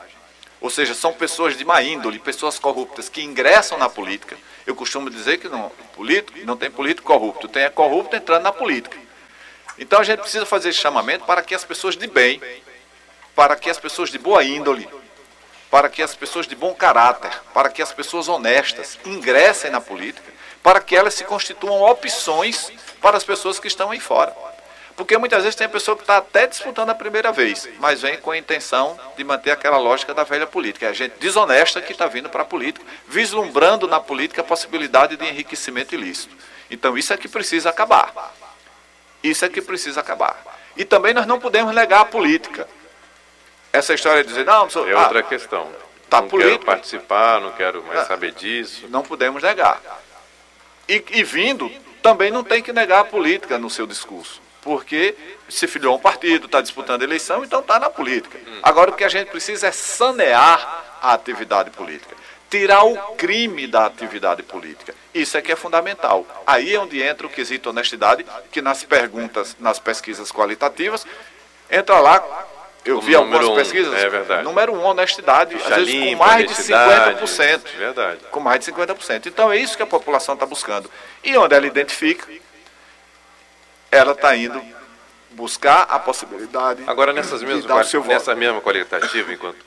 ou 0.61 0.71
seja, 0.71 0.95
são 0.95 1.13
pessoas 1.13 1.57
de 1.57 1.65
má 1.65 1.83
índole, 1.83 2.19
pessoas 2.19 2.59
corruptas 2.59 3.09
que 3.09 3.23
ingressam 3.23 3.77
na 3.77 3.89
política. 3.89 4.37
Eu 4.67 4.75
costumo 4.75 5.11
dizer 5.11 5.39
que 5.39 5.49
não, 5.49 5.71
político, 5.95 6.39
não 6.45 6.57
tem 6.57 6.71
político 6.71 7.07
corrupto, 7.07 7.49
tem 7.49 7.65
é 7.65 7.71
corrupto 7.71 8.17
entrando 8.17 8.43
na 8.43 8.53
política. 8.53 8.97
Então 9.79 10.01
a 10.01 10.05
gente 10.05 10.21
precisa 10.21 10.47
fazer 10.47 10.71
esse 10.71 10.79
chamamento 10.79 11.25
para 11.25 11.43
que 11.43 11.55
as 11.55 11.65
pessoas 11.65 11.97
de 11.97 12.07
bem, 12.07 12.41
para 13.35 13.57
que 13.57 13.69
as 13.69 13.79
pessoas 13.79 14.11
de 14.11 14.19
boa 14.19 14.43
índole, 14.45 14.89
para 15.71 15.89
que 15.89 16.03
as 16.03 16.15
pessoas 16.15 16.47
de 16.47 16.55
bom 16.55 16.73
caráter, 16.73 17.33
para 17.53 17.69
que 17.69 17.83
as 17.83 17.93
pessoas 17.93 18.29
honestas 18.29 18.99
ingressem 19.05 19.71
na 19.71 19.81
política, 19.81 20.33
para 20.63 20.81
que 20.81 20.97
elas 20.97 21.15
se 21.15 21.25
constituam 21.25 21.83
opções 21.83 22.73
para 23.01 23.17
as 23.17 23.25
pessoas 23.25 23.59
que 23.59 23.67
estão 23.67 23.91
aí 23.91 24.01
fora. 24.01 24.35
Porque 24.97 25.19
muitas 25.19 25.43
vezes 25.43 25.57
tem 25.57 25.67
a 25.67 25.71
pessoa 25.71 25.97
que 25.97 26.05
está 26.05 26.19
até 26.19 26.47
disputando 26.47 26.91
a 26.91 26.95
primeira 26.95 27.33
vez, 27.33 27.69
mas 27.81 28.03
vem 28.03 28.17
com 28.19 28.31
a 28.31 28.39
intenção 28.39 28.99
de 29.17 29.25
manter 29.25 29.51
aquela 29.51 29.77
lógica 29.77 30.15
da 30.15 30.23
velha 30.23 30.47
política. 30.47 30.87
É 30.87 30.91
a 30.91 30.93
gente 30.93 31.19
desonesta 31.19 31.83
que 31.83 31.91
está 31.91 32.07
vindo 32.07 32.29
para 32.29 32.43
a 32.43 32.45
política, 32.45 32.87
vislumbrando 33.09 33.89
na 33.89 33.99
política 33.99 34.43
a 34.43 34.45
possibilidade 34.45 35.17
de 35.17 35.25
enriquecimento 35.25 35.95
ilícito. 35.95 36.37
Então 36.71 36.97
isso 36.97 37.13
é 37.13 37.17
que 37.17 37.29
precisa 37.29 37.71
acabar. 37.71 38.13
Isso 39.23 39.45
é 39.45 39.49
que 39.49 39.61
precisa 39.61 40.01
acabar. 40.01 40.41
E 40.77 40.85
também 40.85 41.13
nós 41.13 41.27
não 41.27 41.41
podemos 41.41 41.75
negar 41.75 42.03
a 42.03 42.05
política. 42.05 42.69
Essa 43.73 43.95
história 43.95 44.23
de 44.23 44.29
dizer, 44.29 44.45
não, 44.45 44.71
sou, 44.71 44.89
é 44.89 44.97
outra 44.97 45.21
ah, 45.21 45.23
questão. 45.25 45.73
Tá 46.09 46.21
não 46.21 46.29
política. 46.29 46.59
quero 46.59 46.67
participar, 46.67 47.41
não 47.41 47.51
quero 47.53 47.83
mais 47.83 48.01
ah, 48.01 48.05
saber 48.05 48.31
disso. 48.33 48.87
Não 48.89 49.03
podemos 49.03 49.43
negar. 49.43 49.81
E, 50.89 51.03
e 51.11 51.25
vindo, 51.25 51.69
também 52.01 52.31
não 52.31 52.45
tem 52.45 52.63
que 52.63 52.73
negar 52.73 53.01
a 53.01 53.05
política 53.05 53.59
no 53.59 53.69
seu 53.69 53.89
discurso 53.89 54.44
porque 54.65 55.15
se 55.47 55.67
filiou 55.69 55.93
a 55.93 55.97
um 55.97 56.01
partido, 56.01 56.47
está 56.47 56.63
disputando 56.63 57.03
eleição, 57.03 57.45
então 57.45 57.61
está 57.61 57.79
na 57.79 57.91
política. 57.91 58.39
Agora 58.63 58.91
o 58.91 58.95
que 58.95 59.05
a 59.05 59.09
gente 59.09 59.31
precisa 59.31 59.69
é 59.69 59.71
sanear 59.71 60.99
a 61.03 61.13
atividade 61.13 61.71
política, 61.71 62.17
tirar 62.49 62.83
o 62.85 62.97
crime 63.15 63.67
da 63.67 63.85
atividade 63.85 64.43
política. 64.43 64.95
Isso 65.13 65.37
é 65.37 65.43
que 65.43 65.53
é 65.53 65.57
fundamental. 65.57 66.27
Aí 66.47 66.75
é 66.75 66.81
onde 66.81 67.03
entra 67.03 67.27
o 67.27 67.31
quesito 67.31 67.69
honestidade, 67.69 68.25
que 68.51 68.63
nas 68.63 68.83
perguntas, 68.83 69.55
nas 69.61 69.79
pesquisas 69.79 70.33
qualitativas, 70.33 71.07
entra 71.71 72.01
lá. 72.01 72.47
Eu 72.87 73.01
vi 73.01 73.15
algumas 73.15 73.47
um, 73.47 73.55
pesquisas. 73.55 73.95
É 73.95 74.09
verdade. 74.09 74.45
Número 74.45 74.75
um, 74.75 74.83
honestidade, 74.83 75.55
Ficha 75.55 75.69
às 75.69 75.77
vezes 75.77 75.95
limpa, 75.95 76.19
com 76.19 76.25
mais 76.25 76.47
de 76.47 76.63
50%. 76.63 77.61
Verdade. 77.79 78.21
Com 78.31 78.41
mais 78.41 78.61
de 78.61 78.73
50%. 78.73 79.27
Então 79.27 79.53
é 79.53 79.57
isso 79.57 79.77
que 79.77 79.83
a 79.83 79.87
população 79.87 80.35
está 80.35 80.45
buscando. 80.47 80.91
E 81.23 81.37
onde 81.37 81.55
ela 81.55 81.67
identifica, 81.67 82.27
ela 83.95 84.13
está 84.13 84.37
indo 84.37 84.63
buscar 85.31 85.83
a 85.83 85.99
possibilidade 85.99 86.83
Agora, 86.87 87.13
nessas 87.13 87.43
mesmas, 87.43 87.93
nessa 88.07 88.35
mesma 88.35 88.61
qualitativa, 88.61 89.33
enquanto 89.33 89.65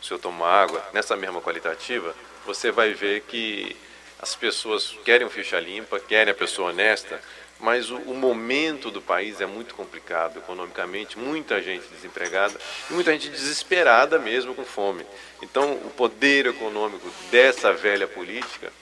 o 0.00 0.04
senhor 0.04 0.20
toma 0.20 0.46
água, 0.46 0.82
nessa 0.92 1.16
mesma 1.16 1.40
qualitativa, 1.40 2.14
você 2.46 2.70
vai 2.70 2.94
ver 2.94 3.22
que 3.22 3.76
as 4.20 4.34
pessoas 4.34 4.96
querem 5.04 5.26
o 5.26 5.30
ficha 5.30 5.58
limpa, 5.58 5.98
querem 6.00 6.32
a 6.32 6.34
pessoa 6.34 6.70
honesta, 6.70 7.20
mas 7.60 7.90
o, 7.90 7.96
o, 7.96 8.14
momento 8.14 8.90
do 8.90 9.02
país 9.02 9.40
é 9.40 9.46
muito 9.46 9.74
complicado 9.74 10.38
economicamente, 10.38 11.18
muita 11.18 11.60
gente 11.60 11.86
desempregada 11.88 12.56
e 12.88 12.92
muita 12.92 13.12
gente 13.12 13.28
desesperada 13.28 14.18
mesmo 14.18 14.54
com 14.54 14.64
fome. 14.64 15.04
Então, 15.42 15.72
o 15.72 15.90
poder 15.90 16.46
econômico 16.46 17.08
dessa 17.30 17.72
velha 17.72 18.06
política 18.06 18.72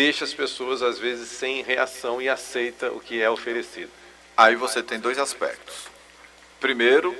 deixa 0.00 0.24
as 0.24 0.32
pessoas 0.32 0.80
às 0.80 0.98
vezes 0.98 1.28
sem 1.28 1.62
reação 1.62 2.22
e 2.22 2.28
aceita 2.28 2.90
o 2.90 3.00
que 3.00 3.20
é 3.20 3.28
oferecido. 3.28 3.90
Aí 4.34 4.56
você 4.56 4.82
tem 4.82 4.98
dois 4.98 5.18
aspectos. 5.18 5.88
Primeiro, 6.58 7.14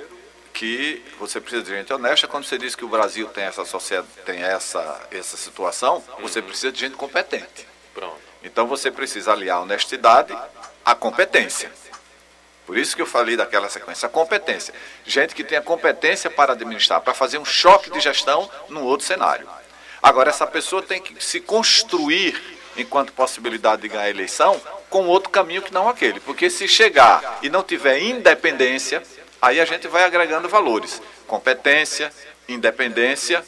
que 0.51 1.05
você 1.19 1.39
precisa 1.39 1.61
de 1.61 1.69
gente 1.69 1.93
honesta. 1.93 2.27
Quando 2.27 2.43
você 2.43 2.57
diz 2.57 2.73
que 2.73 2.83
o 2.83 2.87
Brasil 2.87 3.27
tem 3.27 3.43
essa 3.43 3.63
sociedade, 3.65 4.09
tem 4.25 4.41
essa, 4.41 5.07
essa 5.11 5.37
situação, 5.37 6.03
uhum. 6.17 6.23
você 6.23 6.41
precisa 6.41 6.71
de 6.71 6.79
gente 6.79 6.95
competente. 6.95 7.67
Pronto. 7.93 8.17
Então 8.43 8.65
você 8.65 8.89
precisa 8.89 9.31
aliar 9.31 9.57
a 9.57 9.61
honestidade 9.61 10.35
à 10.83 10.95
competência. 10.95 11.71
Por 12.65 12.75
isso 12.79 12.95
que 12.95 13.01
eu 13.03 13.07
falei 13.07 13.37
daquela 13.37 13.69
sequência, 13.69 14.07
a 14.07 14.09
competência. 14.09 14.73
Gente 15.05 15.35
que 15.35 15.43
tenha 15.43 15.61
competência 15.61 16.31
para 16.31 16.53
administrar, 16.53 16.99
para 16.99 17.13
fazer 17.13 17.37
um 17.37 17.45
choque 17.45 17.91
de 17.91 17.99
gestão 17.99 18.49
num 18.69 18.81
outro 18.81 19.05
cenário. 19.05 19.47
Agora, 20.01 20.31
essa 20.31 20.47
pessoa 20.47 20.81
tem 20.81 20.99
que 20.99 21.23
se 21.23 21.39
construir 21.39 22.59
enquanto 22.77 23.13
possibilidade 23.13 23.81
de 23.81 23.87
ganhar 23.87 24.03
a 24.03 24.09
eleição 24.09 24.59
com 24.89 25.07
outro 25.07 25.29
caminho 25.29 25.61
que 25.61 25.73
não 25.73 25.87
aquele. 25.87 26.19
Porque 26.19 26.49
se 26.49 26.67
chegar 26.67 27.39
e 27.41 27.49
não 27.49 27.63
tiver 27.63 27.99
independência, 27.99 29.03
aí 29.41 29.59
a 29.59 29.65
gente 29.65 29.87
vai 29.87 30.03
agregando 30.03 30.49
valores. 30.49 31.01
Competência, 31.27 32.11
independência, 32.47 33.43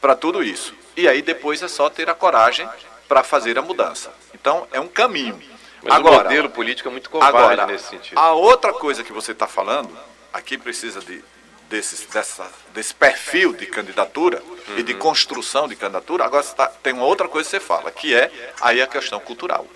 para 0.00 0.14
tudo 0.14 0.42
isso. 0.42 0.74
E 0.96 1.08
aí 1.08 1.22
depois 1.22 1.62
é 1.62 1.68
só 1.68 1.88
ter 1.88 2.08
a 2.10 2.14
coragem 2.14 2.68
para 3.08 3.22
fazer 3.22 3.58
a 3.58 3.62
mudança. 3.62 4.12
Então, 4.34 4.66
é 4.72 4.80
um 4.80 4.88
caminho. 4.88 5.40
Mas 5.82 5.94
agora, 5.94 6.20
o 6.20 6.22
modelo 6.24 6.50
político 6.50 6.88
é 6.88 6.92
muito 6.92 7.10
covarde 7.10 7.36
agora, 7.36 7.66
nesse 7.66 7.88
sentido. 7.88 8.18
A 8.18 8.32
outra 8.32 8.72
coisa 8.72 9.02
que 9.02 9.12
você 9.12 9.32
está 9.32 9.46
falando, 9.46 9.90
aqui 10.32 10.56
precisa 10.56 11.00
de, 11.00 11.22
desse, 11.72 12.06
dessa, 12.08 12.50
desse 12.74 12.94
perfil 12.94 13.54
de 13.54 13.64
candidatura 13.64 14.42
uhum. 14.42 14.78
e 14.78 14.82
de 14.82 14.92
uhum. 14.92 14.98
construção 14.98 15.66
de 15.66 15.74
candidatura, 15.74 16.26
agora 16.26 16.44
tá, 16.44 16.66
tem 16.66 16.92
uma 16.92 17.06
outra 17.06 17.26
coisa 17.26 17.48
que 17.48 17.56
você 17.56 17.60
fala, 17.60 17.90
que 17.90 18.14
é 18.14 18.30
aí 18.60 18.82
a 18.82 18.86
questão 18.86 19.18
cultural. 19.18 19.66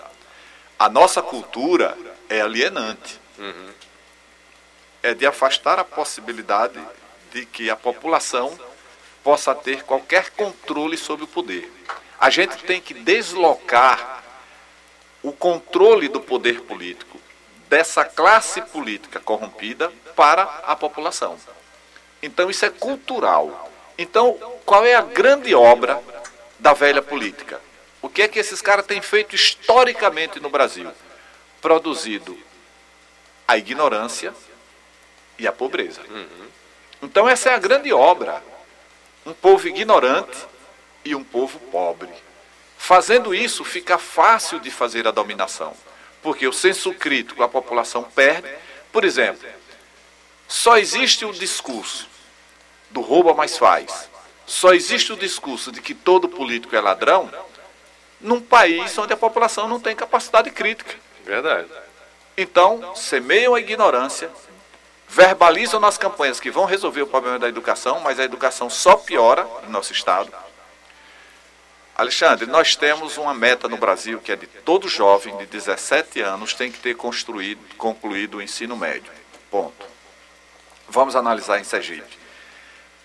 A 0.77 0.87
nossa 0.87 1.23
cultura 1.23 1.97
é 2.29 2.39
alienante. 2.39 3.19
Uhum. 3.39 3.69
É 5.01 5.15
de 5.15 5.25
afastar 5.25 5.79
a 5.79 5.83
possibilidade 5.83 6.79
de 7.31 7.45
que 7.47 7.67
a 7.67 7.75
população 7.75 8.57
possa 9.23 9.55
ter 9.55 9.83
qualquer 9.83 10.29
controle 10.31 10.97
sobre 10.97 11.25
o 11.25 11.27
poder. 11.27 11.71
A 12.19 12.29
gente 12.29 12.57
tem 12.63 12.79
que 12.79 12.93
deslocar 12.93 14.23
o 15.23 15.31
controle 15.31 16.07
do 16.07 16.21
poder 16.21 16.61
político 16.61 17.19
dessa 17.67 18.05
classe 18.05 18.61
política 18.61 19.19
corrompida 19.19 19.91
para 20.15 20.43
a 20.43 20.75
população. 20.75 21.37
Então 22.27 22.49
isso 22.49 22.65
é 22.65 22.69
cultural. 22.69 23.71
Então, 23.97 24.33
qual 24.65 24.85
é 24.85 24.93
a 24.93 25.01
grande 25.01 25.55
obra 25.55 26.03
da 26.59 26.73
velha 26.73 27.01
política? 27.01 27.59
O 28.01 28.09
que 28.09 28.21
é 28.21 28.27
que 28.27 28.37
esses 28.37 28.61
caras 28.61 28.85
têm 28.85 29.01
feito 29.01 29.33
historicamente 29.33 30.37
no 30.39 30.49
Brasil? 30.49 30.91
Produzido 31.61 32.37
a 33.47 33.57
ignorância 33.57 34.33
e 35.39 35.47
a 35.47 35.53
pobreza. 35.53 36.01
Então 37.01 37.27
essa 37.29 37.49
é 37.49 37.53
a 37.53 37.59
grande 37.59 37.93
obra. 37.93 38.43
Um 39.25 39.33
povo 39.33 39.67
ignorante 39.67 40.37
e 41.05 41.15
um 41.15 41.23
povo 41.23 41.57
pobre. 41.71 42.09
Fazendo 42.77 43.33
isso, 43.33 43.63
fica 43.63 43.97
fácil 43.97 44.59
de 44.59 44.69
fazer 44.69 45.07
a 45.07 45.11
dominação, 45.11 45.73
porque 46.21 46.45
o 46.45 46.53
senso 46.53 46.93
crítico 46.93 47.41
a 47.41 47.47
população 47.47 48.03
perde. 48.03 48.49
Por 48.91 49.05
exemplo, 49.05 49.47
só 50.47 50.77
existe 50.77 51.23
o 51.25 51.31
discurso 51.31 52.16
do 52.89 53.01
rouba 53.01 53.33
mais 53.33 53.57
faz. 53.57 54.09
Só 54.45 54.73
existe 54.73 55.11
o 55.11 55.17
discurso 55.17 55.71
de 55.71 55.81
que 55.81 55.93
todo 55.93 56.29
político 56.29 56.75
é 56.75 56.81
ladrão 56.81 57.29
num 58.19 58.41
país 58.41 58.97
onde 58.97 59.13
a 59.13 59.17
população 59.17 59.67
não 59.67 59.79
tem 59.79 59.95
capacidade 59.95 60.49
crítica. 60.51 60.95
Verdade. 61.23 61.69
Então, 62.37 62.95
semeiam 62.95 63.55
a 63.55 63.59
ignorância, 63.59 64.29
verbalizam 65.07 65.79
nas 65.79 65.97
campanhas 65.97 66.39
que 66.39 66.51
vão 66.51 66.65
resolver 66.65 67.01
o 67.01 67.07
problema 67.07 67.39
da 67.39 67.49
educação, 67.49 67.99
mas 67.99 68.19
a 68.19 68.23
educação 68.23 68.69
só 68.69 68.95
piora 68.95 69.47
em 69.67 69.71
nosso 69.71 69.91
estado. 69.91 70.31
Alexandre, 71.97 72.45
nós 72.45 72.75
temos 72.75 73.17
uma 73.17 73.33
meta 73.33 73.67
no 73.67 73.75
Brasil 73.75 74.19
que 74.19 74.31
é 74.31 74.35
de 74.35 74.45
todo 74.45 74.87
jovem 74.87 75.35
de 75.37 75.47
17 75.47 76.21
anos 76.21 76.53
tem 76.53 76.71
que 76.71 76.79
ter 76.79 76.95
construído, 76.95 77.59
concluído 77.75 78.37
o 78.37 78.41
ensino 78.41 78.77
médio. 78.77 79.11
Ponto. 79.49 79.85
Vamos 80.87 81.15
analisar 81.15 81.59
em 81.59 81.63
Sergipe. 81.63 82.16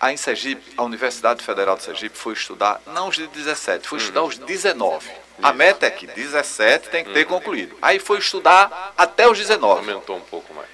A 0.03 0.11
em 0.11 0.17
Sergipe, 0.17 0.73
a 0.75 0.83
Universidade 0.83 1.41
Federal 1.41 1.77
de 1.77 1.83
Sergipe 1.83 2.17
foi 2.17 2.33
estudar 2.33 2.81
não 2.87 3.07
os 3.07 3.15
de 3.15 3.25
17, 3.25 3.87
foi 3.87 3.99
estudar 3.99 4.23
os 4.23 4.37
19. 4.37 5.09
A 5.41 5.53
meta 5.53 5.85
é 5.85 5.89
que 5.89 6.05
17 6.05 6.89
tem 6.89 7.05
que 7.05 7.13
ter 7.13 7.21
uhum. 7.21 7.39
concluído. 7.39 7.77
Aí 7.81 7.99
foi 7.99 8.17
estudar 8.17 8.93
até 8.97 9.29
os 9.29 9.37
19. 9.37 9.79
Aumentou 9.79 10.17
um 10.17 10.21
pouco 10.21 10.53
mais. 10.53 10.67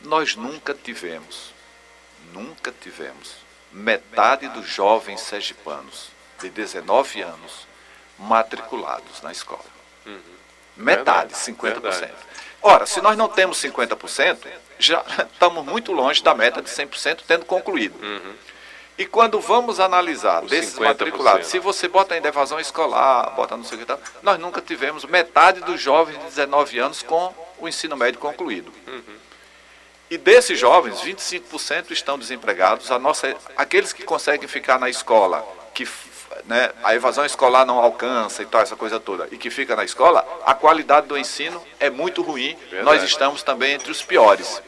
Nós 0.00 0.34
nunca 0.34 0.74
tivemos, 0.74 1.54
nunca 2.32 2.74
tivemos 2.80 3.36
metade 3.70 4.48
dos 4.48 4.66
jovens 4.66 5.20
sergipanos 5.20 6.08
de 6.40 6.50
19 6.50 7.22
anos 7.22 7.68
matriculados 8.18 9.22
na 9.22 9.30
escola. 9.30 9.62
Uhum. 10.04 10.18
Metade, 10.76 11.32
Verdade. 11.32 11.34
50%. 11.34 11.80
Verdade. 11.82 12.12
Ora, 12.60 12.84
se 12.84 13.00
nós 13.00 13.16
não 13.16 13.28
temos 13.28 13.62
50%, 13.62 14.38
já 14.76 15.04
estamos 15.32 15.64
muito 15.64 15.92
longe 15.92 16.20
da 16.20 16.34
meta 16.34 16.60
de 16.60 16.68
100% 16.68 17.20
tendo 17.28 17.44
concluído. 17.44 17.94
Uhum. 18.04 18.34
E 18.98 19.06
quando 19.06 19.40
vamos 19.40 19.80
analisar 19.80 20.44
Os 20.44 20.50
desses 20.50 20.74
50%. 20.74 20.84
matriculados, 20.84 21.46
se 21.46 21.58
você 21.58 21.88
bota 21.88 22.14
ainda 22.14 22.28
evasão 22.28 22.60
escolar, 22.60 23.30
bota 23.34 23.56
não 23.56 23.64
sei 23.64 23.76
o 23.76 23.80
que 23.80 23.86
tal, 23.86 23.98
nós 24.22 24.38
nunca 24.38 24.60
tivemos 24.60 25.04
metade 25.04 25.60
dos 25.60 25.80
jovens 25.80 26.18
de 26.18 26.24
19 26.26 26.78
anos 26.78 27.02
com 27.02 27.34
o 27.58 27.68
ensino 27.68 27.96
médio 27.96 28.20
concluído. 28.20 28.72
Uhum. 28.86 29.22
E 30.10 30.18
desses 30.18 30.58
jovens, 30.58 31.00
25% 31.00 31.90
estão 31.90 32.18
desempregados. 32.18 32.90
A 32.90 32.98
nossa, 32.98 33.34
aqueles 33.56 33.94
que 33.94 34.02
conseguem 34.02 34.46
ficar 34.46 34.78
na 34.78 34.90
escola, 34.90 35.42
que 35.72 35.88
né, 36.44 36.70
a 36.82 36.94
evasão 36.94 37.24
escolar 37.24 37.64
não 37.64 37.78
alcança 37.78 38.42
e 38.42 38.46
tal, 38.46 38.60
essa 38.60 38.76
coisa 38.76 39.00
toda, 39.00 39.26
e 39.30 39.38
que 39.38 39.48
fica 39.48 39.74
na 39.74 39.84
escola, 39.84 40.26
a 40.44 40.52
qualidade 40.52 41.06
do 41.06 41.16
ensino 41.16 41.62
é 41.80 41.88
muito 41.88 42.20
ruim. 42.20 42.54
Verdade. 42.70 42.84
Nós 42.84 43.02
estamos 43.02 43.42
também 43.42 43.72
entre 43.72 43.90
os 43.90 44.02
piores. 44.02 44.60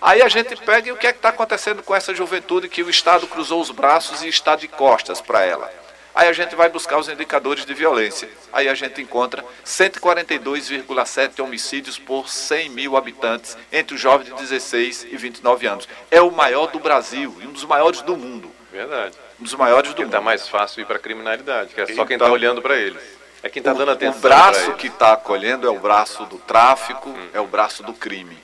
Aí 0.00 0.22
a 0.22 0.28
gente 0.28 0.56
pega 0.56 0.88
e 0.88 0.92
o 0.92 0.96
que 0.96 1.06
é 1.06 1.12
que 1.12 1.18
está 1.18 1.30
acontecendo 1.30 1.82
com 1.82 1.94
essa 1.94 2.14
juventude 2.14 2.68
que 2.68 2.82
o 2.82 2.90
Estado 2.90 3.26
cruzou 3.26 3.60
os 3.60 3.70
braços 3.70 4.22
e 4.22 4.28
está 4.28 4.56
de 4.56 4.68
costas 4.68 5.20
para 5.20 5.44
ela. 5.44 5.72
Aí 6.14 6.28
a 6.28 6.32
gente 6.32 6.54
vai 6.54 6.70
buscar 6.70 6.98
os 6.98 7.08
indicadores 7.08 7.66
de 7.66 7.74
violência. 7.74 8.28
Aí 8.52 8.68
a 8.68 8.74
gente 8.74 9.02
encontra 9.02 9.44
142,7 9.64 11.44
homicídios 11.44 11.98
por 11.98 12.28
100 12.28 12.70
mil 12.70 12.96
habitantes 12.96 13.56
entre 13.70 13.94
os 13.94 14.00
jovens 14.00 14.26
de 14.26 14.34
16 14.34 15.08
e 15.10 15.16
29 15.16 15.66
anos. 15.66 15.88
É 16.10 16.22
o 16.22 16.30
maior 16.30 16.68
do 16.68 16.78
Brasil 16.78 17.36
e 17.42 17.46
um 17.46 17.52
dos 17.52 17.64
maiores 17.64 18.00
do 18.00 18.16
mundo. 18.16 18.50
Verdade 18.72 19.26
um 19.40 19.44
dos 19.44 19.54
maiores 19.54 19.92
do 19.92 19.96
mundo. 19.96 20.06
está 20.06 20.20
mais 20.20 20.48
fácil 20.48 20.80
ir 20.80 20.86
para 20.86 20.96
a 20.96 20.98
criminalidade, 20.98 21.74
que 21.74 21.80
é 21.80 21.86
só 21.86 21.92
então, 21.92 22.06
quem 22.06 22.16
está 22.16 22.30
olhando 22.30 22.62
para 22.62 22.76
eles. 22.76 23.02
É 23.42 23.48
quem 23.48 23.60
está 23.60 23.72
dando 23.72 23.90
atenção. 23.90 24.18
O 24.18 24.22
braço 24.22 24.72
que 24.72 24.86
está 24.88 25.12
acolhendo 25.12 25.66
é 25.66 25.70
o 25.70 25.78
braço 25.78 26.24
do 26.26 26.38
tráfico, 26.38 27.10
hum. 27.10 27.28
é 27.32 27.40
o 27.40 27.46
braço 27.46 27.82
do 27.82 27.92
crime. 27.92 28.36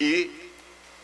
E 0.00 0.49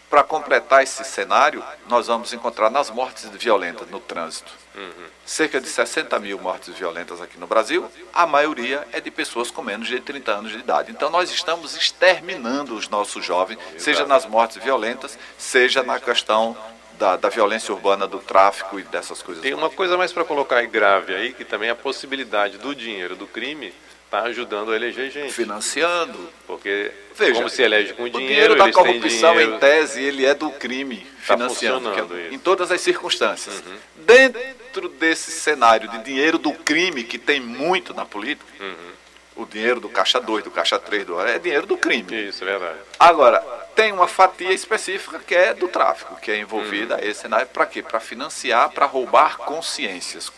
para 0.09 0.23
completar 0.23 0.83
esse 0.83 1.03
cenário, 1.05 1.65
nós 1.89 2.07
vamos 2.07 2.33
encontrar 2.33 2.71
nas 2.71 2.91
mortes 2.91 3.29
violentas 3.31 3.89
no 3.91 3.99
trânsito. 3.99 4.53
Uhum. 4.75 5.07
Cerca 5.25 5.61
de 5.61 5.69
60 5.69 6.19
mil 6.21 6.39
mortes 6.39 6.75
violentas 6.75 7.21
aqui 7.21 7.39
no 7.39 7.47
Brasil, 7.47 7.91
a 8.15 8.27
maioria 8.27 8.87
é 8.93 9.01
de 9.01 9.11
pessoas 9.11 9.51
com 9.51 9.63
menos 9.63 9.89
de 9.89 9.99
30 10.01 10.33
anos 10.33 10.53
de 10.53 10.59
idade. 10.59 10.93
Então 10.93 11.11
nós 11.11 11.31
estamos 11.31 11.77
exterminando 11.77 12.75
os 12.75 12.89
nossos 12.89 13.25
jovens, 13.25 13.59
seja 13.79 14.07
nas 14.07 14.27
mortes 14.27 14.63
violentas, 14.63 15.19
seja 15.37 15.83
na 15.83 15.99
questão 15.99 16.57
da, 16.99 17.17
da, 17.17 17.29
violência 17.29 17.75
urbana, 17.75 18.07
do 18.07 18.19
tráfico 18.19 18.79
e 18.79 18.83
dessas 18.85 19.23
coisas. 19.23 19.43
Tem 19.43 19.55
uma 19.55 19.69
coisa 19.69 19.97
mais 19.97 20.13
para 20.13 20.25
colocar 20.25 20.65
grave 20.67 21.15
aí, 21.15 21.33
que 21.33 21.45
também 21.45 21.69
é 21.69 21.73
a 21.73 21.77
possibilidade 21.77 22.59
do 22.59 22.75
dinheiro 22.75 23.17
do 23.17 23.27
crime 23.27 23.73
está 24.07 24.23
ajudando 24.23 24.73
a 24.73 24.77
eleger 24.77 25.11
gente. 25.11 25.33
Financiando. 25.33 26.19
Porque 26.47 26.91
Veja, 27.15 27.35
como 27.35 27.49
se 27.49 27.63
elege 27.63 27.93
com 27.93 28.09
dinheiro, 28.09 28.17
o 28.17 28.29
dinheiro 28.29 28.57
da 28.57 28.73
corrupção, 28.73 29.33
dinheiro, 29.33 29.55
em 29.55 29.59
tese, 29.59 30.03
ele 30.03 30.25
é 30.25 30.35
do 30.35 30.51
crime 30.51 30.99
tá 31.27 31.35
financiando. 31.35 31.91
É, 31.91 32.35
em 32.35 32.39
todas 32.39 32.71
as 32.71 32.81
circunstâncias. 32.81 33.63
Uhum. 33.67 33.77
Dentro 34.05 34.89
desse 34.89 35.31
cenário 35.31 35.89
de 35.91 35.99
dinheiro 35.99 36.39
do 36.39 36.53
crime, 36.53 37.05
que 37.05 37.19
tem 37.19 37.41
muito 37.41 37.93
na 37.93 38.05
política, 38.05 38.47
uhum 38.59 38.97
o 39.37 39.45
dinheiro 39.45 39.79
do 39.81 39.89
caixa 39.89 40.19
2, 40.19 40.45
do 40.45 40.51
caixa 40.51 40.79
3, 40.79 41.05
do 41.05 41.21
é 41.21 41.39
dinheiro 41.39 41.67
do 41.67 41.77
crime. 41.77 42.29
Isso, 42.29 42.43
é 42.43 42.47
verdade. 42.47 42.79
Agora, 42.99 43.41
tem 43.75 43.93
uma 43.93 44.09
fatia 44.09 44.51
específica 44.53 45.19
que 45.19 45.35
é 45.35 45.53
do 45.53 45.69
tráfico, 45.69 46.17
que 46.17 46.31
é 46.31 46.39
envolvida, 46.39 46.95
uhum. 46.95 47.01
esse 47.03 47.21
cenário, 47.21 47.47
para 47.47 47.67
quê? 47.67 47.83
Para 47.83 48.01
financiar, 48.01 48.71
para 48.71 48.87
roubar 48.87 49.37
consciências. 49.37 50.33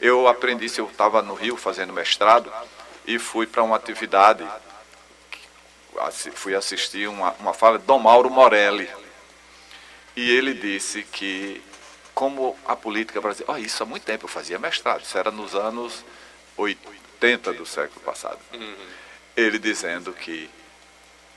Eu 0.00 0.26
aprendi 0.26 0.64
isso, 0.64 0.80
eu 0.80 0.86
estava 0.86 1.20
no 1.22 1.34
Rio 1.34 1.56
fazendo 1.56 1.92
mestrado 1.92 2.50
e 3.06 3.18
fui 3.18 3.46
para 3.46 3.62
uma 3.62 3.76
atividade 3.76 4.46
fui 6.34 6.54
assistir 6.54 7.08
uma, 7.08 7.32
uma 7.34 7.52
fala 7.52 7.78
de 7.78 7.84
Dom 7.84 7.98
Mauro 7.98 8.30
Morelli. 8.30 8.88
E 10.16 10.30
ele 10.30 10.54
disse 10.54 11.02
que, 11.02 11.62
como 12.14 12.56
a 12.64 12.76
política 12.76 13.20
brasileira. 13.20 13.52
Oh, 13.52 13.56
isso 13.56 13.82
há 13.82 13.86
muito 13.86 14.04
tempo 14.04 14.24
eu 14.24 14.28
fazia 14.28 14.58
mestrado, 14.58 15.02
isso 15.02 15.16
era 15.16 15.30
nos 15.30 15.54
anos 15.54 16.04
80 16.56 17.52
do 17.52 17.64
século 17.64 18.00
passado. 18.00 18.38
Uhum. 18.52 18.76
Ele 19.36 19.58
dizendo 19.58 20.12
que, 20.12 20.50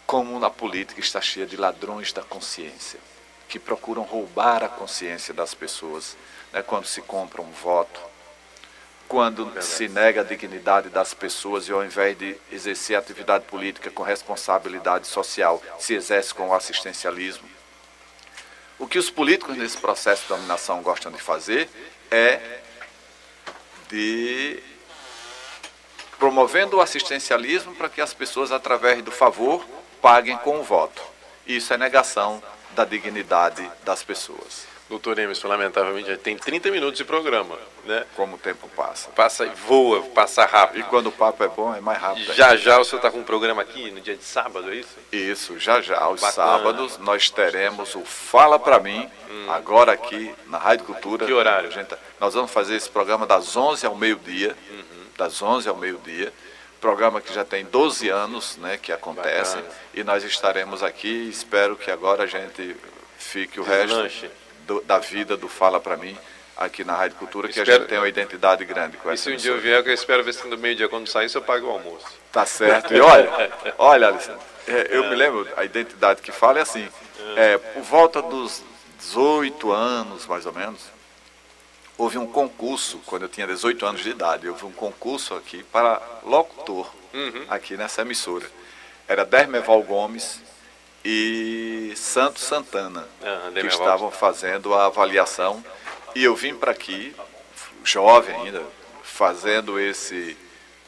como 0.06 0.40
na 0.40 0.50
política 0.50 1.00
está 1.00 1.22
cheia 1.22 1.46
de 1.46 1.56
ladrões 1.56 2.12
da 2.12 2.22
consciência, 2.22 3.00
que 3.48 3.60
procuram 3.60 4.04
roubar 4.04 4.64
a 4.64 4.70
consciência 4.70 5.34
das 5.34 5.54
pessoas 5.54 6.18
né, 6.52 6.62
quando 6.62 6.86
se 6.86 7.02
compra 7.02 7.42
um 7.42 7.52
voto 7.52 8.02
quando 9.08 9.62
se 9.62 9.88
nega 9.88 10.22
a 10.22 10.24
dignidade 10.24 10.90
das 10.90 11.14
pessoas 11.14 11.68
e 11.68 11.72
ao 11.72 11.84
invés 11.86 12.18
de 12.18 12.36
exercer 12.52 12.98
atividade 12.98 13.46
política 13.46 13.92
com 13.92 14.04
responsabilidade 14.04 15.08
social, 15.08 15.62
se 15.80 15.94
exerce 15.94 16.34
com 16.34 16.50
o 16.50 16.54
assistencialismo. 16.54 17.48
O 18.78 18.88
que 18.88 18.98
os 18.98 19.10
políticos 19.10 19.56
nesse 19.58 19.78
processo 19.78 20.24
de 20.24 20.30
dominação 20.30 20.82
gostam 20.82 21.12
de 21.12 21.22
fazer 21.22 21.70
é 22.12 22.60
de 23.88 24.62
promovendo 26.18 26.78
o 26.78 26.82
assistencialismo 26.82 27.76
para 27.76 27.90
que 27.90 28.02
as 28.02 28.14
pessoas, 28.14 28.52
através 28.52 29.04
do 29.04 29.12
favor, 29.12 29.66
paguem 30.02 30.38
com 30.38 30.60
o 30.60 30.64
voto. 30.64 31.02
Isso 31.46 31.74
é 31.74 31.78
negação 31.78 32.42
da 32.72 32.84
dignidade 32.84 33.70
das 33.84 34.04
pessoas. 34.04 34.75
Doutor 34.88 35.18
Emerson, 35.18 35.48
lamentavelmente, 35.48 36.08
já 36.08 36.16
tem 36.16 36.38
30 36.38 36.70
minutos 36.70 36.98
de 36.98 37.04
programa, 37.04 37.58
né? 37.86 38.06
Como 38.16 38.36
o 38.36 38.38
tempo 38.38 38.70
passa. 38.76 39.10
Passa, 39.10 39.48
voa, 39.68 40.04
passa 40.14 40.46
rápido. 40.46 40.82
E 40.82 40.84
quando 40.84 41.08
o 41.08 41.12
papo 41.12 41.44
é 41.44 41.48
bom, 41.48 41.74
é 41.74 41.82
mais 41.82 42.00
rápido. 42.00 42.32
Já 42.34 42.56
já 42.56 42.80
o 42.80 42.86
senhor 42.86 43.00
está 43.00 43.10
com 43.10 43.18
um 43.18 43.24
programa 43.24 43.64
aqui 43.64 43.90
no 43.90 44.00
dia 44.00 44.16
de 44.16 44.24
sábado, 44.24 44.72
é 44.72 44.76
isso? 44.76 44.96
Isso, 45.12 45.60
já 45.60 45.82
já. 45.82 45.98
Aos 45.98 46.22
Bacana. 46.22 46.58
sábados 46.58 47.00
nós 47.00 47.32
teremos 47.32 47.96
o 47.96 48.02
Fala 48.02 48.60
Pra 48.60 48.80
Mim, 48.80 49.10
hum. 49.28 49.48
agora 49.50 49.92
aqui 49.92 50.32
na 50.46 50.60
Rádio 50.60 50.86
Cultura. 50.86 51.26
Que 51.26 51.34
horário? 51.34 51.72
Gente, 51.72 51.96
nós 52.20 52.36
vamos 52.36 52.52
fazer 52.52 52.76
esse 52.76 52.90
programa 52.90 53.26
das 53.26 53.58
11 53.58 53.88
ao 53.88 53.96
meio-dia, 53.96 54.56
uhum. 54.70 55.06
das 55.18 55.42
11 55.42 55.68
ao 55.68 55.76
meio-dia. 55.76 56.32
Programa 56.80 57.20
que 57.20 57.34
já 57.34 57.44
tem 57.44 57.66
12 57.66 58.08
anos, 58.10 58.58
né, 58.58 58.78
que 58.78 58.92
acontece. 58.92 59.56
Bacana. 59.56 59.76
E 59.96 60.04
nós 60.04 60.24
estaremos 60.24 60.84
aqui, 60.84 61.28
espero 61.28 61.76
que 61.76 61.90
agora 61.90 62.26
a 62.26 62.28
gente 62.28 62.76
fique 63.18 63.60
o 63.60 63.64
Deslanche. 63.64 64.22
resto 64.28 64.45
do, 64.66 64.82
da 64.82 65.00
vida 65.00 65.38
do 65.38 65.48
Fala 65.48 65.80
para 65.80 65.98
mim 65.98 66.18
aqui 66.58 66.84
na 66.84 66.96
Rádio 66.96 67.18
Cultura, 67.18 67.48
que 67.48 67.60
espero, 67.60 67.72
a 67.72 67.80
gente 67.80 67.90
tem 67.90 67.98
uma 67.98 68.08
identidade 68.08 68.64
grande 68.64 68.98
com 68.98 69.12
essa 69.12 69.30
E 69.30 69.34
se 69.34 69.34
um 69.34 69.36
dia 69.36 69.52
eu 69.52 69.60
vier, 69.60 69.86
eu 69.86 69.94
espero 69.94 70.24
ver 70.24 70.34
se 70.34 70.48
no 70.48 70.58
meio-dia, 70.58 70.88
quando 70.88 71.08
sair, 71.08 71.30
eu 71.34 71.42
pago 71.42 71.68
o 71.68 71.70
almoço. 71.70 72.08
Tá 72.32 72.46
certo. 72.46 72.94
E 72.94 73.00
olha, 73.02 73.52
olha, 73.78 74.08
Alessandro, 74.08 74.42
é, 74.68 74.88
eu 74.90 75.04
me 75.10 75.16
lembro, 75.16 75.48
a 75.58 75.66
identidade 75.66 76.22
que 76.22 76.32
fala 76.32 76.60
é 76.60 76.62
assim, 76.62 76.88
é, 77.36 77.58
por 77.58 77.84
volta 77.84 78.22
dos 78.22 78.64
18 79.00 79.72
anos, 79.72 80.26
mais 80.26 80.46
ou 80.46 80.54
menos, 80.54 80.82
houve 81.98 82.18
um 82.18 82.26
concurso, 82.26 83.00
quando 83.06 83.24
eu 83.24 83.30
tinha 83.30 83.46
18 83.46 83.86
anos 83.86 84.02
de 84.02 84.10
idade, 84.10 84.48
houve 84.48 84.66
um 84.66 84.72
concurso 84.72 85.36
aqui 85.36 85.64
para 85.64 86.02
locutor, 86.24 86.90
uhum. 87.14 87.46
aqui 87.50 87.76
nessa 87.76 88.02
emissora. 88.02 88.46
Era 89.08 89.26
Dermeval 89.26 89.84
Gomes, 89.84 90.42
e 91.08 91.94
Santo 91.96 92.40
Santana, 92.40 93.08
ah, 93.22 93.52
que 93.54 93.68
estavam 93.68 94.10
fazendo 94.10 94.74
a 94.74 94.88
avaliação. 94.88 95.64
E 96.16 96.24
eu 96.24 96.36
vim 96.36 96.56
para 96.56 96.72
aqui, 96.72 97.16
jovem 97.84 98.36
ainda, 98.36 98.64
fazendo 99.04 99.80
esse, 99.80 100.36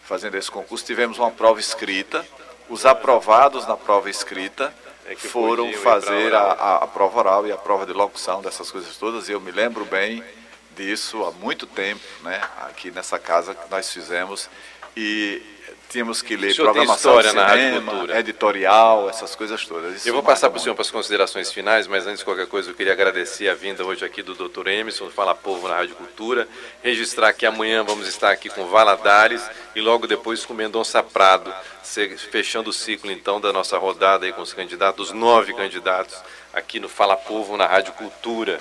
fazendo 0.03 0.35
esse 0.35 0.49
concurso. 0.49 0.84
Tivemos 0.84 1.19
uma 1.19 1.30
prova 1.30 1.60
escrita. 1.60 2.26
Os 2.68 2.84
aprovados 2.84 3.68
na 3.68 3.77
prova 3.77 4.10
escrita 4.10 4.73
é 5.06 5.15
foram 5.15 5.72
fazer 5.73 6.34
a, 6.34 6.41
a, 6.41 6.76
a, 6.77 6.88
prova 6.88 7.19
oral 7.19 7.48
e 7.48 7.52
a 7.52 7.57
prova 7.57 7.85
de 7.85 7.94
locução 7.94 8.41
dessas 8.41 8.72
coisas 8.72 8.98
todas. 8.98 9.30
E 9.30 9.34
eu 9.34 9.39
me 9.39 9.52
lembro 9.52 9.85
bem 9.85 10.23
disso 10.76 11.23
há 11.26 11.31
muito 11.31 11.68
tempo, 11.68 12.02
né, 12.23 12.41
aqui 12.61 12.89
nessa 12.89 13.19
casa 13.19 13.53
que 13.53 13.69
nós 13.69 13.94
fizemos. 13.94 14.49
E 14.95 15.41
tínhamos 15.89 16.22
que 16.22 16.35
ler 16.35 16.55
programação 16.55 17.19
história 17.19 17.30
cinema, 17.30 18.07
na 18.07 18.19
editorial, 18.19 19.09
essas 19.09 19.35
coisas 19.35 19.65
todas. 19.65 19.95
Isso 19.95 20.09
eu 20.09 20.14
vou 20.14 20.23
passar 20.23 20.49
para 20.49 20.57
o 20.57 20.61
senhor 20.61 20.76
para 20.76 20.81
as 20.81 20.91
considerações 20.91 21.51
finais, 21.51 21.88
mas 21.88 22.05
antes 22.05 22.19
de 22.19 22.26
qualquer 22.26 22.47
coisa 22.47 22.69
eu 22.69 22.76
queria 22.76 22.93
agradecer 22.93 23.47
a 23.47 23.53
vinda 23.53 23.85
hoje 23.85 24.03
aqui 24.03 24.22
do 24.22 24.34
Dr. 24.34 24.68
Emerson, 24.68 25.09
Fala 25.09 25.34
Povo 25.34 25.68
na 25.68 25.76
Rádio 25.76 25.95
Cultura, 25.95 26.47
registrar 26.84 27.34
que 27.34 27.45
amanhã 27.45 27.84
vamos 27.84 28.07
estar 28.07 28.31
aqui 28.31 28.49
com 28.49 28.65
Valadares 28.68 29.49
e 29.76 29.81
logo 29.81 30.07
depois 30.07 30.45
com 30.45 30.53
Mendonça 30.53 31.01
Prado, 31.01 31.53
fechando 32.31 32.69
o 32.69 32.73
ciclo 32.73 33.11
então 33.11 33.39
da 33.39 33.53
nossa 33.53 33.77
rodada 33.77 34.26
aí 34.26 34.34
com 34.34 34.41
os 34.41 34.53
candidatos, 34.53 35.11
nove 35.11 35.53
candidatos 35.53 36.15
aqui 36.53 36.80
no 36.80 36.89
Fala 36.89 37.15
Povo 37.15 37.55
na 37.55 37.65
Rádio 37.65 37.93
Cultura. 37.93 38.59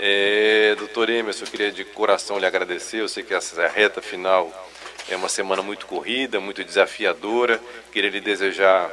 É, 0.00 0.76
doutor 0.78 1.10
Emerson, 1.10 1.44
eu 1.44 1.50
queria 1.50 1.72
de 1.72 1.84
coração 1.84 2.38
lhe 2.38 2.46
agradecer, 2.46 3.00
eu 3.00 3.08
sei 3.08 3.24
que 3.24 3.34
essa 3.34 3.60
é 3.62 3.66
a 3.66 3.68
reta 3.68 4.00
final 4.00 4.48
é 5.08 5.16
uma 5.16 5.28
semana 5.28 5.62
muito 5.62 5.86
corrida, 5.86 6.40
muito 6.40 6.62
desafiadora. 6.64 7.60
Queria 7.92 8.10
lhe 8.10 8.20
desejar 8.20 8.90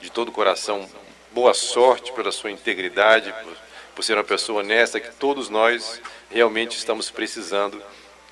de 0.00 0.10
todo 0.10 0.28
o 0.28 0.32
coração 0.32 0.88
boa 1.32 1.54
sorte 1.54 2.12
pela 2.12 2.32
sua 2.32 2.50
integridade, 2.50 3.32
por, 3.42 3.56
por 3.96 4.04
ser 4.04 4.14
uma 4.14 4.24
pessoa 4.24 4.60
honesta 4.60 5.00
que 5.00 5.12
todos 5.14 5.48
nós 5.48 6.00
realmente 6.30 6.76
estamos 6.76 7.10
precisando. 7.10 7.82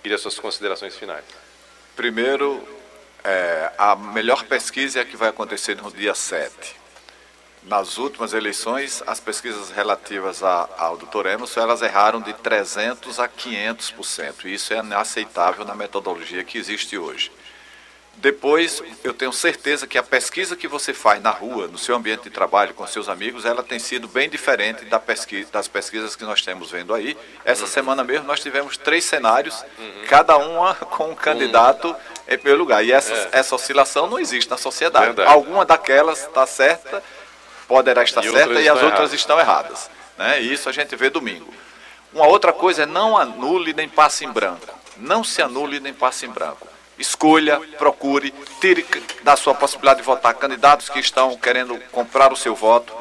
Queria 0.03 0.19
suas 0.19 0.39
considerações 0.39 0.97
finais. 0.97 1.25
Primeiro, 1.95 2.67
é, 3.23 3.73
a 3.77 3.97
melhor 3.97 4.45
pesquisa 4.45 5.01
é 5.01 5.03
a 5.03 5.05
que 5.05 5.17
vai 5.17 5.29
acontecer 5.29 5.77
no 5.77 5.91
dia 5.91 6.15
7 6.15 6.86
nas 7.67 7.99
últimas 7.99 8.33
eleições, 8.33 9.03
as 9.07 9.19
pesquisas 9.19 9.71
relativas 9.71 10.43
a, 10.43 10.69
ao 10.79 10.97
doutor 10.97 11.27
Emerson, 11.27 11.61
elas 11.61 11.83
erraram 11.83 12.21
de 12.21 12.33
300% 12.33 13.19
a 13.19 13.29
500%. 13.29 14.45
E 14.45 14.55
isso 14.55 14.73
é 14.73 14.79
inaceitável 14.79 15.65
na 15.65 15.75
metodologia 15.75 16.45
que 16.45 16.59
existe 16.59 16.97
hoje. 16.97 17.33
Depois, 18.19 18.83
eu 19.05 19.13
tenho 19.13 19.33
certeza 19.33 19.87
que 19.87 19.99
a 19.99 20.03
pesquisa 20.03 20.57
que 20.57 20.67
você 20.67 20.95
faz 20.95 21.21
na 21.21 21.31
rua, 21.31 21.67
no 21.67 21.77
seu 21.77 21.95
ambiente 21.95 22.23
de 22.23 22.31
trabalho, 22.31 22.73
com 22.73 22.87
seus 22.87 23.11
amigos, 23.11 23.45
ela 23.45 23.63
tem 23.63 23.79
sido 23.79 24.09
bem 24.09 24.31
diferente 24.31 24.87
da 24.87 24.99
pesquisa, 24.99 25.51
das 25.53 25.69
pesquisas 25.69 26.17
que 26.17 26.25
nós 26.25 26.41
temos 26.41 26.71
vendo 26.71 26.95
aí. 26.95 27.17
Essa 27.45 27.63
uhum. 27.63 27.69
semana 27.69 28.03
mesmo 28.03 28.27
nós 28.27 28.41
tivemos 28.41 28.79
três 28.79 29.05
cenários, 29.05 29.63
uhum. 29.79 30.05
cada 30.09 30.39
uma 30.39 30.75
com 30.97 31.11
um 31.11 31.15
candidato 31.15 31.89
uhum. 31.89 31.97
em 32.29 32.39
primeiro 32.39 32.61
lugar. 32.61 32.83
E 32.83 32.91
essa, 32.91 33.13
é. 33.13 33.29
essa 33.33 33.55
oscilação 33.55 34.07
não 34.07 34.19
existe 34.19 34.49
na 34.49 34.57
sociedade. 34.57 35.07
Verdade. 35.07 35.31
Alguma 35.31 35.67
daquelas 35.67 36.21
está 36.21 36.47
certa 36.47 37.03
poderá 37.67 38.03
estar 38.03 38.25
e 38.25 38.31
certa 38.31 38.61
e 38.61 38.69
as 38.69 38.77
outras 38.77 38.93
erradas. 38.93 39.13
estão 39.13 39.41
erradas. 39.41 39.91
Né? 40.17 40.43
E 40.43 40.53
isso 40.53 40.69
a 40.69 40.73
gente 40.73 40.95
vê 40.97 41.11
domingo. 41.11 41.53
Uma 42.13 42.27
outra 42.27 42.53
coisa 42.53 42.85
é 42.85 42.87
não 42.87 43.17
anule 43.17 43.75
nem 43.75 43.89
passe 43.89 44.25
em 44.25 44.31
branco. 44.31 44.67
Não 44.97 45.23
se 45.23 45.43
anule 45.43 45.81
nem 45.81 45.93
passe 45.93 46.27
em 46.27 46.31
branco. 46.31 46.67
Escolha, 46.99 47.61
procure, 47.77 48.33
tire 48.61 48.87
da 49.23 49.37
sua 49.37 49.55
possibilidade 49.55 50.01
de 50.01 50.07
votar 50.07 50.33
candidatos 50.35 50.89
que 50.89 50.99
estão 50.99 51.37
querendo 51.37 51.79
comprar 51.93 52.33
o 52.33 52.37
seu 52.37 52.55
voto. 52.55 52.95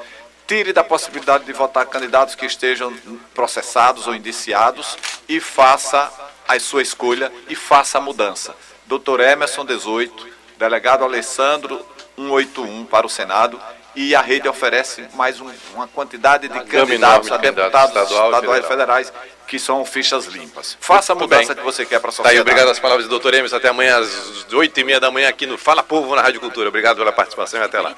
Tire 0.46 0.74
da 0.74 0.84
possibilidade 0.84 1.46
de 1.46 1.54
votar 1.54 1.86
candidatos 1.86 2.36
que 2.36 2.46
estejam 2.46 2.94
processados 3.34 4.06
ou 4.06 4.14
indiciados 4.14 4.98
e 5.30 5.40
faça 5.40 6.12
a 6.48 6.60
sua 6.60 6.82
escolha 6.82 7.32
e 7.50 7.56
faça 7.56 7.98
a 7.98 8.02
mudança. 8.02 8.54
Doutor 8.86 9.22
Emerson 9.22 9.66
18, 9.66 10.28
delegado 10.58 11.04
Alessandro 11.04 11.84
181 12.18 12.86
para 12.86 13.08
o 13.08 13.10
Senado 13.10 13.60
e 13.96 14.14
a 14.14 14.22
rede 14.22 14.48
oferece 14.48 15.08
mais 15.14 15.40
um, 15.40 15.50
uma 15.74 15.88
quantidade 15.88 16.48
de 16.48 16.60
candidatos 16.66 17.32
a 17.32 17.38
deputados 17.38 17.96
estadual 17.96 18.30
estaduais 18.32 18.66
e 18.66 18.68
federais 18.68 19.14
que 19.48 19.60
são 19.60 19.86
fichas 19.86 20.26
limpas. 20.26 20.78
Faça 20.80 21.14
a 21.14 21.16
mudança 21.16 21.54
que 21.56 21.62
você 21.62 21.86
quer 21.86 22.00
para 22.00 22.10
a 22.10 22.12
sociedade. 22.12 22.36
Tá 22.36 22.40
aí, 22.40 22.42
obrigado 22.42 22.70
às 22.70 22.80
palavras 22.80 23.06
do 23.06 23.10
doutor 23.10 23.34
Emerson. 23.34 23.58
Até 23.58 23.70
amanhã 23.70 24.00
às 24.00 24.52
oito 24.54 24.80
e 24.80 24.84
meia 24.84 25.00
da 25.00 25.12
manhã 25.12 25.30
aqui 25.30 25.46
no 25.46 25.58
Fala 25.58 25.84
Povo 25.84 26.16
na 26.16 26.22
Rádio 26.22 26.40
Cultura. 26.40 26.70
Obrigado 26.70 26.98
pela 26.98 27.12
participação 27.12 27.60
e 27.60 27.64
até 27.64 27.80
lá. 27.80 27.96